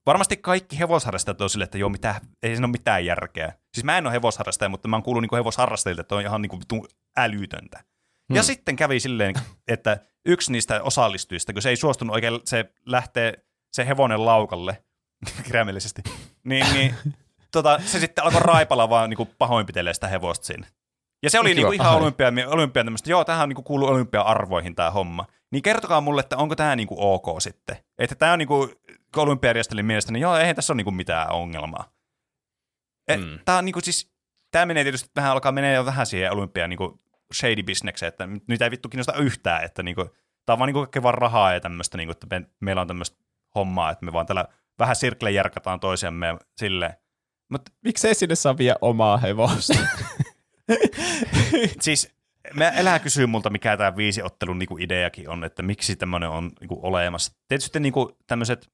[0.06, 3.52] varmasti kaikki hevosharrastajat on sille, että joo, mitä, ei siinä ole mitään järkeä.
[3.74, 6.50] Siis mä en ole hevosharrastaja, mutta mä oon kuullut niin hevosharrastajilta, että on ihan niin
[6.50, 6.84] kuin
[7.16, 7.78] älytöntä.
[7.78, 8.36] Hmm.
[8.36, 9.34] Ja sitten kävi silleen,
[9.68, 14.84] että yksi niistä osallistujista, kun se ei suostunut oikein, se lähtee se hevonen laukalle,
[15.44, 16.02] kirjaimellisesti,
[16.44, 16.94] niin, niin
[17.52, 20.66] tota, se sitten alkoi raipalla vaan niin pahoinpitelee sitä hevosta siinä.
[21.22, 21.56] Ja se oli Kiva.
[21.56, 21.96] niinku ihan Aha.
[21.96, 25.26] olympia, olympia tämmöistä, joo, tähän on niinku kuuluu olympia-arvoihin tämä homma.
[25.50, 27.76] Niin kertokaa mulle, että onko tämä niinku ok sitten.
[27.98, 28.70] Että tämä on niinku
[29.16, 31.92] olympiajärjestelyn mielestä, niin joo, eihän tässä ole niinku mitään ongelmaa.
[33.16, 33.38] Mm.
[33.44, 34.12] Tämä on niinku siis,
[34.50, 37.00] tämä menee tietysti vähän, alkaa menee jo vähän siihen olympiaan niinku
[37.34, 40.04] shady bisnekseen, että nyt ei vittu kiinnosta yhtään, että niinku,
[40.46, 43.16] tämä on vaan niinku kaikkea vaan rahaa ja tämmöistä, niinku, että me, meillä on tämmöistä
[43.54, 44.44] hommaa, että me vaan tällä
[44.78, 46.94] vähän sirkle järkätään toisiamme ja silleen.
[47.84, 49.78] Miksei sinne saa vie omaa hevosta?
[51.80, 52.14] siis
[52.54, 56.80] mä elää kysyä multa, mikä tämä viisiottelun niinku ideakin on, että miksi tämmöinen on niinku
[56.82, 57.32] olemassa.
[57.48, 58.72] Tietysti niinku tämmöiset,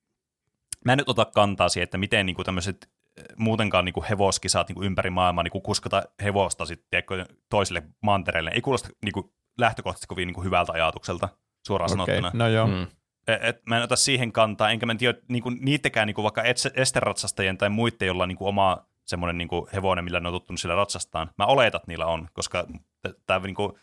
[0.84, 2.90] mä en nyt ota kantaa siihen, että miten niinku tämmöiset
[3.36, 7.02] muutenkaan niinku hevoskisat niinku ympäri maailmaa niinku kuskata hevosta sitten
[7.50, 8.50] toiselle mantereelle.
[8.54, 11.28] Ei kuulosta niinku lähtökohtaisesti kovin niinku hyvältä ajatukselta
[11.66, 12.44] suoraan Okei, sanottuna.
[12.44, 12.66] no joo.
[12.66, 12.82] Mm.
[13.28, 16.42] Et, et mä en ota siihen kantaa, enkä mä en tiedä niinku, niitäkään niinku vaikka
[16.42, 20.60] ets- esteratsastajien tai muiden, joilla on niinku oma semmoinen niinku hevonen, millä ne on tottunut
[20.60, 21.30] sillä ratsastaan.
[21.38, 22.66] Mä oletan, että niillä on, koska
[23.26, 23.78] tämä niinku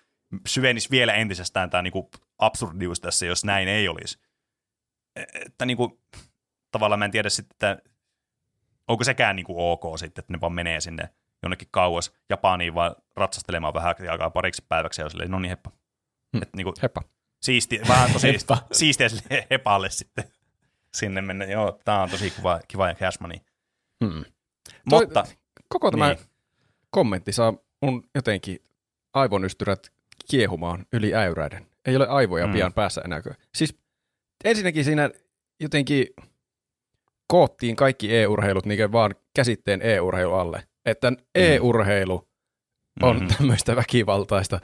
[0.48, 4.20] syvenisi vielä entisestään tämä niinku absurdius tässä, jos näin ei olisi.
[5.16, 6.02] E- Että niinku,
[6.72, 7.90] tavallaan mä en tiedä sitten, että
[8.88, 11.10] onko sekään niinku ok sitten, että ne vaan menee sinne
[11.44, 15.72] jonnekin kauas Japaniin vaan ratsastelemaan vähän aikaa pariksi päiväksi ja silleen, no niin heppa.
[16.34, 16.42] Hmm.
[16.42, 17.02] Et niinku, Heppa.
[17.42, 18.58] siisti, vähän tosi Heppa.
[18.72, 20.24] siistiä sille hepalle sitten
[20.96, 21.46] sinne mennä.
[21.46, 23.38] Joo, tää on tosi kiva, kiva ja cash money.
[24.04, 24.26] Mm.
[24.90, 25.24] Toi- Mutta,
[25.70, 26.28] Koko tämä niin, niin.
[26.90, 28.60] kommentti saa mun jotenkin
[29.14, 29.92] aivonystyrät
[30.30, 31.66] kiehumaan yli äyräiden.
[31.86, 32.50] Ei ole aivoja Mm.
[32.52, 32.54] mm.
[32.54, 33.22] pian päässä enää.
[33.56, 33.78] Siis
[34.44, 35.10] ensinnäkin siinä
[35.60, 36.08] jotenkin
[37.28, 40.64] koottiin kaikki e-urheilut niin vaan käsitteen e-urheilu alle.
[40.86, 42.28] Että e-urheilu
[43.04, 43.26] on Mhm.
[43.26, 43.36] mm.
[43.38, 44.60] tämmöistä väkivaltaista,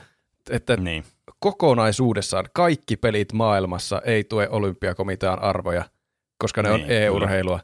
[0.50, 1.04] että niin.
[1.40, 5.84] kokonaisuudessaan kaikki pelit maailmassa ei tue olympiakomitean arvoja,
[6.38, 7.60] koska ne Niin, on e-urheilua.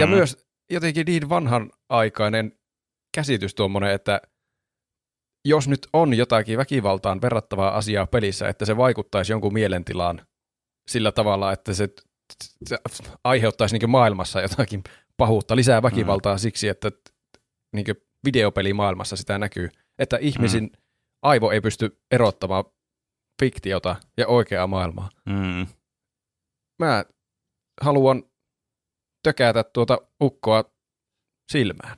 [0.00, 0.14] Ja Mhm.
[0.14, 2.52] myös jotenkin niin vanhanaikainen
[3.14, 4.20] käsitys tuommoinen, että
[5.44, 10.26] jos nyt on jotakin väkivaltaan verrattavaa asiaa pelissä, että se vaikuttaisi jonkun mielentilaan
[10.88, 11.88] sillä tavalla, että se
[13.24, 14.84] aiheuttaisi niin maailmassa jotakin
[15.16, 16.38] pahuutta, lisää väkivaltaa mm.
[16.38, 16.90] siksi, että
[17.72, 17.86] niin
[18.24, 20.70] videopelimaailmassa sitä näkyy, että ihmisin mm.
[21.22, 22.64] aivo ei pysty erottamaan
[23.42, 25.08] fiktiota ja oikeaa maailmaa.
[25.26, 25.66] Mm.
[26.78, 27.04] Mä
[27.80, 28.22] haluan
[29.22, 30.64] tökätä tuota ukkoa
[31.52, 31.96] silmään.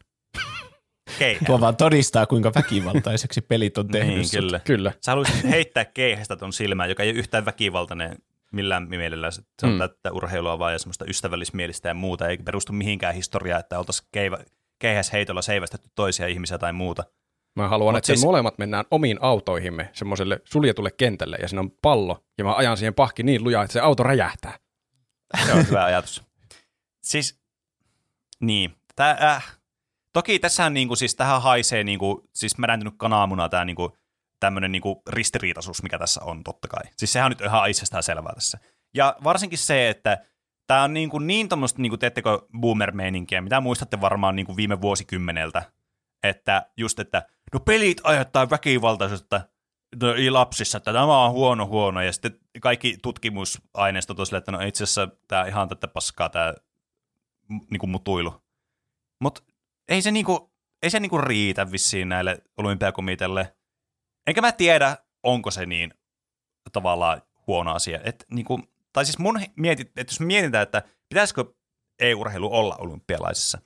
[1.19, 1.41] Keihä.
[1.47, 4.61] Tuo vaan todistaa, kuinka väkivaltaiseksi pelit on tehnyt Niin, kyllä.
[4.65, 4.93] Kyllä.
[5.05, 8.19] Sä haluaisit heittää keihästä ton silmään, joka ei ole yhtään väkivaltainen
[8.53, 9.31] millään mielellä.
[9.31, 9.79] Se on Mm.
[9.79, 12.29] täyttä urheilua vaan ja semmoista ystävällismielistä ja muuta.
[12.29, 14.09] Ei perustu mihinkään historiaan, että oltaisiin
[14.79, 17.05] keihäsheitolla seivästetty toisia ihmisiä tai muuta.
[17.57, 18.27] Mä haluan, Mut että siis- siis...
[18.27, 22.95] molemmat mennään omiin autoihimme semmoiselle suljetulle kentälle ja siinä on pallo ja mä ajan siihen
[22.95, 24.59] pahki niin lujaa, että se auto räjähtää.
[25.47, 26.23] Se on hyvä ajatus.
[27.03, 27.41] Siis,
[28.41, 28.75] niin.
[28.97, 29.59] Tää, äh.
[30.13, 33.97] Toki tässähän niinku, siis tähän haisee niinku, siis märäntynyt kananmuna tämä niinku,
[34.41, 36.83] tämmöinen niinku ristiriitaisuus, mikä tässä on totta kai.
[36.97, 38.59] Siis sehän on nyt ihan itsestään selvää tässä.
[38.95, 40.19] Ja varsinkin se, että
[40.67, 45.63] tämä on niinku niin tuommoista, niinku, teettekö boomer-meininkiä, mitä muistatte varmaan niinku viime vuosikymmeneltä,
[46.23, 49.41] että just, että no pelit aiheuttaa väkivaltaisuutta
[50.03, 54.85] no, lapsissa, että tämä on huono huono, ja sitten kaikki tutkimusaineisto tosiaan, että no itse
[54.85, 56.55] asiassa tämä ihan tätä paskaa tämä
[57.71, 58.43] niinku mutuilu.
[59.21, 59.43] Mutta
[59.89, 63.58] ei se, niinku, ei se niinku riitä vissiin näille olympiakomitealle.
[64.29, 65.95] Enkä mä tiedä, onko se niin
[66.73, 68.01] tavallaan huono asia.
[68.05, 68.61] Et, niinku,
[68.93, 71.45] tai siis mun mietit, että jos mietitään, että pitäisikö
[71.99, 73.59] e-urheilu olla olympialaisissa,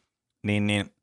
[0.43, 0.95] niin, niin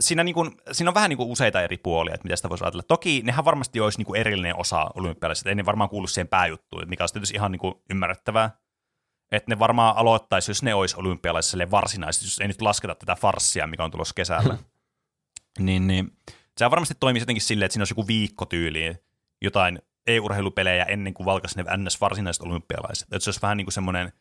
[0.00, 2.82] siinä, niinku, siinä on vähän niinku useita eri puolia, että mitä sitä voisi ajatella.
[2.82, 7.02] Toki nehän varmasti olisi niinku erillinen osa olympialaisista, ei ne varmaan kuulu siihen pääjuttuun, mikä
[7.02, 8.50] olisi tietysti ihan niinku ymmärrettävää.
[9.32, 13.66] Että ne varmaan aloittaisi, jos ne olisi olympialaisille varsinaisesti, jos ei nyt lasketa tätä farssia,
[13.66, 14.58] mikä on tulossa kesällä.
[15.58, 16.16] niin, niin.
[16.58, 18.98] Se varmasti toimisi jotenkin silleen, että siinä olisi joku viikko tyyliin
[19.42, 22.00] jotain e-urheilupelejä ennen kuin valkaisi ne ns.
[22.00, 23.08] varsinaiset olympialaiset.
[23.12, 24.12] Että se olisi vähän niin kuin semmoinen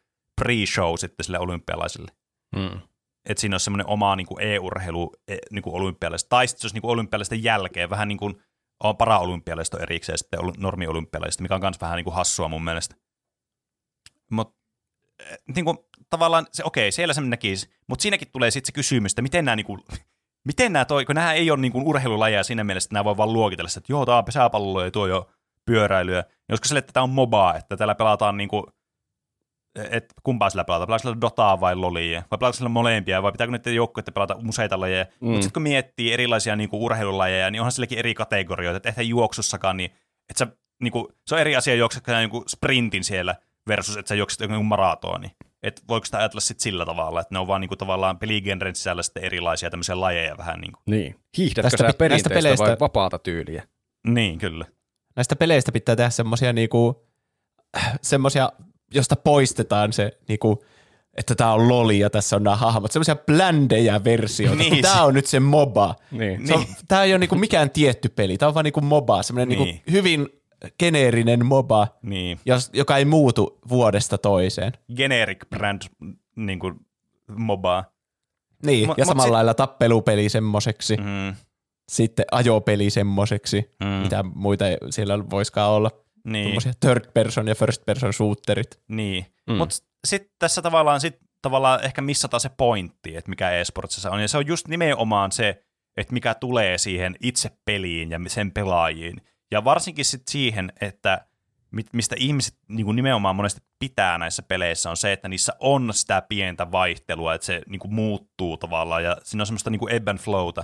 [0.42, 2.12] pre-show sitten sille olympialaisille.
[2.56, 2.80] Mm.
[3.26, 6.30] Että siinä olisi semmoinen oma niin kuin e-urheilu e, niin kuin olympialaiset.
[6.30, 8.44] Tai sitten se olisi niin kuin olympialaisten jälkeen vähän niin kuin
[8.84, 12.96] on para-olympialaiset erikseen sitten ol- normi-olympialaiset, mikä on myös vähän niin kuin hassua mun mielestä.
[14.32, 14.64] Mutta
[15.56, 15.78] niin kuin,
[16.10, 19.56] tavallaan se, okei, siellä se näkisi, mutta siinäkin tulee sitten se kysymys, että miten nämä,
[19.56, 19.84] niin kuin,
[20.46, 23.18] miten nämä toi, kun nämä ei ole niin kuin urheilulajeja siinä mielessä, että nämä voi
[23.18, 25.30] vaan luokitella sitä, että joo, tämä on pesäpalloa ja tuo jo
[25.66, 26.24] pyöräilyä.
[26.50, 28.64] Joskus sille, että tämä on mobaa, että täällä pelataan niin kuin,
[29.76, 33.52] että kumpaa sillä pelataan, pelaako sillä Dotaa vai Lolia, vai pelaako sillä molempia, vai pitääkö
[33.52, 35.04] niiden joukkueiden pelata useita lajeja.
[35.04, 35.28] Mm.
[35.28, 39.08] Mutta sitten kun miettii erilaisia niin kuin urheilulajeja, niin onhan silläkin eri kategorioita, että eihän
[39.08, 39.92] juoksussakaan, niin,
[40.30, 40.48] että sä,
[40.84, 43.36] niin kuin, se on eri asia juoksetko niin sprintin siellä
[43.68, 45.32] versus, että sä juokset jonkun maratoni.
[45.64, 48.76] Että voiko sitä ajatella sitten sillä tavalla, että ne on vaan niin kuin, tavallaan peligenren
[48.76, 50.84] sisällä sitten erilaisia tämmöisiä lajeja vähän niin kuin.
[50.86, 51.16] Niin.
[51.38, 53.64] Hiihdätkö Tästä sä perinteistä vai peleistä- vapaata tyyliä?
[54.08, 54.66] Niin, kyllä.
[55.16, 57.08] Näistä peleistä pitää tehdä semmosia niinku,
[58.02, 58.52] semmosia,
[58.94, 60.64] josta poistetaan se niinku,
[61.18, 62.92] että tää on loli ja tässä on nämä hahmot.
[62.92, 64.56] Semmoisia bländejä versioita.
[64.58, 65.96] Niin, Niin, tää se- on nyt se MOBA.
[66.12, 66.48] Niin.
[66.48, 68.38] Se on, tää ei ole niinku mikään tietty peli.
[68.38, 69.24] Tää on vaan niinku MOBA.
[69.24, 69.64] Semmoinen Niin.
[69.68, 70.28] niinku hyvin
[70.80, 72.40] geneerinen MOBA, Niin.
[72.46, 74.72] jos, joka ei muutu vuodesta toiseen.
[74.96, 75.82] Generic brand
[76.36, 76.74] niin kuin
[77.38, 77.86] mobaa.
[78.66, 81.36] Niin, Mut- ja samalla sit- lailla tappelupeli semmoiseksi, mm.
[81.92, 85.92] Sitten ajopeli semmoiseksi, mm, mitä muita siellä voiskaan olla.
[86.24, 86.62] niin.
[86.80, 88.80] Third person ja first person shooterit.
[88.88, 89.54] Niin, Mm.
[89.54, 89.58] mm.
[89.58, 89.76] mutta
[90.08, 94.38] sitten tässä tavallaan, sit, tavallaan ehkä missataan se pointti, että mikä e-sportsissa on, ja se
[94.38, 95.64] on just nimenomaan se,
[95.98, 99.22] että mikä tulee siihen itse peliin ja sen pelaajiin,
[99.54, 101.26] ja varsinkin sit siihen, että
[101.94, 106.22] mistä ihmiset niin kuin nimenomaan monesti pitää näissä peleissä, on se, että niissä on sitä
[106.30, 110.08] pientä vaihtelua, että se niin kuin muuttuu tavallaan, ja siinä on semmoista niin kuin ebb
[110.08, 110.64] and flowta,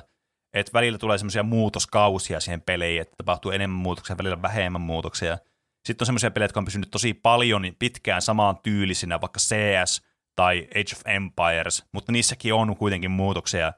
[0.53, 5.37] että välillä tulee semmoisia muutoskausia siihen peliin, että tapahtuu enemmän muutoksia, välillä vähemmän muutoksia,
[5.85, 10.01] sitten on semmoisia pelejä, jotka on pysynyt tosi paljon niin pitkään samaan tyylisinä, vaikka CS
[10.35, 13.73] tai Age of Empires, mutta niissäkin on kuitenkin muutoksia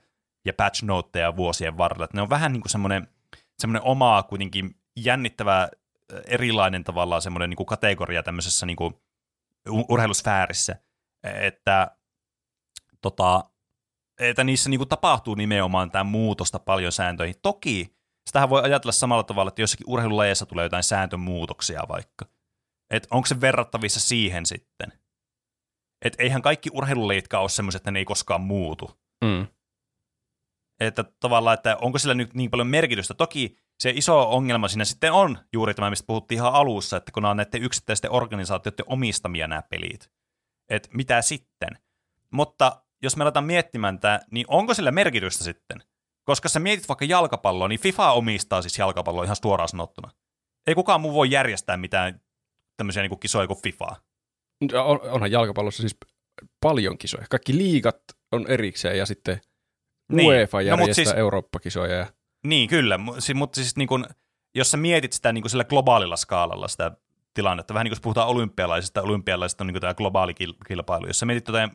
[0.46, 2.06] ja patch noteja vuosien varrella.
[2.06, 3.08] Että ne on vähän niin kuin semmoinen,
[3.60, 4.76] semmoinen omaa kuitenkin
[5.06, 5.70] jännittävä,
[6.28, 8.94] erilainen tavallaan semmoinen niin kuin kategoria tämmöisessä niin kuin
[9.90, 10.76] urheilusfäärissä,
[11.24, 11.92] että,
[13.02, 13.44] tota,
[14.20, 17.36] että niissä niin kuin tapahtuu nimenomaan tämä muutosta paljon sääntöihin.
[17.42, 17.96] Toki
[18.26, 22.26] sitähän voi ajatella samalla tavalla, että jossakin urheilulajeissa tulee jotain sääntömuutoksia vaikka.
[22.90, 24.94] Että onko se verrattavissa siihen sitten?
[26.06, 29.02] Että eihän kaikki urheilulajitkaan ole semmoiset, että ne ei koskaan muutu.
[29.24, 29.48] Mm.
[30.80, 33.14] Että tavallaan, että onko sillä nyt niin paljon merkitystä.
[33.14, 37.24] Toki se iso ongelma siinä sitten on juuri tämä, mistä puhuttiin ihan alussa, että kun
[37.24, 40.12] nämä on näiden yksittäisten organisaatioiden omistamia nämä pelit.
[40.70, 41.70] Että mitä sitten?
[42.32, 45.84] Mutta jos me aletaan miettimään tämä, niin onko sillä merkitystä sitten?
[46.24, 50.12] Koska sä mietit vaikka jalkapalloa, niin FIFA omistaa siis jalkapalloa ihan suoraan sanottuna.
[50.68, 52.22] Ei kukaan muu voi järjestää mitään
[52.78, 53.96] tämmöisiä niin kisoja kuin FIFA.
[54.86, 55.98] On, onhan jalkapallossa siis
[56.62, 57.26] paljon kisoja.
[57.30, 58.02] Kaikki liigat
[58.32, 59.42] on erikseen ja sitten
[60.12, 60.28] Niin.
[60.28, 61.18] UEFA No, järjestää siis- siis...
[61.20, 61.96] Eurooppa-kisoja.
[61.96, 62.08] Ja...
[62.46, 62.98] Niin, kyllä.
[62.98, 64.06] Mutta siis niin kun,
[64.56, 66.92] jos sä mietit sitä niin kun sillä globaalilla skaalalla sitä
[67.34, 71.08] tilannetta, vähän niin kuin jos puhutaan olympialaisista, olympialaisista on niin tämä globaali kil- kilpailu.
[71.08, 71.72] Jos sä mietit jotain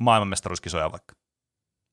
[0.00, 1.14] maailmanmestaruuskisoja vaikka,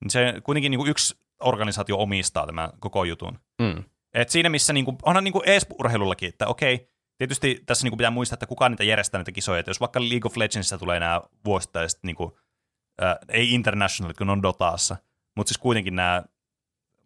[0.01, 3.39] niin se kuitenkin niin yksi organisaatio omistaa tämän koko jutun.
[3.61, 3.83] Mm.
[4.13, 6.87] Et siinä missä, niin kuin, onhan niin e-urheilullakin, että okei,
[7.17, 9.59] tietysti tässä niin pitää muistaa, että kukaan niitä järjestää näitä kisoja.
[9.59, 12.31] Että jos vaikka League of Legendsissa tulee nämä vuosittaiset, niin kuin,
[13.03, 14.97] äh, ei international, kun on Dotaassa,
[15.35, 16.23] mutta siis kuitenkin nämä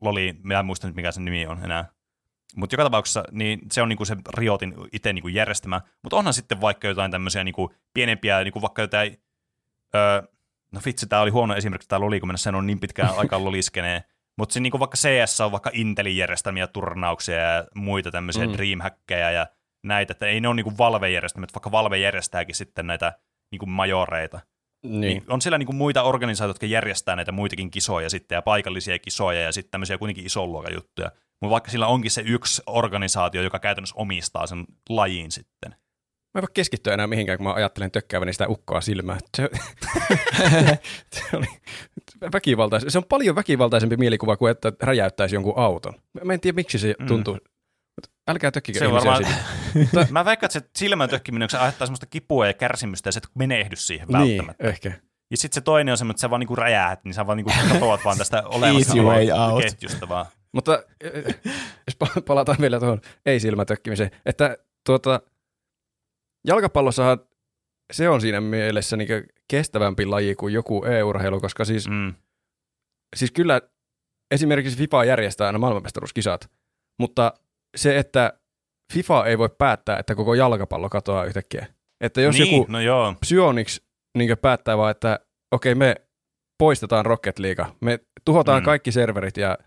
[0.04, 1.90] Loli, mä en muista nyt mikä sen nimi on enää.
[2.56, 5.82] Mutta joka tapauksessa niin se on niinku se Riotin itse niinku järjestämä.
[6.04, 9.18] Mutta onhan sitten vaikka jotain tämmöisiä niinku pienempiä, niinku vaikka jotain,
[9.96, 10.22] öö,
[10.72, 13.46] no vitsi, tämä oli huono esimerkki, tämä Loli, kun mennä sen on niin pitkään aikaan
[13.46, 14.04] loliskenee.
[14.38, 18.52] Mutta niinku vaikka CS on vaikka Intelin järjestämiä turnauksia ja muita tämmöisiä mm.
[18.52, 18.58] Mm.
[18.58, 19.48] Dreamhackkejä ja
[19.84, 23.14] näitä, että ei ne ole niinku Valve järjestämät, vaikka Valve järjestääkin sitten näitä
[23.52, 24.40] niinku majoreita.
[24.84, 25.02] Niin.
[25.02, 29.42] Niin on siellä niinku muita organisaatioita, jotka järjestää näitä muitakin kisoja sitten ja paikallisia kisoja
[29.42, 31.12] ja sitten tämmöisiä kuitenkin ison luokan juttuja.
[31.42, 35.72] Mutta vaikka sillä onkin se yksi organisaatio, joka käytännössä omistaa sen lajin sitten.
[36.34, 39.18] Mä en voi keskittyä enää mihinkään, kun mä ajattelen tökkääväni sitä ukkoa silmää.
[39.38, 39.50] Se,
[41.16, 41.46] se, oli
[42.34, 42.84] väkivaltais.
[42.88, 45.94] se on paljon väkivaltaisempi mielikuva kuin että räjäyttäisi jonkun auton.
[46.24, 47.08] Mä- en tiedä, miksi se Mm.
[47.08, 47.34] tuntuu.
[47.34, 47.44] Mut
[48.28, 49.26] älkää tökkikö Se varmaan,
[50.12, 53.22] mä veikkaan, että se silmän tökkiminen, kun se aiheuttaa semmoista kipua ja kärsimystä ja se
[53.36, 54.68] menehdy siihen Niin, välttämättä.
[54.68, 54.94] ehkä.
[55.32, 57.52] Ja sitten se toinen on semmoinen, että sä vaan niinku räjäät, niin sä vaan niinku
[57.74, 58.94] katoat vaan tästä olemassa
[59.50, 59.64] out.
[59.64, 60.26] ketjusta vaan.
[60.52, 61.40] Mutta eh,
[61.88, 65.22] jos pa- palataan vielä tuohon ei-silmätökkimiseen, että tuota,
[66.48, 67.20] jalkapallossahan
[67.94, 69.08] se on siinä mielessä niin
[69.48, 71.88] kestävämpi laji kuin joku e-urheilu, koska siis.
[71.88, 72.14] Mm.
[73.16, 73.62] siis kyllä
[74.32, 76.52] esimerkiksi FIFA järjestää aina maailmanmestaruuskisat,
[77.00, 77.34] mutta
[77.76, 78.34] se, että
[78.94, 81.68] FIFA ei voi päättää, että koko jalkapallo katoaa yhtäkkiä.
[82.02, 83.16] Että jos niin, joku no joo.
[83.20, 83.82] Psyonix
[84.18, 85.20] niin päättää vaan, että
[85.52, 85.96] okei, me
[86.60, 88.66] poistetaan Rocket League, me tuhotaan Mm.
[88.66, 89.58] kaikki serverit ja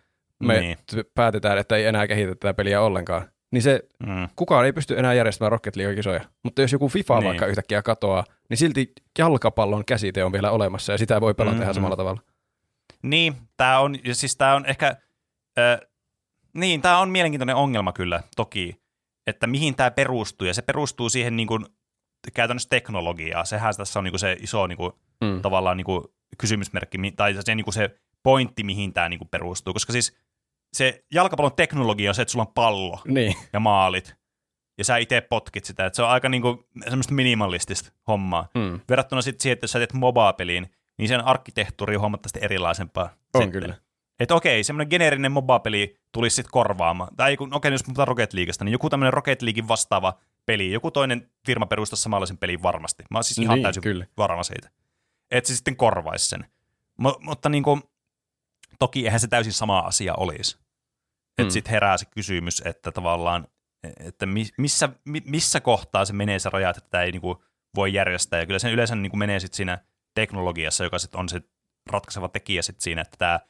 [0.42, 0.76] me Niin.
[1.14, 4.28] päätetään, että ei enää kehitetä tätä peliä ollenkaan, niin se Mm.
[4.36, 6.20] kukaan ei pysty enää järjestämään Rocket League-kisoja.
[6.44, 7.24] Mutta jos joku FIFA Niin.
[7.26, 11.62] vaikka yhtäkkiä katoaa, niin silti jalkapallon käsite on vielä olemassa ja sitä voi pelata Mm-hmm.
[11.62, 12.20] ihan samalla tavalla.
[13.02, 14.86] Niin, tämä on, siis tämä on ehkä,
[15.58, 15.80] äh,
[16.56, 18.82] niin, tämä on mielenkiintoinen ongelma kyllä, toki,
[19.26, 21.66] että mihin tämä perustuu, ja se perustuu siihen niin kuin,
[22.34, 23.46] käytännössä teknologiaan.
[23.46, 24.92] Sehän tässä on niin kuin se iso niin kuin,
[25.24, 25.42] Mm.
[25.42, 26.04] tavallaan niin kuin,
[26.38, 30.16] kysymysmerkki, tai se, niin kuin se pointti, mihin tämä niin kuin, perustuu, koska siis
[30.72, 33.34] se jalkapallon teknologia on se, että sulla on pallo Niin.
[33.52, 34.16] ja maalit,
[34.78, 36.58] ja sä itse potkit sitä, että se on aika niin kuin,
[36.88, 38.48] semmoista minimalistista hommaa.
[38.54, 38.80] Mm.
[38.88, 40.66] Verrattuna sitten siihen, että jos sä teet MOBA-peliin,
[40.98, 43.04] niin sen arkkitehtuuri on huomattavasti erilaisempaa.
[43.34, 43.62] On sitten.
[43.62, 43.74] kyllä.
[44.20, 47.16] Että okei, semmoinen geneerinen MOBA-peli tulisi sitten korvaamaan.
[47.16, 50.90] Tai kun, okei, jos puhutaan Rocket Leaguesta, niin joku tämmöinen Rocket Leaguein vastaava peli, joku
[50.90, 53.04] toinen firma perustaa samanlaisen pelin varmasti.
[53.10, 54.06] Mä oon siis ihan Niin, täysin kyllä.
[54.16, 54.70] varma siitä.
[55.30, 56.44] Että se sitten korvaisi sen.
[57.02, 57.82] Mo- mutta niin kuin,
[58.78, 60.56] toki eihän se täysin sama asia olisi.
[61.38, 61.50] Että Mm.
[61.50, 63.48] sitten herää se kysymys, että tavallaan,
[63.98, 67.44] että mi- missä, mi- missä kohtaa se menee se raja, että tätä ei niinku
[67.74, 68.40] voi järjestää.
[68.40, 69.78] Ja kyllä se yleensä niinku menee sitten siinä
[70.14, 71.40] teknologiassa, joka sit on se
[71.90, 73.40] ratkaiseva tekijä sit siinä, että tämä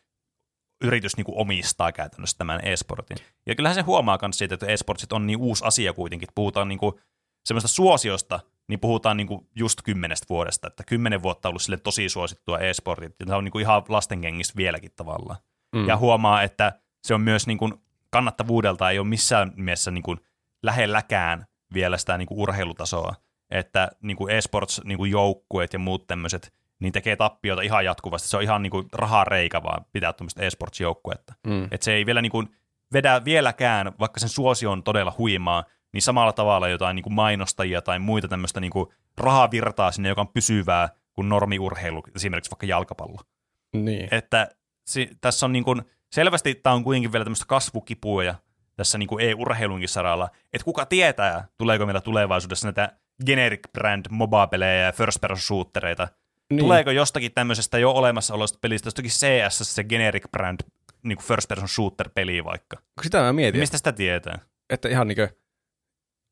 [0.84, 3.16] yritys niinku omistaa käytännössä tämän e-sportin.
[3.46, 6.28] Ja kyllähän se huomaa myös siitä, että e-sportsit on niin uusi asia kuitenkin.
[6.34, 7.00] Puhutaan niinku
[7.44, 12.08] semmoista suosiosta, niin puhutaan niinku just kymmenestä vuodesta, että kymmenen vuotta on ollut sille tosi
[12.08, 15.38] suosittua e-sportit, ja se on niinku ihan lastenkengistä vieläkin tavallaan.
[15.74, 15.88] Mm.
[15.88, 16.72] Ja huomaa, että
[17.04, 17.74] se on myös niin kuin
[18.10, 20.20] kannattavuudelta ei ole missään mielessä niin kuin
[20.62, 23.14] lähelläkään vielä sitä niin kuin urheilutasoa.
[23.50, 28.28] Että niin kuin esports niin kuin joukkueet ja muut tämmöiset, niin tekee tappiota ihan jatkuvasti.
[28.28, 31.34] Se on ihan niin kuin rahareikä vaan pitää tuommoista esports-joukkuetta.
[31.46, 31.64] Mm.
[31.64, 32.48] Että se ei vielä niin kuin
[32.92, 37.82] vedä vieläkään, vaikka sen suosio on todella huimaa, niin samalla tavalla jotain niin kuin mainostajia
[37.82, 43.20] tai muita tämmöistä niin kuin rahavirtaa sinne, joka on pysyvää kuin normiurheilu, esimerkiksi vaikka jalkapallo
[43.72, 44.08] Niin.
[44.10, 44.48] että
[44.86, 45.82] si, tässä on niin kuin,
[46.12, 48.34] selvästi tämä on kuitenkin vielä tämmöistä kasvukipua ja
[48.76, 52.92] tässä niin kuin e-urheilunkin saralla, että kuka tietää, tuleeko meillä tulevaisuudessa näitä
[53.26, 56.08] generic brand MOBA-pelejä ja first person shootereita.
[56.50, 56.58] Niin.
[56.60, 60.60] Tuleeko jostakin tämmöisestä jo olemassa olevasta pelistä, jostakin CS se generic brand
[61.02, 62.76] niin kuin first person shooter-peli vaikka.
[63.02, 64.38] Sitä mä mietin, Mistä sitä tietää?
[64.70, 65.28] että ihan niin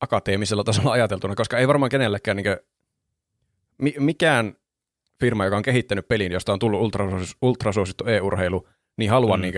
[0.00, 2.56] akateemisella tasolla ajateltuna, koska ei varmaan kenellekään niin
[3.78, 4.54] mi- mikään
[5.20, 9.40] firma, joka on kehittänyt pelin, josta on tullut ultrasuos- ultrasuosittu e-urheilu, niin haluaa Mm.
[9.42, 9.54] niin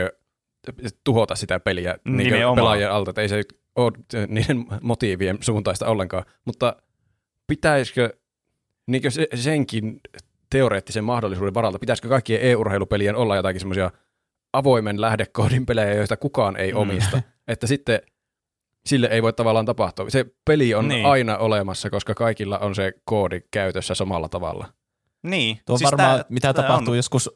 [1.05, 3.43] tuhota sitä peliä niin pelaajien alta, että ei se
[3.77, 3.93] ole
[4.29, 6.25] niiden motiivien suuntaista ollenkaan.
[6.45, 6.77] Mutta
[7.47, 8.13] pitäisikö
[8.87, 10.01] niin se, senkin
[10.57, 13.91] teoreettisen mahdollisuuden varalta, pitäisikö kaikkien e-urheilupelien olla jotakin semmoisia
[14.53, 16.79] avoimen lähdekoodin pelejä, joista kukaan ei Mm.
[16.79, 18.01] omista, että sitten
[18.87, 20.11] sille ei voi tavallaan tapahtua.
[20.11, 20.97] Se peli on Niin.
[20.97, 21.07] niin.
[21.07, 24.67] aina olemassa, koska kaikilla on se koodi käytössä samalla tavalla.
[25.23, 25.61] Niin.
[25.67, 27.31] Tuo on siis varmaan, tää- mitä tää tapahtuu on- joskus,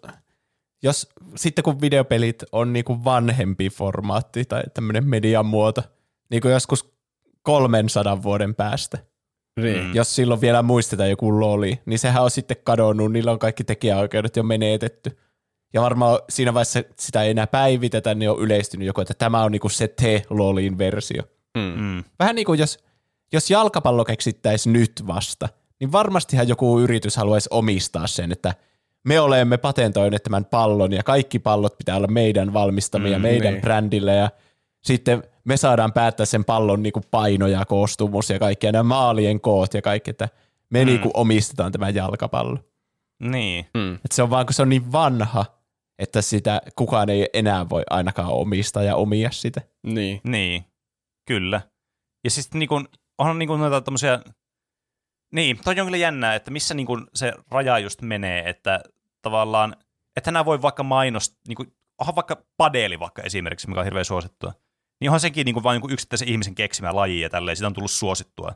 [0.82, 5.82] jos sitten kun videopelit on niinku vanhempi formaatti tai tämmöinen median muoto,
[6.30, 6.94] niin kuin joskus
[7.42, 8.98] 300 vuoden päästä,
[9.56, 9.84] Niin.
[9.84, 9.94] Mm.
[9.94, 14.36] jos silloin vielä muistetaan joku loli, niin sehän on sitten kadonnut, niillä on kaikki tekijäoikeudet
[14.36, 15.18] jo menetetty.
[15.74, 19.52] Ja varmaan siinä vaiheessa sitä ei enää päivitetä, niin on yleistynyt joku, että tämä on
[19.52, 21.22] niinku se te-lolin versio.
[21.58, 21.80] Mm.
[21.82, 22.04] Mm.
[22.18, 22.78] Vähän niin kuin jos,
[23.32, 25.48] jos jalkapallo keksittäisi nyt vasta,
[25.80, 28.54] niin varmastihan joku yritys haluaisi omistaa sen, että
[29.04, 33.52] me olemme patentoineet tämän pallon ja kaikki pallot pitää olla meidän valmistamia, Mm, meidän niin.
[33.52, 33.60] niin.
[33.62, 34.30] brändillä ja
[34.80, 38.82] sitten me saadaan päättää sen pallon niin kuin paino ja koostumus ja kaikki ja nämä
[38.82, 40.28] maalien koot ja kaikki, että
[40.70, 40.86] me Mm.
[40.86, 42.58] niin kuin omistetaan tämä jalkapallo.
[43.22, 43.66] Niin.
[43.74, 43.94] Mm.
[43.94, 45.44] Et se on vaan, kun se on niin vanha,
[45.98, 49.60] että sitä kukaan ei enää voi ainakaan omistaa ja omia sitä.
[49.82, 50.20] Niin.
[50.24, 50.64] Niin,
[51.26, 51.60] kyllä.
[52.24, 52.88] Ja siis niin kun,
[53.18, 54.20] onhan niin kun noita tämmöisiä,
[55.34, 58.80] niin, toi on kyllä jännää, että missä niin kun se raja just menee, että
[59.22, 59.76] tavallaan,
[60.16, 64.04] että nämä voi vaikka mainostaa, niin kun, onhan vaikka padeeli vaikka esimerkiksi, mikä on hirveän
[64.04, 64.52] suosittua,
[65.00, 67.90] niin onhan sekin niin vain niin yksittäisen ihmisen keksimä laji ja tälleen, siitä on tullut
[67.90, 68.52] suosittua.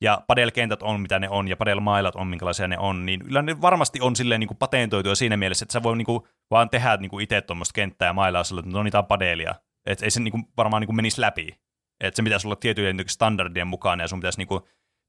[0.00, 3.60] Ja padelkentät on mitä ne on ja padelmailat on minkälaisia ne on, niin kyllä ne
[3.60, 6.96] varmasti on silleen niin kuin patentoitua siinä mielessä, että sä voi niin kuin vaan tehdä
[6.96, 9.54] niin kuin itse tuommoista kenttää ja mailaa sille, että no niitä on padelia.
[9.86, 11.58] Että ei se niin kuin varmaan niin kuin menisi läpi.
[12.00, 14.62] Että se pitäisi olla tiettyjen niin kuin standardien mukaan ja sun pitäisi niin kuin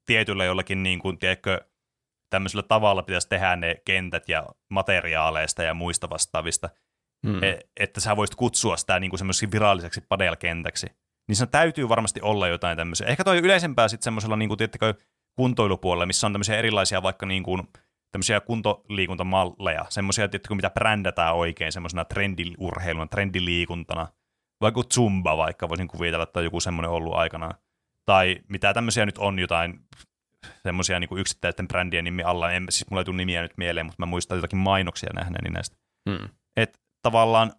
[0.06, 1.60] tietyllä jollakin niin kuin, tiedätkö,
[2.30, 6.70] tämmöisellä tavalla pitäisi tehdä ne kentät ja materiaaleista ja muista vastaavista,
[7.26, 7.32] Mm.
[7.32, 7.40] mm.
[7.80, 10.86] että sä voisit kutsua sitä niin kuin semmoiseksi viralliseksi padelkentäksi.
[11.28, 13.06] Niin siinä täytyy varmasti olla jotain tämmöisiä.
[13.06, 14.94] Ehkä toi yleisempää sitten semmoisella, niin kuin, tiedättekö,
[15.36, 17.68] kuntoilupuolella, missä on tämmöisiä erilaisia vaikka niin kuin,
[18.12, 24.08] tämmöisiä kuntoliikuntamalleja, semmoisia, tiedättekö, mitä brändätään oikein semmoisena trendiurheiluna, trendiliikuntana.
[24.60, 27.54] Vaikka Zumba vaikka, voisin kuvitella, että on joku semmoinen ollut aikanaan.
[28.06, 29.80] Tai mitä tämmöisiä nyt on jotain
[30.62, 32.52] semmoisia niin yksittäisten brändien nimi alla.
[32.52, 35.76] En, siis mulla ei tule nimiä nyt mieleen, mutta mä muistan jotakin mainoksia nähneeni näistä
[36.08, 36.28] Mm.
[37.02, 37.52] Tavallaan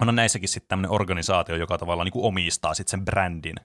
[0.00, 3.56] on näissäkin sitten tämmöinen organisaatio, joka tavallaan niin kuin omistaa sitten sen brändin,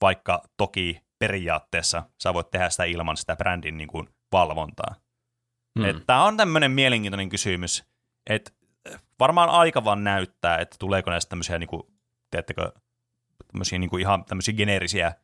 [0.00, 4.94] vaikka toki periaatteessa sä voit tehdä sitä ilman sitä brändin niin kuin valvontaa.
[5.78, 5.84] Mm.
[5.84, 6.00] Mm.
[6.06, 7.84] Tämä on tämmöinen mielenkiintoinen kysymys,
[8.30, 8.50] että
[9.20, 11.82] varmaan aika vaan näyttää, että tuleeko näistä tämmöisiä, niin kuin,
[12.30, 12.72] teettekö,
[13.52, 15.14] tämmöisiä niin kuin ihan tämmöisiä geneerisiä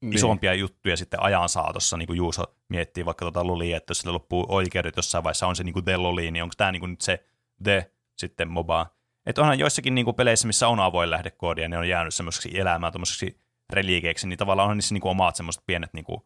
[0.00, 0.14] Niin.
[0.14, 4.12] isompia juttuja sitten ajan saatossa, niin kuin Juuso miettii vaikka tuota Lolia, että jos sille
[4.12, 6.90] loppuu oikeudet jossain vaiheessa, on se niin kuin The Loli, niin onko tämä niin kuin
[6.90, 7.24] nyt se
[7.62, 8.86] The sitten MOBA.
[9.26, 12.58] Että onhan joissakin niin kuin peleissä, missä on avoin lähdekoodi ja ne on jäänyt semmoiseksi
[12.60, 13.40] elämään, tuommoiseksi
[13.72, 16.20] reliikeiksi, niin tavallaan onhan niissä niin kuin omat semmoiset pienet niin kuin,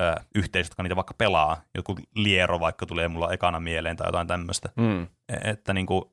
[0.00, 1.62] ö, yhteisöt, jotka niitä vaikka pelaa.
[1.74, 4.68] Joku liero vaikka tulee mulla ekana mieleen tai jotain tämmöistä.
[4.76, 5.02] Mm.
[5.02, 6.04] E- Että niin kuin,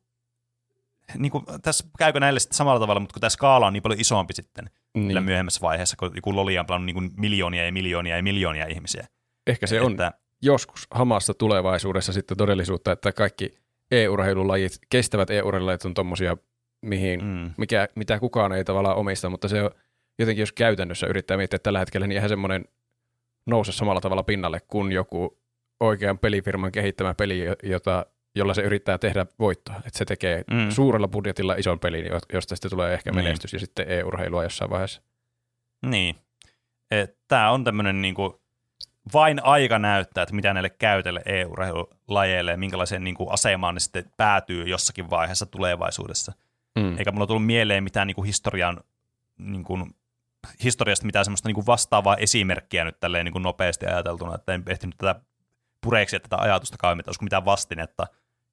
[1.18, 4.00] niin kuin, tässä käykö näille sitten samalla tavalla, mutta kun tämä skaala on niin paljon
[4.00, 5.24] isompi sitten Niin.
[5.24, 9.08] myöhemmässä vaiheessa, kun joku Loli on pelannut niin kuin miljoonia ja miljoonia ja miljoonia ihmisiä.
[9.48, 13.58] Ehkä se on Että, joskus hamassa tulevaisuudessa sitten todellisuutta, että kaikki
[13.92, 16.38] e-urheilulajit, kestävät e-urheilulajit on tommosia,
[16.82, 19.72] mihin, mm, mikä, mitä kukaan ei tavallaan omista, mutta se on
[20.20, 22.66] jotenkin, jos käytännössä yrittää miettiä tällä hetkellä, niin eihän semmoinen
[23.46, 25.40] nouse samalla tavalla pinnalle kuin joku
[25.80, 29.76] oikean pelifirman kehittämä peli, jota, jolla se yrittää tehdä voittoa.
[29.76, 30.70] Että se tekee Mm.
[30.70, 33.24] suurella budjetilla ison pelin, jo- josta sitten tulee ehkä Niin.
[33.24, 35.02] menestys ja sitten e-urheilua jossain vaiheessa.
[35.86, 36.16] niin.
[37.28, 38.34] Tämä on tämmöinen niin kuin,
[39.14, 44.12] vain aika näyttää, että mitä näille käytölle EU-urheilulajeille ja minkälaiseen niin kuin asemaan ne sitten
[44.18, 46.34] päätyy jossakin vaiheessa tulevaisuudessa.
[46.80, 46.98] Mm.
[46.98, 48.80] Eikä mulla tullut mieleen mitään niin kuin historian,
[49.38, 49.96] niin kuin,
[50.64, 54.64] historiasta mitään semmoista niin kuin vastaavaa esimerkkiä nyt tälleen niin kuin nopeasti ajateltuna, että en
[54.68, 55.22] ehtinyt tätä
[55.82, 58.08] pureeksia tätä ajatusta kauemmin, että olisiko mitään vastinetta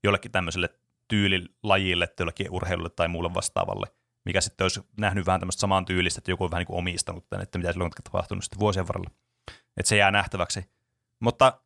[0.04, 0.68] jollekin tämmöiselle
[1.08, 3.86] tyylilajille, jollekin urheilulle tai muulle vastaavalle,
[4.24, 7.28] mikä sitten olisi nähnyt vähän tämmöistä saman tyylistä, että joku on vähän niin kuin omistanut
[7.28, 9.10] tämän, että mitä silloin on tapahtunut sitten vuosien varrella.
[9.76, 10.64] Että se jää nähtäväksi.
[11.20, 11.60] Mutta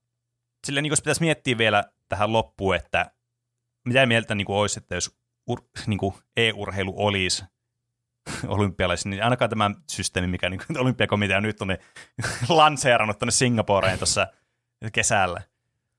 [0.66, 3.10] silleen niin jos pitäisi miettiä vielä tähän loppuun, että
[3.88, 7.44] mitä mieltä niin kuin olisi, että jos ur, niin kuin e-urheilu olisi
[8.46, 11.78] olympialaisissa, niin ainakaan tämä systeemi, mikä niin kuin olympiakomitea nyt on niin
[12.48, 14.26] lanseerannut tuonne Singaporeen tuossa
[14.92, 15.42] kesällä.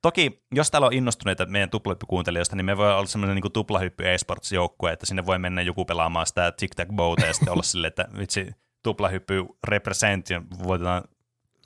[0.01, 4.91] Toki, jos täällä on innostuneita meidän tuplahyppykuuntelijoista, niin me voi olla semmoinen niin tuplahyppy e-sports-joukkue,
[4.91, 8.07] että sinne voi mennä joku pelaamaan sitä tic tac bowta ja sitten olla silleen, että
[8.17, 8.51] vitsi,
[8.83, 11.03] tuplahyppy represent ja voitetaan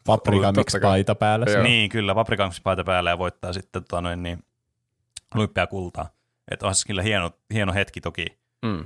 [0.06, 0.90] Paprika Totta miksi kai.
[0.90, 1.46] paita päällä.
[1.52, 1.64] Joo.
[1.64, 4.44] niin, kyllä, paprikampaita päällä ja voittaa sitten tota noin, niin,
[5.36, 6.10] olympiakultaa.
[6.52, 8.26] Että on se kyllä hieno, hieno hetki toki.
[8.66, 8.86] Mm.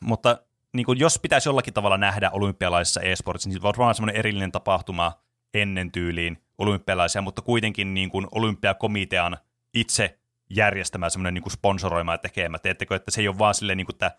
[0.00, 0.38] Mutta
[0.72, 5.12] niin kuin, jos pitäisi jollakin tavalla nähdä olympialaisissa e-sportissa, niin varmaan semmoinen erillinen tapahtuma
[5.54, 9.36] ennen tyyliin olympialaisia, mutta kuitenkin niin kuin olympiakomitean
[9.74, 10.18] itse
[10.50, 12.58] järjestämä semmoinen niin sponsoroima ja tekemä.
[12.58, 14.16] Teettekö, että se ei ole vaan silleen, niin kuin, että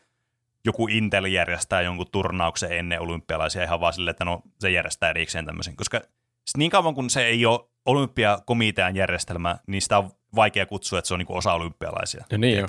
[0.66, 5.46] joku Intel järjestää jonkun turnauksen ennen olympialaisia ihan vaan silleen, että no se järjestää erikseen
[5.46, 5.76] tämmöisen.
[5.76, 6.02] Koska
[6.50, 11.08] s- niin kauan kun se ei ole olympiakomitean järjestelmä, niin sitä on vaikea kutsua, että
[11.08, 12.26] se on niin kuin osa olympialaisia.
[12.32, 12.66] Ja niin?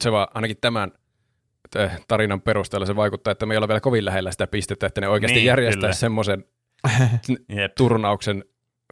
[0.00, 0.92] Se vaan ainakin tämän
[1.76, 5.00] eh, tarinan perusteella se vaikuttaa, että me ei olla vielä kovin lähellä sitä pistettä, että
[5.00, 6.44] ne oikeasti Niin, järjestää semmoisen
[7.76, 8.44] turnauksen,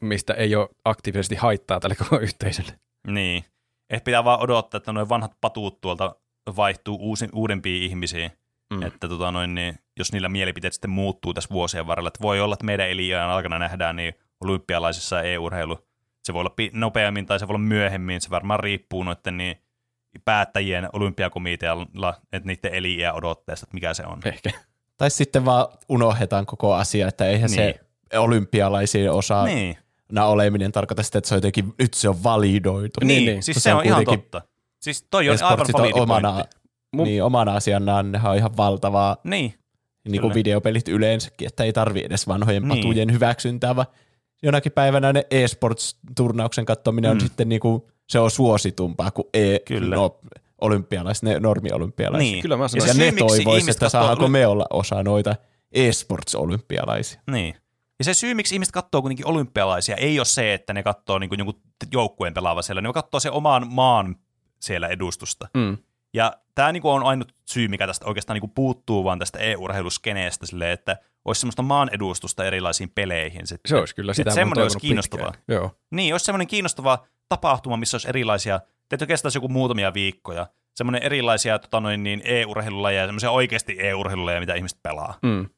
[0.03, 2.73] mistä ei ole aktiivisesti haittaa tälle koko yhteisölle.
[3.07, 3.45] Niin.
[3.91, 6.17] Ehkä pitää vaan odottaa, että noin vanhat patuut tuolta
[6.57, 8.31] vaihtuu uusi, uudempiin ihmisiin.
[8.75, 8.83] Mm.
[8.83, 12.09] Että tota noin, niin, jos niillä mielipiteet sitten muuttuu tässä vuosien varrella.
[12.09, 15.79] Että voi olla, että meidän eliöön aikana nähdään niin olympialaisissa e-urheilu.
[16.25, 18.21] Se voi olla nopeammin tai se voi olla myöhemmin.
[18.21, 19.57] Se varmaan riippuu noiden niin
[20.25, 24.21] päättäjien olympiakomitealla, että niiden eliä odotteesta, että mikä se on.
[24.25, 24.51] Ehkä.
[24.97, 27.75] Tai sitten vaan unohdetaan koko asia, että eihän Niin.
[28.13, 29.79] se olympialaisiin osaa Niin,
[30.23, 33.01] oleminen tarkoita sitä, että se on jotenkin, nyt se on validoitu.
[33.01, 33.43] niin, Niin, niin.
[33.43, 34.43] siis se, se on on ihan totta.
[34.81, 36.57] Siis toi on aivan validi omana, pointti.
[36.97, 39.55] Mun- niin, omana asianaan, nehän on ihan valtavaa, Niin,
[40.09, 42.79] niin kuin videopelit yleensäkin, että ei tarvi edes vanhojen Niin.
[42.79, 43.87] patujen hyväksyntää, vaan
[44.43, 47.21] jonakin päivänä ne e-sports-turnauksen katsominen on Mm.
[47.21, 49.97] sitten niin kuin, se on suositumpaa kuin e- Kyllä.
[49.97, 50.21] No,
[50.61, 52.31] olympialaiset, ne normi-olympialaiset.
[52.31, 52.43] niin.
[52.43, 55.35] Kyllä mä Ja sanoin, Ja se ne toivois, että saadaanko oly- me olla osa noita
[55.73, 57.21] e-sports-olympialaisia.
[57.31, 57.55] Niin.
[57.99, 61.31] Ja se syy, miksi ihmiset katsoo kuitenkin olympialaisia, ei ole se, että ne katsoo niin
[61.39, 61.61] jonkun
[61.93, 64.17] joukkueen pelaava siellä, ne katsoo se oman maan
[64.61, 65.49] siellä edustusta.
[65.55, 65.77] mm.
[66.15, 70.71] Ja tämä niin on ainut syy, mikä tästä oikeastaan niin puuttuu vaan tästä e-urheiluskeneestä, silleen,
[70.71, 73.47] että olisi semmoista maan edustusta erilaisiin peleihin.
[73.47, 73.69] Sitten.
[73.69, 74.31] se olisi kyllä sitä.
[74.31, 75.31] Semmoinen olisi kiinnostavaa.
[75.31, 75.45] pitkään.
[75.49, 75.71] Joo.
[75.91, 81.59] Niin, olisi semmoinen kiinnostava tapahtuma, missä olisi erilaisia, teitä kestäisi joku muutamia viikkoja, semmoinen erilaisia
[81.59, 85.19] tota noin, niin e-urheilulajeja, semmoisia oikeasti e-urheilulajeja, mitä ihmiset pelaa.
[85.23, 85.49] Mm.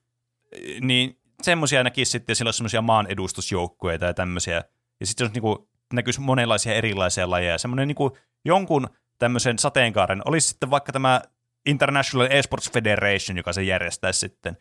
[0.81, 4.65] Niin semmoisia näkisi sitten, ja siellä olisi semmoisia maan edustusjoukkueita ja tämmöisiä.
[5.01, 7.59] Ja sitten jos niinku, näkyisi monenlaisia erilaisia lajeja.
[7.59, 8.89] Semmoinen niinku, jonkun
[9.21, 11.23] tämmöisen sateenkaaren, olisi sitten vaikka tämä
[11.67, 14.57] International Esports Federation, joka se järjestäisi sitten.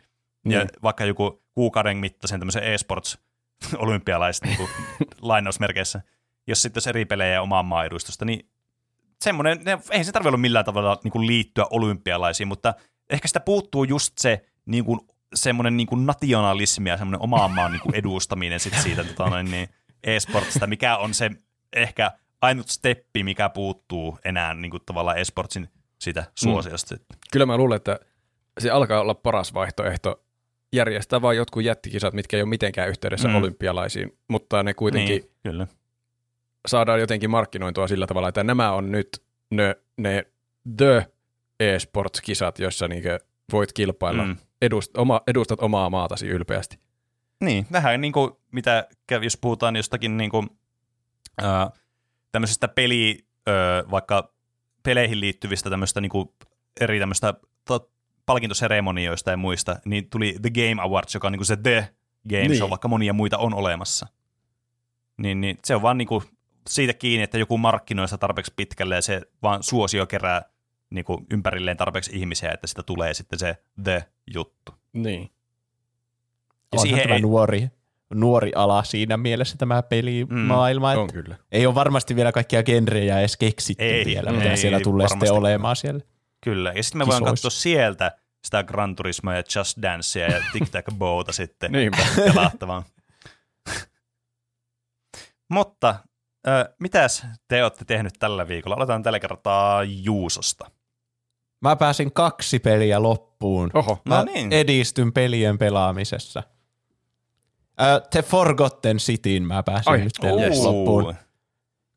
[0.46, 0.70] Ja Niin.
[0.84, 3.18] vaikka joku kuukauden mittaisen tämmöisen esports
[3.78, 4.58] olympialaiset niin
[5.22, 6.02] lainausmerkeissä,
[6.48, 8.50] jos sitten olisi eri pelejä ja omaa maan edustusta, niin
[9.24, 12.74] semmoinen, ne, eihän se tarvitse olla millään tavalla niin kuin liittyä olympialaisiin, mutta
[13.10, 15.00] ehkä sitä puuttuu just se niin kuin,
[15.36, 19.52] semmoinen niin kuin nationalismi ja semmoinen omaan maan niin kuin edustaminen sit siitä tota noin,
[19.52, 19.70] niin
[20.04, 21.32] e-sportista, mikä on se
[21.74, 22.12] ehkä
[22.42, 25.70] ainut steppi, mikä puuttuu enää niin kuin tavallaan e-sportsin
[26.00, 26.96] siitä suosiosta.
[26.96, 27.02] Mm.
[27.32, 28.00] Kyllä mä luulen, että
[28.60, 30.24] se alkaa olla paras vaihtoehto
[30.74, 33.32] järjestää vain jotkut jättikisat, mitkä ei ole mitenkään yhteydessä Mm.
[33.34, 33.38] mm.
[33.38, 35.68] olympialaisiin, mutta ne kuitenkin Niin, kyllä.
[36.68, 40.26] saadaan jotenkin markkinointua sillä tavalla, että nämä on nyt ne, ne
[40.78, 41.08] the
[41.60, 43.20] e-sports-kisat, joissa niinkö
[43.52, 44.30] voit kilpailla, Mm.
[44.30, 44.38] mm.
[44.62, 46.80] edust, oma, edustat omaa maatasi ylpeästi.
[47.42, 48.88] Niin, vähän niin kuin mitä,
[49.22, 50.50] jos puhutaan jostakin niin kuin,
[51.42, 51.72] ää,
[52.32, 54.34] tämmöisestä peli, ää, vaikka
[54.84, 56.30] peleihin liittyvistä tämmöistä niin kuin
[56.82, 57.34] eri tämmöistä
[57.68, 57.92] to-
[58.26, 61.90] palkintoseremonioista ja muista, niin tuli The Game Awards, joka on niin kuin se The
[62.30, 62.58] Game Niin.
[62.58, 64.08] Show, vaikka monia muita on olemassa.
[65.18, 66.24] Niin, niin se on vaan niin kuin
[66.70, 70.42] siitä kiinni, että joku markkinoi sitä tarpeeksi pitkälle ja se vaan suosio kerää
[70.90, 74.72] niin kuin ympärilleen tarpeeksi ihmisiä, että sitä tulee sitten se The-juttu.
[74.94, 75.22] Niin.
[75.22, 75.30] Ja
[76.72, 77.70] Onhan siihen tämä ei- nuori,
[78.14, 80.92] nuori ala siinä mielessä tämä pelimaailma.
[80.92, 81.36] On Mm, kyllä.
[81.52, 85.32] ei ole varmasti vielä kaikkia genrejä edes keksitty Ei, vielä, ei, mitä siellä tulee sitten
[85.34, 86.02] olemaan siellä.
[86.44, 88.12] Kyllä, ja sitten me voidaan katsoa sieltä
[88.44, 91.98] sitä Gran Turismoa ja Just Dancea ja Tic Tac Bowta sitten Niinpä.
[92.26, 92.84] pelattavaa.
[95.50, 95.96] Mutta
[96.48, 98.76] ö, mitäs te olette tehnyt tällä viikolla?
[98.76, 100.72] Aloitetaan tällä kertaa Juusosta.
[101.62, 103.72] Mä pääsin kaksi peliä loppuun.
[103.74, 104.02] Oho.
[104.06, 104.54] Mä No niin.
[104.54, 106.44] edistyn pelien pelaamisessa.
[107.82, 110.64] Äh, The Forgotten Cityin mä pääsin Ai, nyt yes.
[110.64, 111.16] loppuun.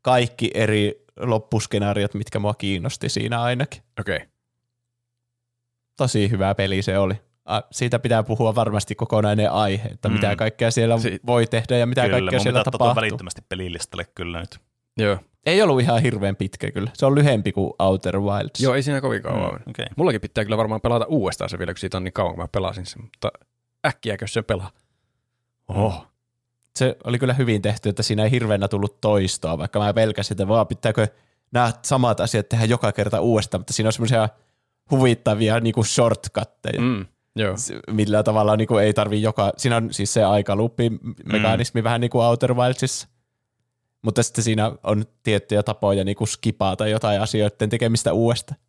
[0.03, 3.83] Kaikki eri loppuskenaariot, mitkä mua kiinnosti siinä ainakin.
[4.01, 4.17] Okei.
[4.17, 4.29] Okay.
[5.97, 7.15] Tosi hyvä peli se oli.
[7.73, 10.15] Siitä pitää puhua varmasti kokonainen aihe, että Mm.
[10.15, 12.97] mitä kaikkea siellä Si- voi tehdä ja mitä Kyllä, kaikkea mun siellä tapahtuu.
[12.97, 14.59] välittömästi pelilistalle kyllä nyt.
[14.97, 15.19] Joo.
[15.47, 16.91] Ei ollut ihan hirveän pitkä kyllä.
[16.95, 18.61] Se on lyhempi kuin Outer Wilds.
[18.61, 19.71] Joo, ei siinä kovin kauan Mm, mm.
[19.71, 19.87] okay.
[19.97, 22.49] Mullakin pitää kyllä varmaan pelata uudestaan se vielä, kun siitä on niin kauan, kun mä
[22.53, 23.31] pelasin sen, mutta
[23.87, 24.71] äkkiäkö se pelaa?
[25.75, 26.07] Oh.
[26.77, 30.49] se oli kyllä hyvin tehty, että siinä ei hirveänä tullut toistoa, vaikka mä pelkäsin, että
[30.49, 31.07] vaan pitääkö
[31.53, 34.29] nämä samat asiat tehdä joka kerta uudestaan, mutta siinä on semmoisia
[34.91, 37.07] huvittavia niin kuin shortcutteja, mm.
[37.37, 37.55] Joo.
[37.91, 41.85] millä tavalla niin kuin ei tarvi joka, siinä on siis se aikaluppi-mekanismi mm.
[41.85, 43.09] vähän niin kuin Outer Wildsissa,
[44.03, 48.61] mutta sitten siinä on tiettyjä tapoja niin kuin skipata jotain asioiden tekemistä uudestaan.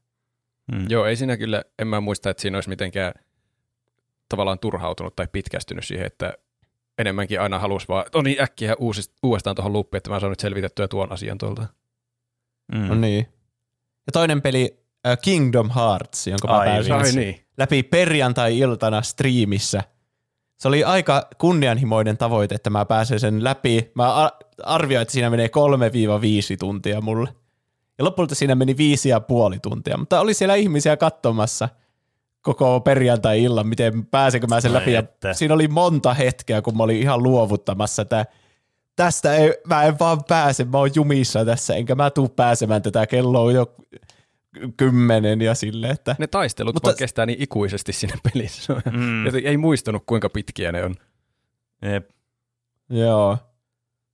[0.71, 0.85] Mm.
[0.89, 3.13] Joo, ei siinä kyllä, en mä muista, että siinä olisi mitenkään
[4.29, 6.33] tavallaan turhautunut tai pitkästynyt siihen, että
[6.97, 10.39] enemmänkin aina halusi vaan, no niin äkkiä uusist, uudestaan tuohon luppiin, että mä saan nyt
[10.39, 11.67] selvitettyä tuon asian tuolta.
[12.75, 12.87] Mm.
[12.87, 13.27] No niin.
[14.07, 14.83] Ja toinen peli,
[15.21, 17.45] Kingdom Hearts, jonka mä Ai pääsin Ai niin.
[17.57, 19.83] läpi perjantai-iltana striimissä.
[20.57, 23.91] Se oli aika kunnianhimoinen tavoite, että mä pääsen sen läpi.
[23.95, 24.31] Mä
[24.63, 25.47] arvioin, että siinä menee
[26.53, 27.29] 3-5 tuntia mulle.
[27.97, 31.69] Ja lopulta siinä meni viisi ja puoli tuntia, mutta oli siellä ihmisiä katsomassa
[32.43, 34.93] koko perjantai-illan, miten pääsenkö mä sen Ai läpi.
[34.93, 38.25] Ja siinä oli monta hetkeä, kun mä olin ihan luovuttamassa, että
[38.95, 43.07] tästä ei, mä en vaan pääse, mä oon jumissa tässä, enkä mä tuu pääsemään tätä,
[43.07, 43.75] kello on jo
[44.77, 48.73] kymmenen ja sille, että Ne taistelut Mutta- vaan kestää niin ikuisesti siinä pelissä.
[48.91, 49.25] Mm.
[49.25, 50.95] Joten ei muistanut, kuinka pitkiä ne on.
[51.81, 52.09] Jep.
[52.89, 53.37] Joo.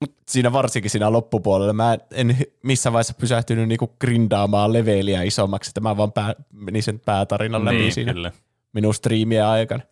[0.02, 5.82] Mut siinä varsinkin siinä loppupuolella mä en missään vaiheessa pysähtynyt niinku grindaamaan leveliä isommaksi, että
[5.82, 8.32] mä vaan pää, menin sen päätarinan läpi Niin, siinä kyllä.
[8.74, 9.84] minun striimien aikana.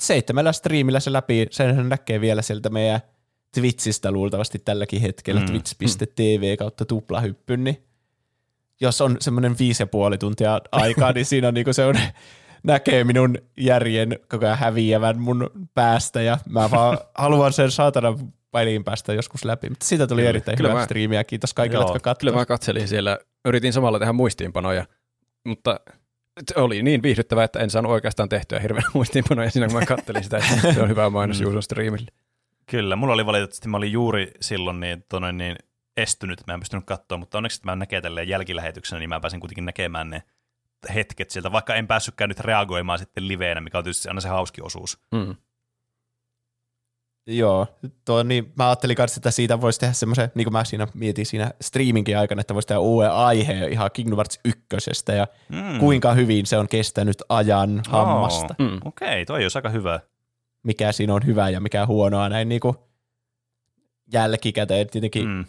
[0.00, 3.00] Seitsemällä striimillä se läpi, sen näkee vielä sieltä meidän
[3.54, 5.46] Twitchistä luultavasti tälläkin hetkellä, Mm.
[5.46, 5.62] mm.
[5.78, 7.84] twitch.tv kautta tuplahyppy, niin
[8.80, 11.94] jos on semmoinen viisi ja puoli tuntia aikaa, niin siinä on niinku se on,
[12.62, 18.18] näkee minun järjen koko ajan häviävän mun päästä ja mä vaan haluan sen saatana
[18.58, 19.68] peliin päästä joskus läpi.
[19.68, 20.28] Mutta siitä tuli Kyllä.
[20.28, 22.34] erittäin Kyllä hyvä mä- striimi ja kiitos kaikille, Joo, jotka Kyllä katsoivat.
[22.40, 24.86] mä katselin siellä, yritin samalla tehdä muistiinpanoja,
[25.46, 25.80] mutta
[26.54, 30.24] se oli niin viihdyttävää, että en saanut oikeastaan tehtyä hirveän muistiinpanoja siinä, kun mä katselin
[30.24, 30.36] sitä.
[30.36, 31.40] että Se on hyvä mainos.
[31.40, 32.06] Juuson striimille.
[32.70, 35.56] Kyllä, mulla oli valitettavasti, mä olin juuri silloin niin, tonne, niin
[35.96, 39.20] estynyt, että mä en pystynyt katsoa, mutta onneksi että mä näkee tälleen jälkilähetyksenä, niin mä
[39.20, 40.22] pääsin kuitenkin näkemään ne
[40.94, 44.60] hetket sieltä, vaikka en päässytkään nyt reagoimaan sitten liveenä, mikä on tietysti aina se hauski
[44.62, 44.98] osuus.
[45.12, 45.34] Mm.
[47.28, 47.66] Joo,
[48.04, 51.26] tuo, niin mä ajattelin kanssa, että siitä voisi tehdä semmoisen, niin kuin mä siinä mietin
[51.26, 55.78] siinä streaminkin aikana, että voisi tehdä uuden aiheen ihan Kingdom Hearts ykkösestä ja Mm.
[55.78, 58.54] kuinka hyvin se on kestänyt ajan hammasta.
[58.60, 58.80] Oo, Mm.
[58.84, 60.00] Okei, toi olisi aika hyvä.
[60.62, 62.76] Mikä siinä on hyvä ja mikä huonoa näin niin kuin
[64.12, 64.86] jälkikäteen.
[64.90, 65.32] Tietenkin mm.
[65.32, 65.44] Mm.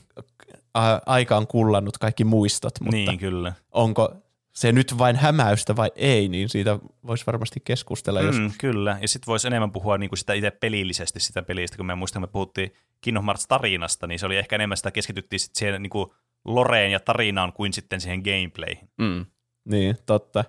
[1.06, 3.54] aika on kullannut kaikki muistot, mutta Niin, kyllä.
[3.72, 4.16] onko
[4.58, 8.26] se nyt vain hämäystä vai ei, niin siitä voisi varmasti keskustella mm.
[8.26, 8.52] joskus.
[8.52, 11.96] Mm, kyllä, ja sitten voisi enemmän puhua niinku sitä itse pelillisesti sitä pelistä, kun me
[11.96, 16.14] muistan, me puhuttiin Kingdom Hearts-tarinasta, niin se oli ehkä enemmän sitä keskityttiin sit siihen niinku
[16.46, 18.90] loreen ja tarinaan kuin sitten siihen gameplayhin.
[18.98, 19.26] Mm.
[19.66, 20.46] Niin, totta.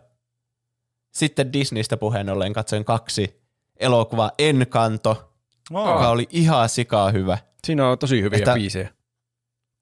[1.14, 3.40] Sitten Disneystä puheen ollen katsoin kaksi
[3.80, 5.34] elokuvaa Encanto,
[5.72, 5.88] Oh.
[5.88, 7.38] joka oli ihan sikaa hyvä.
[7.64, 8.88] Siinä on tosi hyviä Että- biisejä.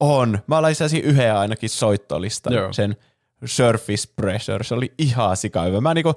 [0.00, 0.38] On.
[0.46, 2.72] Mä laittaisin yhden ainakin soittolistan, Joo.
[2.72, 2.96] sen
[3.44, 4.65] Surface Pressure.
[4.65, 5.81] Se oli ihan sika hyvä.
[5.81, 6.15] Mä niinku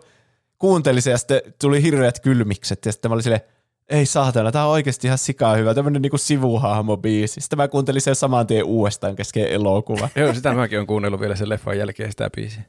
[0.58, 3.42] kuuntelin sen ja sitten tuli hirveät kylmikset ja sitten mä olin silleen,
[3.90, 5.74] ei saatana, tää on oikeasti ihan sikaa hyvä.
[5.74, 7.42] Tämmönen niinku sivuhahmo-biisi.
[7.42, 10.10] Sitten mä kuuntelin sen saman tien uudestaan kesken elokuva.
[10.16, 12.64] Joo, sitä mäkin on kuunnellut vielä sen leffan jälkeen sitä biisiä.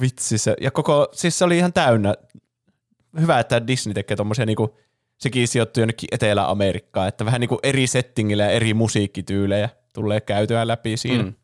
[0.00, 0.56] Vitsi se.
[0.60, 2.14] Ja koko, siis se oli ihan täynnä.
[3.20, 4.76] Hyvä, että Disney tekee tommosia niinku,
[5.18, 10.96] sekin sijoittuu jonnekin Etelä-Amerikkaan, että vähän niinku eri settingillä ja eri musiikkityylejä tulee käytyä läpi
[10.96, 11.22] siinä.
[11.22, 11.34] Mm.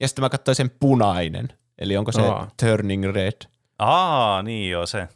[0.00, 2.50] Ja sitten mä katsoin sen Punainen, eli onko se Aa.
[2.60, 3.32] Turning Red,
[3.78, 5.08] Aa, niin joo se.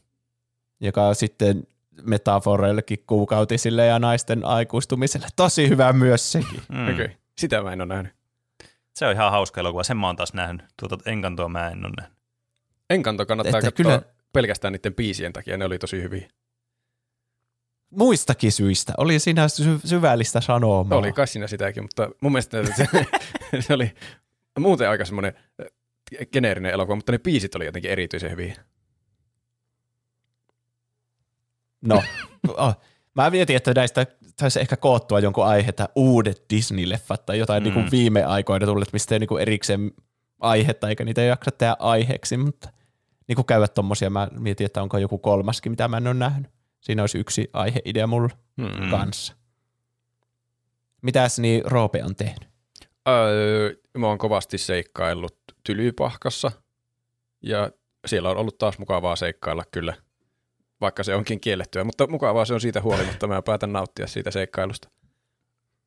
[0.80, 1.66] joka on sitten
[2.02, 5.26] metaforeillekin kuukautisille ja naisten aikuistumiselle.
[5.36, 6.62] Tosi hyvä myös sekin.
[6.68, 6.76] Mm.
[6.78, 6.94] Mm.
[6.94, 7.08] Okay.
[7.38, 8.12] Sitä mä en ole nähnyt.
[8.96, 9.82] Se on ihan hauska elokuva.
[9.84, 10.62] Sen mä oon taas nähnyt.
[10.80, 12.18] Tuota Enkantoa mä en ole nähnyt.
[12.90, 14.02] Enkanto kannattaa Että katsoa kyllä-
[14.32, 16.28] pelkästään niiden biisien takia, ne oli tosi hyviä.
[17.90, 18.92] Muistakin syistä.
[18.98, 20.98] Oli siinä sy- syvällistä sanomaa.
[20.98, 22.86] Oli kai siinä sitäkin, mutta mun mielestä se,
[23.66, 23.92] se oli
[24.58, 25.34] muuten aika semmoinen
[26.32, 28.54] geneerinen elokuva, mutta ne biisit oli jotenkin erityisen hyviä.
[31.80, 32.02] No,
[32.48, 32.76] oh.
[33.16, 34.06] mä mietin, että näistä
[34.40, 37.68] saisi ehkä koottua jonkun aihetta uudet Disney-leffat tai jotain Mm.
[37.68, 37.74] mm.
[37.74, 39.92] niin kuin viime aikoina tulleet, mistä ei niin kuin erikseen
[40.40, 42.68] aihetta, eikä niitä jaksa tehdä aiheeksi, mutta
[43.28, 46.50] niin kuin käydä tommosia, mä mietin, että onko joku kolmaskin, mitä mä en ole nähnyt.
[46.80, 48.28] Siinä olisi yksi aiheidea mulla.
[48.56, 48.90] Mm.
[48.90, 49.34] kanssa.
[51.02, 52.48] Mitäs niin Roope on tehnyt?
[53.08, 56.52] Öö, mä oon kovasti seikkaillut Tylypahkassa
[57.42, 57.70] ja
[58.06, 59.94] siellä on ollut taas mukavaa seikkailla kyllä,
[60.80, 64.88] vaikka se onkin kiellettyä, mutta mukavaa se on siitä huolimatta, mä päätän nauttia siitä seikkailusta.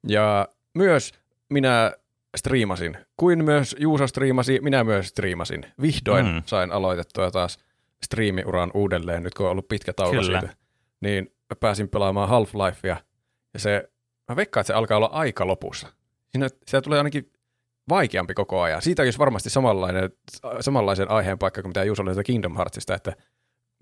[0.07, 1.11] Ja myös
[1.49, 1.91] minä
[2.37, 5.65] striimasin, kuin myös Juuso striimasi, minä myös striimasin.
[5.81, 6.43] Vihdoin Mm.
[6.45, 7.59] sain aloitettua taas
[8.03, 10.39] striimiuran uudelleen, nyt kun on ollut pitkä tauko Kyllä.
[10.39, 10.55] siitä.
[11.01, 12.97] Niin mä pääsin pelaamaan Half-Lifea
[13.53, 13.89] ja se,
[14.29, 15.87] mä veikkaan, että se alkaa olla aika lopussa.
[16.29, 17.31] Siinä, siellä tulee ainakin
[17.89, 18.81] vaikeampi koko ajan.
[18.81, 20.09] Siitä olisi varmasti samanlainen,
[20.59, 23.15] samanlaisen aiheen paikka kuin mitä Juuso oli Kingdom Heartsista, että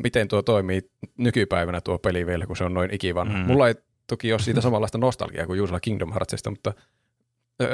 [0.04, 0.82] miten tuo toimii
[1.18, 3.38] nykypäivänä tuo peli vielä, kun se on noin ikivanha.
[3.38, 3.46] Mm.
[3.46, 3.76] Mulla ei
[4.08, 6.74] toki ole siitä samanlaista nostalgiaa kuin Juusolla Kingdom Heartsista, mutta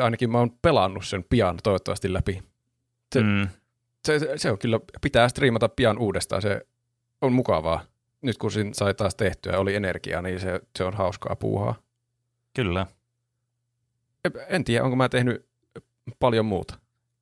[0.02, 2.44] ainakin mä oon pelannut sen pian toivottavasti läpi.
[3.14, 3.48] Se, Mm.
[4.06, 6.62] se, se, on kyllä, pitää striimata pian uudestaan, se
[7.22, 7.82] on mukavaa.
[8.22, 11.76] Nyt kun siinä sai taas tehtyä, oli energiaa, niin se, se on hauskaa puuhaa.
[12.56, 12.86] Kyllä.
[14.48, 15.49] En tiedä, onko mä tehnyt
[16.20, 16.80] paljon muuta.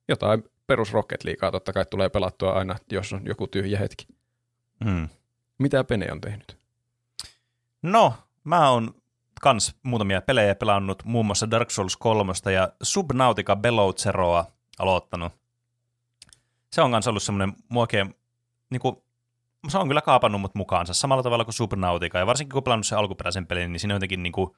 [0.08, 4.06] Jotain perus Rocket Leaguea totta kai tulee pelattua aina, jos on joku tyhjä hetki.
[4.84, 5.08] Mm.
[5.58, 6.58] Mitä Pene on tehnyt?
[7.82, 8.94] No, mä oon
[9.40, 14.44] kans muutamia pelejä pelannut, muun muassa Dark Souls 3 ja Subnautica Below Zeroa
[14.78, 15.32] aloittanut.
[16.72, 18.14] Se on kanssa ollut semmoinen muokeen,
[18.70, 19.04] niinku,
[19.68, 22.98] se on kyllä kaapannut mut mukaansa samalla tavalla kuin Subnautica, ja varsinkin kun pelannut sen
[22.98, 24.56] alkuperäisen pelin, niin siinä jotenkin niinku,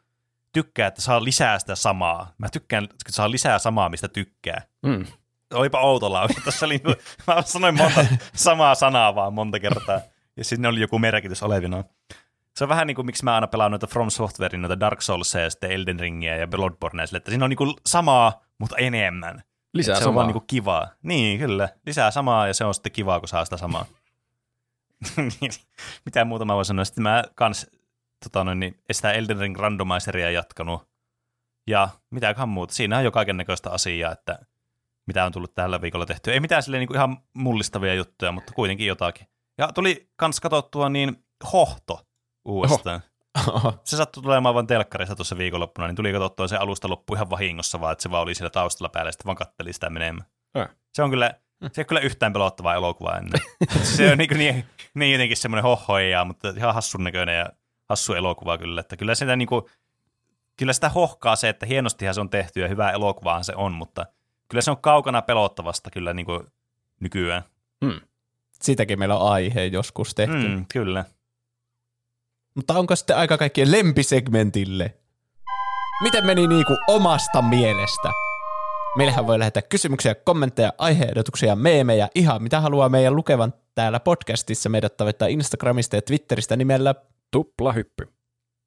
[0.52, 2.32] tykkää, että saa lisää sitä samaa.
[2.38, 4.62] Mä tykkään, että saa lisää samaa, mistä tykkää.
[4.82, 5.06] Mm.
[5.54, 6.40] Olipa outo lause.
[6.44, 6.80] Tässä oli,
[7.26, 10.00] mä sanoin monta samaa sanaa vaan monta kertaa,
[10.36, 11.84] ja sinne oli joku merkitys olevina.
[12.56, 15.40] Se on vähän niin kuin, miksi mä aina pelaan noita From Softwarein, noita Dark Soulsia
[15.40, 19.42] ja sitten Elden Ringiä ja Bloodbornea sille, että siinä on niin kuin samaa, mutta enemmän.
[19.74, 20.08] Lisää se samaa.
[20.08, 20.88] on vaan niin kuin kivaa.
[21.02, 21.68] Niin, kyllä.
[21.86, 23.86] Lisää samaa ja se on sitten kivaa, kun saa sitä samaa.
[26.04, 26.84] Mitä muuta mä voin sanoa.
[26.84, 27.66] Sitten mä kans
[28.24, 30.90] tota noin, niin, sitä Elden Ring randomizeria jatkanut.
[31.66, 32.74] Ja mitäköhän muuta.
[32.74, 34.38] Siinä on jo kaiken näköistä asiaa, että
[35.06, 36.32] mitä on tullut tällä viikolla tehty.
[36.32, 39.26] Ei mitään silleen niin kuin ihan mullistavia juttuja, mutta kuitenkin jotakin.
[39.58, 42.06] Ja tuli kans katsottua niin Hohto
[42.44, 43.00] uudestaan.
[43.84, 47.80] Se sattui tulemaan vain telkkarissa tuossa viikonloppuna, niin tuli katsottua se alusta loppu ihan vahingossa
[47.80, 50.26] vaan, että se vaan oli siellä taustalla päällä ja sitten vaan katteli sitä menemään.
[50.58, 50.68] Äh.
[50.94, 51.30] Se on kyllä,
[51.62, 53.40] se ei ole kyllä yhtään pelottavaa elokuvaa ennen.
[53.96, 57.46] se on niin, niin, niin jotenkin semmoinen hohoija, mutta ihan hassun näköinen ja
[57.90, 58.80] hassu elokuva kyllä.
[58.80, 59.64] Että kyllä sitä, niin kuin,
[60.56, 64.06] kyllä sitä hohkaa se, että hienostihan se on tehty ja hyvää elokuvaahan se on, mutta
[64.48, 66.46] kyllä se on kaukana pelottavasta kyllä niin kuin
[67.00, 67.42] nykyään.
[67.80, 68.00] Mm.
[68.52, 70.48] Sitäkin meillä on aihe joskus tehty.
[70.48, 70.54] Mm.
[70.54, 71.04] Mm, kyllä.
[72.54, 74.94] Mutta onko sitten aika kaikkien lempisegmentille?
[76.02, 78.12] Miten meni niinku omasta mielestä?
[78.96, 84.68] Meillähän voi lähettää kysymyksiä, kommentteja, aiheehdotuksia, meemejä, ihan mitä haluaa meidän lukevan täällä podcastissa.
[84.68, 86.94] Meidät tavoittaa Instagramista ja Twitteristä nimellä
[87.30, 88.08] Tuplahyppy.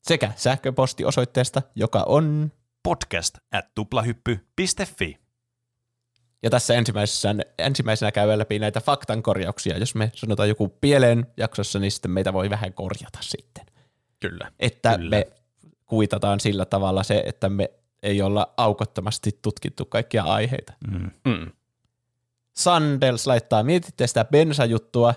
[0.02, 2.52] sekä sähköpostiosoitteesta, joka on...
[2.84, 5.18] Podcast at tuplahyppy.fi.
[6.44, 9.78] Ja tässä ensimmäisenä, ensimmäisenä käydään läpi näitä faktankorjauksia.
[9.78, 13.66] Jos me sanotaan joku pieleen jaksossa, niin sitten meitä voi vähän korjata sitten.
[14.20, 14.52] Kyllä.
[14.60, 15.10] Että Kyllä.
[15.10, 15.28] me
[15.86, 17.70] kuitataan sillä tavalla se, että me
[18.04, 20.74] ei olla aukottomasti tutkittu kaikkia aiheita.
[20.92, 21.10] Mm.
[21.26, 21.52] Mm.
[22.54, 25.14] Sandels laittaa, mietitte sitä bensajuttua,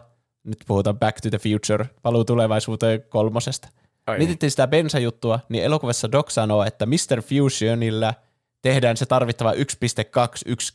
[0.47, 3.69] nyt puhutaan Back to the Future, paluu tulevaisuuteen kolmosesta.
[4.07, 7.23] Ai Mietittiin sitä bensajuttua, niin elokuvassa Doc sanoo, että Mr.
[7.23, 8.15] Fusionilla
[8.63, 9.59] tehdään se tarvittava 1,21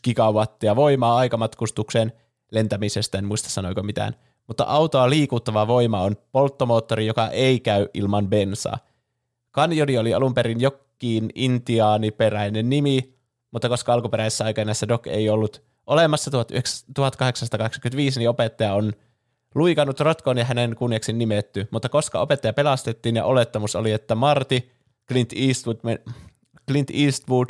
[0.04, 2.14] gigawattia voimaa aikamatkustukseen
[2.52, 4.16] lentämisestä, en muista sanoiko mitään.
[4.48, 8.78] Mutta autoa liikuttava voima on polttomoottori, joka ei käy ilman bensaa.
[9.52, 13.14] Kanjoni oli alun perin jokin intiaaniperäinen nimi,
[13.52, 18.94] mutta koska alkuperäisessä aikanässä Doc ei ollut olemassa 1885, niin opettaja on
[19.56, 24.70] luikannut rotkoon ja hänen kunniaksi nimetty, mutta koska opettaja pelastettiin ja olettamus oli, että Marty
[25.08, 25.78] Clint Eastwood,
[26.68, 27.50] Clint Eastwood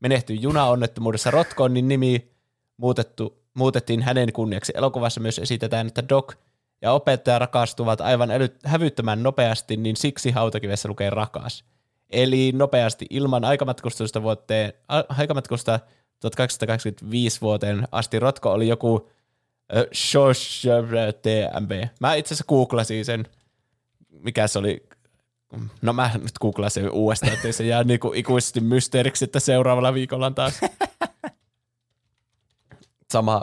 [0.00, 2.30] menehtyi junaonnettomuudessa rotkoon, niin nimi
[2.76, 4.72] muutettu muutettiin hänen kunniaksi.
[4.76, 6.34] Elokuvassa myös esitetään, että Doc
[6.82, 11.64] ja opettaja rakastuvat aivan äly- hävyttömän nopeasti, niin siksi hautakivessä lukee rakas.
[12.10, 14.72] Eli nopeasti ilman aikamatkustusta vuoteen,
[15.18, 15.80] aikamatkusta
[16.20, 19.10] 1285 vuoteen asti Rotko oli joku
[19.92, 20.66] Shosh
[21.22, 21.70] TMB.
[22.00, 23.26] Mä itse asiassa googlasin sen,
[24.08, 24.88] mikä se oli.
[25.82, 30.34] No mä nyt googlasin uudestaan, ettei se jää niinku ikuisesti mysteeriksi, että seuraavalla viikolla on
[30.34, 30.60] taas
[33.12, 33.42] sama,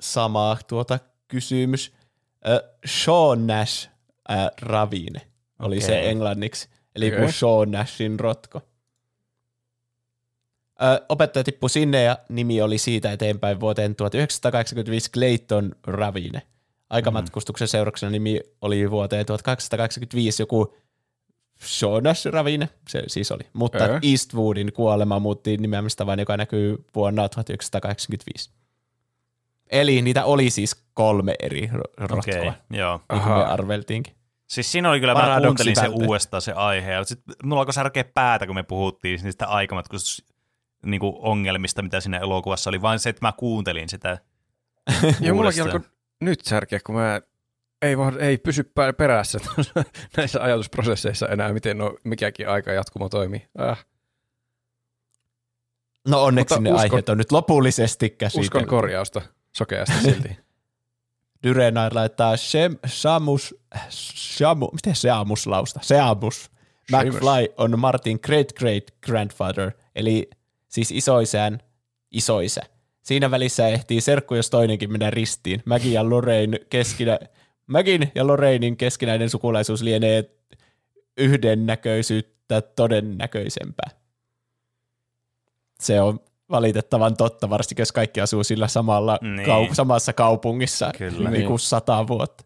[0.00, 0.98] sama tuota
[1.28, 1.92] kysymys.
[2.48, 3.88] Äh, Sean Nash
[4.30, 5.20] äh, Ravine
[5.58, 5.86] oli okay.
[5.86, 8.62] se englanniksi, eli kuin Sean Nashin rotko.
[10.82, 16.42] Ö, opettaja tippui sinne ja nimi oli siitä eteenpäin vuoteen 1985 Clayton Ravine.
[16.90, 20.74] Aikamatkustuksen seurauksena nimi oli vuoteen 1885 joku
[21.82, 23.42] Jonas Ravine, se siis oli.
[23.52, 23.98] Mutta Öö.
[24.10, 28.50] Eastwoodin kuolema muutti nimeämistavan, joka näkyy vuonna 1985.
[29.70, 32.52] Eli niitä oli siis kolme eri ro- rotkoa, okay.
[32.70, 33.00] joo.
[33.12, 34.14] niin kuin me arveltiinkin.
[34.46, 36.06] Siis siinä oli kyllä, mä Paradoksi kuuntelin sen välttämättä.
[36.08, 40.24] uudestaan se aihe, ja sitten mulla alkoi särkeä päätä, kun me puhuttiin niistä aikamatkustus
[40.86, 44.18] niin kuin ongelmista, mitä siinä elokuvassa oli, vain se, että mä kuuntelin sitä
[45.20, 45.80] Ja mullakin alkoi
[46.20, 47.20] nyt särkeä, kun mä
[47.82, 49.38] ei, vaan, ei pysy perässä
[50.16, 53.46] näissä ajatusprosesseissa enää, miten no, mikäkin aika jatkumo toimii.
[53.60, 53.86] Äh,
[56.08, 58.46] No onneksi Mutta ne uskon- aiheet on nyt lopullisesti käsitelty.
[58.46, 59.22] uskon korjausta
[59.56, 60.36] sokeasti silti.
[61.42, 63.54] Dyrenair laittaa Shem, Shamus,
[64.36, 65.80] Shamu, miten Seamus lausta?
[65.82, 66.50] Seamus.
[66.92, 70.30] McFly on Martin great great grandfather, eli
[70.70, 71.58] siis isoisän
[72.10, 72.60] isoisä.
[73.02, 75.62] Siinä välissä ehtii serkku, jos toinenkin mennä ristiin.
[75.64, 77.18] Mäkin ja Lorraine keskinä,
[77.66, 80.30] Mäkin ja Lorrainin keskinäinen sukulaisuus lienee
[81.18, 83.90] yhdennäköisyyttä todennäköisempää.
[85.80, 89.46] Se on valitettavan totta, varsinkin jos kaikki asuu sillä samalla Niin.
[89.48, 91.30] kau- samassa kaupungissa Kyllä.
[91.30, 92.44] niin kuin sata vuotta.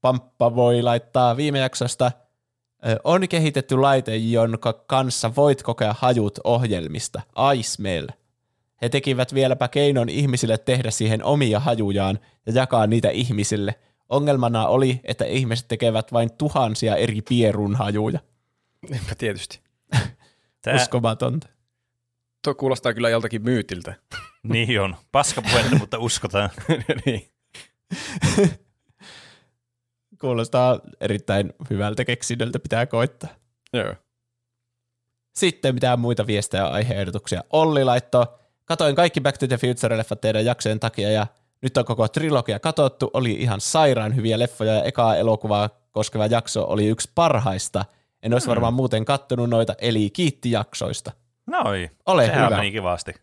[0.00, 2.12] Pamppa voi laittaa viime jaksosta
[3.04, 7.22] on kehitetty laite, jonka kanssa voit kokea hajut ohjelmista.
[7.56, 8.06] iSmell.
[8.82, 13.74] He tekivät vieläpä keinon ihmisille tehdä siihen omia hajujaan ja jakaa niitä ihmisille.
[14.08, 18.18] Ongelmana oli, että ihmiset tekevät vain tuhansia eri pierun hajuja.
[19.18, 19.60] Tietysti.
[20.62, 21.46] Tää, Uskomatonta.
[22.44, 23.94] Tuo kuulostaa kyllä joltakin myytiltä.
[24.42, 24.96] niin on.
[25.12, 26.50] Paskapuhetta, mutta uskotaan.
[27.06, 27.30] niin.
[30.20, 33.30] Kuulostaa erittäin hyvältä keksinnöltä, pitää koittaa.
[33.72, 33.94] Joo.
[35.34, 37.44] Sitten mitään muita viestejä ja aiheehdotuksia.
[37.52, 38.26] Olli laittoi,
[38.64, 41.26] katoin kaikki Back to the Future-leffat teidän jaksojen takia ja
[41.62, 43.10] nyt on koko trilogia katottu.
[43.14, 47.84] Oli ihan sairaan hyviä leffoja ja ekaa elokuvaa koskeva jakso oli yksi parhaista.
[48.22, 51.12] En olisi varmaan muuten kattonut noita, eli kiitti jaksoista.
[51.46, 52.56] Noi, Ole sehän hyvä.
[52.56, 53.14] meni kivasti.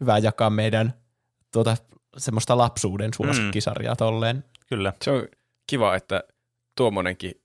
[0.00, 0.94] Hyvä jakaa meidän
[1.52, 1.76] tuota,
[2.16, 4.44] semmoista lapsuuden suosikkisarjaa tolleen.
[4.66, 4.92] Kyllä.
[5.02, 5.28] Se on
[5.66, 6.24] kiva, että
[6.74, 7.42] tuommoinenkin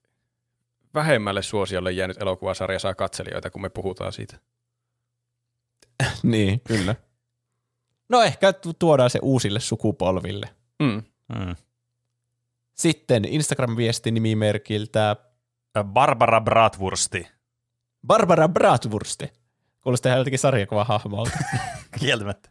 [0.93, 4.39] vähemmälle suosiolle jäänyt elokuvasarja saa katselijoita, kun me puhutaan siitä.
[6.23, 6.95] niin, kyllä.
[8.09, 10.49] No ehkä tu- tuodaan se uusille sukupolville.
[10.79, 11.03] Mm.
[11.39, 11.55] Mm.
[12.73, 15.15] Sitten Instagram-viesti nimimerkiltä
[15.83, 17.27] Barbara Bratwursti.
[18.07, 19.33] Barbara Bratwursti.
[19.81, 21.37] Kuulostaa ihan jotenkin sarjakuvahahmolta.
[21.99, 22.49] Kieltämättä.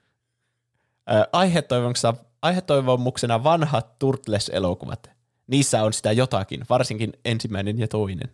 [1.10, 5.10] Ö, Aihetoivomuksena, aihetoivomuksena vanhat Turtles-elokuvat.
[5.48, 8.28] Niissä on sitä jotakin, varsinkin ensimmäinen ja toinen.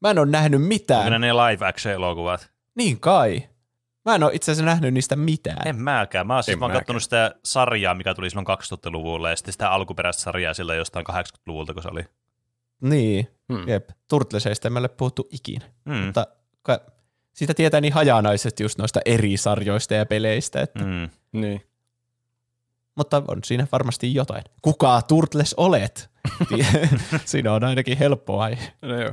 [0.00, 1.06] Mä en ole nähnyt mitään.
[1.06, 2.50] Onko ne live action elokuvat?
[2.74, 3.42] Niin kai.
[4.04, 5.68] Mä en ole itse asiassa nähnyt niistä mitään.
[5.68, 6.26] En mäkään.
[6.26, 10.22] Mä oon siis mä kattonut sitä sarjaa, mikä tuli silloin 2000-luvulla, ja sitten sitä alkuperäistä
[10.22, 12.04] sarjaa sillä jostain 80-luvulta, kun se oli.
[12.80, 13.68] Niin, Hmm.
[13.68, 13.88] jep.
[14.08, 15.64] Turtlesista emme ole puhuttu ikinä.
[15.84, 15.94] Mm.
[15.94, 16.26] Mutta
[16.62, 16.80] ka-
[17.34, 20.60] siitä tietää niin hajanaiset just noista eri sarjoista ja peleistä.
[20.60, 21.08] Että, Mm.
[21.32, 21.62] Niin.
[22.98, 24.44] Mutta on siinä varmasti jotain.
[24.62, 26.10] Kuka Turtles olet?
[27.24, 28.72] siinä on ainakin helppo aihe.
[28.82, 29.12] No joo.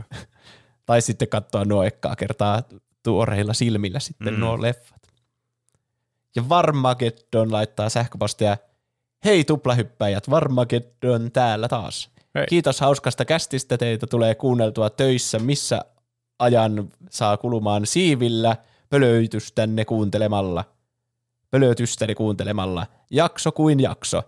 [0.86, 2.64] Tai sitten katsoa nuo ekkaa kertaa
[3.04, 4.40] tuoreilla silmillä sitten Mm.
[4.40, 5.02] nuo leffat.
[6.36, 8.58] Ja Varmageddon laittaa sähköpostia.
[9.26, 12.10] Hei tuplahyppäjät, Varmageddon täällä taas.
[12.36, 12.46] Hei.
[12.50, 15.86] Kiitos hauskasta kästistä, teitä tulee kuunneltua töissä, missä
[16.40, 18.56] ajan saa kulumaan siivillä
[18.90, 20.64] pölöitystänne kuuntelemalla.
[21.56, 22.88] Pölötystäni kuuntelemalla.
[23.12, 24.24] Jakso kuin jakso.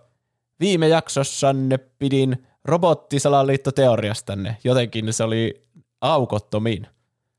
[0.60, 5.66] Viime jaksossanne pidin robottisalaliittoteoriastanne, jotenkin se oli
[6.00, 6.86] aukottomin.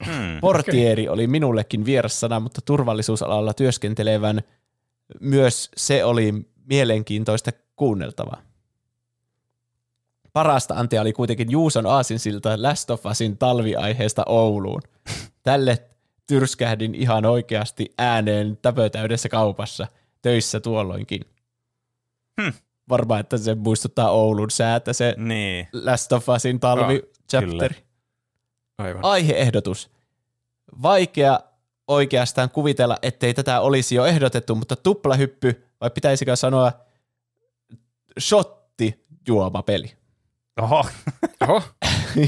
[0.07, 0.39] Mm.
[0.41, 4.41] Portieri oli minullekin vierassana, mutta turvallisuusalalla työskentelevän
[5.19, 6.33] myös se oli
[6.65, 8.41] mielenkiintoista kuunneltavaa.
[10.33, 14.81] Parasta antia oli kuitenkin Juuson aasinsilta Last of Usin talviaiheesta Ouluun.
[15.43, 15.89] Tälle
[16.29, 19.87] tyrskähdin ihan oikeasti ääneen täpötäydessä kaupassa,
[20.21, 21.21] töissä tuolloinkin.
[22.41, 22.53] Hmm.
[22.89, 25.67] Varmaan, että se muistuttaa Oulun säätä, se Niin.
[25.73, 27.75] Last of Usin talvi chapteri.
[28.77, 29.05] Aivan.
[29.05, 29.89] Aiheehdotus.
[30.81, 31.39] Vaikea
[31.87, 36.71] oikeastaan kuvitella, ettei tätä olisi jo ehdotettu, mutta tuplahyppy, vai pitäisikö sanoa
[38.19, 39.91] shotti juomapeli?
[40.61, 40.85] Oho.
[41.41, 41.63] Oho,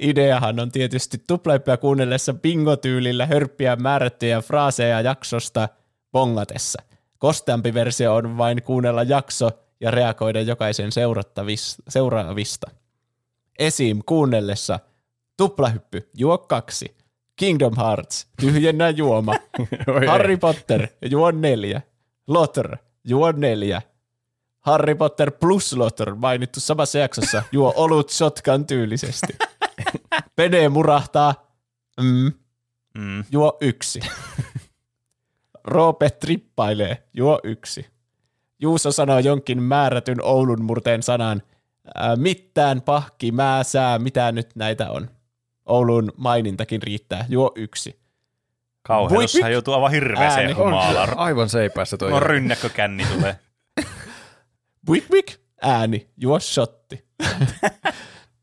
[0.00, 5.68] Ideahan on tietysti tuplahyppyä kuunnellessa bingo-tyylillä hörppiä määrättyjä fraaseja jaksosta
[6.12, 6.82] bongatessa.
[7.18, 10.90] Kosteampi versio on vain kuunnella jakso ja reagoida jokaisen
[11.88, 12.70] seuraavista.
[13.58, 14.00] Esim.
[14.06, 14.80] kuunnellessa
[15.36, 16.96] tuplahyppy, juo kaksi.
[17.36, 19.34] Kingdom Hearts, tyhjennä juoma.
[20.08, 20.36] Harry.
[20.36, 21.82] Potter, juo neljä.
[22.26, 23.82] Lotter, juo neljä.
[24.60, 29.36] Harry Potter plus Lotter, mainittu samassa jaksossa, juo olut shotgun tyylisesti.
[30.36, 31.34] Pene murahtaa,
[32.00, 32.32] mm,
[32.98, 33.24] Mm.
[33.30, 34.00] juo yksi.
[35.64, 37.86] Roope trippailee, juo yksi.
[38.58, 41.42] Juuso sanoo jonkin määrätyn Oulun murteen sanan,
[41.94, 45.10] ää, mitään pahki, mä, sää, mitä nyt näitä on.
[45.66, 48.00] Oulun mainintakin riittää, juo yksi.
[48.88, 50.52] Voi hän joutuu aivan hirveeseen Ääni.
[50.52, 51.18] humalaan.
[51.18, 52.10] Aivan seipäässä toi.
[52.10, 53.38] No rynnäkkökänni tulee.
[54.86, 57.04] Buik, buik, ääni, juo shotti.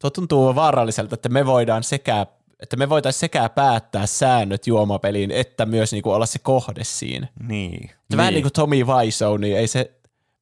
[0.00, 2.26] tuo tuntuu vaaralliselta, että me voidaan sekä
[2.60, 7.28] että me voitaisiin sekä päättää säännöt juomapeliin, että myös niinku olla se kohde siinä.
[7.48, 7.70] Niin.
[7.70, 7.90] Niin.
[8.16, 9.92] Vähän niin kuin Tommy Wiseau, niin ei se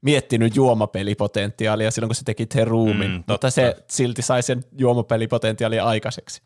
[0.02, 3.32] miettinyt juomapelipotentiaalia silloin, kun se teki The Roomin, Mm, mm, totta.
[3.32, 6.42] mutta se silti sai sen juomapelipotentiaalia aikaiseksi.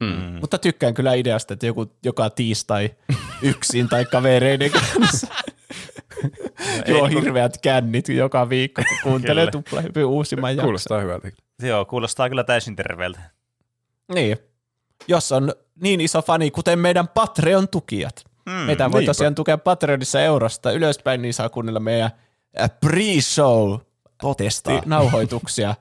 [0.00, 0.38] Mm.
[0.40, 2.90] Mutta tykkään kyllä ideasta, että joku joka tiistai
[3.42, 5.26] yksin tai kavereiden kanssa
[6.88, 10.64] juo hirveät kännit joka viikko, kun kuuntelee tuplahypyn uusimman jakson.
[10.64, 11.30] Kuulostaa hyvältä.
[11.62, 13.20] Joo, kuulostaa kyllä täysin terveeltä.
[14.14, 14.38] Niin.
[15.08, 18.24] Jos on niin iso fani, kuten meidän Patreon-tukijat.
[18.46, 19.10] Mm, Meitä voi niinpä.
[19.10, 22.10] tosiaan tukea Patreonissa eurosta ylöspäin, niin saa kuunnella meidän
[22.60, 23.78] äh, pre-show
[24.86, 25.74] nauhoituksia.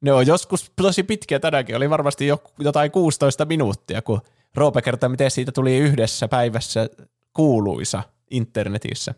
[0.00, 4.20] Ne on joskus tosi pitkiä, tänäänkin oli varmasti jo, jotain 16 minuuttia, kun
[4.54, 6.88] Roope kertoi, miten siitä tuli yhdessä päivässä
[7.32, 9.14] kuuluisa internetissä.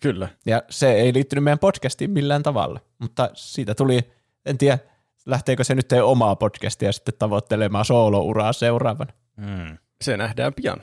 [0.00, 0.28] Kyllä.
[0.46, 4.00] Ja se ei liittynyt meidän podcastiin millään tavalla, mutta siitä tuli,
[4.46, 4.78] en tiedä,
[5.26, 9.08] lähteekö se nyt teidän omaa podcastia sitten tavoittelemaan soolouraa seuraavan.
[9.36, 9.78] Mm.
[10.02, 10.80] Se nähdään pian.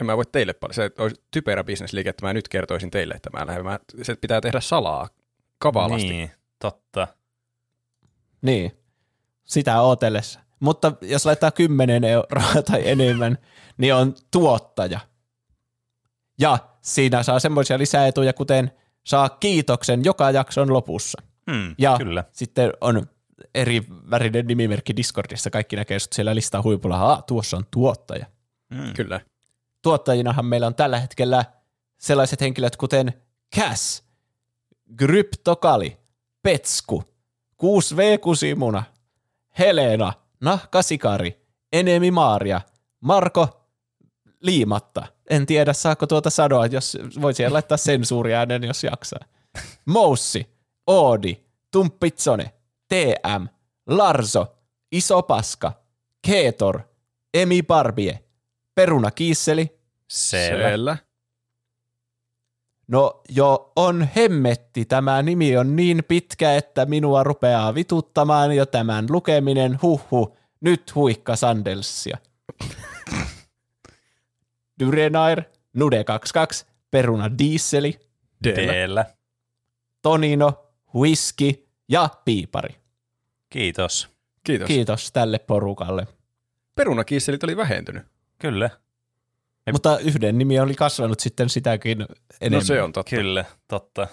[0.00, 0.74] En mä voi teille paljon.
[0.74, 3.64] Se olisi typerä bisnesliike, että mä nyt kertoisin teille, että mä lähden.
[3.64, 5.08] Mä, se pitää tehdä salaa
[5.58, 6.08] kavalasti.
[6.08, 7.08] Niin, totta.
[8.42, 8.72] Niin,
[9.44, 10.40] sitä ootellessa.
[10.60, 13.38] Mutta jos laittaa 10 euroa tai enemmän,
[13.76, 15.00] niin on tuottaja.
[16.38, 18.70] Ja siinä saa semmoisia lisäetuja, kuten
[19.04, 21.22] saa kiitoksen joka jakson lopussa.
[21.46, 22.24] Mm, Ja Kyllä.
[22.32, 23.06] sitten on
[23.54, 28.26] eri värinen nimimerkki Discordissa, kaikki näkee sut siellä listaa huipulla, Aa, tuossa on tuottaja.
[28.70, 28.92] Mm.
[28.96, 29.20] Kyllä.
[29.82, 31.44] Tuottajinahan meillä on tällä hetkellä
[31.98, 33.12] sellaiset henkilöt kuten
[33.56, 34.04] Cass,
[34.96, 35.96] Gryptokali,
[36.42, 37.02] Petsku,
[37.62, 38.82] 6V Kusimuna,
[39.58, 41.40] Helena, Nahkasikari,
[41.72, 42.60] Enemi Maaria,
[43.00, 43.70] Marko,
[44.40, 45.06] liimatta.
[45.30, 49.20] En tiedä, saako tuota sanoa, jos voi siellä laittaa sensuuriäänen, jos jaksaa.
[49.86, 50.46] Moussi,
[50.86, 51.36] Oodi,
[51.70, 52.52] Tumppitsone,
[52.94, 53.48] TM,
[53.86, 54.56] Larso,
[54.92, 55.72] Iso Paska,
[56.26, 56.80] Keetor,
[57.34, 58.24] Emi Barbie,
[58.74, 60.68] Peruna Kiisseli, Selvä.
[60.68, 60.96] Selvä.
[62.88, 69.06] No jo on hemmetti, tämä nimi on niin pitkä, että minua rupeaa vituttamaan jo tämän
[69.10, 72.18] lukeminen, huhhu, nyt huikka Sandelsia.
[74.80, 75.42] Dyrenair,
[75.78, 78.00] Nude22, Peruna Dieseli,
[78.44, 78.72] Deellä.
[78.72, 79.04] Teellä.
[80.02, 82.83] Tonino, Whisky ja Piipari.
[83.54, 84.08] Kiitos.
[84.44, 84.66] Kiitos.
[84.68, 86.06] Kiitos tälle porukalle.
[86.74, 88.02] Perunakiisselit oli vähentynyt.
[88.38, 88.70] Kyllä.
[89.66, 92.06] Ei- Mutta yhden nimi oli kasvanut sitten sitäkin
[92.40, 92.58] enemmän.
[92.60, 93.10] No se on totta.
[93.16, 94.08] Kyllä, totta.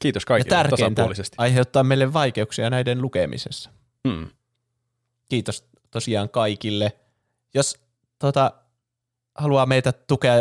[0.00, 1.34] Kiitos ja kaikille tärkeintä tasapuolisesti.
[1.38, 3.70] aiheuttaa meille vaikeuksia näiden lukemisessa.
[4.08, 4.28] Hmm.
[5.28, 6.92] Kiitos tosiaan kaikille.
[7.54, 7.78] Jos
[8.18, 8.52] tota,
[9.34, 10.34] haluaa meitä tukea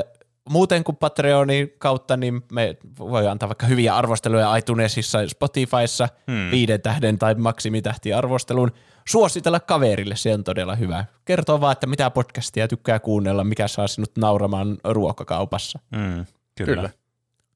[0.49, 6.51] muuten kuin Patreonin kautta, niin me voi antaa vaikka hyviä arvosteluja iTunesissa ja Spotifyssa, Hmm.
[6.51, 8.71] viiden tähden tai maksimitähti arvostelun.
[9.07, 11.05] Suositella kaverille, se on todella hyvä.
[11.25, 15.79] Kertoo vaan, että mitä podcastia tykkää kuunnella, mikä saa sinut nauramaan ruokakaupassa.
[15.95, 16.25] Hmm.
[16.55, 16.75] Kyllä.
[16.75, 16.89] Kyllä.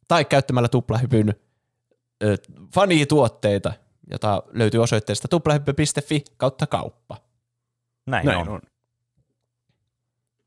[0.08, 1.34] Tai käyttämällä tuplahypyn
[2.24, 2.38] ö,
[2.76, 3.74] fanituotteita,
[4.12, 7.18] jota löytyy osoitteesta tuplahyppy.fi kautta kauppa.
[8.06, 8.50] Näin, Näin on.
[8.50, 8.62] on.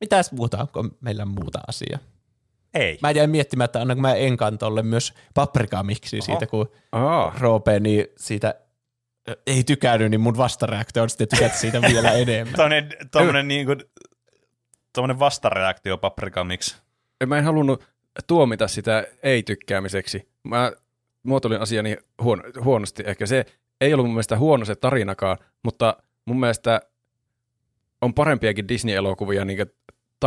[0.01, 1.99] Mitäs muuta, onko meillä muuta asiaa?
[2.77, 2.99] Ei.
[3.03, 6.71] Mä jäin miettimään, että annanko mä Enkantolle myös paprikamiksi siitä, kun
[7.39, 8.55] Roope niin siitä
[9.47, 12.55] ei tykännyt, niin mun vastareaktio on sitten tykätä siitä vielä enemmän.
[12.55, 13.81] Tuommoinen, tuommoinen, niin kuin,
[14.93, 16.77] tuommoinen vastareaktio paprika miksi.
[17.27, 17.85] mä en halunnut
[18.27, 20.29] tuomita sitä ei-tykkäämiseksi.
[20.45, 20.73] Mä
[21.23, 23.03] muotoilin asiani huono, huonosti.
[23.07, 23.47] Ehkä se
[23.81, 26.81] ei ollut mun mielestä huono se tarinakaan, mutta mun mielestä
[28.01, 29.67] on parempiakin Disney-elokuvia niin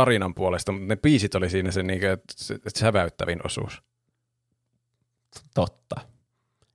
[0.00, 3.82] tarinan puolesta, mutta ne biisit oli siinä se, niin kuin, se, se säväyttävin osuus.
[5.54, 6.00] Totta.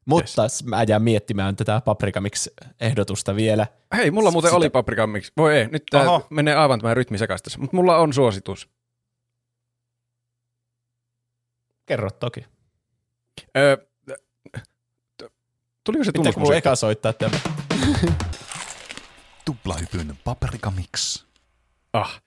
[0.05, 0.63] Mutta yes.
[0.63, 3.67] mä jään miettimään tätä paprikamiksi-ehdotusta vielä.
[3.95, 5.31] Hei, mulla muuten Sitä- oli paprikan miksi.
[5.37, 6.27] Voi ei, nyt tää Oho.
[6.29, 7.61] menee aivan tämä rytmi sekaisin.
[7.61, 8.69] Mutta mulla on suositus.
[11.85, 12.45] Kerro toki.
[13.57, 13.77] Öö,
[15.17, 15.33] t-
[15.83, 16.57] tuliko se Pitääkö mun tunnusmusiikki?
[16.57, 17.39] eka soittaa tämä?
[19.45, 21.25] Tuplahypyn paprika mix.
[21.93, 22.21] Ah,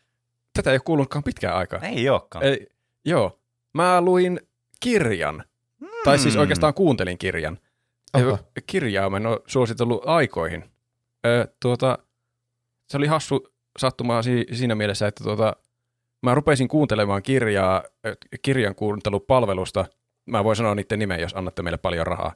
[0.62, 1.80] tätä ei ole kuulunutkaan pitkään aikaa.
[1.80, 2.44] Ei olekaan.
[2.44, 2.66] Ei,
[3.04, 3.38] joo.
[3.74, 4.40] Mä luin
[4.80, 5.44] kirjan.
[5.80, 5.88] Hmm.
[6.04, 7.58] Tai siis oikeastaan kuuntelin kirjan.
[8.16, 10.64] Ö, Kirjaa mä en ole suositellut aikoihin.
[11.26, 11.98] Ö, tuota,
[12.90, 15.56] se oli hassu sattuma si- siinä mielessä, että tuota,
[16.22, 17.82] mä rupesin kuuntelemaan kirjaa
[18.42, 19.86] kirjan kuuntelupalvelusta.
[20.26, 22.34] Mä voin sanoa niiden nimen, jos annatte meille paljon rahaa.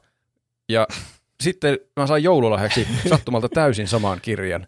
[0.69, 0.87] Ja
[1.43, 4.67] sitten mä sain joululahjaksi sattumalta täysin saman kirjan.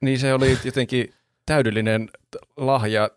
[0.00, 1.14] Niin se oli jotenkin
[1.46, 2.08] täydellinen
[2.56, 3.10] lahja,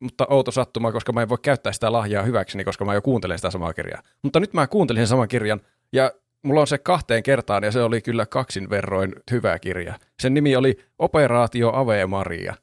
[0.00, 3.38] mutta outo sattuma, koska mä en voi käyttää sitä lahjaa hyväkseni, koska mä jo kuuntelen
[3.38, 4.02] sitä samaa kirjaa.
[4.22, 5.60] Mutta nyt mä kuuntelin sen saman kirjan,
[5.92, 6.12] ja
[6.42, 9.98] mulla on se kahteen kertaan, ja se oli kyllä kaksin verroin hyvä kirja.
[10.20, 12.54] Sen nimi oli Operaatio Ave Maria.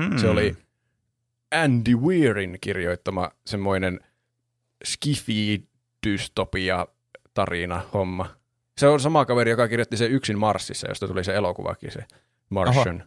[0.00, 0.18] Hmm.
[0.18, 0.56] Se oli
[1.50, 4.00] Andy Weirin kirjoittama semmoinen
[4.84, 6.86] skifi-dystopia
[7.34, 8.26] tarina homma.
[8.78, 12.04] Se on sama kaveri, joka kirjoitti se Yksin Marsissa, josta tuli se elokuvakin, se
[12.50, 13.04] Martian.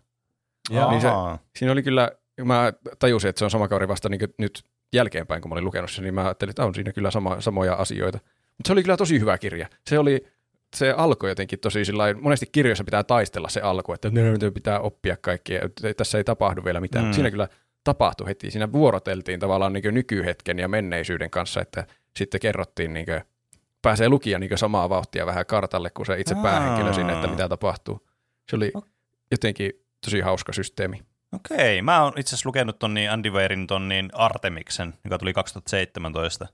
[0.70, 0.92] Joo.
[0.92, 1.10] Niin se-.
[1.56, 2.12] Siinä oli kyllä,
[2.44, 4.64] mä tajusin, että se on sama kaveri vasta niin nyt
[4.94, 7.74] jälkeenpäin, kun mä olin lukenut sen, niin mä ajattelin, että on siinä kyllä sama, samoja
[7.74, 8.20] asioita.
[8.58, 9.68] Mutta se oli kyllä tosi hyvä kirja.
[9.88, 10.26] Se oli,
[10.76, 15.18] se alkoi jotenkin tosi sillä monesti kirjoissa pitää taistella se alku, että ne pitää oppia
[15.22, 17.06] kaikkia, että tässä ei tapahdu vielä mitään.
[17.06, 17.10] Mm.
[17.10, 17.14] Mm.
[17.14, 17.48] Siinä kyllä
[17.84, 18.52] tapahtui heti.
[18.52, 21.88] Siinä vuoroteltiin tavallaan niin nykyhetken ja menneisyyden kanssa, että
[22.18, 23.22] sitten kerrottiin, niin kuin,
[23.82, 26.44] pääsee lukija niin samaa vauhtia vähän kartalle kuin se itse Aa.
[26.44, 28.08] päähenkilö sinne, että mitä tapahtuu.
[28.50, 28.74] Se oli
[29.32, 31.02] jotenkin tosi hauska systeemi.
[31.34, 35.34] Okei, mä oon itse asiassa lukenut ton niin Andy Weirin ton niin Artemiksen, joka tuli
[35.34, 36.48] 2017.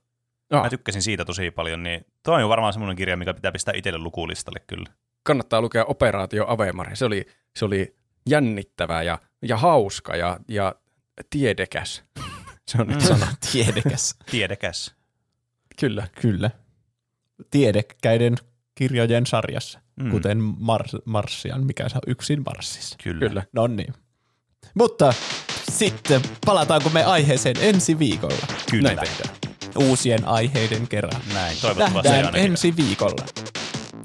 [0.49, 3.73] Ah, Mä tykkäsin siitä tosi paljon, niin toi on varmaan semmoinen kirja, mikä pitää pistää
[3.77, 4.85] itselle lukulistalle kyllä.
[5.23, 6.95] kannattaa lukea Operaatio Avemari.
[6.95, 7.95] Se oli, se oli
[8.29, 10.75] jännittävä ja, ja hauska ja, ja
[11.29, 12.03] tiedekäs.
[12.67, 13.27] se on nyt sana.
[13.51, 14.15] Tiedekäs.
[14.31, 14.95] Tiedekäs.
[15.79, 16.07] Kyllä.
[16.21, 16.51] Kyllä.
[17.51, 18.35] Tiedekkäiden
[18.81, 20.11] kirjojen sarjassa, Mm.
[20.11, 22.95] kuten Mar- Marsian, mikä se on yksin Marsissa.
[23.03, 23.19] Kyllä.
[23.29, 23.43] Kyllä.
[23.53, 23.93] No niin.
[24.73, 25.13] Mutta
[25.71, 28.93] sitten palataanko me aiheeseen ensi viikolla Kyllä.
[28.93, 29.35] Näin tehdään.
[29.75, 31.21] uusien aiheiden kerran.
[31.33, 33.25] Näin, toivottavasti Nähdään ensi viikolla.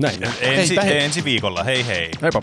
[0.01, 0.19] Näin.
[0.41, 0.99] Ensi, Heipä hei.
[1.05, 2.11] ensi viikolla, hei hei.
[2.23, 2.43] Heippa.